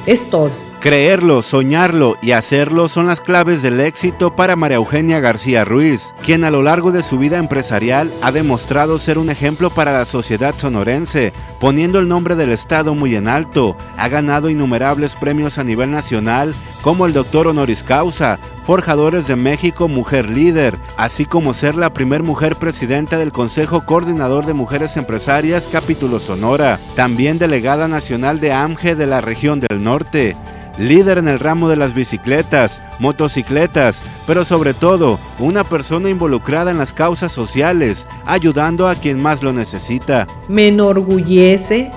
es 0.06 0.30
todo. 0.30 0.52
Creerlo, 0.80 1.42
soñarlo 1.42 2.16
y 2.22 2.32
hacerlo 2.32 2.88
son 2.88 3.06
las 3.06 3.20
claves 3.20 3.62
del 3.62 3.82
éxito 3.82 4.38
para 4.38 4.56
María 4.56 4.78
Eugenia 4.78 5.20
García 5.20 5.66
Ruiz, 5.66 6.14
quien 6.24 6.46
a 6.46 6.52
lo 6.52 6.64
largo 6.64 6.94
de 6.94 7.04
su 7.04 7.18
vida 7.18 7.38
empresarial 7.38 8.14
ha 8.22 8.32
demostrado 8.32 8.98
ser 8.98 9.18
un 9.18 9.30
ejemplo 9.30 9.70
para 9.72 9.92
la 9.92 10.06
sociedad 10.06 10.56
sonorense, 10.58 11.34
poniendo 11.60 12.00
el 12.00 12.08
nombre 12.08 12.38
del 12.38 12.54
Estado 12.54 12.96
muy 12.96 13.14
en 13.18 13.28
alto. 13.28 13.76
Ha 13.98 14.08
ganado 14.08 14.50
innumerables 14.50 15.18
premios 15.18 15.58
a 15.58 15.66
nivel 15.66 15.92
nacional, 15.92 16.56
como 16.82 17.06
el 17.06 17.14
Doctor 17.14 17.48
Honoris 17.48 17.84
Causa, 17.84 18.40
Forjadores 18.66 19.28
de 19.28 19.36
México 19.36 19.88
Mujer 19.88 20.30
Líder, 20.30 20.78
así 20.98 21.26
como 21.26 21.54
ser 21.54 21.76
la 21.76 21.94
primer 21.94 22.24
mujer 22.24 22.56
presidenta 22.56 23.18
del 23.18 23.32
Consejo 23.32 23.86
Coordinador 23.86 24.46
de 24.46 24.54
Mujeres 24.54 24.96
Empresarias 24.98 25.68
Capítulo 25.72 26.20
Sonora, 26.20 26.80
también 26.96 27.40
delegada 27.40 27.88
nacional 27.88 28.40
de 28.40 28.54
AMGE 28.54 28.96
de 28.96 29.08
la 29.08 29.22
región 29.22 29.60
del 29.60 29.84
norte 29.84 30.36
líder 30.80 31.18
en 31.18 31.28
el 31.28 31.40
ramo 31.40 31.70
de 31.70 31.76
las 31.76 31.94
bicicletas, 31.94 32.82
motocicletas, 33.00 34.02
pero 34.26 34.46
sobre 34.46 34.74
todo 34.74 35.20
una 35.38 35.64
persona 35.64 36.10
involucrada 36.10 36.72
en 36.72 36.78
las 36.78 36.94
causas 36.94 37.32
sociales, 37.32 38.08
ayudando 38.26 38.88
a 38.88 38.96
quien 38.96 39.22
más 39.22 39.44
lo 39.44 39.54
necesita. 39.54 40.26
Me 40.48 40.70
enorgullece 40.70 41.92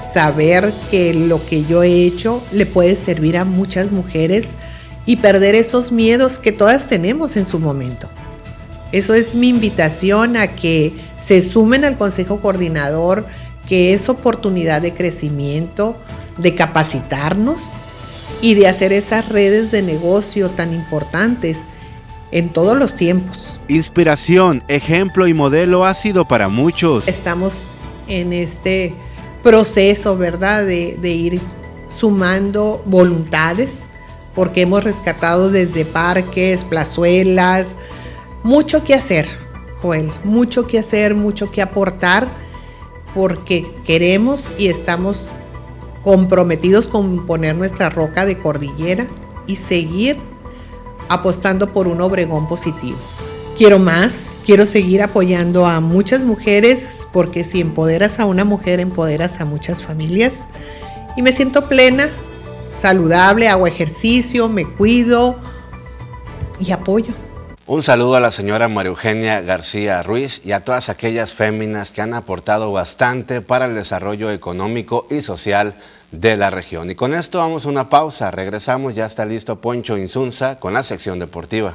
saber 0.00 0.72
que 0.90 1.14
lo 1.14 1.44
que 1.44 1.64
yo 1.64 1.82
he 1.82 2.04
hecho 2.04 2.42
le 2.52 2.66
puede 2.66 2.94
servir 2.94 3.36
a 3.36 3.44
muchas 3.44 3.90
mujeres 3.90 4.50
y 5.04 5.16
perder 5.16 5.54
esos 5.54 5.92
miedos 5.92 6.38
que 6.38 6.52
todas 6.52 6.86
tenemos 6.88 7.36
en 7.36 7.44
su 7.44 7.58
momento. 7.58 8.08
Eso 8.92 9.14
es 9.14 9.34
mi 9.34 9.48
invitación 9.48 10.36
a 10.36 10.48
que 10.48 10.92
se 11.20 11.42
sumen 11.42 11.84
al 11.84 11.96
Consejo 11.96 12.40
Coordinador, 12.40 13.26
que 13.68 13.94
es 13.94 14.08
oportunidad 14.08 14.82
de 14.82 14.92
crecimiento, 14.92 15.96
de 16.36 16.54
capacitarnos 16.54 17.72
y 18.40 18.54
de 18.54 18.66
hacer 18.68 18.92
esas 18.92 19.28
redes 19.28 19.70
de 19.70 19.82
negocio 19.82 20.50
tan 20.50 20.74
importantes 20.74 21.60
en 22.32 22.48
todos 22.48 22.76
los 22.76 22.94
tiempos. 22.94 23.60
Inspiración, 23.68 24.64
ejemplo 24.68 25.26
y 25.26 25.34
modelo 25.34 25.84
ha 25.84 25.94
sido 25.94 26.26
para 26.26 26.48
muchos. 26.48 27.06
Estamos 27.06 27.52
en 28.08 28.32
este 28.32 28.94
proceso, 29.42 30.16
¿verdad? 30.16 30.64
De, 30.64 30.96
de 31.00 31.10
ir 31.10 31.40
sumando 31.88 32.82
voluntades, 32.86 33.74
porque 34.34 34.62
hemos 34.62 34.84
rescatado 34.84 35.50
desde 35.50 35.84
parques, 35.84 36.64
plazuelas, 36.64 37.68
mucho 38.42 38.82
que 38.82 38.94
hacer, 38.94 39.26
Joel, 39.80 40.10
mucho 40.24 40.66
que 40.66 40.78
hacer, 40.78 41.14
mucho 41.14 41.50
que 41.50 41.62
aportar, 41.62 42.26
porque 43.14 43.66
queremos 43.84 44.44
y 44.58 44.68
estamos 44.68 45.26
comprometidos 46.02 46.88
con 46.88 47.26
poner 47.26 47.54
nuestra 47.54 47.90
roca 47.90 48.24
de 48.24 48.38
cordillera 48.38 49.06
y 49.46 49.56
seguir 49.56 50.16
apostando 51.08 51.72
por 51.72 51.86
un 51.88 52.00
Obregón 52.00 52.48
positivo. 52.48 52.98
Quiero 53.56 53.78
más, 53.78 54.12
quiero 54.44 54.66
seguir 54.66 55.02
apoyando 55.02 55.66
a 55.66 55.80
muchas 55.80 56.22
mujeres 56.22 57.06
porque 57.12 57.44
si 57.44 57.60
empoderas 57.60 58.20
a 58.20 58.26
una 58.26 58.44
mujer, 58.44 58.80
empoderas 58.80 59.40
a 59.40 59.44
muchas 59.44 59.82
familias. 59.82 60.34
Y 61.16 61.22
me 61.22 61.32
siento 61.32 61.68
plena, 61.68 62.08
saludable, 62.78 63.48
hago 63.48 63.66
ejercicio, 63.66 64.48
me 64.48 64.66
cuido 64.66 65.36
y 66.58 66.72
apoyo. 66.72 67.12
Un 67.66 67.82
saludo 67.82 68.16
a 68.16 68.20
la 68.20 68.32
señora 68.32 68.68
María 68.68 68.90
Eugenia 68.90 69.40
García 69.40 70.02
Ruiz 70.02 70.42
y 70.44 70.52
a 70.52 70.64
todas 70.64 70.88
aquellas 70.88 71.32
féminas 71.32 71.92
que 71.92 72.02
han 72.02 72.12
aportado 72.12 72.72
bastante 72.72 73.40
para 73.40 73.66
el 73.66 73.74
desarrollo 73.74 74.30
económico 74.30 75.06
y 75.10 75.22
social 75.22 75.76
de 76.10 76.36
la 76.36 76.50
región. 76.50 76.90
Y 76.90 76.94
con 76.94 77.14
esto 77.14 77.38
vamos 77.38 77.64
a 77.64 77.68
una 77.68 77.88
pausa. 77.88 78.30
Regresamos, 78.30 78.94
ya 78.94 79.06
está 79.06 79.24
listo 79.24 79.60
Poncho 79.60 79.96
Insunza 79.96 80.58
con 80.58 80.74
la 80.74 80.82
sección 80.82 81.18
deportiva. 81.18 81.74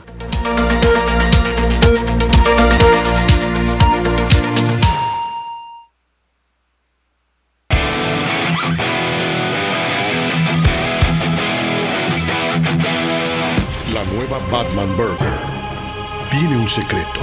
Un 16.68 16.70
secreto. 16.70 17.22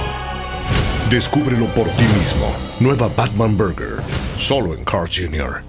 Descúbrelo 1.09 1.67
por 1.75 1.87
ti 1.89 2.03
mismo. 2.17 2.51
Nueva 2.79 3.09
Batman 3.15 3.55
Burger, 3.55 3.97
solo 4.37 4.73
en 4.73 4.83
Carl 4.83 5.07
Jr. 5.07 5.61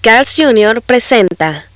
Carl's 0.00 0.34
Jr. 0.36 0.80
presenta. 0.80 1.66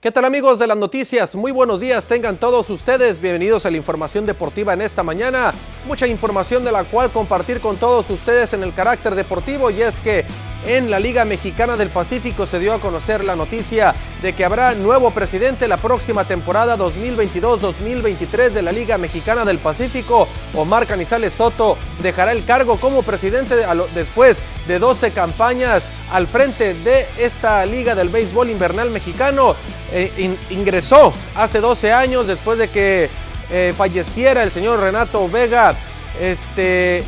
¿Qué 0.00 0.10
tal 0.10 0.24
amigos 0.24 0.58
de 0.58 0.66
las 0.66 0.76
noticias? 0.76 1.34
Muy 1.34 1.52
buenos 1.52 1.80
días, 1.80 2.06
tengan 2.06 2.36
todos 2.36 2.70
ustedes 2.70 3.20
bienvenidos 3.20 3.66
a 3.66 3.70
la 3.70 3.76
información 3.76 4.24
deportiva 4.24 4.72
en 4.72 4.82
esta 4.82 5.02
mañana. 5.02 5.52
Mucha 5.86 6.06
información 6.06 6.64
de 6.64 6.72
la 6.72 6.84
cual 6.84 7.10
compartir 7.10 7.60
con 7.60 7.76
todos 7.76 8.08
ustedes 8.08 8.52
en 8.54 8.62
el 8.62 8.72
carácter 8.72 9.14
deportivo 9.14 9.70
y 9.70 9.82
es 9.82 10.00
que 10.00 10.24
en 10.66 10.90
la 10.90 10.98
Liga 10.98 11.24
Mexicana 11.24 11.76
del 11.76 11.88
Pacífico 11.88 12.46
se 12.46 12.58
dio 12.58 12.74
a 12.74 12.80
conocer 12.80 13.24
la 13.24 13.36
noticia 13.36 13.94
de 14.22 14.32
que 14.32 14.44
habrá 14.44 14.74
nuevo 14.74 15.10
presidente 15.10 15.68
la 15.68 15.76
próxima 15.76 16.24
temporada 16.24 16.76
2022-2023 16.76 18.50
de 18.50 18.62
la 18.62 18.72
Liga 18.72 18.98
Mexicana 18.98 19.44
del 19.44 19.58
Pacífico. 19.58 20.28
Omar 20.54 20.86
Canizales 20.86 21.32
Soto 21.32 21.78
dejará 22.02 22.32
el 22.32 22.44
cargo 22.44 22.78
como 22.78 23.02
presidente 23.02 23.54
después 23.94 24.42
de 24.66 24.78
12 24.78 25.12
campañas 25.12 25.90
al 26.10 26.26
frente 26.26 26.74
de 26.74 27.06
esta 27.18 27.64
Liga 27.64 27.94
del 27.94 28.08
Béisbol 28.08 28.50
Invernal 28.50 28.90
Mexicano. 28.90 29.54
Eh, 29.92 30.36
ingresó 30.50 31.12
hace 31.34 31.60
12 31.60 31.92
años 31.92 32.26
después 32.26 32.58
de 32.58 32.68
que 32.68 33.08
eh, 33.50 33.72
falleciera 33.76 34.42
el 34.42 34.50
señor 34.50 34.80
Renato 34.80 35.28
Vega. 35.28 35.74
Este, 36.20 37.04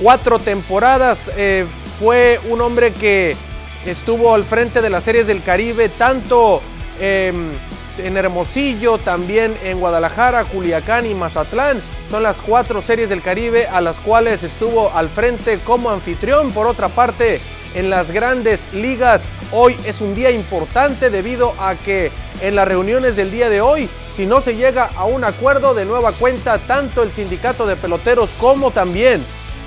cuatro 0.00 0.38
temporadas 0.38 1.30
eh, 1.36 1.66
fue 1.98 2.38
un 2.48 2.60
hombre 2.60 2.92
que 2.92 3.36
estuvo 3.84 4.34
al 4.34 4.44
frente 4.44 4.80
de 4.80 4.90
las 4.90 5.04
series 5.04 5.26
del 5.26 5.42
Caribe, 5.42 5.88
tanto 5.88 6.62
em, 7.00 7.50
en 7.98 8.16
Hermosillo, 8.16 8.98
también 8.98 9.56
en 9.64 9.80
Guadalajara, 9.80 10.44
Culiacán 10.44 11.06
y 11.06 11.14
Mazatlán. 11.14 11.82
Son 12.10 12.22
las 12.22 12.40
cuatro 12.40 12.80
series 12.80 13.10
del 13.10 13.20
Caribe 13.20 13.66
a 13.66 13.80
las 13.80 14.00
cuales 14.00 14.42
estuvo 14.42 14.92
al 14.92 15.08
frente 15.08 15.58
como 15.58 15.90
anfitrión. 15.90 16.52
Por 16.52 16.66
otra 16.66 16.88
parte, 16.88 17.40
en 17.74 17.90
las 17.90 18.12
grandes 18.12 18.68
ligas, 18.72 19.28
hoy 19.52 19.76
es 19.84 20.00
un 20.00 20.14
día 20.14 20.30
importante 20.30 21.10
debido 21.10 21.54
a 21.58 21.74
que 21.74 22.12
en 22.40 22.54
las 22.54 22.68
reuniones 22.68 23.16
del 23.16 23.30
día 23.30 23.50
de 23.50 23.60
hoy, 23.60 23.88
si 24.12 24.24
no 24.24 24.40
se 24.40 24.54
llega 24.54 24.90
a 24.96 25.04
un 25.04 25.24
acuerdo 25.24 25.74
de 25.74 25.84
nueva 25.84 26.12
cuenta, 26.12 26.58
tanto 26.58 27.02
el 27.02 27.10
sindicato 27.10 27.66
de 27.66 27.76
peloteros 27.76 28.34
como 28.38 28.70
también 28.70 29.22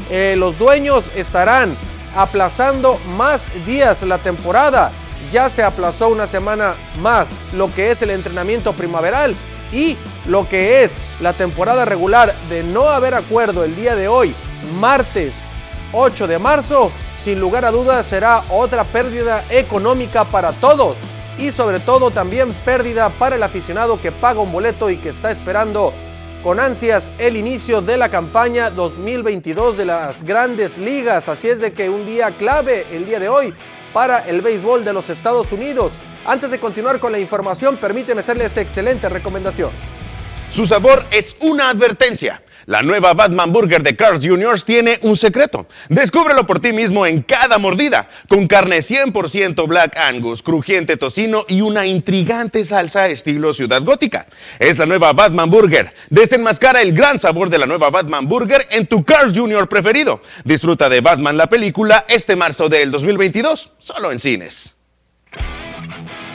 eh, 0.09 0.35
los 0.37 0.57
dueños 0.57 1.11
estarán 1.15 1.75
aplazando 2.15 2.99
más 3.17 3.65
días 3.65 4.03
la 4.03 4.17
temporada. 4.17 4.91
Ya 5.31 5.49
se 5.49 5.63
aplazó 5.63 6.09
una 6.09 6.27
semana 6.27 6.75
más 6.99 7.35
lo 7.53 7.73
que 7.73 7.91
es 7.91 8.01
el 8.01 8.09
entrenamiento 8.09 8.73
primaveral 8.73 9.35
y 9.71 9.97
lo 10.25 10.47
que 10.47 10.83
es 10.83 11.03
la 11.21 11.33
temporada 11.33 11.85
regular 11.85 12.33
de 12.49 12.63
no 12.63 12.89
haber 12.89 13.13
acuerdo 13.13 13.63
el 13.63 13.75
día 13.75 13.95
de 13.95 14.07
hoy, 14.07 14.35
martes 14.79 15.45
8 15.93 16.27
de 16.27 16.39
marzo, 16.39 16.91
sin 17.17 17.39
lugar 17.39 17.65
a 17.65 17.71
dudas 17.71 18.05
será 18.05 18.43
otra 18.49 18.83
pérdida 18.83 19.43
económica 19.49 20.25
para 20.25 20.51
todos 20.53 20.99
y 21.37 21.51
sobre 21.51 21.79
todo 21.79 22.11
también 22.11 22.53
pérdida 22.65 23.09
para 23.09 23.35
el 23.35 23.43
aficionado 23.43 23.99
que 23.99 24.11
paga 24.11 24.41
un 24.41 24.51
boleto 24.51 24.89
y 24.89 24.97
que 24.97 25.09
está 25.09 25.31
esperando 25.31 25.93
con 26.43 26.59
ansias 26.59 27.11
el 27.19 27.37
inicio 27.37 27.81
de 27.81 27.97
la 27.97 28.09
campaña 28.09 28.71
2022 28.71 29.77
de 29.77 29.85
las 29.85 30.23
grandes 30.23 30.77
ligas. 30.77 31.29
Así 31.29 31.49
es 31.49 31.61
de 31.61 31.71
que 31.71 31.89
un 31.89 32.05
día 32.05 32.31
clave 32.31 32.85
el 32.91 33.05
día 33.05 33.19
de 33.19 33.29
hoy 33.29 33.53
para 33.93 34.19
el 34.19 34.41
béisbol 34.41 34.83
de 34.83 34.93
los 34.93 35.09
Estados 35.09 35.51
Unidos. 35.51 35.99
Antes 36.25 36.51
de 36.51 36.59
continuar 36.59 36.99
con 36.99 37.11
la 37.11 37.19
información, 37.19 37.77
permíteme 37.77 38.21
hacerle 38.21 38.45
esta 38.45 38.61
excelente 38.61 39.07
recomendación. 39.09 39.69
Su 40.51 40.65
sabor 40.65 41.03
es 41.11 41.35
una 41.41 41.69
advertencia. 41.69 42.41
La 42.65 42.83
nueva 42.83 43.13
Batman 43.13 43.51
Burger 43.51 43.81
de 43.81 43.95
Carl's 43.95 44.25
Jr. 44.25 44.61
tiene 44.61 44.99
un 45.01 45.17
secreto. 45.17 45.67
Descúbrelo 45.89 46.45
por 46.45 46.59
ti 46.59 46.73
mismo 46.73 47.05
en 47.05 47.23
cada 47.23 47.57
mordida, 47.57 48.09
con 48.27 48.47
carne 48.47 48.77
100% 48.77 49.67
Black 49.67 49.97
Angus, 49.97 50.43
crujiente 50.43 50.97
tocino 50.97 51.45
y 51.47 51.61
una 51.61 51.85
intrigante 51.85 52.63
salsa 52.63 53.07
estilo 53.07 53.53
ciudad 53.53 53.81
gótica. 53.81 54.27
Es 54.59 54.77
la 54.77 54.85
nueva 54.85 55.13
Batman 55.13 55.49
Burger. 55.49 55.93
Desenmascara 56.09 56.81
el 56.81 56.93
gran 56.93 57.19
sabor 57.19 57.49
de 57.49 57.57
la 57.57 57.65
nueva 57.65 57.89
Batman 57.89 58.27
Burger 58.27 58.67
en 58.69 58.85
tu 58.85 59.03
Carl's 59.03 59.37
Jr. 59.37 59.67
preferido. 59.67 60.21
Disfruta 60.43 60.89
de 60.89 61.01
Batman 61.01 61.37
la 61.37 61.47
película 61.47 62.05
este 62.07 62.35
marzo 62.35 62.69
del 62.69 62.91
2022, 62.91 63.71
solo 63.79 64.11
en 64.11 64.19
cines. 64.19 64.75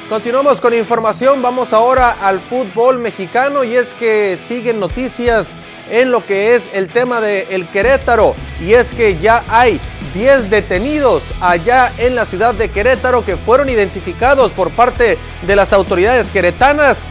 Continuamos 0.09 0.61
con 0.61 0.73
información, 0.73 1.43
vamos 1.43 1.73
ahora 1.73 2.17
al 2.23 2.39
fútbol 2.39 2.99
mexicano 2.99 3.65
y 3.65 3.75
es 3.75 3.93
que 3.93 4.37
siguen 4.37 4.79
noticias 4.79 5.53
en 5.91 6.13
lo 6.13 6.25
que 6.25 6.55
es 6.55 6.71
el 6.75 6.87
tema 6.87 7.21
del 7.21 7.45
el 7.51 7.67
Querétaro. 7.67 8.37
Y 8.61 8.75
es 8.75 8.95
que 8.95 9.19
ya 9.19 9.43
hay 9.49 9.81
10 10.15 10.49
detenidos 10.49 11.35
allá 11.41 11.93
en 11.99 12.15
la 12.15 12.25
ciudad 12.25 12.55
de 12.55 12.69
Querétaro 12.69 13.25
que 13.25 13.37
fueron 13.37 13.69
identificados 13.69 14.53
por 14.53 14.71
parte 14.71 15.19
de 15.45 15.57
las 15.57 15.73
autoridades 15.73 16.31
queretanas. 16.31 17.05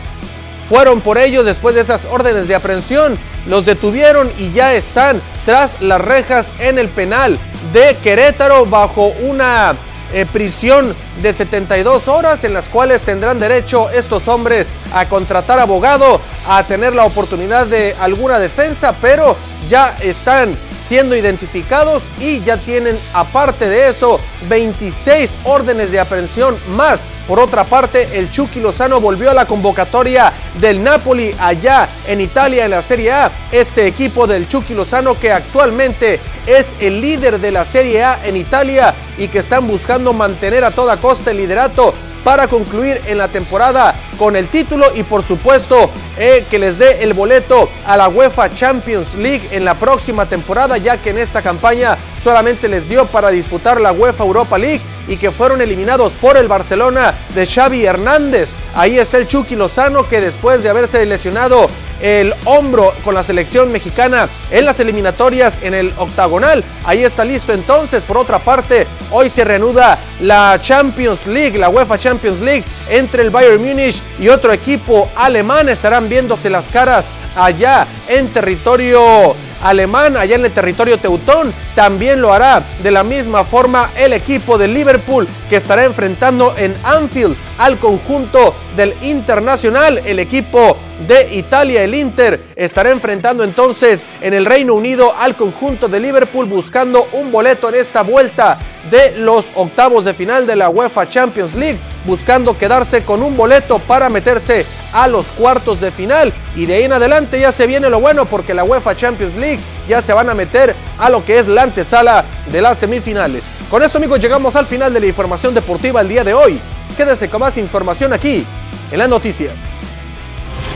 Fueron 0.69 1.01
por 1.01 1.17
ellos 1.17 1.45
después 1.45 1.75
de 1.75 1.81
esas 1.81 2.05
órdenes 2.05 2.47
de 2.47 2.55
aprehensión, 2.55 3.19
los 3.45 3.65
detuvieron 3.65 4.31
y 4.37 4.51
ya 4.51 4.73
están 4.73 5.21
tras 5.45 5.81
las 5.81 5.99
rejas 5.99 6.53
en 6.59 6.79
el 6.79 6.87
penal 6.87 7.37
de 7.73 7.93
Querétaro 8.01 8.65
bajo 8.65 9.07
una 9.19 9.75
eh, 10.13 10.25
prisión 10.25 10.95
de 11.21 11.33
72 11.33 12.07
horas 12.07 12.43
en 12.43 12.53
las 12.53 12.69
cuales 12.69 13.03
tendrán 13.03 13.39
derecho 13.39 13.89
estos 13.89 14.27
hombres 14.27 14.71
a 14.93 15.07
contratar 15.09 15.59
abogado, 15.59 16.21
a 16.47 16.63
tener 16.63 16.93
la 16.93 17.05
oportunidad 17.05 17.67
de 17.67 17.95
alguna 17.99 18.39
defensa, 18.39 18.95
pero 19.01 19.35
ya 19.67 19.95
están 20.01 20.57
siendo 20.79 21.15
identificados 21.15 22.11
y 22.19 22.41
ya 22.41 22.57
tienen 22.57 22.99
aparte 23.13 23.67
de 23.67 23.89
eso 23.89 24.19
26 24.47 25.37
órdenes 25.43 25.91
de 25.91 25.99
aprehensión 25.99 26.57
más. 26.69 27.05
Por 27.27 27.39
otra 27.39 27.63
parte, 27.63 28.19
el 28.19 28.29
Chucky 28.29 28.59
Lozano 28.59 29.01
volvió 29.01 29.31
a 29.31 29.33
la 29.33 29.47
convocatoria 29.47 30.31
del 30.59 30.83
Napoli 30.83 31.35
allá 31.39 31.89
en 32.05 32.21
Italia 32.21 32.65
en 32.65 32.71
la 32.71 32.83
Serie 32.83 33.11
A. 33.11 33.31
Este 33.51 33.87
equipo 33.87 34.27
del 34.27 34.47
Chucky 34.47 34.75
Lozano 34.75 35.19
que 35.19 35.31
actualmente 35.31 36.19
es 36.45 36.75
el 36.79 37.01
líder 37.01 37.39
de 37.39 37.51
la 37.51 37.65
Serie 37.65 38.03
A 38.03 38.19
en 38.23 38.37
Italia 38.37 38.93
y 39.17 39.27
que 39.27 39.39
están 39.39 39.67
buscando 39.67 40.13
mantener 40.13 40.63
a 40.63 40.71
toda 40.71 40.97
costa 40.97 41.31
el 41.31 41.37
liderato 41.37 41.95
para 42.23 42.47
concluir 42.47 43.01
en 43.05 43.17
la 43.19 43.27
temporada 43.27 43.95
con 44.17 44.35
el 44.35 44.47
título 44.47 44.85
y 44.95 45.03
por 45.03 45.23
supuesto 45.23 45.91
eh, 46.17 46.45
que 46.49 46.57
les 46.57 46.79
dé 46.79 47.03
el 47.03 47.13
boleto 47.13 47.69
a 47.85 47.97
la 47.97 48.07
UEFA 48.07 48.49
Champions 48.49 49.13
League 49.15 49.47
en 49.51 49.63
la 49.63 49.75
próxima 49.75 50.27
temporada 50.27 50.77
ya 50.77 50.97
que 50.97 51.11
en 51.11 51.19
esta 51.19 51.43
campaña 51.43 51.97
solamente 52.21 52.67
les 52.67 52.89
dio 52.89 53.05
para 53.05 53.29
disputar 53.29 53.79
la 53.79 53.91
UEFA 53.91 54.23
Europa 54.23 54.57
League 54.57 54.81
y 55.07 55.17
que 55.17 55.31
fueron 55.31 55.61
eliminados 55.61 56.13
por 56.13 56.37
el 56.37 56.47
Barcelona 56.47 57.13
de 57.33 57.45
Xavi 57.45 57.85
Hernández. 57.85 58.51
Ahí 58.73 58.97
está 58.97 59.17
el 59.17 59.27
Chucky 59.27 59.55
Lozano 59.55 60.07
que 60.07 60.21
después 60.21 60.63
de 60.63 60.69
haberse 60.69 61.05
lesionado 61.05 61.67
el 62.01 62.33
hombro 62.45 62.93
con 63.03 63.13
la 63.13 63.23
selección 63.23 63.71
mexicana 63.71 64.27
en 64.51 64.65
las 64.65 64.79
eliminatorias 64.79 65.59
en 65.61 65.73
el 65.73 65.93
octagonal. 65.97 66.63
Ahí 66.83 67.03
está 67.03 67.23
listo 67.23 67.53
entonces. 67.53 68.03
Por 68.03 68.17
otra 68.17 68.39
parte, 68.39 68.87
hoy 69.11 69.29
se 69.29 69.43
reanuda 69.43 69.97
la 70.21 70.59
Champions 70.61 71.25
League, 71.27 71.57
la 71.57 71.69
UEFA 71.69 71.97
Champions 71.97 72.41
League 72.41 72.63
entre 72.89 73.23
el 73.23 73.29
Bayern 73.29 73.63
Múnich 73.63 74.01
y 74.19 74.29
otro 74.29 74.51
equipo 74.51 75.09
alemán. 75.15 75.69
Estarán 75.69 76.09
viéndose 76.09 76.49
las 76.49 76.69
caras 76.69 77.09
allá 77.35 77.87
en 78.07 78.27
territorio 78.29 79.35
alemán 79.65 80.15
allá 80.15 80.35
en 80.35 80.45
el 80.45 80.51
territorio 80.51 80.97
teutón. 80.97 81.53
También 81.75 82.21
lo 82.21 82.33
hará 82.33 82.63
de 82.83 82.91
la 82.91 83.03
misma 83.03 83.43
forma 83.43 83.89
el 83.97 84.13
equipo 84.13 84.57
de 84.57 84.67
Liverpool 84.67 85.27
que 85.49 85.55
estará 85.55 85.83
enfrentando 85.83 86.53
en 86.57 86.73
Anfield 86.83 87.35
al 87.57 87.77
conjunto 87.77 88.55
del 88.75 88.95
Internacional, 89.01 90.01
el 90.05 90.19
equipo 90.19 90.77
de 91.07 91.35
Italia, 91.35 91.83
el 91.83 91.95
Inter, 91.95 92.41
estará 92.55 92.91
enfrentando 92.91 93.43
entonces 93.43 94.05
en 94.21 94.33
el 94.33 94.45
Reino 94.45 94.73
Unido 94.73 95.13
al 95.19 95.35
conjunto 95.35 95.87
de 95.87 95.99
Liverpool 95.99 96.45
buscando 96.45 97.07
un 97.13 97.31
boleto 97.31 97.69
en 97.69 97.75
esta 97.75 98.01
vuelta 98.01 98.57
de 98.89 99.17
los 99.17 99.51
octavos 99.55 100.05
de 100.05 100.13
final 100.13 100.47
de 100.47 100.55
la 100.55 100.69
UEFA 100.69 101.09
Champions 101.09 101.55
League, 101.55 101.79
buscando 102.05 102.57
quedarse 102.57 103.03
con 103.03 103.23
un 103.23 103.35
boleto 103.35 103.79
para 103.79 104.09
meterse 104.09 104.65
a 104.93 105.07
los 105.07 105.31
cuartos 105.31 105.81
de 105.81 105.91
final. 105.91 106.33
Y 106.55 106.65
de 106.65 106.75
ahí 106.75 106.83
en 106.83 106.93
adelante 106.93 107.39
ya 107.39 107.51
se 107.51 107.67
viene 107.67 107.89
lo 107.89 107.99
bueno 107.99 108.25
porque 108.25 108.53
la 108.53 108.63
UEFA 108.63 108.95
Champions 108.95 109.35
League 109.35 109.59
ya 109.87 110.01
se 110.01 110.13
van 110.13 110.29
a 110.29 110.33
meter 110.33 110.75
a 110.97 111.09
lo 111.09 111.23
que 111.25 111.39
es 111.39 111.47
la 111.47 111.63
antesala 111.63 112.25
de 112.51 112.61
las 112.61 112.79
semifinales. 112.79 113.49
Con 113.69 113.83
esto 113.83 113.97
amigos 113.97 114.19
llegamos 114.19 114.55
al 114.55 114.65
final 114.65 114.93
de 114.93 114.99
la 114.99 115.07
información 115.07 115.53
deportiva 115.53 116.01
el 116.01 116.07
día 116.07 116.23
de 116.23 116.33
hoy. 116.33 116.59
Quédense 116.97 117.29
con 117.29 117.41
más 117.41 117.57
información 117.57 118.13
aquí 118.13 118.45
en 118.91 118.99
las 118.99 119.09
noticias. 119.09 119.69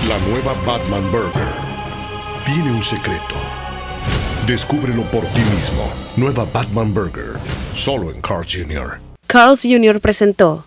La 0.08 0.18
nueva 0.28 0.54
Batman 0.66 1.12
Burger 1.12 1.54
tiene 2.46 2.72
un 2.72 2.84
secreto. 2.84 3.36
Descúbrelo 4.48 5.04
por 5.12 5.24
ti 5.28 5.42
mismo. 5.56 5.88
Nueva 6.18 6.46
Batman 6.52 6.94
Burger, 6.94 7.34
solo 7.74 8.12
en 8.12 8.20
Carl's 8.22 8.52
Jr. 8.52 9.00
Carl's 9.28 9.62
Jr. 9.62 10.00
presentó. 10.00 10.66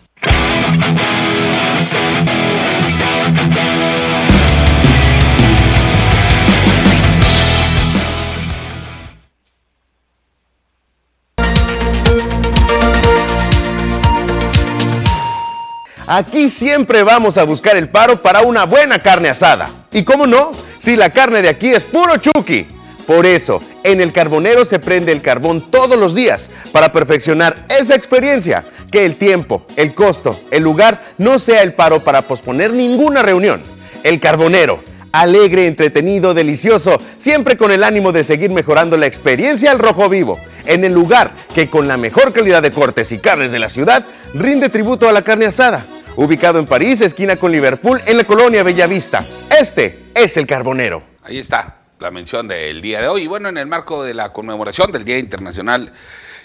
Aquí 16.14 16.50
siempre 16.50 17.02
vamos 17.04 17.38
a 17.38 17.44
buscar 17.44 17.74
el 17.74 17.88
paro 17.88 18.20
para 18.20 18.42
una 18.42 18.66
buena 18.66 18.98
carne 18.98 19.30
asada. 19.30 19.70
¿Y 19.90 20.02
cómo 20.02 20.26
no? 20.26 20.52
Si 20.78 20.94
la 20.94 21.08
carne 21.08 21.40
de 21.40 21.48
aquí 21.48 21.68
es 21.68 21.84
puro 21.84 22.18
chuki. 22.18 22.66
Por 23.06 23.24
eso, 23.24 23.62
en 23.82 24.02
el 24.02 24.12
carbonero 24.12 24.66
se 24.66 24.78
prende 24.78 25.10
el 25.10 25.22
carbón 25.22 25.70
todos 25.70 25.98
los 25.98 26.14
días 26.14 26.50
para 26.70 26.92
perfeccionar 26.92 27.64
esa 27.70 27.94
experiencia. 27.94 28.62
Que 28.90 29.06
el 29.06 29.16
tiempo, 29.16 29.64
el 29.76 29.94
costo, 29.94 30.38
el 30.50 30.62
lugar 30.62 31.00
no 31.16 31.38
sea 31.38 31.62
el 31.62 31.72
paro 31.72 32.04
para 32.04 32.20
posponer 32.20 32.74
ninguna 32.74 33.22
reunión. 33.22 33.62
El 34.02 34.20
carbonero, 34.20 34.80
alegre, 35.12 35.66
entretenido, 35.66 36.34
delicioso, 36.34 37.00
siempre 37.16 37.56
con 37.56 37.72
el 37.72 37.82
ánimo 37.82 38.12
de 38.12 38.22
seguir 38.22 38.50
mejorando 38.50 38.98
la 38.98 39.06
experiencia 39.06 39.70
al 39.70 39.78
rojo 39.78 40.10
vivo. 40.10 40.38
En 40.66 40.84
el 40.84 40.92
lugar 40.92 41.30
que 41.54 41.68
con 41.68 41.88
la 41.88 41.96
mejor 41.96 42.34
calidad 42.34 42.60
de 42.60 42.70
cortes 42.70 43.12
y 43.12 43.18
carnes 43.18 43.50
de 43.50 43.58
la 43.58 43.70
ciudad 43.70 44.04
rinde 44.34 44.68
tributo 44.68 45.08
a 45.08 45.12
la 45.12 45.22
carne 45.22 45.46
asada. 45.46 45.86
Ubicado 46.14 46.58
en 46.58 46.66
París, 46.66 47.00
esquina 47.00 47.36
con 47.36 47.50
Liverpool, 47.50 47.98
en 48.06 48.18
la 48.18 48.24
colonia 48.24 48.62
Bellavista. 48.62 49.24
Este 49.58 49.98
es 50.14 50.36
el 50.36 50.46
carbonero. 50.46 51.02
Ahí 51.22 51.38
está 51.38 51.78
la 51.98 52.10
mención 52.10 52.46
del 52.46 52.82
día 52.82 53.00
de 53.00 53.08
hoy. 53.08 53.22
Y 53.22 53.26
bueno, 53.28 53.48
en 53.48 53.56
el 53.56 53.66
marco 53.66 54.04
de 54.04 54.12
la 54.12 54.30
conmemoración 54.30 54.92
del 54.92 55.04
Día 55.04 55.16
Internacional 55.16 55.90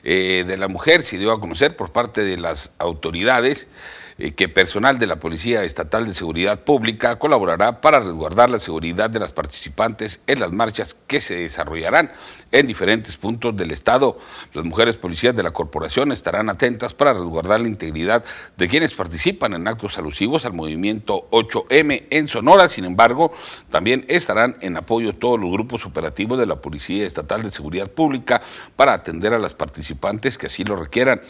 eh, 0.06 0.46
de 0.48 0.56
la 0.56 0.70
Mujer, 0.70 1.04
se 1.04 1.18
dio 1.18 1.34
a 1.34 1.42
conocer 1.42 1.76
por 1.76 1.92
parte 1.92 2.24
de 2.24 2.38
las 2.38 2.72
autoridades 2.78 3.68
que 4.18 4.50
personal 4.50 4.98
de 4.98 5.06
la 5.06 5.20
Policía 5.20 5.64
Estatal 5.64 6.08
de 6.08 6.14
Seguridad 6.14 6.64
Pública 6.64 7.20
colaborará 7.20 7.82
para 7.82 8.00
resguardar 8.00 8.50
la 8.50 8.58
seguridad 8.58 9.12
de 9.12 9.20
las 9.20 9.32
participantes 9.32 10.22
en 10.26 10.40
las 10.40 10.52
marchas 10.52 10.96
que 11.06 11.22
se 11.22 11.36
desarrollarán 11.36 12.12
en 12.52 12.66
diferentes 12.66 13.16
puntos 13.16 13.56
del 13.56 13.70
Estado. 13.70 14.18
Las 14.54 14.66
mujeres 14.66 14.98
policías 14.98 15.36
de 15.36 15.44
la 15.44 15.52
corporación 15.52 16.12
estarán 16.12 16.50
atentas 16.50 16.96
para 16.96 17.14
resguardar 17.14 17.60
la 17.60 17.68
integridad 17.68 18.26
de 18.58 18.68
quienes 18.68 18.96
participan 18.96 19.54
en 19.54 19.68
actos 19.68 20.00
alusivos 20.00 20.46
al 20.46 20.54
movimiento 20.54 21.30
8M 21.30 22.08
en 22.10 22.28
Sonora. 22.28 22.68
Sin 22.70 22.86
embargo, 22.86 23.32
también 23.70 24.04
estarán 24.08 24.58
en 24.62 24.78
apoyo 24.78 25.14
todos 25.14 25.40
los 25.40 25.52
grupos 25.52 25.86
operativos 25.86 26.40
de 26.40 26.48
la 26.48 26.60
Policía 26.60 27.06
Estatal 27.06 27.44
de 27.44 27.50
Seguridad 27.50 27.92
Pública 27.92 28.42
para 28.76 28.94
atender 28.94 29.34
a 29.34 29.40
las 29.40 29.54
participantes 29.54 30.40
que 30.40 30.48
así 30.48 30.64
lo 30.64 30.76
requieran. 30.76 31.22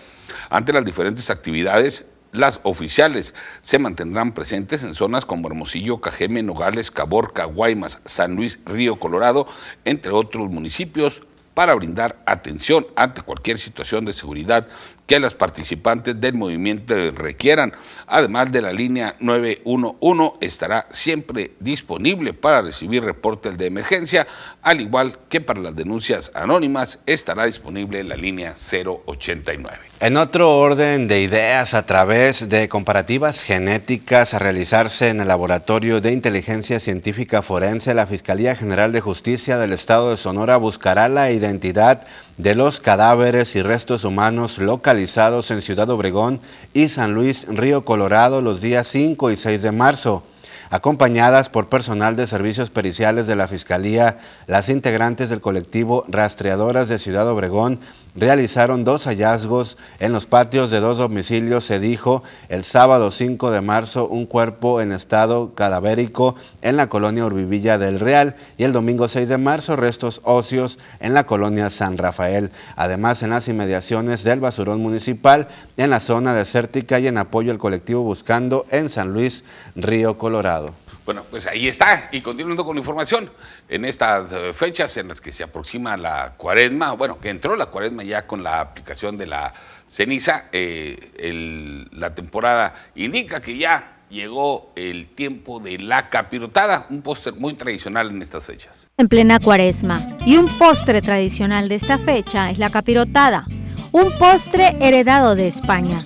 Ante 0.50 0.72
las 0.72 0.86
diferentes 0.86 1.30
actividades, 1.30 2.06
las 2.32 2.60
oficiales 2.64 3.34
se 3.62 3.80
mantendrán 3.80 4.34
presentes 4.34 4.84
en 4.84 4.94
zonas 4.94 5.26
como 5.26 5.48
Hermosillo, 5.48 6.02
Cajeme, 6.02 6.44
Nogales, 6.44 6.92
Caborca, 6.92 7.46
Guaymas, 7.46 8.02
San 8.06 8.36
Luis, 8.36 8.60
Río 8.66 8.98
Colorado, 8.98 9.48
entre 9.86 10.12
otros 10.12 10.50
municipios, 10.50 11.24
para 11.54 11.74
brindar 11.74 12.22
atención 12.28 12.86
ante 12.96 13.24
cualquier 13.24 13.58
situación 13.58 14.06
de 14.06 14.14
seguridad 14.14 14.68
que 15.08 15.20
las 15.20 15.34
participantes 15.34 16.20
del 16.20 16.36
movimiento 16.36 16.94
requieran. 17.12 17.74
Además 18.06 18.52
de 18.52 18.62
la 18.62 18.74
línea 18.74 19.16
911 19.20 20.36
estará 20.42 20.86
siempre 20.92 21.54
disponible 21.60 22.34
para 22.34 22.62
recibir 22.62 23.04
reportes 23.04 23.58
de 23.58 23.66
emergencia, 23.68 24.28
al 24.62 24.82
igual 24.82 25.18
que 25.30 25.42
para 25.42 25.62
las 25.62 25.76
denuncias 25.76 26.32
anónimas 26.36 27.00
estará 27.06 27.46
disponible 27.46 28.04
la 28.04 28.18
línea 28.18 28.54
089. 28.54 29.78
En 30.00 30.18
otro 30.18 30.60
orden 30.60 31.08
de 31.08 31.22
ideas, 31.22 31.74
a 31.74 31.86
través 31.86 32.50
de 32.50 32.70
comparativas 32.70 33.42
genéticas 33.42 34.34
a 34.34 34.40
realizarse 34.40 35.10
en 35.10 35.22
el 35.22 35.30
Laboratorio 35.30 36.02
de 36.02 36.12
Inteligencia 36.12 36.80
Científica 36.80 37.42
Forense, 37.42 37.94
la 37.94 38.06
Fiscalía 38.06 38.56
General 38.56 38.92
de 38.92 39.02
Justicia 39.02 39.58
del 39.58 39.74
Estado 39.74 40.12
de 40.12 40.18
Sonora 40.18 40.58
buscará 40.58 41.08
la 41.08 41.32
identidad 41.32 42.06
de 42.38 42.54
los 42.54 42.82
cadáveres 42.82 43.56
y 43.56 43.64
restos 43.64 44.04
humanos 44.06 44.60
localizados 44.60 45.50
en 45.50 45.62
Ciudad 45.62 45.90
Obregón 45.90 46.40
y 46.74 46.90
San 46.90 47.14
Luis 47.14 47.48
Río 47.50 47.84
Colorado 47.84 48.42
los 48.42 48.62
días 48.62 48.88
5 48.88 49.32
y 49.32 49.36
6 49.36 49.62
de 49.64 49.72
marzo. 49.72 50.24
Acompañadas 50.70 51.50
por 51.50 51.70
personal 51.70 52.16
de 52.16 52.28
servicios 52.28 52.70
periciales 52.70 53.26
de 53.26 53.38
la 53.38 53.48
Fiscalía, 53.48 54.18
las 54.48 54.70
integrantes 54.70 55.30
del 55.30 55.42
colectivo 55.42 56.04
Rastreadoras 56.10 56.90
de 56.90 56.98
Ciudad 56.98 57.28
Obregón 57.30 57.80
realizaron 58.18 58.84
dos 58.84 59.06
hallazgos 59.06 59.78
en 60.00 60.12
los 60.12 60.26
patios 60.26 60.72
de 60.72 60.80
dos 60.80 60.98
domicilios, 60.98 61.64
se 61.64 61.80
dijo 61.80 62.24
el 62.50 62.64
sábado 62.64 63.12
5 63.12 63.52
de 63.52 63.62
marzo 63.62 64.08
un 64.08 64.26
cuerpo 64.26 64.82
en 64.82 64.92
estado 64.92 65.54
cadavérico 65.54 66.36
en 66.62 66.78
la 66.78 66.90
colonia 66.90 67.26
Urbivilla 67.26 67.78
del 67.78 68.00
Real 68.00 68.36
y 68.58 68.64
el 68.64 68.74
domingo 68.74 69.08
6 69.08 69.30
de 69.30 69.38
marzo 69.38 69.76
restos 69.76 70.22
óseos 70.24 70.80
en 71.00 71.14
la 71.14 71.26
colonia 71.26 71.70
San 71.70 71.98
Rafael. 71.98 72.52
Además, 72.76 73.22
en 73.22 73.30
las 73.30 73.48
inmediaciones 73.48 74.24
del 74.24 74.40
basurón 74.40 74.82
municipal, 74.82 75.48
en 75.78 75.92
la 75.92 76.00
zona 76.00 76.34
desértica 76.34 77.00
y 77.00 77.08
en 77.08 77.18
apoyo 77.18 77.52
al 77.52 77.60
colectivo 77.60 78.02
Buscando 78.02 78.66
en 78.72 78.90
San 78.90 79.14
Luis, 79.14 79.44
Río 79.76 80.18
Colorado. 80.18 80.87
Bueno, 81.08 81.24
pues 81.30 81.48
ahí 81.48 81.68
está. 81.70 82.10
Y 82.12 82.20
continuando 82.22 82.64
con 82.66 82.76
la 82.76 82.82
información, 82.82 83.32
en 83.70 83.86
estas 83.86 84.32
eh, 84.34 84.52
fechas 84.54 84.96
en 84.98 85.08
las 85.08 85.22
que 85.22 85.32
se 85.32 85.44
aproxima 85.46 85.96
la 85.96 86.34
cuaresma, 86.36 86.92
bueno, 86.92 87.18
que 87.18 87.30
entró 87.30 87.56
la 87.56 87.68
cuaresma 87.68 88.04
ya 88.04 88.28
con 88.28 88.44
la 88.44 88.60
aplicación 88.60 89.18
de 89.18 89.26
la 89.26 89.54
ceniza, 89.88 90.48
eh, 90.52 91.14
el- 91.18 91.88
la 91.94 92.14
temporada 92.14 92.74
indica 92.96 93.40
que 93.40 93.58
ya 93.58 93.94
llegó 94.10 94.74
el 94.76 95.08
tiempo 95.16 95.60
de 95.62 95.80
la 95.80 96.10
capirotada, 96.10 96.86
un 96.90 97.02
póster 97.02 97.34
muy 97.36 97.54
tradicional 97.54 98.10
en 98.10 98.22
estas 98.22 98.44
fechas. 98.44 98.90
en 98.98 99.08
plena 99.08 99.40
cuaresma. 99.40 100.18
Y 100.26 100.36
un 100.36 100.48
postre 100.58 101.02
tradicional 101.02 101.70
de 101.70 101.76
esta 101.76 101.98
fecha 101.98 102.50
es 102.52 102.58
la 102.58 102.70
capirotada, 102.70 103.46
un 103.94 104.12
postre 104.20 104.76
heredado 104.82 105.36
de 105.36 105.48
España. 105.48 106.04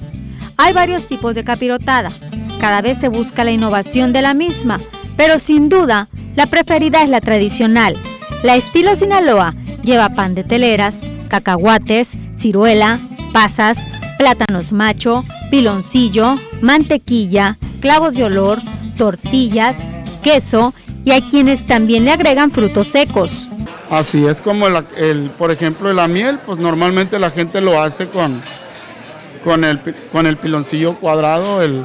Hay 0.58 0.74
varios 0.74 1.08
tipos 1.08 1.34
de 1.34 1.44
capirotada. 1.44 2.12
Cada 2.62 2.84
vez 2.84 3.00
se 3.00 3.10
busca 3.10 3.44
la 3.44 3.50
innovación 3.50 4.14
de 4.14 4.22
la 4.22 4.36
misma, 4.36 4.80
pero 5.18 5.40
sin 5.40 5.68
duda 5.68 6.10
la 6.36 6.46
preferida 6.46 7.02
es 7.02 7.10
la 7.10 7.20
tradicional. 7.20 7.98
La 8.44 8.56
estilo 8.56 8.96
Sinaloa 8.96 9.56
lleva 9.84 10.10
pan 10.10 10.36
de 10.36 10.44
teleras, 10.44 11.10
cacahuates, 11.28 12.20
ciruela, 12.38 13.02
pasas, 13.34 13.88
plátanos 14.20 14.74
macho, 14.74 15.26
piloncillo, 15.50 16.36
mantequilla, 16.62 17.58
clavos 17.80 18.14
de 18.14 18.26
olor, 18.26 18.62
tortillas, 18.96 19.88
queso 20.22 20.76
y 21.04 21.12
hay 21.12 21.24
quienes 21.24 21.66
también 21.66 22.06
le 22.06 22.12
agregan 22.12 22.52
frutos 22.52 22.90
secos. 22.90 23.50
Así 23.90 24.28
es 24.28 24.40
como 24.40 24.68
el, 24.68 25.32
por 25.32 25.50
ejemplo, 25.50 25.92
la 25.94 26.08
miel, 26.08 26.38
pues 26.46 26.60
normalmente 26.60 27.18
la 27.18 27.32
gente 27.32 27.60
lo 27.60 27.82
hace 27.82 28.08
con, 28.08 28.40
con, 29.44 29.64
el, 29.64 29.80
con 30.12 30.28
el 30.28 30.38
piloncillo 30.38 30.94
cuadrado 30.94 31.64
el, 31.64 31.84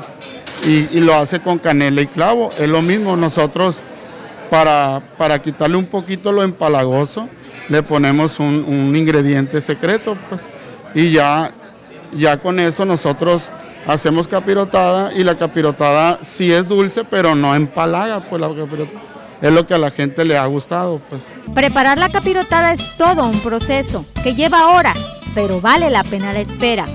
y, 0.66 0.88
y 0.97 1.01
lo 1.01 1.14
hace 1.14 1.40
con 1.40 1.59
canela 1.59 2.02
y 2.02 2.06
clavo. 2.06 2.51
Es 2.59 2.68
lo 2.68 2.82
mismo, 2.82 3.16
nosotros 3.16 3.80
para, 4.51 5.01
para 5.16 5.40
quitarle 5.40 5.76
un 5.76 5.86
poquito 5.86 6.32
lo 6.32 6.43
empalagoso, 6.43 7.28
le 7.68 7.82
ponemos 7.82 8.38
un, 8.38 8.64
un 8.66 8.94
ingrediente 8.94 9.60
secreto, 9.60 10.16
pues, 10.28 10.43
y 10.94 11.12
ya, 11.12 11.52
ya 12.12 12.36
con 12.36 12.60
eso 12.60 12.84
nosotros 12.84 13.43
hacemos 13.86 14.26
capirotada 14.26 15.12
y 15.12 15.22
la 15.22 15.36
capirotada 15.36 16.18
sí 16.22 16.52
es 16.52 16.66
dulce, 16.68 17.05
pero 17.05 17.34
no 17.34 17.55
empalaga, 17.55 18.20
pues 18.20 18.40
la 18.40 18.48
capirotada. 18.48 19.01
es 19.40 19.51
lo 19.51 19.66
que 19.66 19.74
a 19.74 19.78
la 19.78 19.90
gente 19.90 20.24
le 20.24 20.36
ha 20.36 20.47
gustado. 20.47 21.01
Pues. 21.09 21.22
Preparar 21.55 21.98
la 21.98 22.09
capirotada 22.09 22.72
es 22.72 22.97
todo 22.97 23.24
un 23.24 23.38
proceso 23.40 24.05
que 24.22 24.34
lleva 24.34 24.68
horas, 24.68 25.16
pero 25.34 25.60
vale 25.60 25.90
la 25.90 26.02
pena 26.02 26.32
la 26.32 26.40
espera. 26.40 26.86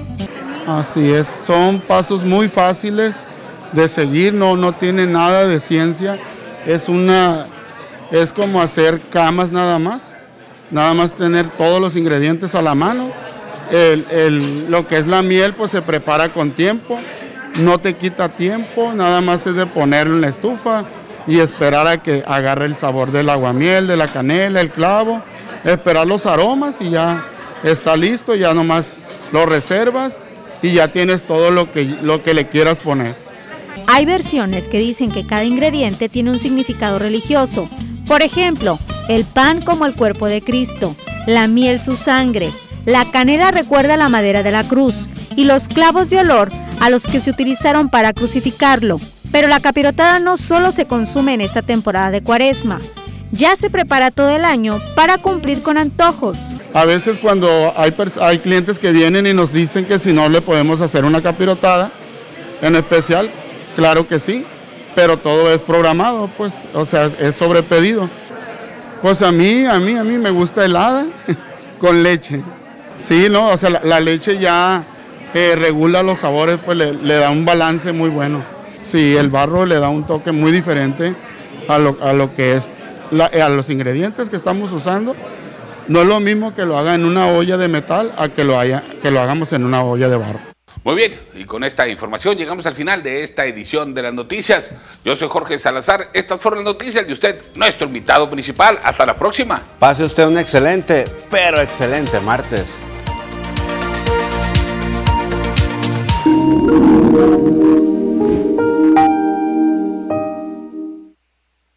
Así 0.68 1.12
es, 1.12 1.28
son 1.46 1.80
pasos 1.80 2.24
muy 2.24 2.48
fáciles 2.48 3.26
de 3.72 3.88
seguir, 3.88 4.34
no, 4.34 4.56
no 4.56 4.74
tiene 4.74 5.08
nada 5.08 5.46
de 5.46 5.60
ciencia, 5.60 6.20
es 6.66 6.90
una, 6.90 7.46
es 8.12 8.34
como 8.34 8.62
hacer 8.62 9.00
camas 9.10 9.52
nada 9.52 9.80
más, 9.80 10.16
nada 10.70 10.94
más 10.94 11.14
tener 11.14 11.50
todos 11.50 11.80
los 11.80 11.96
ingredientes 11.96 12.56
a 12.56 12.62
la 12.62 12.76
mano. 12.76 13.12
lo 14.70 14.88
que 14.88 14.98
es 14.98 15.08
la 15.08 15.22
miel 15.22 15.54
pues 15.54 15.72
se 15.72 15.82
prepara 15.82 16.30
con 16.30 16.52
tiempo, 16.52 17.00
no 17.56 17.78
te 17.78 17.96
quita 17.96 18.30
tiempo, 18.30 18.94
nada 18.94 19.22
más 19.22 19.48
es 19.48 19.56
de 19.56 19.66
ponerlo 19.66 20.16
en 20.16 20.22
la 20.22 20.30
estufa 20.30 20.86
y 21.28 21.40
esperar 21.40 21.88
a 21.88 22.02
que 22.02 22.24
agarre 22.26 22.66
el 22.66 22.76
sabor 22.76 23.12
del 23.12 23.30
aguamiel, 23.30 23.88
de 23.88 23.98
la 23.98 24.08
canela, 24.08 24.62
el 24.62 24.70
clavo, 24.70 25.22
esperar 25.64 26.08
los 26.08 26.26
aromas 26.26 26.78
y 26.82 26.90
ya 26.90 27.26
está 27.64 27.96
listo, 27.96 28.36
ya 28.36 28.54
nomás 28.54 28.96
lo 29.32 29.46
reservas 29.46 30.20
y 30.62 30.74
ya 30.74 30.90
tienes 30.90 31.24
todo 31.24 31.52
lo 31.52 31.72
que, 31.72 31.86
lo 32.02 32.22
que 32.24 32.34
le 32.34 32.48
quieras 32.48 32.78
poner. 32.78 33.21
Hay 33.88 34.06
versiones 34.06 34.68
que 34.68 34.80
dicen 34.80 35.12
que 35.12 35.26
cada 35.26 35.44
ingrediente 35.44 36.10
tiene 36.10 36.32
un 36.32 36.40
significado 36.40 37.00
religioso. 37.00 37.70
Por 38.08 38.22
ejemplo, 38.22 38.80
el 39.10 39.26
pan 39.26 39.62
como 39.62 39.86
el 39.86 39.96
cuerpo 39.96 40.28
de 40.28 40.42
Cristo, 40.42 40.96
la 41.28 41.48
miel 41.48 41.80
su 41.80 41.98
sangre, 41.98 42.52
la 42.86 43.12
canela 43.12 43.52
recuerda 43.52 43.98
la 43.98 44.10
madera 44.10 44.44
de 44.44 44.52
la 44.52 44.64
cruz 44.64 45.10
y 45.36 45.46
los 45.46 45.68
clavos 45.68 46.10
de 46.10 46.20
olor 46.20 46.52
a 46.80 46.90
los 46.90 47.06
que 47.06 47.20
se 47.20 47.30
utilizaron 47.30 47.90
para 47.90 48.14
crucificarlo. 48.14 49.00
Pero 49.32 49.48
la 49.48 49.60
capirotada 49.60 50.20
no 50.20 50.36
solo 50.36 50.72
se 50.72 50.86
consume 50.86 51.34
en 51.34 51.42
esta 51.42 51.62
temporada 51.62 52.12
de 52.12 52.22
cuaresma, 52.22 52.80
ya 53.32 53.56
se 53.56 53.70
prepara 53.70 54.12
todo 54.12 54.30
el 54.30 54.46
año 54.46 54.82
para 54.96 55.18
cumplir 55.18 55.62
con 55.62 55.78
antojos. 55.78 56.38
A 56.74 56.86
veces 56.86 57.18
cuando 57.18 57.74
hay, 57.76 58.40
clientes 58.40 58.80
que 58.80 58.92
vienen 58.92 59.28
y 59.28 59.34
nos 59.34 59.52
dicen 59.52 59.86
que 59.86 60.00
si 60.00 60.14
no 60.14 60.30
le 60.30 60.42
podemos 60.42 60.82
hacer 60.82 61.06
una 61.06 61.22
capirotada, 61.22 61.92
en 62.62 62.76
especial, 62.76 63.30
claro 63.76 64.08
que 64.08 64.20
sí, 64.20 64.46
pero 64.96 65.18
todo 65.18 65.54
es 65.54 65.62
programado, 65.62 66.30
pues, 66.38 66.54
o 66.74 66.86
sea, 66.86 67.10
es 67.20 67.36
sobre 67.36 67.64
pedido. 67.64 68.10
Pues 69.02 69.22
a 69.22 69.32
mí, 69.32 69.66
a 69.66 69.80
mí, 69.80 69.96
a 69.96 70.04
mí 70.04 70.18
me 70.18 70.30
gusta 70.30 70.64
helada 70.64 71.06
con 71.80 72.04
leche. 72.04 72.42
Sí, 72.98 73.28
no, 73.30 73.50
o 73.50 73.58
sea, 73.58 73.82
la 73.84 74.00
leche 74.00 74.38
ya 74.38 74.84
regula 75.34 76.04
los 76.04 76.20
sabores, 76.20 76.60
pues 76.64 76.78
le, 76.78 77.16
da 77.16 77.30
un 77.30 77.46
balance 77.46 77.92
muy 77.94 78.10
bueno. 78.10 78.44
Sí, 78.82 79.16
el 79.16 79.30
barro 79.30 79.66
le 79.66 79.80
da 79.80 79.90
un 79.90 80.06
toque 80.06 80.32
muy 80.32 80.52
diferente 80.52 81.16
a 81.68 81.78
lo, 81.78 81.98
a 82.02 82.14
lo 82.14 82.34
que 82.36 82.56
es, 82.56 82.70
a 83.20 83.50
los 83.50 83.70
ingredientes 83.70 84.30
que 84.30 84.36
estamos 84.36 84.72
usando. 84.72 85.16
No 85.88 86.02
es 86.02 86.08
lo 86.08 86.20
mismo 86.20 86.54
que 86.54 86.66
lo 86.66 86.78
haga 86.78 86.96
en 86.96 87.06
una 87.06 87.28
olla 87.28 87.58
de 87.58 87.68
metal 87.68 88.12
a 88.18 88.30
que 88.30 88.44
lo, 88.44 88.60
haya, 88.60 88.84
que 89.02 89.12
lo 89.12 89.20
hagamos 89.20 89.52
en 89.54 89.64
una 89.64 89.84
olla 89.84 90.08
de 90.10 90.18
barro. 90.18 90.51
Muy 90.84 90.96
bien, 90.96 91.20
y 91.36 91.46
con 91.46 91.64
esta 91.64 91.88
información 91.88 92.36
llegamos 92.36 92.66
al 92.66 92.74
final 92.74 93.04
de 93.04 93.22
esta 93.22 93.46
edición 93.46 93.94
de 93.94 94.02
las 94.02 94.14
noticias. 94.14 94.72
Yo 95.06 95.16
soy 95.16 95.28
Jorge 95.28 95.60
Salazar, 95.60 96.10
estas 96.14 96.42
fueron 96.42 96.64
las 96.64 96.74
noticias 96.74 97.06
de 97.06 97.14
usted, 97.14 97.40
nuestro 97.54 97.86
invitado 97.86 98.28
principal. 98.28 98.80
Hasta 98.84 99.06
la 99.06 99.16
próxima. 99.16 99.62
Pase 99.78 100.04
usted 100.04 100.26
un 100.26 100.40
excelente, 100.40 101.06
pero 101.30 101.62
excelente 101.62 102.20
martes. 102.20 102.82